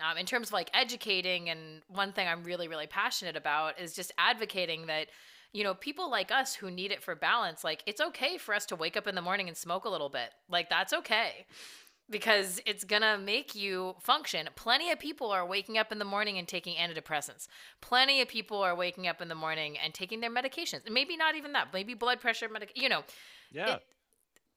um, 0.00 0.16
in 0.18 0.26
terms 0.26 0.48
of 0.48 0.52
like 0.52 0.70
educating 0.74 1.48
and 1.50 1.82
one 1.88 2.12
thing 2.12 2.26
i'm 2.28 2.44
really 2.44 2.68
really 2.68 2.86
passionate 2.86 3.36
about 3.36 3.80
is 3.80 3.94
just 3.94 4.12
advocating 4.18 4.86
that 4.86 5.08
you 5.52 5.62
know 5.62 5.74
people 5.74 6.10
like 6.10 6.30
us 6.30 6.54
who 6.54 6.70
need 6.70 6.92
it 6.92 7.02
for 7.02 7.14
balance 7.14 7.64
like 7.64 7.82
it's 7.86 8.00
okay 8.00 8.36
for 8.38 8.54
us 8.54 8.66
to 8.66 8.76
wake 8.76 8.96
up 8.96 9.06
in 9.06 9.14
the 9.14 9.22
morning 9.22 9.48
and 9.48 9.56
smoke 9.56 9.84
a 9.84 9.88
little 9.88 10.08
bit 10.08 10.30
like 10.48 10.68
that's 10.68 10.92
okay 10.92 11.46
because 12.10 12.60
it's 12.66 12.84
gonna 12.84 13.18
make 13.18 13.54
you 13.54 13.94
function. 14.00 14.48
Plenty 14.56 14.90
of 14.90 14.98
people 14.98 15.30
are 15.30 15.46
waking 15.46 15.78
up 15.78 15.90
in 15.90 15.98
the 15.98 16.04
morning 16.04 16.38
and 16.38 16.46
taking 16.46 16.76
antidepressants. 16.76 17.48
Plenty 17.80 18.20
of 18.20 18.28
people 18.28 18.58
are 18.58 18.74
waking 18.74 19.06
up 19.08 19.22
in 19.22 19.28
the 19.28 19.34
morning 19.34 19.78
and 19.78 19.94
taking 19.94 20.20
their 20.20 20.30
medications. 20.30 20.88
Maybe 20.90 21.16
not 21.16 21.34
even 21.34 21.52
that. 21.52 21.68
Maybe 21.72 21.94
blood 21.94 22.20
pressure 22.20 22.48
medic. 22.48 22.72
You 22.74 22.88
know. 22.88 23.04
Yeah. 23.50 23.76
It, 23.76 23.82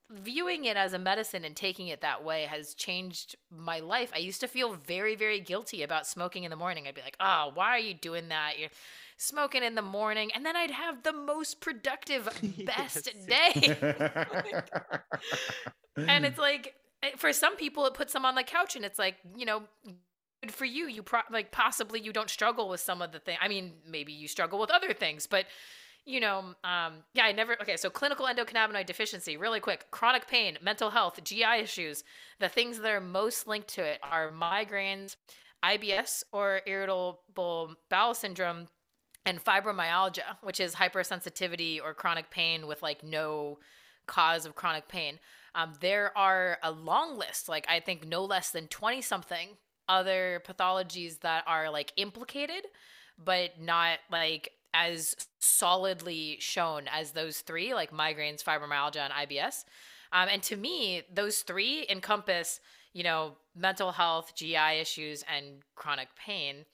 viewing 0.09 0.65
it 0.65 0.77
as 0.77 0.93
a 0.93 0.99
medicine 0.99 1.43
and 1.43 1.55
taking 1.55 1.87
it 1.87 2.01
that 2.01 2.23
way 2.23 2.43
has 2.43 2.73
changed 2.73 3.35
my 3.51 3.79
life. 3.79 4.11
I 4.15 4.19
used 4.19 4.39
to 4.41 4.47
feel 4.47 4.73
very, 4.73 5.15
very 5.15 5.39
guilty 5.39 5.83
about 5.83 6.07
smoking 6.07 6.43
in 6.43 6.49
the 6.49 6.55
morning. 6.55 6.87
I'd 6.87 6.95
be 6.95 7.01
like, 7.01 7.17
oh, 7.19 7.51
why 7.53 7.71
are 7.71 7.79
you 7.79 7.93
doing 7.93 8.29
that? 8.29 8.57
You're 8.57 8.69
smoking 9.17 9.63
in 9.63 9.75
the 9.75 9.81
morning. 9.81 10.31
And 10.33 10.45
then 10.45 10.55
I'd 10.55 10.71
have 10.71 11.03
the 11.03 11.11
most 11.13 11.59
productive, 11.59 12.29
best 12.65 13.09
day. 13.27 13.75
and 15.97 16.25
it's 16.25 16.39
like, 16.39 16.75
eh, 17.03 17.11
for 17.17 17.33
some 17.33 17.57
people, 17.57 17.85
it 17.85 17.93
puts 17.93 18.13
them 18.13 18.25
on 18.25 18.35
the 18.35 18.43
couch 18.43 18.75
and 18.75 18.85
it's 18.85 18.99
like, 18.99 19.17
you 19.35 19.45
know, 19.45 19.63
good 20.41 20.53
for 20.53 20.65
you. 20.65 20.87
You 20.87 21.03
pro- 21.03 21.21
like 21.31 21.51
possibly 21.51 21.99
you 21.99 22.13
don't 22.13 22.29
struggle 22.29 22.69
with 22.69 22.79
some 22.79 23.01
of 23.01 23.11
the 23.11 23.19
things. 23.19 23.39
I 23.41 23.49
mean, 23.49 23.73
maybe 23.85 24.13
you 24.13 24.29
struggle 24.29 24.59
with 24.59 24.71
other 24.71 24.93
things, 24.93 25.27
but 25.27 25.45
you 26.07 26.21
know, 26.21 26.39
um, 26.63 26.93
yeah, 27.13 27.25
I 27.25 27.33
never. 27.33 27.61
Okay, 27.61 27.75
so 27.75 27.89
clinical 27.89 28.25
endocannabinoid 28.25 28.85
deficiency, 28.85 29.35
really 29.35 29.59
quick. 29.59 29.91
Chronic 29.91 30.27
pain, 30.27 30.57
mental 30.61 30.89
health, 30.89 31.19
GI 31.21 31.61
issues. 31.61 32.05
The 32.39 32.47
things 32.47 32.79
that 32.79 32.89
are 32.89 33.01
most 33.01 33.45
linked 33.45 33.67
to 33.75 33.83
it 33.83 33.99
are 34.01 34.31
migraines, 34.31 35.17
IBS 35.63 36.23
or 36.31 36.61
irritable 36.65 37.75
bowel 37.89 38.13
syndrome, 38.13 38.67
and 39.25 39.43
fibromyalgia, 39.43 40.37
which 40.41 40.61
is 40.61 40.75
hypersensitivity 40.75 41.81
or 41.83 41.93
chronic 41.93 42.31
pain 42.31 42.65
with 42.67 42.81
like 42.81 43.03
no 43.03 43.59
cause 44.07 44.45
of 44.45 44.55
chronic 44.55 44.87
pain. 44.87 45.19
Um, 45.53 45.73
there 45.81 46.17
are 46.17 46.57
a 46.63 46.71
long 46.71 47.17
list, 47.17 47.49
like 47.49 47.65
I 47.69 47.81
think 47.81 48.07
no 48.07 48.23
less 48.23 48.51
than 48.51 48.67
20 48.67 49.01
something 49.01 49.49
other 49.89 50.41
pathologies 50.47 51.19
that 51.19 51.43
are 51.47 51.69
like 51.69 51.91
implicated, 51.97 52.65
but 53.23 53.59
not 53.59 53.99
like 54.11 54.51
as 54.77 55.15
solidly 55.39 56.37
shown 56.39 56.83
as 56.91 57.11
those 57.11 57.39
three, 57.39 57.73
like 57.73 57.91
migraines, 57.91 58.43
fibromyalgia, 58.43 58.97
and 58.97 59.13
IBS. 59.13 59.65
Um, 60.11 60.29
and 60.31 60.43
to 60.43 60.55
me, 60.55 61.01
those 61.11 61.39
three 61.39 61.85
encompass, 61.89 62.59
you 62.93 63.03
know, 63.03 63.33
mental 63.55 63.91
health, 63.91 64.33
GI 64.35 64.79
issues, 64.79 65.23
and 65.35 65.63
chronic 65.75 66.09
pain. 66.15 66.65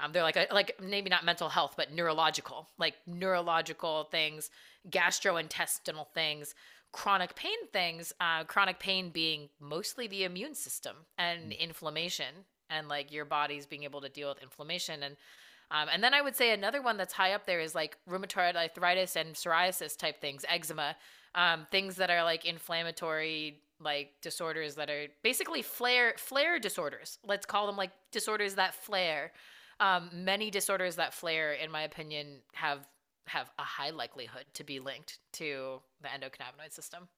Um, 0.00 0.12
they're 0.12 0.22
like 0.22 0.36
a, 0.36 0.46
like 0.50 0.80
maybe 0.82 1.10
not 1.10 1.24
mental 1.24 1.50
health, 1.50 1.74
but 1.76 1.92
neurological, 1.92 2.68
like 2.78 2.94
neurological 3.06 4.04
things, 4.04 4.50
gastrointestinal 4.88 6.06
things, 6.14 6.54
chronic 6.92 7.34
pain 7.34 7.66
things. 7.74 8.14
Uh, 8.20 8.44
chronic 8.44 8.78
pain 8.78 9.10
being 9.10 9.50
mostly 9.60 10.06
the 10.06 10.24
immune 10.24 10.54
system 10.54 10.96
and 11.18 11.52
mm. 11.52 11.58
inflammation, 11.58 12.46
and 12.70 12.88
like 12.88 13.12
your 13.12 13.26
body's 13.26 13.66
being 13.66 13.84
able 13.84 14.00
to 14.00 14.08
deal 14.08 14.30
with 14.30 14.42
inflammation 14.42 15.02
and 15.02 15.16
um, 15.70 15.88
and 15.92 16.02
then 16.02 16.14
I 16.14 16.22
would 16.22 16.34
say 16.34 16.52
another 16.52 16.82
one 16.82 16.96
that's 16.96 17.12
high 17.12 17.32
up 17.32 17.46
there 17.46 17.60
is 17.60 17.74
like 17.74 17.96
rheumatoid 18.08 18.56
arthritis 18.56 19.16
and 19.16 19.34
psoriasis 19.34 19.96
type 19.96 20.20
things, 20.20 20.44
eczema, 20.48 20.96
um, 21.34 21.66
things 21.70 21.96
that 21.96 22.10
are 22.10 22.24
like 22.24 22.44
inflammatory 22.44 23.60
like 23.82 24.12
disorders 24.20 24.74
that 24.74 24.90
are 24.90 25.06
basically 25.22 25.62
flare 25.62 26.14
flare 26.16 26.58
disorders. 26.58 27.18
Let's 27.26 27.46
call 27.46 27.66
them 27.66 27.76
like 27.76 27.92
disorders 28.12 28.56
that 28.56 28.74
flare. 28.74 29.32
Um, 29.78 30.10
many 30.12 30.50
disorders 30.50 30.96
that 30.96 31.14
flare, 31.14 31.52
in 31.52 31.70
my 31.70 31.82
opinion, 31.82 32.40
have 32.52 32.86
have 33.26 33.50
a 33.58 33.62
high 33.62 33.90
likelihood 33.90 34.46
to 34.54 34.64
be 34.64 34.80
linked 34.80 35.18
to 35.34 35.80
the 36.02 36.08
endocannabinoid 36.08 36.72
system 36.72 37.08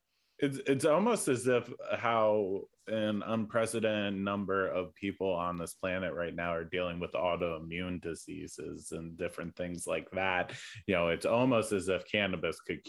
it's 0.43 0.59
it's 0.67 0.85
almost 0.85 1.29
as 1.29 1.47
if 1.47 1.71
how 1.97 2.61
an 2.87 3.23
unprecedented 3.25 4.13
number 4.13 4.67
of 4.67 4.93
people 4.93 5.31
on 5.31 5.57
this 5.57 5.73
planet 5.73 6.13
right 6.13 6.35
now 6.35 6.53
are 6.53 6.65
dealing 6.65 6.99
with 6.99 7.13
autoimmune 7.13 8.01
diseases 8.01 8.91
and 8.91 9.17
different 9.17 9.55
things 9.55 9.87
like 9.87 10.09
that. 10.11 10.51
You 10.85 10.95
know 10.95 11.07
it's 11.07 11.25
almost 11.25 11.71
as 11.71 11.87
if 11.87 12.03
cannabis 12.11 12.59
could 12.59 12.81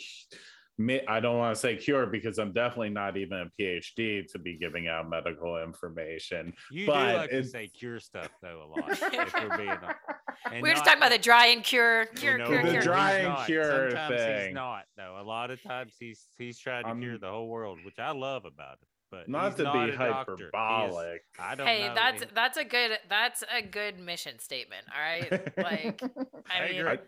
I 1.09 1.20
don't 1.20 1.39
want 1.39 1.55
to 1.55 1.61
say 1.61 1.77
cure 1.77 2.07
because 2.07 2.39
I'm 2.39 2.53
definitely 2.53 2.91
not 2.91 3.16
even 3.16 3.39
a 3.39 3.62
PhD 3.62 4.31
to 4.33 4.39
be 4.41 4.57
giving 4.57 4.89
out 4.89 5.09
medical 5.09 5.62
information. 5.62 6.53
You 6.70 6.87
but 6.87 7.12
do 7.12 7.16
like 7.18 7.31
to 7.31 7.45
say 7.45 7.68
cure 7.68 8.01
stuff 8.01 8.29
though 8.43 8.64
a 8.64 8.81
lot. 8.81 8.91
if 8.91 9.35
we're 9.35 9.57
being, 9.57 9.68
and 10.53 10.62
we're 10.62 10.72
just 10.72 10.85
talking 10.85 10.99
about 10.99 11.12
the 11.12 11.18
dry 11.18 11.47
and 11.47 11.62
cure, 11.62 12.07
cure, 12.16 12.33
you 12.33 12.39
know, 12.39 12.47
cure, 12.47 12.62
the 12.64 12.70
cure. 12.70 12.83
dry 12.83 13.12
and 13.18 13.47
cure 13.47 13.91
Sometimes 13.91 14.20
thing. 14.20 14.47
He's 14.47 14.55
not 14.55 14.85
though. 14.97 15.16
A 15.20 15.22
lot 15.22 15.53
of 15.53 15.62
times 15.62 15.95
he's 15.99 16.27
he's 16.39 16.59
trying 16.59 16.85
to 16.85 16.91
um, 16.91 17.01
cure 17.01 17.18
the 17.18 17.31
whole 17.31 17.49
world, 17.49 17.79
which 17.85 18.01
I 18.01 18.11
love 18.11 18.45
about 18.45 18.79
it. 18.83 18.89
But 19.12 19.29
not 19.29 19.57
to 19.59 19.62
not 19.62 19.87
be 19.87 19.93
hyperbolic. 19.93 21.14
Is, 21.14 21.20
I 21.39 21.55
don't 21.55 21.68
hey, 21.68 21.87
know. 21.87 21.95
that's 21.95 22.25
that's 22.35 22.59
a 22.59 22.64
good 22.64 22.99
that's 23.09 23.45
a 23.55 23.62
good 23.62 24.01
mission 24.01 24.41
statement. 24.41 24.87
All 24.93 25.01
right, 25.01 25.57
like 25.57 26.03
I, 26.51 26.64
I 26.64 26.68
mean. 26.68 26.81
Agree. 26.81 26.99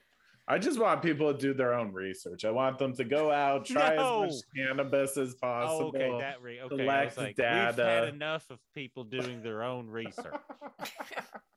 I 0.49 0.59
just 0.59 0.79
want 0.79 1.03
people 1.03 1.33
to 1.33 1.39
do 1.39 1.55
their 1.55 1.75
own 1.75 1.93
research. 1.93 2.45
I 2.45 2.51
want 2.51 2.79
them 2.79 2.95
to 2.95 3.05
go 3.05 3.33
out, 3.33 3.65
try 3.67 3.97
no. 3.97 4.25
as 4.25 4.35
much 4.35 4.43
cannabis 4.57 5.17
as 5.17 5.35
possible. 5.35 5.93
Oh, 5.95 5.99
okay, 5.99 6.19
that 6.19 6.41
re- 6.41 6.61
okay. 6.61 6.77
Collect 6.77 7.19
like, 7.19 7.37
data. 7.37 7.75
We've 7.77 7.87
had 7.87 8.09
enough 8.09 8.49
of 8.51 8.59
people 8.75 9.05
doing 9.05 9.43
their 9.43 9.63
own 9.63 9.89
research. 9.89 10.35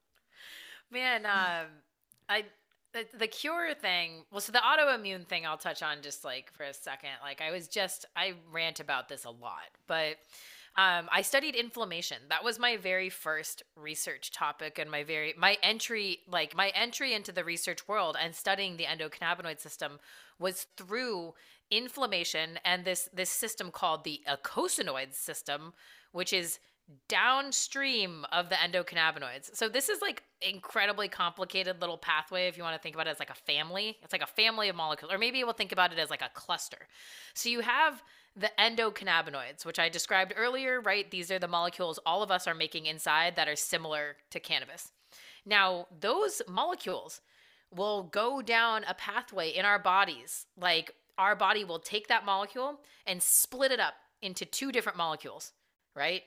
Man, 0.90 1.24
um, 1.24 1.66
I 2.28 2.44
the, 2.92 3.06
the 3.16 3.28
cure 3.28 3.74
thing. 3.74 4.24
Well, 4.32 4.40
so 4.40 4.50
the 4.50 4.58
autoimmune 4.58 5.26
thing, 5.26 5.46
I'll 5.46 5.56
touch 5.56 5.82
on 5.82 5.98
just 6.02 6.24
like 6.24 6.52
for 6.52 6.64
a 6.64 6.74
second. 6.74 7.10
Like 7.22 7.40
I 7.40 7.52
was 7.52 7.68
just 7.68 8.06
I 8.16 8.34
rant 8.50 8.80
about 8.80 9.08
this 9.08 9.24
a 9.24 9.30
lot, 9.30 9.70
but 9.86 10.16
um, 10.80 11.10
I 11.12 11.20
studied 11.20 11.56
inflammation. 11.56 12.16
That 12.30 12.42
was 12.42 12.58
my 12.58 12.78
very 12.78 13.10
first 13.10 13.62
research 13.76 14.30
topic 14.30 14.78
and 14.78 14.90
my 14.90 15.04
very 15.04 15.34
my 15.36 15.58
entry 15.62 16.20
like 16.26 16.56
my 16.56 16.72
entry 16.74 17.12
into 17.12 17.32
the 17.32 17.44
research 17.44 17.86
world 17.86 18.16
and 18.18 18.34
studying 18.34 18.78
the 18.78 18.84
endocannabinoid 18.84 19.60
system 19.60 19.98
was 20.38 20.68
through 20.78 21.34
inflammation 21.70 22.58
and 22.64 22.86
this 22.86 23.10
this 23.12 23.28
system 23.28 23.70
called 23.70 24.04
the 24.04 24.22
eicosanoid 24.26 25.12
system, 25.12 25.74
which 26.12 26.32
is 26.32 26.58
downstream 27.08 28.24
of 28.32 28.48
the 28.48 28.54
endocannabinoids. 28.54 29.54
So 29.54 29.68
this 29.68 29.90
is 29.90 30.00
like 30.00 30.22
incredibly 30.40 31.08
complicated 31.08 31.82
little 31.82 31.98
pathway 31.98 32.48
if 32.48 32.56
you 32.56 32.62
want 32.62 32.74
to 32.74 32.82
think 32.82 32.94
about 32.94 33.06
it 33.06 33.10
as 33.10 33.18
like 33.18 33.30
a 33.30 33.34
family. 33.34 33.98
It's 34.02 34.12
like 34.14 34.22
a 34.22 34.26
family 34.26 34.70
of 34.70 34.76
molecules 34.76 35.12
or 35.12 35.18
maybe 35.18 35.44
we'll 35.44 35.52
think 35.52 35.72
about 35.72 35.92
it 35.92 35.98
as 35.98 36.08
like 36.08 36.22
a 36.22 36.30
cluster. 36.32 36.88
So 37.34 37.50
you 37.50 37.60
have 37.60 38.02
the 38.36 38.50
endocannabinoids, 38.58 39.64
which 39.64 39.78
I 39.78 39.88
described 39.88 40.32
earlier, 40.36 40.80
right? 40.80 41.10
These 41.10 41.30
are 41.30 41.38
the 41.38 41.48
molecules 41.48 41.98
all 42.06 42.22
of 42.22 42.30
us 42.30 42.46
are 42.46 42.54
making 42.54 42.86
inside 42.86 43.36
that 43.36 43.48
are 43.48 43.56
similar 43.56 44.16
to 44.30 44.40
cannabis. 44.40 44.92
Now, 45.44 45.86
those 45.98 46.42
molecules 46.48 47.20
will 47.74 48.04
go 48.04 48.42
down 48.42 48.84
a 48.88 48.94
pathway 48.94 49.50
in 49.50 49.64
our 49.64 49.78
bodies. 49.78 50.46
Like 50.56 50.94
our 51.18 51.34
body 51.34 51.64
will 51.64 51.78
take 51.78 52.08
that 52.08 52.24
molecule 52.24 52.80
and 53.06 53.22
split 53.22 53.72
it 53.72 53.80
up 53.80 53.94
into 54.22 54.44
two 54.44 54.72
different 54.72 54.98
molecules, 54.98 55.52
right? 55.94 56.22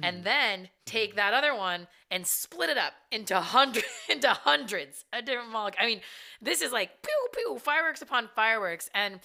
and 0.00 0.18
hmm. 0.18 0.22
then 0.22 0.68
take 0.86 1.16
that 1.16 1.34
other 1.34 1.54
one 1.54 1.86
and 2.10 2.26
split 2.26 2.70
it 2.70 2.78
up 2.78 2.92
into 3.10 3.38
hundred 3.38 3.84
into 4.08 4.28
hundreds 4.28 5.04
of 5.12 5.24
different 5.24 5.50
molecules. 5.50 5.82
I 5.82 5.86
mean, 5.86 6.00
this 6.40 6.62
is 6.62 6.72
like 6.72 7.02
pew 7.02 7.28
pew 7.32 7.58
fireworks 7.58 8.02
upon 8.02 8.28
fireworks, 8.34 8.88
and 8.94 9.20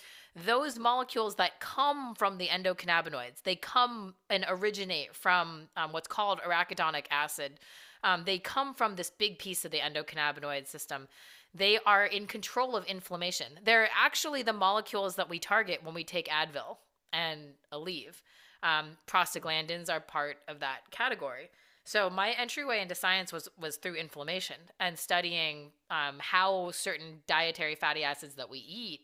those 0.46 0.78
molecules 0.78 1.36
that 1.36 1.60
come 1.60 2.14
from 2.16 2.38
the 2.38 2.48
endocannabinoids, 2.48 3.44
they 3.44 3.56
come 3.56 4.14
and 4.30 4.46
originate 4.48 5.16
from 5.16 5.70
um, 5.76 5.92
what's 5.92 6.08
called 6.08 6.40
arachidonic 6.42 7.06
acid. 7.10 7.60
Um, 8.04 8.24
they 8.26 8.38
come 8.38 8.74
from 8.74 8.96
this 8.96 9.10
big 9.10 9.40
piece 9.40 9.66
of 9.66 9.72
the 9.72 9.80
endocannabinoid 9.80 10.68
system. 10.68 11.08
They 11.54 11.80
are 11.86 12.06
in 12.06 12.28
control 12.28 12.76
of 12.76 12.86
inflammation. 12.86 13.48
They're 13.64 13.90
actually 13.98 14.44
the 14.44 14.54
molecules 14.54 15.16
that 15.16 15.30
we 15.30 15.40
target 15.40 15.84
when 15.84 15.96
we 15.96 16.04
take 16.04 16.28
Advil 16.28 16.78
and 17.12 17.42
Aleve. 17.74 18.22
Um, 18.62 18.98
prostaglandins 19.08 19.90
are 19.90 20.00
part 20.00 20.38
of 20.48 20.60
that 20.60 20.92
category. 20.92 21.50
So 21.84 22.10
my 22.10 22.32
entryway 22.32 22.82
into 22.82 22.96
science 22.96 23.32
was 23.32 23.48
was 23.58 23.78
through 23.78 23.96
inflammation 23.96 24.58
and 24.80 25.00
studying 25.00 25.72
um, 25.90 26.18
how 26.20 26.72
certain 26.72 27.22
dietary 27.28 27.76
fatty 27.76 28.04
acids 28.04 28.36
that 28.36 28.50
we 28.50 28.60
eat, 28.60 29.02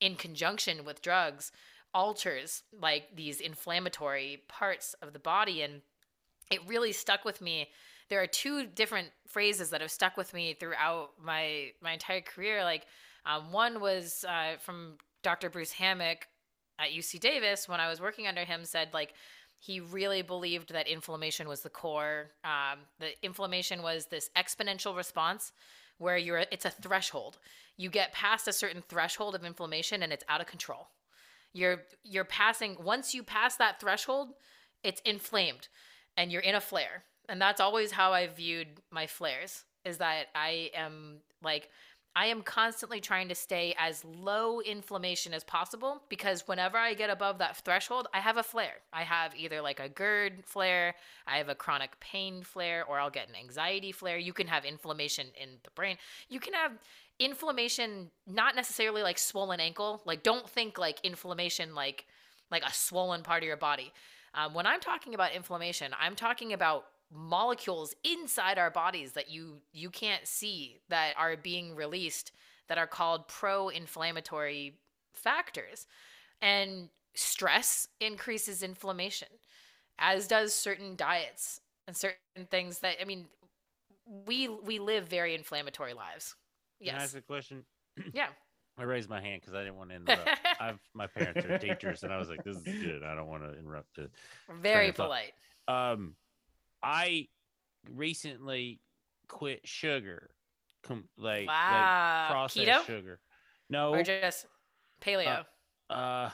in 0.00 0.16
conjunction 0.16 0.84
with 0.84 1.02
drugs, 1.02 1.52
alters 1.94 2.62
like 2.78 3.16
these 3.16 3.40
inflammatory 3.40 4.42
parts 4.48 4.94
of 5.02 5.12
the 5.12 5.18
body, 5.18 5.62
and 5.62 5.82
it 6.50 6.60
really 6.66 6.92
stuck 6.92 7.24
with 7.24 7.40
me. 7.40 7.68
There 8.08 8.22
are 8.22 8.26
two 8.26 8.66
different 8.66 9.08
phrases 9.26 9.70
that 9.70 9.80
have 9.80 9.90
stuck 9.90 10.16
with 10.16 10.32
me 10.32 10.54
throughout 10.54 11.10
my 11.22 11.72
my 11.80 11.92
entire 11.92 12.20
career. 12.20 12.62
Like 12.62 12.86
um, 13.24 13.52
one 13.52 13.80
was 13.80 14.24
uh, 14.28 14.56
from 14.60 14.98
Dr. 15.22 15.50
Bruce 15.50 15.72
Hammock 15.72 16.28
at 16.78 16.90
UC 16.90 17.20
Davis 17.20 17.68
when 17.68 17.80
I 17.80 17.88
was 17.88 18.00
working 18.00 18.26
under 18.26 18.44
him 18.44 18.64
said 18.64 18.90
like 18.92 19.14
he 19.58 19.80
really 19.80 20.22
believed 20.22 20.72
that 20.72 20.86
inflammation 20.86 21.48
was 21.48 21.62
the 21.62 21.70
core. 21.70 22.30
Um, 22.44 22.80
the 23.00 23.12
inflammation 23.24 23.82
was 23.82 24.06
this 24.06 24.30
exponential 24.36 24.96
response 24.96 25.52
where 25.98 26.16
you're 26.16 26.44
it's 26.50 26.64
a 26.64 26.70
threshold. 26.70 27.38
You 27.76 27.90
get 27.90 28.12
past 28.12 28.48
a 28.48 28.52
certain 28.52 28.82
threshold 28.88 29.34
of 29.34 29.44
inflammation 29.44 30.02
and 30.02 30.12
it's 30.12 30.24
out 30.28 30.40
of 30.40 30.46
control. 30.46 30.88
You're 31.52 31.82
you're 32.02 32.24
passing 32.24 32.76
once 32.82 33.14
you 33.14 33.22
pass 33.22 33.56
that 33.56 33.80
threshold, 33.80 34.30
it's 34.82 35.00
inflamed 35.04 35.68
and 36.16 36.30
you're 36.30 36.42
in 36.42 36.54
a 36.54 36.60
flare. 36.60 37.04
And 37.28 37.40
that's 37.40 37.60
always 37.60 37.92
how 37.92 38.12
I 38.12 38.26
viewed 38.28 38.68
my 38.90 39.06
flares 39.06 39.64
is 39.84 39.98
that 39.98 40.26
I 40.34 40.70
am 40.74 41.18
like 41.42 41.70
I 42.16 42.26
am 42.26 42.40
constantly 42.40 42.98
trying 42.98 43.28
to 43.28 43.34
stay 43.34 43.74
as 43.78 44.02
low 44.02 44.62
inflammation 44.62 45.34
as 45.34 45.44
possible 45.44 46.00
because 46.08 46.48
whenever 46.48 46.78
I 46.78 46.94
get 46.94 47.10
above 47.10 47.36
that 47.38 47.58
threshold, 47.58 48.08
I 48.14 48.20
have 48.20 48.38
a 48.38 48.42
flare. 48.42 48.76
I 48.90 49.02
have 49.02 49.36
either 49.36 49.60
like 49.60 49.80
a 49.80 49.90
GERD 49.90 50.42
flare, 50.46 50.94
I 51.26 51.36
have 51.36 51.50
a 51.50 51.54
chronic 51.54 52.00
pain 52.00 52.42
flare, 52.42 52.86
or 52.86 52.98
I'll 52.98 53.10
get 53.10 53.28
an 53.28 53.36
anxiety 53.36 53.92
flare. 53.92 54.16
You 54.16 54.32
can 54.32 54.46
have 54.46 54.64
inflammation 54.64 55.26
in 55.38 55.50
the 55.62 55.70
brain. 55.74 55.98
You 56.30 56.40
can 56.40 56.54
have 56.54 56.72
inflammation 57.18 58.10
not 58.26 58.56
necessarily 58.56 59.02
like 59.02 59.18
swollen 59.18 59.60
ankle. 59.60 60.00
Like 60.06 60.22
don't 60.22 60.48
think 60.48 60.78
like 60.78 61.00
inflammation 61.04 61.74
like 61.74 62.06
like 62.50 62.62
a 62.64 62.72
swollen 62.72 63.24
part 63.24 63.42
of 63.42 63.46
your 63.46 63.58
body. 63.58 63.92
Um, 64.32 64.54
when 64.54 64.66
I'm 64.66 64.80
talking 64.80 65.14
about 65.14 65.32
inflammation, 65.32 65.92
I'm 66.00 66.16
talking 66.16 66.54
about 66.54 66.86
molecules 67.12 67.94
inside 68.04 68.58
our 68.58 68.70
bodies 68.70 69.12
that 69.12 69.30
you 69.30 69.58
you 69.72 69.90
can't 69.90 70.26
see 70.26 70.80
that 70.88 71.14
are 71.16 71.36
being 71.36 71.74
released 71.74 72.32
that 72.68 72.78
are 72.78 72.86
called 72.86 73.28
pro-inflammatory 73.28 74.78
factors 75.12 75.86
and 76.42 76.88
stress 77.14 77.88
increases 78.00 78.62
inflammation 78.62 79.28
as 79.98 80.26
does 80.26 80.52
certain 80.52 80.96
diets 80.96 81.60
and 81.86 81.96
certain 81.96 82.46
things 82.50 82.80
that 82.80 82.96
i 83.00 83.04
mean 83.04 83.26
we 84.26 84.48
we 84.48 84.78
live 84.78 85.06
very 85.06 85.34
inflammatory 85.34 85.94
lives 85.94 86.34
yes 86.80 86.92
Can 86.92 87.00
I 87.00 87.04
ask 87.04 87.16
a 87.16 87.22
question? 87.22 87.64
yeah 88.12 88.28
I 88.78 88.82
raised 88.82 89.08
my 89.08 89.20
hand 89.22 89.40
because 89.40 89.54
I 89.54 89.60
didn't 89.60 89.76
want 89.76 89.88
to 89.88 89.96
interrupt. 89.96 90.28
I've 90.60 90.78
my 90.92 91.06
parents 91.06 91.42
are 91.46 91.56
teachers, 91.56 92.02
and 92.02 92.12
I 92.12 92.18
was 92.18 92.28
like, 92.28 92.44
"This 92.44 92.58
is 92.58 92.62
good. 92.62 93.02
I 93.02 93.14
don't 93.14 93.26
want 93.26 93.42
to 93.42 93.58
interrupt 93.58 93.96
it." 93.96 94.10
very 94.60 94.92
polite 94.92 95.32
Um, 95.66 96.14
I 96.82 97.28
recently 97.90 98.80
quit 99.28 99.60
sugar, 99.66 100.30
com- 100.82 101.08
like 101.16 101.48
Wow. 101.48 102.26
like 102.26 102.30
processed 102.30 102.66
Keto? 102.66 102.84
sugar. 102.86 103.20
No, 103.68 103.92
or 103.94 104.02
just 104.02 104.46
paleo 105.00 105.44
uh, 105.90 106.30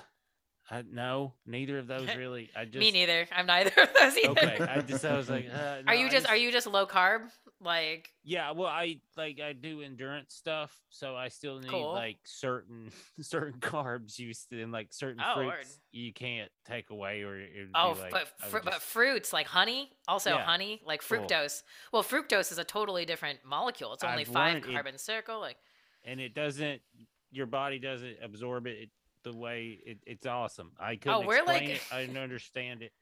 I, 0.70 0.82
no, 0.90 1.34
neither 1.46 1.78
of 1.78 1.86
those 1.86 2.14
really. 2.16 2.50
I 2.56 2.64
just 2.64 2.78
me 2.78 2.90
neither 2.90 3.26
i'm 3.32 3.46
neither 3.46 3.72
of 3.82 3.88
those 3.98 4.16
either 4.16 4.30
Okay, 4.30 4.58
I 4.60 4.80
just 4.80 5.04
I 5.04 5.16
was 5.16 5.28
like, 5.30 5.48
uh, 5.52 5.82
are 5.86 5.94
you 5.94 6.06
I 6.06 6.10
just 6.10 6.28
are 6.28 6.36
you 6.36 6.52
just 6.52 6.66
low 6.66 6.86
carb 6.86 7.30
like 7.62 8.10
Yeah, 8.24 8.50
well, 8.52 8.66
I 8.68 9.00
like 9.16 9.40
I 9.40 9.52
do 9.52 9.82
endurance 9.82 10.34
stuff, 10.34 10.72
so 10.90 11.14
I 11.16 11.28
still 11.28 11.58
need 11.60 11.70
Cool. 11.70 11.92
like 11.92 12.18
certain 12.24 12.90
certain 13.20 13.60
carbs 13.60 14.18
used 14.18 14.52
and 14.52 14.72
like 14.72 14.92
certain 14.92 15.22
Oh, 15.24 15.34
fruits 15.34 15.48
word. 15.56 15.66
you 15.92 16.12
can't 16.12 16.50
take 16.66 16.90
away, 16.90 17.22
or 17.22 17.46
Oh, 17.74 17.96
like, 18.00 18.10
but 18.10 18.28
fr- 18.48 18.56
would 18.56 18.64
but 18.64 18.82
fruits 18.82 19.32
like 19.32 19.46
honey, 19.46 19.90
also 20.08 20.30
Yeah. 20.30 20.44
honey, 20.44 20.80
like 20.84 21.02
Cool. 21.06 21.18
fructose. 21.20 21.62
Well, 21.92 22.02
fructose 22.02 22.50
is 22.52 22.58
a 22.58 22.64
totally 22.64 23.04
different 23.04 23.40
molecule. 23.44 23.92
It's 23.94 24.04
only 24.04 24.22
I've 24.22 24.28
five 24.28 24.54
learned 24.54 24.66
it- 24.66 24.72
carbon 24.72 24.98
circle. 24.98 25.40
Like 25.40 25.56
and 26.04 26.20
it 26.20 26.34
doesn't, 26.34 26.82
your 27.30 27.46
body 27.46 27.78
doesn't 27.78 28.16
absorb 28.22 28.66
it, 28.66 28.90
the 29.24 29.36
way 29.36 29.78
it, 29.86 29.98
it's 30.06 30.26
awesome. 30.26 30.72
I 30.80 30.94
oh, 30.94 30.96
couldn't 30.96 31.14
Oh, 31.24 31.26
we're 31.26 31.44
like- 31.44 31.62
explain 31.62 31.70
it. 31.70 31.82
I 31.92 32.00
didn't 32.06 32.22
understand 32.22 32.82
it. 32.82 32.92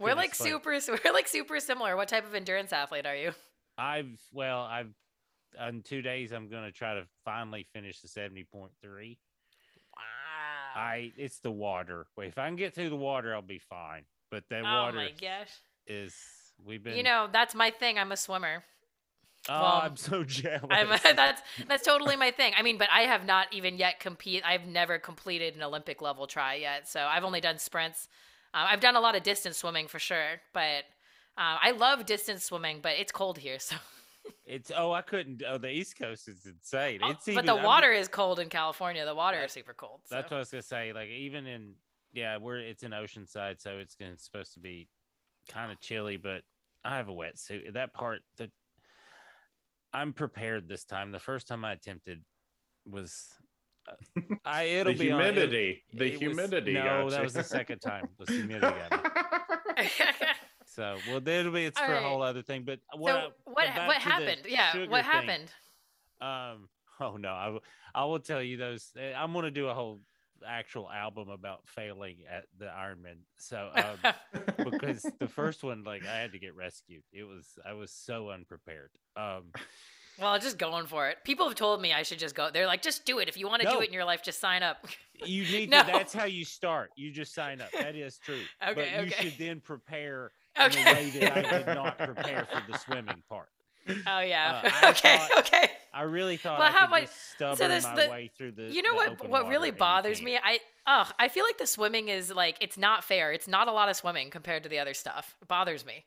I 0.00 0.02
we're 0.02 0.14
like 0.14 0.30
explain 0.30 0.54
it. 0.54 0.82
super, 0.84 0.98
we're 1.04 1.12
like 1.12 1.28
super 1.28 1.60
similar. 1.60 1.96
What 1.96 2.08
type 2.08 2.24
of 2.26 2.34
endurance 2.34 2.72
athlete 2.72 3.06
are 3.06 3.14
you? 3.14 3.32
I've 3.78 4.20
well, 4.32 4.60
I've 4.60 4.92
in 5.68 5.82
two 5.82 6.02
days 6.02 6.32
I'm 6.32 6.48
gonna 6.48 6.72
tri 6.72 6.94
to 6.94 7.04
finally 7.24 7.66
finish 7.72 8.00
the 8.00 8.08
seventy 8.08 8.44
point 8.44 8.72
three. 8.82 9.18
Wow. 9.96 10.80
I 10.82 11.12
it's 11.16 11.38
the 11.40 11.50
water. 11.50 12.06
Wait, 12.16 12.28
if 12.28 12.38
I 12.38 12.46
can 12.46 12.56
get 12.56 12.74
through 12.74 12.90
the 12.90 12.96
water, 12.96 13.34
I'll 13.34 13.42
be 13.42 13.58
fine. 13.58 14.02
But 14.30 14.44
that 14.50 14.62
oh 14.62 14.84
water 14.84 14.96
my 14.96 15.10
gosh. 15.20 15.50
is 15.86 16.14
we've 16.64 16.82
been 16.82 16.96
You 16.96 17.02
know, 17.02 17.28
that's 17.32 17.54
my 17.54 17.70
thing. 17.70 17.98
I'm 17.98 18.12
a 18.12 18.16
swimmer. 18.16 18.64
Oh, 19.48 19.60
well, 19.60 19.80
I'm 19.82 19.96
so 19.96 20.24
jealous. 20.24 20.66
I'm 20.70 20.88
that's 21.16 21.42
that's 21.66 21.84
totally 21.84 22.16
my 22.16 22.30
thing. 22.30 22.52
I 22.56 22.62
mean, 22.62 22.78
but 22.78 22.88
I 22.90 23.02
have 23.02 23.26
not 23.26 23.48
even 23.52 23.76
yet 23.76 24.00
compete. 24.00 24.42
I've 24.46 24.66
never 24.66 24.98
completed 24.98 25.56
an 25.56 25.62
Olympic 25.62 26.00
level 26.00 26.26
try 26.26 26.54
yet. 26.54 26.88
So 26.88 27.00
I've 27.00 27.24
only 27.24 27.40
done 27.40 27.58
sprints. 27.58 28.08
Uh, 28.54 28.66
I've 28.68 28.80
done 28.80 28.96
a 28.96 29.00
lot 29.00 29.16
of 29.16 29.22
distance 29.22 29.58
swimming 29.58 29.88
for 29.88 29.98
sure, 29.98 30.40
but 30.52 30.84
uh, 31.38 31.58
I 31.62 31.70
love 31.72 32.04
distance 32.06 32.44
swimming. 32.44 32.80
But 32.82 32.92
it's 32.98 33.12
cold 33.12 33.38
here, 33.38 33.58
so. 33.58 33.76
it's 34.46 34.70
oh, 34.76 34.92
I 34.92 35.02
couldn't. 35.02 35.42
Oh, 35.48 35.58
the 35.58 35.70
East 35.70 35.98
Coast 35.98 36.28
is 36.28 36.46
insane. 36.46 37.00
Oh, 37.02 37.10
It's 37.10 37.24
but 37.26 37.32
even, 37.32 37.46
the 37.46 37.54
I'm- 37.54 37.64
water 37.64 37.92
is 37.92 38.08
cold 38.08 38.38
in 38.38 38.48
California. 38.48 39.04
The 39.04 39.14
water 39.14 39.38
That- 39.38 39.46
is 39.46 39.52
super 39.52 39.74
cold. 39.74 40.00
So. 40.04 40.14
That's 40.14 40.30
what 40.30 40.36
I 40.36 40.40
was 40.40 40.50
gonna 40.50 40.62
say. 40.62 40.92
Like 40.92 41.08
even 41.08 41.46
in 41.46 41.74
yeah, 42.12 42.36
we're 42.36 42.58
it's 42.58 42.82
in 42.82 42.90
Oceanside, 42.92 43.60
so 43.60 43.78
it's 43.78 43.94
gonna 43.94 44.12
it's 44.12 44.24
supposed 44.24 44.52
to 44.54 44.60
be 44.60 44.88
kind 45.48 45.72
of 45.72 45.80
chilly. 45.80 46.16
But 46.18 46.42
I 46.84 46.96
have 46.96 47.08
a 47.08 47.12
wetsuit. 47.12 47.72
That 47.72 47.94
part 47.94 48.20
that 48.38 48.50
I'm 49.94 50.12
prepared 50.12 50.68
this 50.68 50.84
time. 50.84 51.12
The 51.12 51.18
first 51.20 51.46
time 51.48 51.64
I 51.64 51.72
attempted 51.72 52.20
was 52.88 53.28
uh, 53.88 54.20
I 54.44 54.62
it'll 54.64 54.92
be 54.94 55.10
on- 55.10 55.20
it- 55.20 55.24
humidity. 55.34 55.84
the 55.94 56.04
it 56.04 56.12
was- 56.12 56.20
humidity. 56.20 56.72
no, 56.74 57.08
that 57.10 57.22
was 57.22 57.32
the 57.32 57.42
second 57.44 57.78
time. 57.80 58.08
Was 58.18 58.28
humidity 58.28 58.60
got 58.90 59.04
me. 59.78 59.88
So 60.74 60.96
well, 61.08 61.20
that'll 61.20 61.52
be 61.52 61.64
it's 61.66 61.78
for 61.78 61.92
a 61.92 62.00
whole 62.02 62.22
other 62.22 62.42
thing. 62.42 62.62
But 62.64 62.80
what 62.96 63.10
so 63.12 63.16
I- 63.18 63.30
what 63.44 63.86
what 63.88 63.96
happened? 63.96 64.42
Yeah, 64.48 64.86
what 64.86 65.04
thing. 65.04 65.12
happened? 65.12 65.52
Um. 66.20 66.68
Oh 67.00 67.16
no, 67.16 67.30
I 67.30 67.58
I 67.94 68.04
will 68.04 68.20
tell 68.20 68.40
you 68.40 68.56
those. 68.58 68.90
eh, 68.96 69.12
I'm 69.16 69.32
gonna 69.32 69.50
do 69.50 69.66
a 69.66 69.74
whole 69.74 70.00
actual 70.46 70.88
album 70.88 71.30
about 71.30 71.62
failing 71.66 72.18
at 72.30 72.44
the 72.58 72.66
Ironman. 72.66 73.16
So 73.38 73.70
um, 73.74 74.14
because 74.70 75.04
the 75.18 75.26
first 75.26 75.64
one, 75.64 75.82
like 75.82 76.06
I 76.06 76.14
had 76.18 76.32
to 76.32 76.38
get 76.38 76.54
rescued. 76.54 77.02
It 77.12 77.24
was 77.24 77.46
I 77.66 77.72
was 77.72 77.90
so 77.90 78.30
unprepared. 78.30 78.90
Um. 79.16 79.44
well, 80.20 80.38
just 80.38 80.58
going 80.58 80.86
for 80.86 81.08
it. 81.08 81.18
People 81.24 81.46
have 81.48 81.56
told 81.56 81.80
me 81.80 81.92
I 81.92 82.02
should 82.04 82.18
just 82.20 82.36
go. 82.36 82.50
They're 82.52 82.66
like, 82.66 82.82
just 82.82 83.04
do 83.04 83.18
it. 83.18 83.28
If 83.28 83.36
you 83.36 83.48
want 83.48 83.62
to 83.62 83.68
do 83.68 83.80
it 83.80 83.88
in 83.88 83.92
your 83.92 84.04
life, 84.04 84.22
just 84.22 84.38
sign 84.38 84.62
up. 84.62 84.86
You 85.24 85.42
need 85.44 85.70
No. 85.70 85.80
to. 85.82 85.86
That's 85.90 86.12
how 86.12 86.24
you 86.26 86.44
start. 86.44 86.90
You 86.94 87.10
just 87.10 87.34
sign 87.34 87.60
up. 87.60 87.70
That 87.72 87.96
is 87.96 88.18
true. 88.18 88.42
but 88.60 88.78
Okay, 88.78 88.90
you 88.96 89.06
okay. 89.06 89.24
should 89.24 89.38
then 89.38 89.60
prepare 89.60 90.30
in 90.56 90.62
a 90.62 90.66
Okay. 90.66 90.84
way 90.94 91.10
that 91.10 91.36
I 91.46 91.58
did 91.58 91.66
not 91.66 91.98
prepare 91.98 92.46
for 92.50 92.62
the 92.70 92.78
swimming 92.78 93.22
part. 93.28 93.48
Oh 94.06 94.20
yeah. 94.20 94.62
Uh, 94.64 94.70
I 94.86 94.90
okay. 94.90 95.16
thought- 95.18 95.38
okay. 95.46 95.70
I 95.94 96.02
really 96.02 96.36
thought 96.38 96.58
Well, 96.58 96.68
I 96.68 96.72
how 96.72 96.86
could 96.86 97.02
just 97.02 97.32
stubborn 97.32 97.68
there's 97.68 97.84
my 97.84 97.94
the- 98.04 98.10
way 98.10 98.30
through 98.38 98.52
the. 98.52 98.62
you 98.64 98.80
know 98.82 98.92
the 98.92 99.10
what 99.10 99.28
what 99.28 99.48
really 99.48 99.70
bothers 99.70 100.22
me 100.22 100.38
i 100.42 100.58
oh 100.86 101.06
i 101.18 101.28
feel 101.28 101.44
like 101.44 101.58
the 101.58 101.66
swimming 101.66 102.08
is 102.08 102.30
like 102.34 102.56
it's 102.62 102.78
not 102.78 103.04
fair 103.04 103.30
it's 103.30 103.46
not 103.46 103.68
a 103.68 103.72
lot 103.72 103.90
of 103.90 103.96
swimming 103.96 104.30
compared 104.30 104.62
to 104.62 104.70
the 104.70 104.78
other 104.78 104.94
stuff 104.94 105.36
it 105.42 105.48
bothers 105.48 105.84
me 105.84 106.06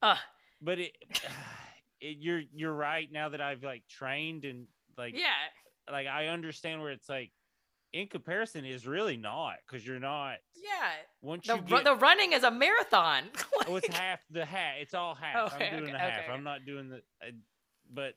uh 0.00 0.16
but 0.62 0.78
it, 0.78 0.92
it 2.00 2.16
you're 2.18 2.40
you're 2.54 2.72
right 2.72 3.08
now 3.12 3.28
that 3.28 3.42
I've 3.42 3.62
like 3.62 3.82
trained 3.90 4.46
and 4.46 4.66
like 4.96 5.12
yeah 5.14 5.34
like 5.92 6.06
I 6.06 6.28
understand 6.28 6.80
where 6.80 6.92
it's 6.92 7.08
like 7.10 7.30
in 8.00 8.08
comparison 8.08 8.64
is 8.64 8.86
really 8.86 9.16
not 9.16 9.54
because 9.66 9.86
you're 9.86 9.98
not 10.00 10.36
Yeah. 10.54 10.90
once 11.22 11.46
The, 11.46 11.56
you 11.56 11.62
get 11.62 11.84
the 11.84 11.94
running 11.96 12.32
is 12.32 12.42
a 12.44 12.50
marathon. 12.50 13.24
oh, 13.66 13.76
it's 13.76 13.88
half 13.88 14.20
the 14.30 14.44
half. 14.44 14.74
It's 14.80 14.94
all 14.94 15.14
half. 15.14 15.54
Okay, 15.54 15.68
I'm 15.68 15.78
doing 15.78 15.84
okay, 15.84 15.92
the 15.92 15.98
half. 15.98 16.20
okay, 16.24 16.32
I'm 16.32 16.44
not 16.44 16.66
doing 16.66 16.88
the. 16.90 16.96
Uh, 17.22 17.30
but 17.92 18.14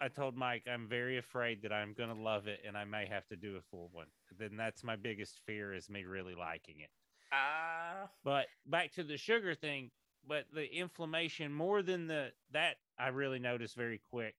I 0.00 0.08
told 0.08 0.36
Mike 0.36 0.64
I'm 0.70 0.88
very 0.88 1.18
afraid 1.18 1.62
that 1.62 1.72
I'm 1.72 1.94
gonna 1.94 2.20
love 2.20 2.46
it 2.48 2.60
and 2.66 2.76
I 2.76 2.84
may 2.84 3.06
have 3.06 3.26
to 3.28 3.36
do 3.36 3.56
a 3.56 3.62
full 3.70 3.88
one. 3.92 4.06
Then 4.38 4.56
that's 4.56 4.82
my 4.82 4.96
biggest 4.96 5.40
fear 5.46 5.72
is 5.74 5.88
me 5.88 6.04
really 6.04 6.34
liking 6.34 6.80
it. 6.80 6.90
Ah. 7.32 8.08
But 8.24 8.46
back 8.66 8.92
to 8.94 9.04
the 9.04 9.16
sugar 9.16 9.54
thing. 9.54 9.90
But 10.26 10.46
the 10.54 10.64
inflammation 10.74 11.52
more 11.52 11.82
than 11.82 12.06
the 12.06 12.32
that 12.52 12.76
I 12.98 13.08
really 13.08 13.38
noticed 13.38 13.76
very 13.76 14.00
quick. 14.10 14.34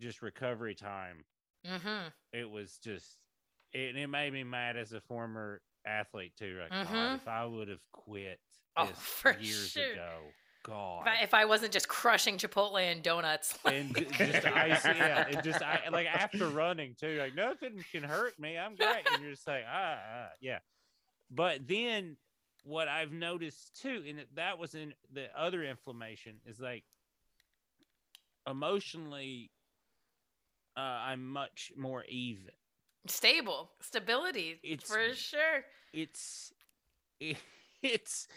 Just 0.00 0.22
recovery 0.22 0.74
time. 0.74 1.24
mm-hmm. 1.66 2.08
It 2.32 2.48
was 2.48 2.78
just 2.82 3.16
it, 3.72 3.96
it 3.96 4.06
made 4.08 4.32
me 4.32 4.44
mad 4.44 4.76
as 4.76 4.92
a 4.92 5.00
former 5.02 5.60
athlete 5.86 6.32
too. 6.38 6.58
Like, 6.60 6.70
God, 6.70 6.86
Mhm. 6.88 7.14
if 7.16 7.28
I 7.28 7.44
would 7.44 7.68
have 7.68 7.80
quit 7.92 8.40
Oh, 8.76 8.90
years 9.40 9.70
sure. 9.70 9.92
ago, 9.92 10.18
God. 10.62 11.00
If 11.02 11.06
I, 11.08 11.22
if 11.22 11.34
I 11.34 11.44
wasn't 11.46 11.72
just 11.72 11.88
crushing 11.88 12.36
Chipotle 12.38 12.78
and 12.80 13.02
donuts. 13.02 13.58
and 13.64 13.94
like- 13.94 14.10
ju- 14.12 14.24
just 14.32 14.46
ice, 14.46 14.84
yeah, 14.96 15.26
and 15.28 15.42
just 15.42 15.62
I, 15.62 15.88
like 15.90 16.06
after 16.06 16.48
running 16.48 16.94
too, 16.98 17.18
like 17.18 17.34
nothing 17.34 17.84
can 17.92 18.02
hurt 18.02 18.38
me. 18.38 18.58
I'm 18.58 18.74
great, 18.74 19.06
and 19.12 19.22
you're 19.22 19.32
just 19.32 19.46
like 19.46 19.64
ah, 19.68 19.98
ah 20.14 20.28
yeah. 20.40 20.58
But 21.30 21.66
then 21.66 22.16
what 22.64 22.88
I've 22.88 23.12
noticed 23.12 23.80
too, 23.80 24.02
and 24.08 24.24
that 24.34 24.58
was 24.58 24.74
in 24.74 24.92
the 25.12 25.26
other 25.38 25.62
inflammation 25.64 26.40
is 26.46 26.58
like 26.60 26.84
emotionally, 28.46 29.50
uh, 30.76 30.80
I'm 30.80 31.26
much 31.26 31.72
more 31.76 32.04
even. 32.08 32.50
Stable 33.10 33.70
stability 33.80 34.58
It's- 34.62 34.88
for 34.90 35.14
sure. 35.14 35.64
It's 35.92 36.52
it, 37.20 37.36
it's 37.82 38.28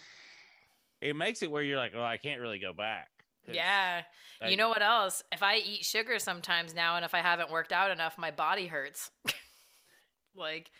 it 1.02 1.16
makes 1.16 1.41
it 1.41 1.50
where 1.52 1.64
you're 1.64 1.78
like, 1.78 1.94
oh, 1.96 2.04
I 2.04 2.18
can't 2.18 2.41
really 2.41 2.60
go 2.60 2.74
back. 2.74 3.08
Yeah. 3.52 4.04
You 4.48 4.56
know 4.58 4.70
what 4.70 4.82
else? 4.82 5.24
If 5.32 5.41
i 5.44 5.56
eat 5.58 5.84
sugar 5.84 6.20
sometimes 6.20 6.74
now 6.76 6.96
and 6.96 7.04
if 7.04 7.14
i 7.14 7.20
haven't 7.20 7.50
worked 7.52 7.72
out 7.74 7.90
enough 7.91 8.18
my 8.18 8.32
body 8.32 8.68
hurts. 8.68 9.12
Like 10.36 10.72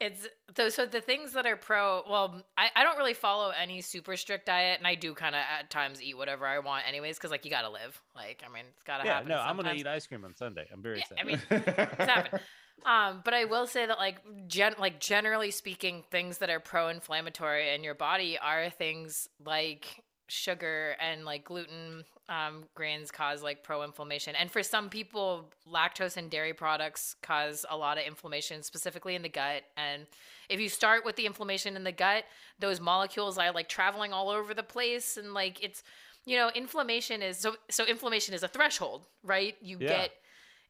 it's 0.00 0.26
those 0.56 0.74
so 0.74 0.84
the 0.84 1.00
things 1.00 1.32
that 1.34 1.46
are 1.46 1.56
pro 1.56 2.02
well 2.10 2.42
I, 2.58 2.68
I 2.74 2.82
don't 2.82 2.98
really 2.98 3.14
follow 3.14 3.50
any 3.50 3.80
super 3.80 4.16
strict 4.16 4.46
diet 4.46 4.78
and 4.78 4.86
i 4.86 4.96
do 4.96 5.14
kind 5.14 5.34
of 5.36 5.40
at 5.58 5.70
times 5.70 6.02
eat 6.02 6.16
whatever 6.16 6.44
i 6.46 6.58
want 6.58 6.86
anyways 6.88 7.16
because 7.16 7.30
like 7.30 7.44
you 7.44 7.50
gotta 7.50 7.70
live. 7.70 8.00
Like 8.14 8.42
i 8.46 8.52
mean 8.52 8.64
it's 8.68 8.82
gotta 8.82 9.04
Yeah, 9.06 9.12
happen 9.14 9.28
no, 9.28 9.36
I'm 9.38 9.56
gonna 9.56 9.74
eat 9.74 9.86
ice 9.86 10.06
cream 10.06 10.24
on 10.24 10.34
Sunday. 10.34 10.66
I'm 10.72 10.82
very 10.82 10.98
Yeah, 10.98 11.04
excited. 11.22 11.22
I 11.22 11.26
mean, 11.26 11.40
it's 11.98 12.10
happened. 12.10 12.42
Um, 12.84 13.22
but 13.24 13.32
I 13.34 13.44
will 13.44 13.66
say 13.66 13.86
that 13.86 13.98
like 13.98 14.16
gen 14.48 14.74
like 14.78 14.98
generally 15.00 15.50
speaking, 15.50 16.02
things 16.10 16.38
that 16.38 16.50
are 16.50 16.60
pro-inflammatory 16.60 17.74
in 17.74 17.84
your 17.84 17.94
body 17.94 18.38
are 18.38 18.70
things 18.70 19.28
like 19.44 20.02
sugar 20.28 20.96
and 21.00 21.24
like 21.24 21.44
gluten 21.44 22.04
um, 22.28 22.64
grains 22.74 23.10
cause 23.10 23.42
like 23.42 23.62
pro-inflammation. 23.62 24.34
And 24.34 24.50
for 24.50 24.62
some 24.62 24.88
people, 24.88 25.50
lactose 25.70 26.16
and 26.16 26.30
dairy 26.30 26.54
products 26.54 27.14
cause 27.22 27.64
a 27.70 27.76
lot 27.76 27.98
of 27.98 28.04
inflammation, 28.04 28.62
specifically 28.62 29.14
in 29.14 29.22
the 29.22 29.28
gut. 29.28 29.62
And 29.76 30.06
if 30.48 30.58
you 30.58 30.68
start 30.68 31.04
with 31.04 31.16
the 31.16 31.26
inflammation 31.26 31.76
in 31.76 31.84
the 31.84 31.92
gut, 31.92 32.24
those 32.58 32.80
molecules 32.80 33.38
are 33.38 33.52
like 33.52 33.68
traveling 33.68 34.12
all 34.12 34.28
over 34.28 34.54
the 34.54 34.62
place, 34.62 35.16
and 35.16 35.34
like 35.34 35.62
it's 35.62 35.82
you 36.24 36.36
know 36.36 36.50
inflammation 36.54 37.22
is 37.22 37.38
so 37.38 37.54
so 37.70 37.84
inflammation 37.84 38.34
is 38.34 38.42
a 38.42 38.48
threshold, 38.48 39.06
right? 39.22 39.56
You 39.60 39.78
Yeah. 39.78 39.88
get 39.88 40.10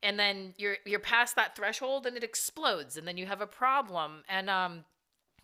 and 0.03 0.19
then 0.19 0.55
you're 0.59 0.77
you're 0.85 1.01
past 1.01 1.37
that 1.37 1.57
threshold 1.57 2.07
and 2.07 2.17
it 2.17 2.25
explodes 2.25 2.97
and 2.97 3.07
then 3.07 3.17
you 3.17 3.27
have 3.27 3.41
a 3.41 3.47
problem 3.47 4.23
and 4.29 4.51
um 4.51 4.85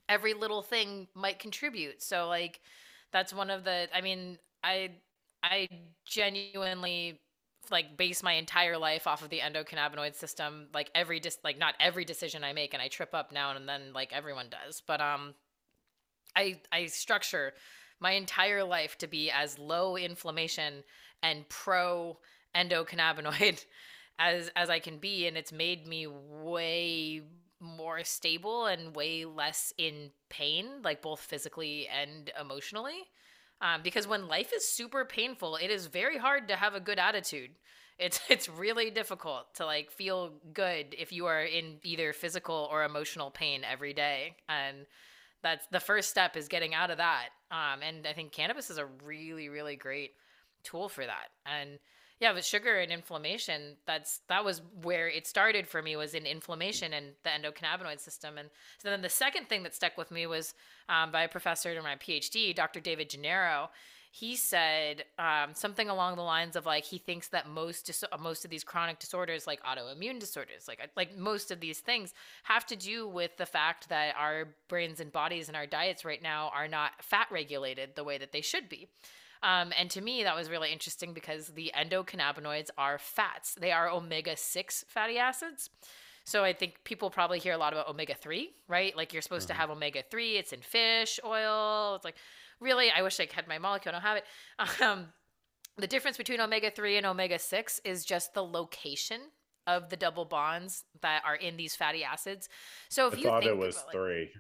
every 0.09 0.35
little 0.35 0.63
thing 0.63 1.07
might 1.15 1.39
contribute. 1.39 2.03
So 2.03 2.29
like 2.29 2.61
that's 3.13 3.33
one 3.33 3.51
of 3.51 3.65
the 3.65 3.89
i 3.95 4.01
mean 4.01 4.39
i 4.65 4.91
i 5.43 5.69
genuinely 6.07 7.21
like 7.71 7.97
base 7.97 8.23
my 8.23 8.33
entire 8.33 8.79
life 8.79 9.07
off 9.07 9.23
of 9.23 9.29
the 9.31 9.41
endocannabinoid 9.41 10.15
system. 10.15 10.69
Like 10.73 10.91
every 10.95 11.21
dis 11.21 11.39
like 11.45 11.59
not 11.59 11.75
every 11.81 12.05
decision 12.05 12.45
i 12.45 12.53
make 12.53 12.75
and 12.75 12.83
i 12.83 12.89
trip 12.89 13.15
up 13.15 13.33
now 13.33 13.55
and 13.55 13.69
then 13.69 13.93
like 13.95 14.13
everyone 14.13 14.47
does. 14.51 14.83
But 14.87 15.01
um 15.01 15.35
i 16.37 16.61
i 16.73 16.87
structure 16.87 17.53
my 18.01 18.13
entire 18.13 18.65
life 18.65 18.97
to 18.99 19.07
be 19.07 19.31
as 19.31 19.59
low 19.59 19.97
inflammation 19.97 20.85
and 21.23 21.49
pro 21.49 22.19
endocannabinoid 22.55 23.65
as 24.19 24.51
as 24.57 24.71
I 24.71 24.79
can 24.79 24.99
be 24.99 25.27
and 25.27 25.37
it's 25.37 25.53
made 25.53 25.87
me 25.87 26.07
way 26.07 27.23
more 27.61 28.05
stable 28.05 28.67
and 28.67 28.95
way 28.95 29.25
less 29.25 29.73
in 29.79 30.11
pain 30.29 30.67
like 30.85 31.03
both 31.03 31.21
physically 31.21 31.89
and 31.89 32.31
emotionally. 32.41 33.09
Um, 33.61 33.81
because 33.83 34.07
when 34.07 34.29
life 34.29 34.53
is 34.55 34.67
super 34.67 35.05
painful 35.05 35.57
it 35.57 35.71
is 35.71 35.87
very 35.87 36.19
hard 36.19 36.49
to 36.49 36.57
have 36.57 36.75
a 36.75 36.81
good 36.81 36.99
attitude. 36.99 37.51
It's 37.99 38.21
it's 38.29 38.49
really 38.49 38.91
difficult 38.91 39.55
to 39.55 39.67
like 39.67 39.91
feel 39.91 40.33
good 40.53 40.95
if 40.99 41.13
you 41.13 41.27
are 41.27 41.43
in 41.43 41.79
either 41.85 42.13
physical 42.13 42.69
or 42.71 42.85
emotional 42.85 43.31
pain 43.31 43.63
every 43.69 43.95
day. 43.95 44.37
And 44.49 44.87
that's 45.43 45.67
the 45.71 45.81
first 45.81 46.11
step 46.11 46.37
is 46.37 46.49
getting 46.49 46.75
out 46.75 46.91
of 46.91 46.99
that. 46.99 47.29
Um, 47.51 47.81
and 47.83 48.07
i 48.07 48.13
think 48.13 48.33
cannabis 48.33 48.69
is 48.69 48.77
a 48.79 48.87
really 49.05 49.49
really 49.49 49.77
great 49.77 50.13
tool 50.65 50.89
for 50.89 51.05
that. 51.05 51.29
And 51.47 51.79
yeah 52.21 52.33
with 52.33 52.45
sugar 52.45 52.79
and 52.79 52.93
inflammation 52.93 53.77
that's 53.87 54.21
that 54.29 54.45
was 54.45 54.63
where 54.83 55.09
it 55.09 55.27
started 55.27 55.67
for 55.67 55.83
me 55.83 55.97
was 55.97 56.15
in 56.15 56.27
inflammation 56.27 56.93
and 56.93 57.07
the 57.25 57.31
endocannabinoid 57.31 58.01
system. 58.01 58.39
And 58.39 58.49
so 58.79 58.91
then 58.91 59.03
the 59.03 59.09
second 59.09 59.49
thing 59.49 59.63
that 59.63 59.75
stuck 59.75 59.97
with 59.97 60.11
me 60.11 60.27
was 60.27 60.55
um, 60.89 61.13
by 61.13 61.23
a 61.23 61.29
professor 61.29 61.71
in 61.71 61.83
my 61.83 61.97
phd 61.97 62.55
dr 62.55 62.81
david 62.81 63.11
gennaro. 63.11 63.71
He 64.11 64.37
said 64.37 65.05
um, 65.19 65.51
something 65.53 65.91
along 65.91 66.17
the 66.17 66.23
lines 66.23 66.57
of 66.57 66.65
like 66.65 66.85
he 66.85 66.97
thinks 66.97 67.29
that 67.29 67.49
most 67.49 67.91
most 68.19 68.45
of 68.45 68.51
these 68.51 68.65
chronic 68.65 68.99
disorders 68.99 69.47
like 69.47 69.63
autoimmune 69.63 70.19
disorders 70.19 70.67
like 70.67 70.81
like 70.97 71.17
most 71.17 71.51
of 71.51 71.61
these 71.61 71.81
things 71.81 72.15
have 72.45 72.65
to 72.67 72.77
do 72.77 73.07
with 73.07 73.37
the 73.37 73.47
fact 73.47 73.91
that 73.91 74.15
our 74.19 74.49
brains 74.67 75.01
and 75.01 75.13
bodies 75.13 75.49
and 75.49 75.57
our 75.57 75.67
diets 75.67 76.05
right 76.07 76.23
now 76.23 76.51
are 76.55 76.67
not 76.67 76.93
fat 77.03 77.29
regulated 77.31 77.91
the 77.95 78.03
way 78.03 78.17
that 78.19 78.33
they 78.33 78.41
should 78.41 78.69
be 78.69 78.89
um, 79.43 79.73
and 79.79 79.91
to 79.91 80.01
me, 80.01 80.25
that 80.25 80.35
was 80.35 80.51
really 80.51 80.73
interesting 80.73 81.13
because 81.13 81.49
the 81.49 81.73
endocannabinoids 81.77 82.69
are 82.77 82.99
fats. 82.99 83.55
They 83.55 83.73
are 83.73 83.89
omega 83.91 84.37
6 84.37 84.85
fatty 84.89 85.19
acids. 85.19 85.71
So 86.25 86.45
I 86.45 86.53
think 86.53 86.81
people 86.85 87.09
probably 87.09 87.39
hear 87.39 87.55
a 87.55 87.59
lot 87.59 87.73
about 87.73 87.89
omega 87.89 88.15
3, 88.15 88.51
right? 88.69 88.95
Like 88.97 89.13
you're 89.13 89.23
supposed 89.23 89.49
to 89.49 89.55
have 89.55 89.71
omega 89.71 90.03
3, 90.11 90.37
it's 90.37 90.53
in 90.53 90.61
fish 90.61 91.19
oil. 91.25 91.95
It's 91.97 92.05
like, 92.05 92.17
really, 92.61 92.91
I 92.91 93.03
wish 93.03 93.19
I 93.19 93.27
had 93.33 93.49
my 93.49 93.59
molecule. 93.59 93.95
I 93.95 93.99
don't 93.99 94.03
have 94.03 94.17
it. 94.19 94.25
Um, 94.85 95.07
the 95.79 95.87
difference 95.87 96.17
between 96.17 96.41
omega 96.41 96.71
3 96.71 96.97
and 96.97 97.07
omega 97.07 97.39
6 97.39 97.81
is 97.85 98.05
just 98.05 98.35
the 98.35 98.43
location 98.43 99.21
of 99.67 99.91
the 99.91 99.97
double 99.97 100.25
bonds 100.25 100.85
that 101.03 101.23
are 101.25 101.37
in 101.37 101.57
these 101.57 101.77
fatty 101.77 102.03
acids. 102.03 102.49
So 102.89 103.07
if 103.07 103.15
I 103.15 103.17
you 103.19 103.23
thought 103.25 103.43
think 103.45 103.53
it 103.53 103.59
was 103.59 103.77
about, 103.77 103.87
like- 103.87 103.95
three. 103.95 104.31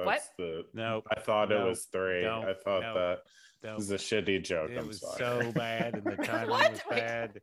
What? 0.00 0.22
The. 0.38 0.64
No, 0.74 1.02
I 1.10 1.18
thought 1.18 1.50
it 1.50 1.60
was 1.60 1.86
three. 1.90 2.22
no, 2.22 2.42
I 2.42 2.54
thought 2.54 2.82
no, 2.82 2.94
that 2.94 3.18
no. 3.64 3.74
was 3.76 3.90
a 3.90 3.96
shitty 3.96 4.42
joke. 4.44 4.70
It 4.70 4.78
I'm 4.78 4.86
was 4.88 5.00
sorry. 5.00 5.18
so 5.44 5.52
bad, 5.52 5.94
and 5.94 6.04
the 6.04 6.16
timing 6.24 6.50
What? 6.50 6.70
was 6.72 6.80
bad. 6.90 7.40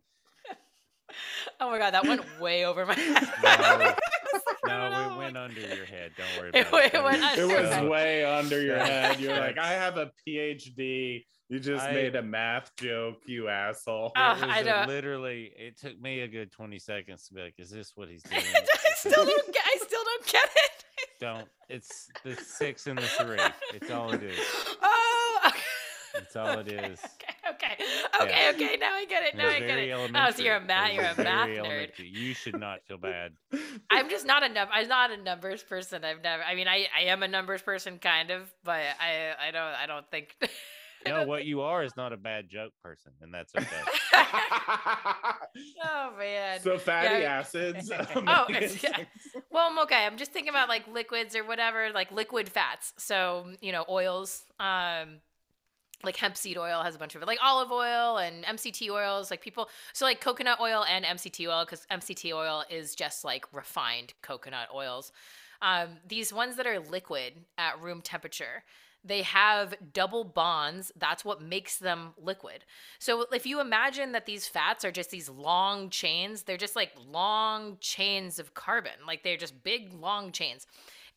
oh 1.60 1.70
my 1.72 1.78
God, 1.78 1.94
that 1.94 2.06
went 2.06 2.40
way 2.40 2.66
over 2.66 2.86
my 2.86 2.94
head. 2.96 3.28
No, 4.68 4.90
no, 4.90 5.14
it 5.14 5.18
went 5.18 5.38
under 5.38 5.60
your 5.62 5.86
head. 5.86 6.12
Don't 6.18 6.28
worry 6.42 6.52
It 6.54 6.68
about 6.68 6.74
it. 6.74 6.94
went- 6.94 6.94
it 6.94 7.04
went 7.04 7.22
That 7.22 7.38
it 7.40 7.62
was 7.62 7.70
so- 7.72 7.90
way 7.90 8.26
under 8.26 8.62
your 8.62 8.80
head. 8.80 9.20
You're 9.20 9.38
like, 9.38 9.58
I 9.58 9.74
have 9.74 9.98
a 9.98 10.12
PhD. 10.28 11.24
You 11.48 11.60
just 11.60 11.86
I- 11.86 11.94
made 11.94 12.16
a 12.16 12.24
math 12.24 12.72
joke, 12.78 13.18
you 13.28 13.48
asshole. 13.50 14.12
Ah, 14.16 14.36
it 14.36 14.42
was 14.42 14.68
I 14.68 14.84
a- 14.84 14.88
literally, 14.88 15.52
it 15.56 15.78
took 15.80 16.00
me 16.02 16.22
a 16.22 16.28
good 16.28 16.52
20 16.52 16.80
seconds 16.80 17.28
to 17.28 17.34
be 17.36 17.42
like, 17.42 17.54
is 17.60 17.70
this 17.70 17.92
what 17.96 18.10
he's 18.10 18.24
doing? 18.24 18.42
I 18.44 18.92
still 18.98 19.26
don't 19.26 19.54
get. 19.54 19.64
I 19.64 19.78
still 19.78 20.04
don't 20.04 20.26
get 20.26 20.50
it. 20.56 20.72
Don't. 21.22 21.48
It's 21.70 22.08
the 22.24 22.36
six 22.36 22.88
and 22.88 22.98
the 22.98 23.04
three. 23.04 23.38
It's 23.74 23.90
all 23.92 24.12
it 24.12 24.22
is. 24.24 24.38
Oh, 24.82 25.25
okay. 26.16 26.24
It's 26.26 26.36
all 26.36 26.60
it 26.60 26.68
Okay, 26.68 26.88
is. 26.92 27.00
Okay, 27.48 27.76
okay, 27.78 27.86
okay, 28.24 28.50
okay. 28.56 28.78
Now 28.78 28.94
I 28.96 29.06
get 29.06 29.24
it. 29.24 29.34
It 29.34 29.38
Now 29.38 29.48
I 29.50 29.60
get 29.60 29.68
very 29.68 29.90
it. 29.92 30.12
Oh, 30.16 30.32
so 30.32 30.42
you're 30.42 30.56
a 30.56 30.62
math. 30.66 30.94
You're 30.94 31.04
a 31.04 31.16
math 31.24 31.48
nerd. 31.50 31.58
elementary. 31.60 32.08
You 32.10 32.34
should 32.34 32.60
not 32.60 32.80
feel 32.88 32.98
bad. 33.12 33.34
I'm 33.92 34.10
just 34.10 34.26
not 34.26 34.42
a 34.44 34.50
num. 34.50 34.68
I'm 34.72 34.88
not 34.88 35.12
a 35.12 35.18
numbers 35.18 35.62
person. 35.62 36.04
I've 36.04 36.24
never. 36.24 36.42
I 36.44 36.56
mean, 36.56 36.68
I, 36.68 36.88
I 36.98 37.04
am 37.06 37.22
a 37.22 37.28
numbers 37.28 37.62
person, 37.62 38.00
kind 38.00 38.32
of, 38.32 38.52
but 38.64 38.82
I 39.00 39.34
I 39.48 39.52
don't 39.52 39.62
I 39.62 39.86
don't 39.86 40.10
think. 40.10 40.36
No, 41.08 41.24
what 41.28 41.46
you 41.46 41.62
are 41.62 41.84
is 41.84 41.96
not 41.96 42.14
a 42.14 42.18
bad 42.18 42.50
joke 42.50 42.74
person, 42.82 43.12
and 43.22 43.32
that's 43.32 43.54
okay. 43.56 43.68
oh 45.84 46.14
man. 46.18 46.60
so 46.62 46.80
fatty 46.80 47.22
Yeah. 47.22 47.40
acids. 47.40 47.92
Oh, 48.16 48.46
it's- 48.50 48.82
yeah. 48.84 49.04
Well, 49.52 49.68
I'm 49.70 49.78
okay. 49.80 50.04
I'm 50.06 50.18
just 50.18 50.32
thinking 50.32 50.50
about 50.50 50.68
like 50.68 50.88
liquids 50.88 51.36
or 51.36 51.44
whatever, 51.44 51.92
like 51.94 52.12
liquid 52.12 52.50
fats. 52.50 52.94
So 52.98 53.52
you 53.62 53.72
know, 53.72 53.86
oils. 53.88 54.44
Um, 54.60 55.20
like 56.06 56.18
hemp 56.18 56.38
seed 56.38 56.58
oil 56.58 56.84
has 56.84 56.96
a 56.96 57.00
bunch 57.00 57.16
of 57.16 57.22
it, 57.22 57.28
like 57.28 57.40
olive 57.44 57.72
oil 57.72 58.18
and 58.18 58.44
MCT 58.46 58.90
oils, 58.90 59.32
like 59.32 59.42
people. 59.42 59.70
So 59.94 60.06
like 60.06 60.22
coconut 60.22 60.60
oil 60.62 60.86
and 60.88 61.06
MCT 61.06 61.48
oil, 61.48 61.66
because 61.66 61.86
MCT 61.92 62.34
oil 62.34 62.64
is 62.70 62.96
just 62.96 63.24
like 63.24 63.46
refined 63.54 64.14
coconut 64.22 64.70
oils. 64.74 65.12
Um, 65.62 65.98
these 66.08 66.34
ones 66.34 66.58
that 66.58 66.68
are 66.68 66.80
liquid 66.80 67.34
at 67.58 67.82
room 67.82 68.02
temperature, 68.02 68.64
they 69.04 69.22
have 69.22 69.76
double 69.94 70.24
bonds. 70.24 70.92
That's 70.98 71.24
what 71.24 71.42
makes 71.42 71.78
them 71.78 72.14
liquid. 72.18 72.66
So 73.00 73.26
if 73.32 73.46
you 73.46 73.62
imagine 73.62 74.12
that 74.14 74.26
these 74.26 74.48
fats 74.48 74.84
are 74.84 74.92
just 74.92 75.12
these 75.12 75.30
long 75.30 75.90
chains, 75.90 76.44
they're 76.44 76.58
just 76.58 76.76
like 76.76 76.92
long 77.08 77.78
chains 77.80 78.40
of 78.40 78.54
carbon, 78.54 78.94
like 79.08 79.24
they're 79.24 79.38
just 79.38 79.64
big 79.64 79.94
long 79.94 80.32
chains. 80.32 80.66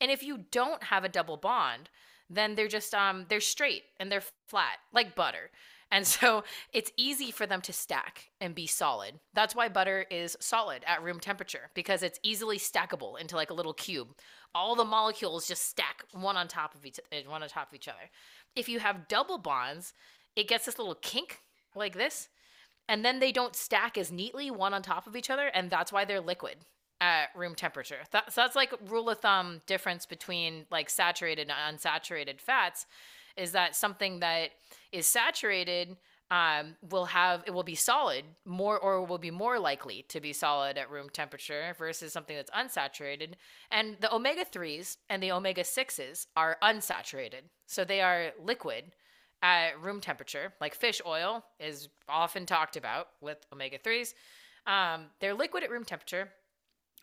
And 0.00 0.10
if 0.10 0.22
you 0.22 0.44
don't 0.50 0.84
have 0.84 1.04
a 1.04 1.08
double 1.08 1.36
bond, 1.36 1.88
then 2.30 2.54
they're 2.54 2.68
just 2.68 2.94
um 2.94 3.26
they're 3.28 3.40
straight 3.40 3.84
and 3.98 4.10
they're 4.10 4.22
flat 4.48 4.78
like 4.92 5.14
butter. 5.14 5.50
And 5.90 6.06
so 6.06 6.44
it's 6.72 6.92
easy 6.96 7.30
for 7.30 7.46
them 7.46 7.60
to 7.62 7.72
stack 7.72 8.30
and 8.40 8.54
be 8.54 8.66
solid. 8.66 9.14
That's 9.34 9.54
why 9.54 9.68
butter 9.68 10.04
is 10.10 10.36
solid 10.40 10.84
at 10.86 11.02
room 11.02 11.20
temperature 11.20 11.70
because 11.74 12.02
it's 12.02 12.20
easily 12.22 12.58
stackable 12.58 13.18
into 13.18 13.36
like 13.36 13.50
a 13.50 13.54
little 13.54 13.74
cube. 13.74 14.08
All 14.54 14.74
the 14.74 14.84
molecules 14.84 15.48
just 15.48 15.68
stack 15.68 16.04
one 16.12 16.36
on 16.36 16.48
top 16.48 16.74
of 16.74 16.84
each 16.84 17.00
eh, 17.12 17.22
one 17.26 17.42
on 17.42 17.48
top 17.48 17.68
of 17.68 17.74
each 17.74 17.88
other. 17.88 18.10
If 18.56 18.68
you 18.68 18.80
have 18.80 19.08
double 19.08 19.38
bonds, 19.38 19.94
it 20.36 20.48
gets 20.48 20.66
this 20.66 20.78
little 20.78 20.96
kink 20.96 21.40
like 21.74 21.94
this, 21.94 22.28
and 22.88 23.04
then 23.04 23.20
they 23.20 23.30
don't 23.30 23.54
stack 23.54 23.98
as 23.98 24.10
neatly 24.10 24.50
one 24.50 24.72
on 24.72 24.82
top 24.82 25.06
of 25.06 25.14
each 25.14 25.30
other, 25.30 25.46
and 25.48 25.68
that's 25.70 25.92
why 25.92 26.04
they're 26.04 26.20
liquid 26.20 26.56
at 27.00 27.28
room 27.34 27.54
temperature. 27.54 27.98
That, 28.10 28.32
so 28.32 28.42
that's 28.42 28.56
like 28.56 28.72
rule 28.88 29.08
of 29.10 29.18
thumb 29.20 29.60
difference 29.66 30.06
between 30.06 30.66
like 30.70 30.90
saturated 30.90 31.50
and 31.50 31.78
unsaturated 31.78 32.40
fats 32.40 32.86
is 33.36 33.52
that 33.52 33.76
something 33.76 34.20
that 34.20 34.50
is 34.92 35.06
saturated 35.06 35.96
um, 36.30 36.76
will 36.90 37.06
have 37.06 37.42
it 37.46 37.52
will 37.52 37.62
be 37.62 37.74
solid 37.74 38.24
more 38.44 38.78
or 38.78 39.02
will 39.04 39.18
be 39.18 39.30
more 39.30 39.58
likely 39.58 40.04
to 40.08 40.20
be 40.20 40.32
solid 40.32 40.76
at 40.76 40.90
room 40.90 41.08
temperature 41.08 41.74
versus 41.78 42.12
something 42.12 42.36
that's 42.36 42.50
unsaturated. 42.50 43.34
And 43.70 43.96
the 44.00 44.14
omega 44.14 44.44
3s 44.44 44.98
and 45.08 45.22
the 45.22 45.32
omega 45.32 45.62
6s 45.62 46.26
are 46.36 46.58
unsaturated. 46.62 47.42
So 47.66 47.84
they 47.84 48.02
are 48.02 48.32
liquid 48.42 48.92
at 49.40 49.80
room 49.80 50.00
temperature, 50.00 50.52
like 50.60 50.74
fish 50.74 51.00
oil 51.06 51.44
is 51.60 51.88
often 52.08 52.44
talked 52.44 52.76
about 52.76 53.08
with 53.20 53.38
omega 53.52 53.78
3s. 53.78 54.12
Um, 54.66 55.06
they're 55.20 55.34
liquid 55.34 55.62
at 55.62 55.70
room 55.70 55.84
temperature 55.84 56.28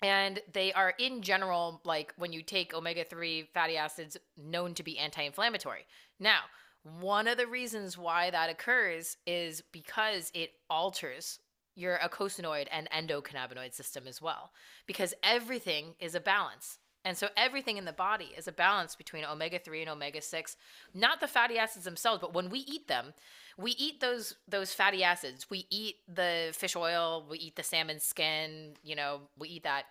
and 0.02 0.40
they 0.54 0.74
are 0.74 0.94
in 1.00 1.22
general 1.22 1.82
like 1.84 2.14
when 2.18 2.34
you 2.34 2.42
take 2.42 2.74
omega-3 2.74 3.48
fatty 3.54 3.78
acids 3.78 4.18
known 4.38 4.74
to 4.74 4.84
be 4.84 4.98
anti-inflammatory. 4.98 5.86
Now 6.20 6.42
one 6.84 7.28
of 7.28 7.38
the 7.38 7.48
reasons 7.48 7.98
why 7.98 8.30
that 8.30 8.50
occurs 8.50 9.18
is 9.26 9.64
because 9.72 10.32
it 10.36 10.52
alters 10.70 11.40
your 11.76 11.98
eicosanoid 11.98 12.68
and 12.72 12.90
endocannabinoid 12.92 13.74
system 13.74 14.08
as 14.08 14.22
well 14.22 14.52
because 14.86 15.14
everything 15.24 15.96
is 16.00 16.16
a 16.16 16.20
balance. 16.20 16.78
And 17.04 17.18
so 17.18 17.28
everything 17.38 17.78
in 17.78 17.86
the 17.86 17.94
body 17.94 18.34
is 18.36 18.48
a 18.48 18.52
balance 18.52 18.96
between 18.96 19.26
omega 19.26 19.60
3 19.60 19.82
and 19.82 19.90
omega 19.92 20.22
6, 20.22 20.58
not 20.94 21.22
the 21.22 21.28
fatty 21.28 21.58
acids 21.58 21.86
themselves, 21.86 22.20
but 22.20 22.34
when 22.34 22.50
we 22.50 22.60
eat 22.60 22.88
them, 22.88 23.14
we 23.58 23.72
eat 23.72 24.00
those 24.00 24.36
those 24.48 24.74
fatty 24.74 25.04
acids. 25.04 25.50
We 25.50 25.66
eat 25.70 25.96
the 26.14 26.50
fish 26.54 26.76
oil, 26.76 27.26
we 27.30 27.38
eat 27.38 27.56
the 27.56 27.64
salmon 27.64 28.00
skin, 28.00 28.74
you 28.84 28.96
know, 28.96 29.22
we 29.38 29.50
eat 29.50 29.64
that. 29.64 29.86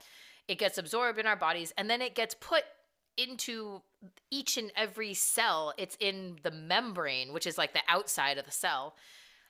It 0.49 0.59
gets 0.59 0.77
absorbed 0.77 1.19
in 1.19 1.27
our 1.27 1.36
bodies 1.36 1.73
and 1.78 1.89
then 1.89 2.03
it 2.03 2.15
gets 2.15 2.35
put 2.35 2.65
into 3.16 3.81
each 4.31 4.59
and 4.59 4.70
every 4.77 5.15
cell. 5.15 5.73
It's 5.78 5.97
in 6.01 6.36
the 6.43 6.51
membrane, 6.51 7.32
which 7.32 7.47
is 7.47 7.57
like 7.57 7.73
the 7.73 7.82
outside 7.89 8.39
of 8.39 8.45
the 8.45 8.51
cell 8.51 8.95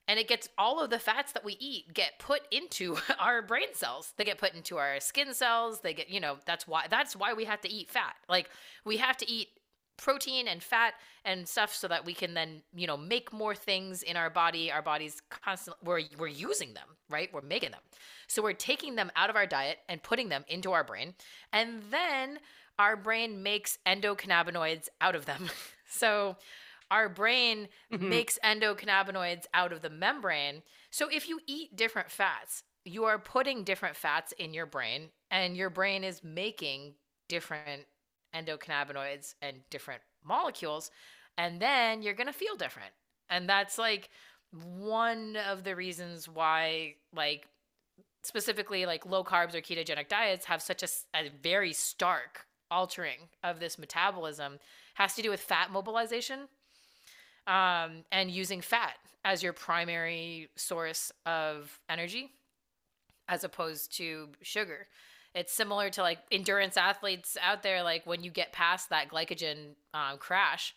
and 0.07 0.19
it 0.19 0.29
gets 0.29 0.49
all 0.59 0.83
of 0.83 0.91
the 0.91 0.99
fats 0.99 1.33
that 1.33 1.45
we 1.45 1.57
eat 1.59 1.93
get 1.95 2.19
put 2.19 2.43
into 2.51 2.97
our 3.19 3.43
brain 3.43 3.73
cells 3.73 4.13
they 4.17 4.25
get 4.25 4.39
put 4.39 4.55
into 4.55 4.77
our 4.77 5.01
skin 5.01 5.35
cells 5.35 5.81
they 5.81 5.95
get 5.95 6.09
you 6.09 6.21
know 6.21 6.37
that's 6.47 6.67
why 6.67 6.87
that's 6.91 7.17
why 7.17 7.33
we 7.33 7.45
have 7.45 7.61
to 7.61 7.71
eat 7.71 7.91
fat 7.91 8.15
like 8.29 8.51
we 8.85 8.97
have 8.97 9.17
to 9.17 9.31
eat 9.31 9.49
protein 9.97 10.49
and 10.49 10.63
fat 10.63 10.95
and 11.25 11.49
stuff 11.49 11.75
so 11.75 11.89
that 11.89 12.05
we 12.05 12.15
can 12.15 12.35
then 12.35 12.63
you 12.75 12.87
know 12.87 12.97
make 12.97 13.33
more 13.33 13.55
things 13.55 14.03
in 14.03 14.17
our 14.17 14.31
body. 14.31 14.71
Our 14.71 14.83
bodies 14.83 15.23
constantly 15.31 15.81
we're, 15.85 16.03
we're 16.19 16.29
using 16.29 16.75
them 16.75 16.95
right? 17.11 17.33
We're 17.33 17.43
making 17.43 17.71
them. 17.71 17.81
So 18.27 18.43
we're 18.43 18.53
taking 18.53 18.97
them 18.97 19.11
out 19.17 19.31
of 19.31 19.37
our 19.37 19.47
diet 19.47 19.79
and 19.89 20.03
putting 20.03 20.29
them 20.29 20.45
into 20.49 20.73
our 20.73 20.85
brain. 20.85 21.15
And 21.53 21.83
then 21.91 22.39
our 22.79 22.97
brain 22.97 23.43
makes 23.43 23.79
endocannabinoids 23.87 24.89
out 25.01 25.15
of 25.15 25.27
them. 25.27 25.49
So 25.87 26.39
our 26.91 27.09
brain 27.09 27.69
mm-hmm. 27.93 28.09
makes 28.09 28.37
endocannabinoids 28.43 29.45
out 29.55 29.73
of 29.73 29.81
the 29.81 29.91
membrane. 29.91 30.63
So 30.91 31.09
if 31.09 31.29
you 31.29 31.39
eat 31.47 31.77
different 31.77 32.11
fats, 32.11 32.65
you 32.85 33.05
are 33.05 33.19
putting 33.19 33.63
different 33.63 33.95
fats 33.95 34.33
in 34.33 34.55
your 34.55 34.67
brain, 34.67 35.11
and 35.31 35.57
your 35.57 35.71
brain 35.71 36.03
is 36.03 36.25
making 36.25 36.95
different 37.29 37.85
endocannabinoids 38.35 39.35
and 39.43 39.59
different 39.71 40.03
molecules. 40.25 40.91
And 41.37 41.61
then 41.61 42.03
you're 42.03 42.15
going 42.15 42.27
to 42.27 42.33
feel 42.33 42.57
different. 42.57 42.93
And 43.31 43.49
that's 43.49 43.79
like 43.79 44.11
one 44.53 45.37
of 45.49 45.65
the 45.65 45.75
reasons 45.75 46.29
why, 46.29 46.95
like, 47.15 47.47
specifically, 48.23 48.87
like 48.87 49.05
low 49.07 49.25
carbs 49.25 49.55
or 49.55 49.61
ketogenic 49.61 50.09
diets 50.09 50.47
have 50.47 50.63
such 50.63 50.83
a, 50.83 50.89
a 51.15 51.31
very 51.43 51.73
stark 51.73 52.47
altering 52.71 53.29
of 53.43 53.61
this 53.61 53.79
metabolism 53.79 54.59
has 54.95 55.15
to 55.15 55.23
do 55.23 55.31
with 55.31 55.41
fat 55.41 55.71
mobilization 55.71 56.41
um, 57.47 58.05
and 58.11 58.31
using 58.31 58.61
fat 58.61 58.95
as 59.25 59.43
your 59.43 59.53
primary 59.53 60.49
source 60.57 61.13
of 61.27 61.79
energy 61.89 62.31
as 63.29 63.45
opposed 63.45 63.97
to 63.97 64.29
sugar. 64.43 64.87
It's 65.35 65.53
similar 65.53 65.91
to 65.91 66.03
like 66.03 66.19
endurance 66.31 66.77
athletes 66.77 67.37
out 67.43 67.63
there, 67.63 67.83
like 67.83 68.07
when 68.07 68.23
you 68.23 68.31
get 68.31 68.53
past 68.53 68.91
that 68.91 69.09
glycogen 69.09 69.75
um, 69.93 70.19
crash 70.19 70.75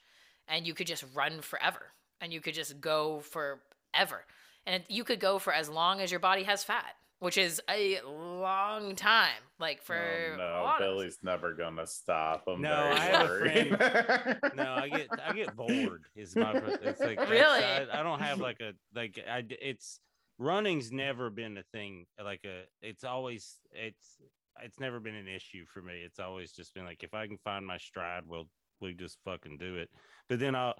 and 0.47 0.65
you 0.65 0.73
could 0.73 0.87
just 0.87 1.05
run 1.13 1.41
forever 1.41 1.91
and 2.21 2.33
you 2.33 2.41
could 2.41 2.53
just 2.53 2.81
go 2.81 3.19
forever. 3.19 4.25
And 4.65 4.83
you 4.89 5.03
could 5.03 5.19
go 5.19 5.39
for 5.39 5.53
as 5.53 5.69
long 5.69 6.01
as 6.01 6.11
your 6.11 6.19
body 6.19 6.43
has 6.43 6.63
fat 6.63 6.95
which 7.19 7.37
is 7.37 7.61
a 7.69 7.99
long 8.05 8.95
time. 8.95 9.41
Like 9.59 9.81
for 9.81 9.97
oh, 9.97 10.37
no, 10.37 10.75
Billy's 10.77 11.17
never 11.23 11.53
gonna 11.53 11.87
stop. 11.87 12.43
I'm 12.47 12.61
no, 12.61 12.73
I 12.73 12.99
have 12.99 13.27
worried. 13.27 13.73
a 13.73 13.77
friend. 13.77 14.39
no, 14.55 14.75
I 14.75 14.89
get 14.89 15.07
I 15.27 15.33
get 15.33 15.55
bored. 15.55 16.03
Is 16.15 16.35
my 16.35 16.53
it's 16.83 16.99
like 16.99 17.19
really? 17.29 17.63
I, 17.63 17.87
I, 17.91 18.03
don't 18.03 18.19
have 18.19 18.39
like 18.39 18.59
a 18.59 18.73
like 18.93 19.19
I 19.27 19.43
it's 19.49 19.99
running's 20.37 20.91
never 20.91 21.31
been 21.31 21.57
a 21.57 21.63
thing. 21.71 22.05
Like 22.23 22.41
a 22.45 22.65
it's 22.83 23.03
always 23.03 23.55
it's 23.71 24.17
it's 24.63 24.79
never 24.79 24.99
been 24.99 25.15
an 25.15 25.27
issue 25.27 25.65
for 25.65 25.81
me. 25.81 26.01
It's 26.05 26.19
always 26.19 26.51
just 26.51 26.73
been 26.73 26.85
like 26.85 27.03
if 27.03 27.13
I 27.13 27.27
can 27.27 27.37
find 27.37 27.65
my 27.65 27.77
stride, 27.77 28.23
we'll 28.25 28.47
we 28.79 28.93
just 28.93 29.17
fucking 29.25 29.57
do 29.57 29.75
it. 29.75 29.89
But 30.29 30.39
then 30.39 30.55
I'll 30.55 30.75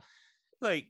like 0.62 0.88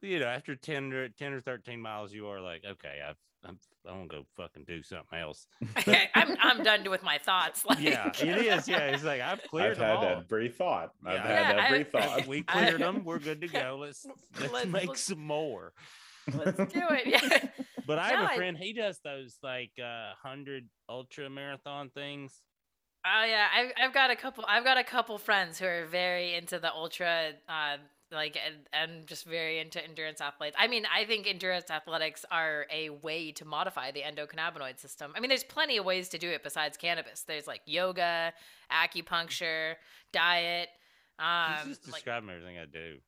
you 0.00 0.18
know 0.18 0.26
after 0.26 0.54
10 0.56 0.92
or 0.92 1.08
10 1.08 1.32
or 1.32 1.40
13 1.40 1.80
miles 1.80 2.12
you 2.12 2.26
are 2.26 2.40
like 2.40 2.62
okay 2.68 3.00
i've 3.08 3.16
I'm, 3.46 3.58
I'm 3.86 4.06
gonna 4.06 4.22
go 4.22 4.26
fucking 4.36 4.64
do 4.66 4.82
something 4.82 5.18
else. 5.18 5.46
I'm 6.14 6.36
I'm 6.40 6.62
done 6.62 6.88
with 6.90 7.02
my 7.02 7.18
thoughts. 7.18 7.64
Like. 7.64 7.80
Yeah, 7.80 8.10
it 8.18 8.38
is. 8.38 8.66
Yeah, 8.66 8.78
it's 8.86 9.04
like 9.04 9.20
I've 9.20 9.42
cleared. 9.42 9.72
I've 9.72 9.78
had 9.78 9.96
all. 9.96 10.04
every 10.04 10.48
thought. 10.48 10.92
I've 11.04 11.14
yeah. 11.14 11.26
had 11.26 11.56
yeah, 11.56 11.64
every 11.64 11.80
I, 11.80 11.84
thought. 11.84 12.26
We 12.26 12.42
cleared 12.42 12.82
I, 12.82 12.86
them. 12.86 13.04
We're 13.04 13.18
good 13.18 13.40
to 13.42 13.48
go. 13.48 13.78
Let's 13.80 14.06
let's, 14.40 14.52
let's 14.52 14.66
make 14.66 14.88
let's, 14.88 15.02
some 15.02 15.24
more. 15.24 15.72
Let's 16.32 16.56
do 16.56 16.82
it. 16.90 17.06
Yeah. 17.06 17.64
But 17.86 17.98
I 17.98 18.08
have 18.08 18.20
no, 18.20 18.34
a 18.34 18.36
friend. 18.36 18.56
He 18.56 18.72
does 18.72 19.00
those 19.04 19.36
like 19.42 19.72
uh 19.82 20.12
hundred 20.22 20.68
ultra 20.88 21.28
marathon 21.28 21.90
things. 21.90 22.42
Oh 23.06 23.24
yeah, 23.24 23.46
I've 23.54 23.72
I've 23.80 23.94
got 23.94 24.10
a 24.10 24.16
couple. 24.16 24.44
I've 24.48 24.64
got 24.64 24.78
a 24.78 24.84
couple 24.84 25.18
friends 25.18 25.58
who 25.58 25.66
are 25.66 25.84
very 25.84 26.34
into 26.34 26.58
the 26.58 26.72
ultra 26.72 27.32
uh, 27.48 27.76
like 28.10 28.38
and, 28.44 28.56
and 28.72 29.06
just 29.06 29.26
very 29.26 29.58
into 29.58 29.82
endurance 29.84 30.20
athletes. 30.20 30.56
I 30.58 30.68
mean, 30.68 30.86
I 30.92 31.04
think 31.04 31.26
endurance 31.26 31.70
athletics 31.70 32.24
are 32.30 32.66
a 32.72 32.90
way 32.90 33.32
to 33.32 33.44
modify 33.44 33.90
the 33.90 34.00
endocannabinoid 34.00 34.78
system. 34.78 35.12
I 35.14 35.20
mean, 35.20 35.28
there's 35.28 35.44
plenty 35.44 35.76
of 35.76 35.84
ways 35.84 36.08
to 36.10 36.18
do 36.18 36.30
it 36.30 36.42
besides 36.42 36.76
cannabis. 36.76 37.22
There's 37.22 37.46
like 37.46 37.60
yoga, 37.66 38.32
acupuncture, 38.72 39.74
diet. 40.12 40.68
Um, 41.18 41.68
just 41.68 41.84
describing 41.84 42.28
like, 42.28 42.36
everything 42.36 42.58
I 42.58 42.66
do. 42.66 42.98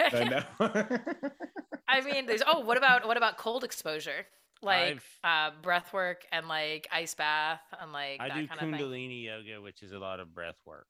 I 0.12 0.24
know. 0.24 0.98
I 1.88 2.00
mean, 2.02 2.26
there's 2.26 2.42
oh, 2.46 2.60
what 2.60 2.76
about 2.76 3.06
what 3.06 3.16
about 3.16 3.38
cold 3.38 3.64
exposure? 3.64 4.26
Like 4.60 5.00
I've, 5.24 5.50
uh, 5.50 5.50
breath 5.62 5.92
work 5.92 6.26
and 6.32 6.48
like 6.48 6.88
ice 6.92 7.14
bath 7.14 7.60
and 7.80 7.92
like 7.92 8.20
I 8.20 8.28
do 8.28 8.46
Kundalini 8.48 9.24
yoga, 9.24 9.62
which 9.62 9.82
is 9.82 9.92
a 9.92 9.98
lot 9.98 10.20
of 10.20 10.34
breath 10.34 10.58
work. 10.66 10.86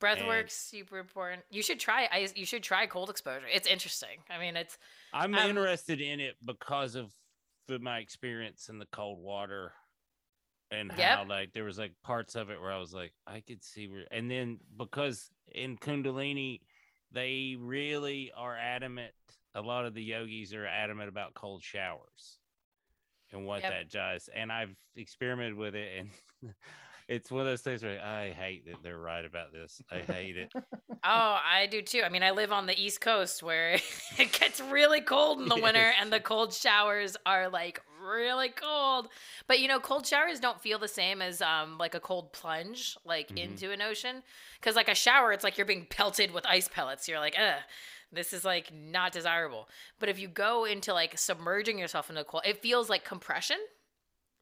Breath 0.00 0.20
and 0.20 0.50
super 0.50 0.98
important. 0.98 1.42
You 1.50 1.62
should 1.62 1.78
try. 1.78 2.08
I 2.10 2.28
you 2.34 2.46
should 2.46 2.62
try 2.62 2.86
cold 2.86 3.10
exposure. 3.10 3.46
It's 3.52 3.68
interesting. 3.68 4.18
I 4.28 4.38
mean, 4.38 4.56
it's. 4.56 4.76
I'm 5.12 5.34
um, 5.34 5.48
interested 5.48 6.00
in 6.00 6.20
it 6.20 6.34
because 6.44 6.94
of 6.94 7.12
the, 7.68 7.78
my 7.78 7.98
experience 7.98 8.68
in 8.68 8.78
the 8.78 8.86
cold 8.86 9.22
water, 9.22 9.72
and 10.70 10.90
yep. 10.98 11.18
how 11.18 11.24
like 11.26 11.52
there 11.52 11.64
was 11.64 11.78
like 11.78 11.92
parts 12.02 12.34
of 12.34 12.50
it 12.50 12.60
where 12.60 12.72
I 12.72 12.78
was 12.78 12.92
like 12.92 13.12
I 13.26 13.40
could 13.40 13.62
see 13.62 13.86
where, 13.86 14.04
and 14.10 14.30
then 14.30 14.58
because 14.76 15.30
in 15.52 15.76
Kundalini, 15.76 16.60
they 17.12 17.56
really 17.58 18.32
are 18.36 18.56
adamant 18.56 19.12
a 19.54 19.60
lot 19.60 19.84
of 19.86 19.94
the 19.94 20.02
yogis 20.02 20.52
are 20.54 20.66
adamant 20.66 21.08
about 21.08 21.34
cold 21.34 21.62
showers 21.62 22.38
and 23.32 23.46
what 23.46 23.62
Yep. 23.62 23.72
that 23.72 23.90
does. 23.90 24.28
And 24.34 24.52
I've 24.52 24.74
experimented 24.96 25.54
with 25.54 25.74
it, 25.74 25.98
and 25.98 26.10
it's 27.08 27.30
one 27.30 27.40
of 27.42 27.46
those 27.46 27.62
things 27.62 27.82
where 27.82 28.00
I 28.02 28.30
hate 28.30 28.66
that 28.66 28.82
they're 28.82 28.98
right 28.98 29.24
about 29.24 29.52
this. 29.52 29.80
I 29.90 30.00
hate 30.00 30.36
it. 30.36 30.50
Oh, 31.06 31.38
I 31.44 31.66
do 31.66 31.82
too. 31.82 32.00
I 32.02 32.08
mean, 32.08 32.22
I 32.22 32.30
live 32.30 32.50
on 32.50 32.64
the 32.64 32.80
East 32.82 33.02
Coast 33.02 33.42
where 33.42 33.74
it 34.18 34.32
gets 34.32 34.58
really 34.58 35.02
cold 35.02 35.38
in 35.38 35.48
the 35.50 35.58
winter 35.58 35.92
and 36.00 36.10
the 36.10 36.18
cold 36.18 36.54
showers 36.54 37.14
are 37.26 37.50
like 37.50 37.82
really 38.02 38.48
cold. 38.48 39.08
But 39.46 39.60
you 39.60 39.68
know, 39.68 39.80
cold 39.80 40.06
showers 40.06 40.40
don't 40.40 40.58
feel 40.62 40.78
the 40.78 40.88
same 40.88 41.20
as 41.20 41.42
um 41.42 41.76
like 41.76 41.94
a 41.94 42.00
cold 42.00 42.32
plunge 42.32 42.96
like 43.04 43.32
Mhm. 43.32 43.36
into 43.36 43.70
an 43.70 43.82
ocean 43.82 44.22
cuz 44.62 44.76
like 44.76 44.88
a 44.88 44.94
shower 44.94 45.30
it's 45.32 45.44
like 45.44 45.58
you're 45.58 45.66
being 45.66 45.84
pelted 45.84 46.30
with 46.32 46.46
ice 46.46 46.68
pellets. 46.68 47.06
You're 47.06 47.20
like, 47.20 47.36
"Ugh, 47.38 47.60
this 48.14 48.32
is 48.32 48.44
like 48.44 48.72
not 48.72 49.12
desirable." 49.12 49.68
But 49.98 50.08
if 50.08 50.18
you 50.18 50.28
go 50.28 50.64
into 50.64 50.92
like 50.92 51.18
submerging 51.18 51.78
yourself 51.78 52.08
in 52.08 52.16
the 52.16 52.24
cold, 52.24 52.44
it 52.46 52.62
feels 52.62 52.88
like 52.88 53.04
compression. 53.04 53.58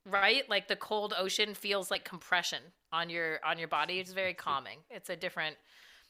Right? 0.04 0.48
Like 0.50 0.66
the 0.66 0.74
cold 0.74 1.14
ocean 1.16 1.54
feels 1.54 1.90
like 1.90 2.04
compression 2.04 2.62
on 2.92 3.08
your 3.08 3.38
on 3.44 3.58
your 3.58 3.68
body. 3.68 4.00
It's 4.00 4.12
very 4.12 4.34
calming. 4.34 4.78
It's 4.90 5.10
a 5.10 5.16
different 5.16 5.56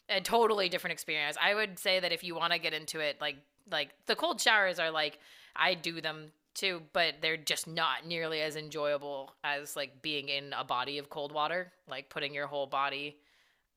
a 0.09 0.21
totally 0.21 0.69
different 0.69 0.93
experience. 0.93 1.37
I 1.41 1.55
would 1.55 1.79
say 1.79 2.01
that 2.01 2.13
if 2.13 2.25
you 2.25 2.35
want 2.35 2.53
to 2.53 2.59
get 2.59 2.75
into 2.75 3.01
it, 3.01 3.21
like 3.21 3.37
like 3.71 3.91
the 4.07 4.17
cold 4.17 4.41
showers 4.41 4.79
are 4.79 4.91
like 4.91 5.19
I 5.55 5.75
do 5.75 6.01
them 6.01 6.33
too, 6.55 6.83
but 6.93 7.15
they're 7.23 7.37
just 7.37 7.67
not 7.67 8.07
nearly 8.07 8.41
as 8.41 8.57
enjoyable 8.57 9.35
as 9.43 9.77
like 9.77 10.03
being 10.03 10.29
in 10.29 10.53
a 10.53 10.65
body 10.65 10.99
of 10.99 11.09
cold 11.09 11.33
water, 11.33 11.73
like 11.89 12.11
putting 12.11 12.35
your 12.35 12.47
whole 12.47 12.67
body 12.67 13.17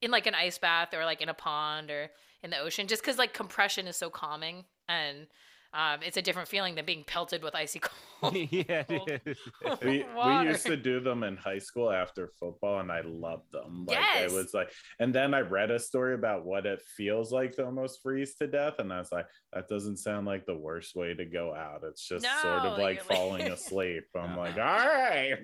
in 0.02 0.12
like 0.12 0.28
an 0.28 0.36
ice 0.36 0.58
bath 0.58 0.94
or 0.94 1.06
like 1.06 1.22
in 1.22 1.30
a 1.30 1.34
pond 1.34 1.90
or 1.90 2.10
in 2.46 2.52
the 2.52 2.60
ocean, 2.60 2.88
just 2.88 3.02
because 3.02 3.18
like 3.18 3.34
compression 3.34 3.88
is 3.88 3.98
so 3.98 4.10
calming 4.10 4.64
and 4.88 5.28
um, 5.74 6.00
it's 6.04 6.16
a 6.16 6.22
different 6.22 6.48
feeling 6.48 6.76
than 6.76 6.86
being 6.86 7.04
pelted 7.04 7.44
with 7.44 7.54
icy 7.54 7.82
cold. 8.22 8.34
yeah, 8.50 8.84
Cold. 8.84 9.10
it 9.10 9.22
is. 9.26 9.38
we, 9.84 10.06
we 10.26 10.44
used 10.48 10.66
to 10.68 10.78
do 10.78 11.02
them 11.02 11.24
in 11.24 11.36
high 11.36 11.58
school 11.60 11.92
after 11.92 12.30
football 12.40 12.80
and 12.80 12.90
i 12.92 13.02
loved 13.02 13.52
them 13.52 13.86
like 13.86 13.98
Yes. 13.98 14.32
it 14.32 14.34
was 14.36 14.54
like 14.54 14.72
and 15.00 15.14
then 15.14 15.34
i 15.34 15.42
read 15.42 15.72
a 15.72 15.78
story 15.80 16.14
about 16.16 16.46
what 16.46 16.66
it 16.66 16.82
feels 16.96 17.34
like 17.34 17.52
to 17.58 17.66
almost 17.66 18.02
freeze 18.02 18.36
to 18.36 18.48
death 18.48 18.76
and 18.80 18.92
i 18.94 19.00
was 19.00 19.12
like 19.12 19.26
that 19.52 19.68
doesn't 19.68 19.98
sound 19.98 20.26
like 20.26 20.46
the 20.46 20.56
worst 20.56 20.96
way 20.96 21.14
to 21.14 21.26
go 21.26 21.54
out 21.54 21.82
it's 21.84 22.08
just 22.08 22.26
sort 22.42 22.60
of 22.64 22.78
like 22.80 22.98
like- 22.98 23.04
falling 23.04 23.48
asleep 23.48 24.06
i'm 24.16 24.38
like 24.38 24.56
all 24.56 24.62
right 24.64 25.40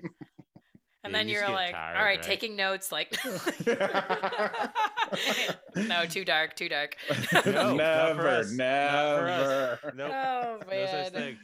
And 1.04 1.12
Yeah, 1.12 1.18
then 1.18 1.28
you 1.28 1.34
you're 1.34 1.50
like, 1.50 1.72
tired, 1.72 1.96
all 1.96 2.04
right, 2.04 2.16
right? 2.16 2.22
taking 2.22 2.54
notes, 2.54 2.92
like, 2.92 3.12
no, 5.76 6.04
too 6.06 6.24
dark, 6.24 6.54
too 6.54 6.68
dark. 6.68 6.96
No, 7.46 7.74
never 7.74 8.28
us. 8.28 8.52
Not 8.52 9.18
for 9.18 9.28
us. 9.28 9.78
never 9.82 9.96
Nope. 9.96 10.12
Oh 10.14 10.58
No 10.70 10.86
such 10.86 10.92
man. 10.92 11.10
thing. 11.12 11.38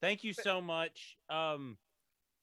Thank 0.00 0.24
you 0.24 0.32
so 0.32 0.60
much. 0.60 1.16
Um, 1.28 1.76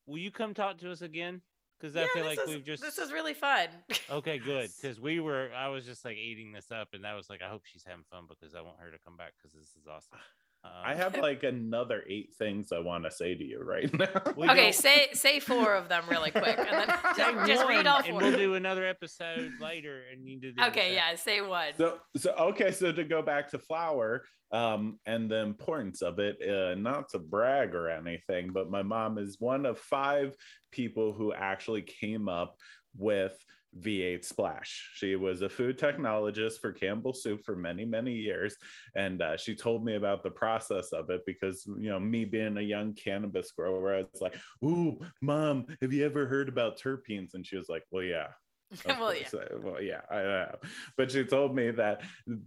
will 0.06 0.18
you 0.20 0.32
come 0.32 0.54
talk 0.54 0.78
to 0.80 0.92
us 0.92 1.02
again? 1.02 1.42
Because 1.80 1.96
I 1.96 2.02
Yeah, 2.02 2.08
feel 2.14 2.26
like 2.26 2.40
is- 2.40 2.50
we've 2.50 2.66
just. 2.66 2.84
This 2.84 2.98
is 2.98 3.12
really 3.12 3.34
fun. 3.34 3.68
Okay, 4.10 4.38
good. 4.38 4.70
Because 4.82 5.00
we 5.00 5.20
were, 5.20 5.50
I 5.56 5.70
was 5.70 5.86
just 5.86 6.06
like 6.06 6.18
eating 6.18 6.52
this 6.52 6.72
up, 6.72 6.90
and 6.94 7.04
that 7.04 7.16
was 7.16 7.30
like, 7.30 7.42
I 7.42 7.50
hope 7.50 7.64
she's 7.66 7.84
having 7.86 8.04
fun 8.12 8.26
because 8.28 8.54
I 8.54 8.62
want 8.62 8.78
her 8.80 8.92
to 8.92 8.98
come 9.04 9.18
back 9.18 9.34
because 9.38 9.58
this 9.58 9.70
is 9.70 9.88
awesome. 9.88 10.20
Um, 10.64 10.72
i 10.84 10.94
have 10.94 11.18
like 11.22 11.44
another 11.44 12.04
eight 12.10 12.34
things 12.38 12.72
i 12.74 12.80
want 12.80 13.06
to 13.06 13.12
say 13.12 13.34
to 13.34 13.44
you 13.44 13.62
right 13.64 13.90
now 14.00 14.10
We 14.36 14.50
okay, 14.50 14.64
don't- 14.66 14.76
say 14.76 15.08
say 15.14 15.40
four 15.40 15.74
of 15.74 15.88
them 15.90 16.04
really 16.10 16.32
quick, 16.32 16.58
and 16.58 16.68
then 16.68 16.88
just, 17.18 17.48
just 17.48 17.68
read 17.68 17.78
one, 17.78 17.88
all 17.88 17.98
and 18.00 18.08
four. 18.08 18.18
we'll 18.22 18.38
do 18.38 18.56
another 18.56 18.86
episode 18.86 19.52
later, 19.62 20.02
and 20.12 20.28
you 20.28 20.40
do. 20.40 20.54
Okay, 20.68 20.94
yeah, 20.96 21.16
say 21.16 21.42
one. 21.42 21.74
So, 21.78 22.00
so 22.18 22.32
okay, 22.52 22.72
so 22.72 22.92
to 22.92 23.04
go 23.04 23.22
back 23.22 23.50
to 23.52 23.60
flower 23.60 24.24
um, 24.52 25.00
and 25.06 25.30
the 25.30 25.38
importance 25.42 26.02
of 26.02 26.20
it, 26.20 26.38
uh, 26.48 26.76
not 26.76 27.10
to 27.10 27.20
brag 27.20 27.74
or 27.76 27.90
anything, 27.90 28.52
but 28.52 28.70
my 28.70 28.82
mom 28.82 29.18
is 29.18 29.38
one 29.40 29.66
of 29.66 29.78
five 29.80 30.36
people 30.72 31.14
who 31.14 31.34
actually 31.34 31.84
came 31.84 32.28
up 32.28 32.56
with 32.98 33.34
V8 33.78 34.26
Splash. 34.26 34.92
She 34.96 35.16
was 35.16 35.42
a 35.42 35.50
food 35.50 35.78
technologist 35.78 36.60
for 36.60 36.72
Campbell 36.72 37.14
Soup 37.14 37.42
for 37.46 37.56
many, 37.56 37.86
many 37.86 38.14
years, 38.14 38.56
and 38.96 39.22
uh, 39.22 39.38
she 39.38 39.56
told 39.56 39.86
me 39.86 39.96
about 39.96 40.24
the 40.24 40.32
process 40.32 40.92
of 40.92 41.10
it 41.10 41.22
because 41.26 41.66
you 41.78 41.90
know 41.90 42.00
me 42.00 42.26
being 42.26 42.58
a 42.58 42.62
young 42.62 42.94
cannabis 42.94 43.52
grower, 43.52 43.96
I 43.96 44.06
was 44.12 44.22
like, 44.22 44.36
"Ooh, 44.64 45.00
mom, 45.22 45.66
have 45.82 45.94
you 45.94 46.06
ever 46.06 46.26
heard 46.28 46.50
about 46.50 46.80
terpenes?" 46.80 47.34
And 47.34 47.46
she 47.46 47.58
was 47.58 47.70
like, 47.70 47.84
"Well, 47.92 48.04
yeah." 48.04 48.28
Well, 48.86 49.16
yeah. 49.16 49.28
course. 49.30 49.50
Well, 49.64 49.82
yeah, 49.82 50.02
I 50.12 50.22
know. 50.22 50.56
But 50.96 51.12
she 51.12 51.24
told 51.24 51.56
me 51.56 51.72
that 51.72 52.02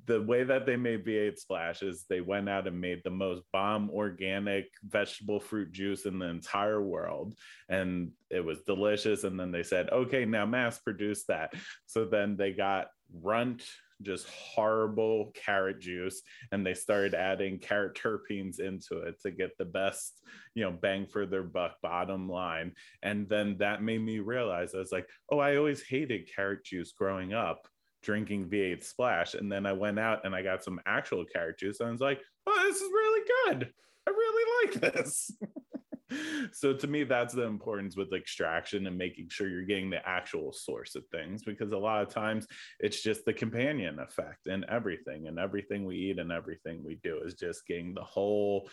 the 0.06 0.22
way 0.22 0.44
that 0.44 0.66
they 0.66 0.76
made 0.76 1.04
V8 1.04 1.38
Splash 1.38 1.82
is 1.82 2.04
they 2.08 2.20
went 2.20 2.48
out 2.48 2.66
and 2.66 2.80
made 2.80 3.00
the 3.02 3.10
most 3.10 3.42
bomb 3.52 3.90
organic 3.90 4.66
vegetable 4.86 5.40
fruit 5.40 5.72
juice 5.72 6.06
in 6.06 6.18
the 6.18 6.26
entire 6.26 6.82
world. 6.82 7.34
And 7.68 8.12
it 8.30 8.44
was 8.44 8.60
delicious. 8.62 9.24
And 9.24 9.38
then 9.38 9.50
they 9.50 9.62
said, 9.62 9.90
okay, 9.90 10.24
now 10.24 10.46
mass 10.46 10.78
produce 10.78 11.24
that. 11.24 11.54
So 11.86 12.04
then 12.04 12.36
they 12.36 12.52
got 12.52 12.88
runt, 13.20 13.64
just 14.02 14.28
horrible 14.28 15.32
carrot 15.34 15.80
juice. 15.80 16.22
And 16.50 16.64
they 16.64 16.74
started 16.74 17.14
adding 17.14 17.58
carrot 17.58 17.94
terpenes 17.96 18.60
into 18.60 18.98
it 18.98 19.20
to 19.22 19.30
get 19.30 19.56
the 19.58 19.64
best, 19.64 20.20
you 20.54 20.64
know, 20.64 20.72
bang 20.72 21.06
for 21.06 21.26
their 21.26 21.42
buck 21.42 21.76
bottom 21.82 22.28
line. 22.28 22.72
And 23.02 23.28
then 23.28 23.56
that 23.58 23.82
made 23.82 24.02
me 24.02 24.18
realize 24.18 24.74
I 24.74 24.78
was 24.78 24.92
like, 24.92 25.08
oh, 25.30 25.38
I 25.38 25.56
always 25.56 25.82
hated 25.82 26.30
carrot 26.34 26.64
juice 26.64 26.92
growing 26.92 27.32
up, 27.32 27.66
drinking 28.02 28.48
V8 28.48 28.84
Splash. 28.84 29.34
And 29.34 29.50
then 29.50 29.66
I 29.66 29.72
went 29.72 29.98
out 29.98 30.24
and 30.24 30.34
I 30.34 30.42
got 30.42 30.64
some 30.64 30.80
actual 30.86 31.24
carrot 31.24 31.58
juice. 31.58 31.80
And 31.80 31.88
I 31.88 31.92
was 31.92 32.00
like, 32.00 32.20
oh, 32.46 32.62
this 32.64 32.76
is 32.76 32.90
really 32.92 33.26
good. 33.46 33.72
I 34.06 34.10
really 34.10 34.66
like 34.66 34.94
this. 34.94 35.30
so 36.52 36.72
to 36.72 36.86
me, 36.86 37.04
that's 37.04 37.34
the 37.34 37.42
importance 37.42 37.96
with 37.96 38.12
extraction 38.12 38.86
and 38.86 38.96
making 38.96 39.28
sure 39.28 39.48
you're 39.48 39.62
getting 39.62 39.90
the 39.90 40.06
actual 40.06 40.52
source 40.52 40.94
of 40.94 41.04
things 41.08 41.42
because 41.42 41.72
a 41.72 41.78
lot 41.78 42.02
of 42.02 42.08
times 42.08 42.46
it's 42.80 43.02
just 43.02 43.24
the 43.24 43.32
companion 43.32 43.98
effect 43.98 44.46
and 44.46 44.64
everything 44.66 45.26
and 45.26 45.38
everything 45.38 45.84
we 45.84 45.96
eat 45.96 46.18
and 46.18 46.32
everything 46.32 46.82
we 46.84 46.98
do 47.02 47.20
is 47.24 47.34
just 47.34 47.66
getting 47.66 47.94
the 47.94 48.04
whole 48.04 48.68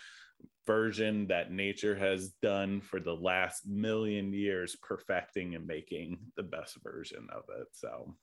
version 0.66 1.28
that 1.28 1.52
nature 1.52 1.96
has 1.96 2.30
done 2.42 2.80
for 2.80 3.00
the 3.00 3.14
last 3.14 3.68
million 3.68 4.32
years 4.34 4.76
perfecting 4.82 5.56
and 5.56 5.66
making 5.66 6.18
the 6.38 6.44
best 6.44 6.78
version 6.84 7.28
of 7.32 7.44
it. 7.60 7.68
So 7.72 8.16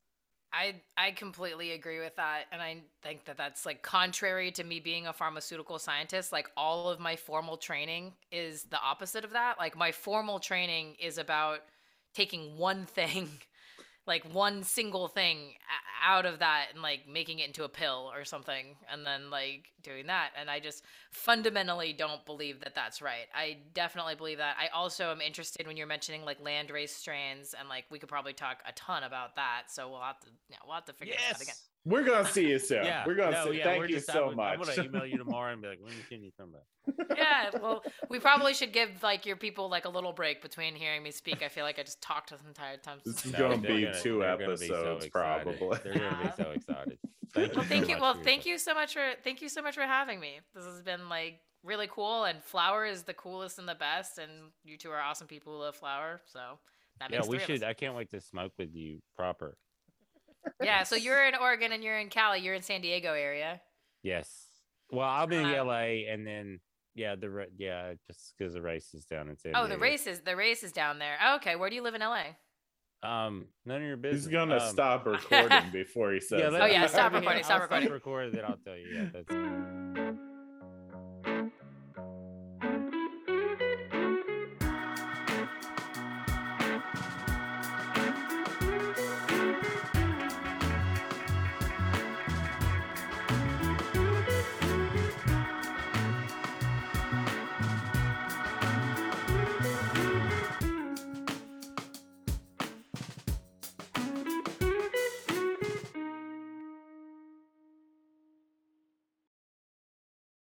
I 0.57 0.77
I 0.97 1.11
completely 1.11 1.73
agree 1.73 1.99
with 2.01 2.17
that, 2.17 2.45
and 2.51 2.63
I 2.63 2.79
think 3.03 3.27
that 3.27 3.37
that's 3.37 3.67
like 3.67 3.83
contrary 3.83 4.51
to 4.53 4.65
me 4.65 4.81
being 4.81 5.07
a 5.07 5.13
pharmaceutical 5.13 5.79
scientist. 5.79 6.33
Like 6.33 6.49
all 6.57 6.89
of 6.89 6.99
my 6.99 7.17
formal 7.17 7.59
training 7.59 8.15
is 8.33 8.65
the 8.65 8.81
opposite 8.81 9.25
of 9.25 9.33
that. 9.33 9.59
Like 9.59 9.77
my 9.77 9.93
formal 9.93 10.39
training 10.39 10.97
is 10.99 11.19
about 11.19 11.61
taking 12.15 12.57
one 12.57 12.87
thing, 12.87 13.29
like 14.07 14.25
one 14.33 14.63
single 14.63 15.09
thing 15.09 15.55
out 16.05 16.27
of 16.27 16.39
that, 16.39 16.67
and 16.73 16.83
like 16.83 17.09
making 17.09 17.41
it 17.41 17.47
into 17.49 17.65
a 17.65 17.69
pill 17.69 18.13
or 18.15 18.25
something, 18.25 18.77
and 18.93 19.05
then 19.05 19.31
like 19.31 19.73
doing 19.83 20.07
that. 20.07 20.31
And 20.39 20.49
I 20.49 20.61
just 20.61 20.85
fundamentally 21.11 21.93
don't 21.93 22.25
believe 22.25 22.61
that 22.61 22.75
that's 22.75 23.03
right. 23.03 23.27
I 23.35 23.59
definitely 23.75 24.15
believe 24.15 24.39
that. 24.39 24.57
I 24.61 24.69
also 24.69 25.11
am 25.11 25.21
interested 25.21 25.67
when 25.67 25.77
you're 25.77 25.87
mentioning 25.87 26.25
like 26.25 26.41
land 26.41 26.71
race 26.71 26.95
strains, 26.95 27.55
and 27.59 27.69
like 27.69 27.85
we 27.91 27.99
could 27.99 28.09
probably 28.09 28.33
talk 28.33 28.59
a 28.69 28.73
ton 28.73 29.03
about 29.03 29.37
that. 29.37 29.65
So 29.69 29.91
we'll 29.91 30.01
have 30.01 30.21
to, 30.21 30.29
yeah, 30.49 30.59
we'll 30.65 30.77
have 30.77 30.85
to 30.85 30.93
figure 30.93 31.15
this 31.15 31.35
out 31.35 31.43
again. 31.43 31.55
Yes. 31.87 31.93
we're 31.93 32.05
gonna 32.05 32.27
see 32.29 32.49
you 32.49 32.59
soon 32.59 32.85
Yeah. 32.85 33.05
we're 33.07 33.15
gonna 33.15 33.31
no, 33.31 33.51
see 33.51 33.59
yeah, 33.59 33.65
thank 33.65 33.89
you 33.89 33.97
just- 33.97 34.11
so 34.11 34.31
I'm, 34.31 34.37
much 34.37 34.59
I'm 34.59 34.65
gonna 34.77 34.83
email 34.89 35.07
you 35.07 35.19
tomorrow 35.25 35.53
and 35.53 35.63
be 35.63 35.69
like, 35.69 35.79
when 35.81 35.93
can 36.09 36.23
you 36.23 36.31
come 36.39 36.51
back? 36.53 37.17
yeah, 37.17 37.51
well, 37.63 37.83
we 38.11 38.19
probably 38.19 38.55
should 38.55 38.73
give 38.73 39.03
like 39.03 39.25
your 39.27 39.37
people 39.37 39.69
like 39.69 39.85
a 39.85 39.89
little 39.89 40.13
break 40.13 40.43
between 40.43 40.75
hearing 40.75 41.03
me 41.03 41.11
speak. 41.11 41.43
I 41.43 41.49
feel 41.49 41.65
like 41.65 41.79
I 41.79 41.83
just 41.83 42.01
talked 42.03 42.31
this 42.31 42.41
entire 42.47 42.77
time. 42.77 42.99
This 43.05 43.25
is 43.25 43.33
No, 43.33 43.39
gonna 43.39 43.59
be 43.59 43.83
gonna- 43.85 44.01
two 44.01 44.19
they're 44.21 44.37
be 44.37 44.45
so 44.45 44.75
episodes 44.75 45.05
excited. 45.07 45.13
probably 45.13 45.79
They're 45.85 45.95
gonna 46.11 46.33
be 46.37 46.43
so 46.43 46.51
excited. 46.51 46.99
Thank 47.35 47.53
you 47.53 47.57
well, 47.57 47.63
so 47.65 47.69
thank 47.69 47.89
you. 47.89 47.97
Well, 48.01 48.15
thank 48.23 48.47
you 48.47 48.59
so 48.59 48.75
much 48.75 48.95
for 48.95 49.05
thank 49.25 49.43
you 49.43 49.49
so 49.49 49.63
much 49.63 49.75
for 49.75 49.83
having 49.83 50.21
me. 50.21 50.41
This 50.55 50.65
has 50.65 50.83
been 50.83 51.09
like 51.09 51.41
really 51.63 51.89
cool, 51.91 52.25
and 52.25 52.43
flower 52.43 52.87
is 52.87 53.03
the 53.03 53.15
coolest 53.15 53.59
and 53.59 53.69
the 53.69 53.75
best, 53.75 54.19
and 54.19 54.31
you 54.65 54.79
two 54.79 54.91
are 54.91 55.01
awesome 55.01 55.27
people 55.27 55.53
who 55.53 55.61
love 55.61 55.75
flower. 55.77 56.21
So 56.27 56.41
that 57.01 57.11
Yeah, 57.11 57.19
makes 57.19 57.29
we 57.29 57.39
should. 57.41 57.63
I 57.65 57.75
can't 57.75 57.95
wait 57.95 58.11
to 58.11 58.21
smoke 58.21 58.53
with 58.59 58.75
you 58.75 59.01
proper. 59.17 59.57
Yeah, 60.63 60.83
so 60.85 60.97
you're 60.97 61.25
in 61.29 61.35
Oregon 61.35 61.73
and 61.73 61.83
you're 61.83 61.99
in 61.99 62.09
Cali. 62.09 62.41
You're 62.41 62.55
in 62.55 62.63
San 62.63 62.81
Diego 62.81 63.13
area. 63.13 63.61
Yes. 64.03 64.31
Well, 64.91 65.09
I'll 65.09 65.27
be 65.27 65.37
in 65.37 65.47
Uh, 65.47 65.65
LA, 65.65 66.05
and 66.13 66.27
then 66.27 66.61
yeah, 66.95 67.15
the 67.17 67.29
ra- 67.29 67.45
yeah, 67.59 67.95
just 68.07 68.35
because 68.39 68.55
the 68.55 68.63
race 68.63 68.95
is 68.95 69.05
down 69.05 69.29
in 69.29 69.37
San 69.37 69.53
Oh, 69.57 69.67
the 69.67 69.77
race 69.79 70.07
is 70.07 70.21
the 70.21 70.37
race 70.37 70.63
is 70.63 70.73
down 70.73 70.99
there. 70.99 71.17
Oh, 71.23 71.37
okay, 71.37 71.57
where 71.57 71.69
do 71.69 71.77
you 71.77 71.83
live 71.83 71.95
in 71.95 72.01
LA? 72.01 72.25
Um, 73.03 73.47
none 73.67 73.77
of 73.83 73.83
your 73.83 73.97
business. 73.97 74.25
he's 74.25 74.33
gonna 74.33 74.57
Um, 74.57 74.71
stop 74.73 75.05
recording 75.07 75.71
before 75.73 76.13
he 76.13 76.21
says 76.21 76.41
Yeah, 76.41 76.51
that. 76.51 76.63
Oh, 76.63 76.67
yeah, 76.67 76.87
stop 76.87 77.13
recording, 77.13 77.43
stop 77.45 77.57
I'll 77.57 77.63
recording. 77.63 77.87
Stop 77.89 77.93
recording, 77.95 78.33
then 78.33 78.45
I'll 78.45 78.57
tell 78.57 78.77
you. 78.77 78.89
Yeah, 78.95 79.09
that's. 79.13 80.17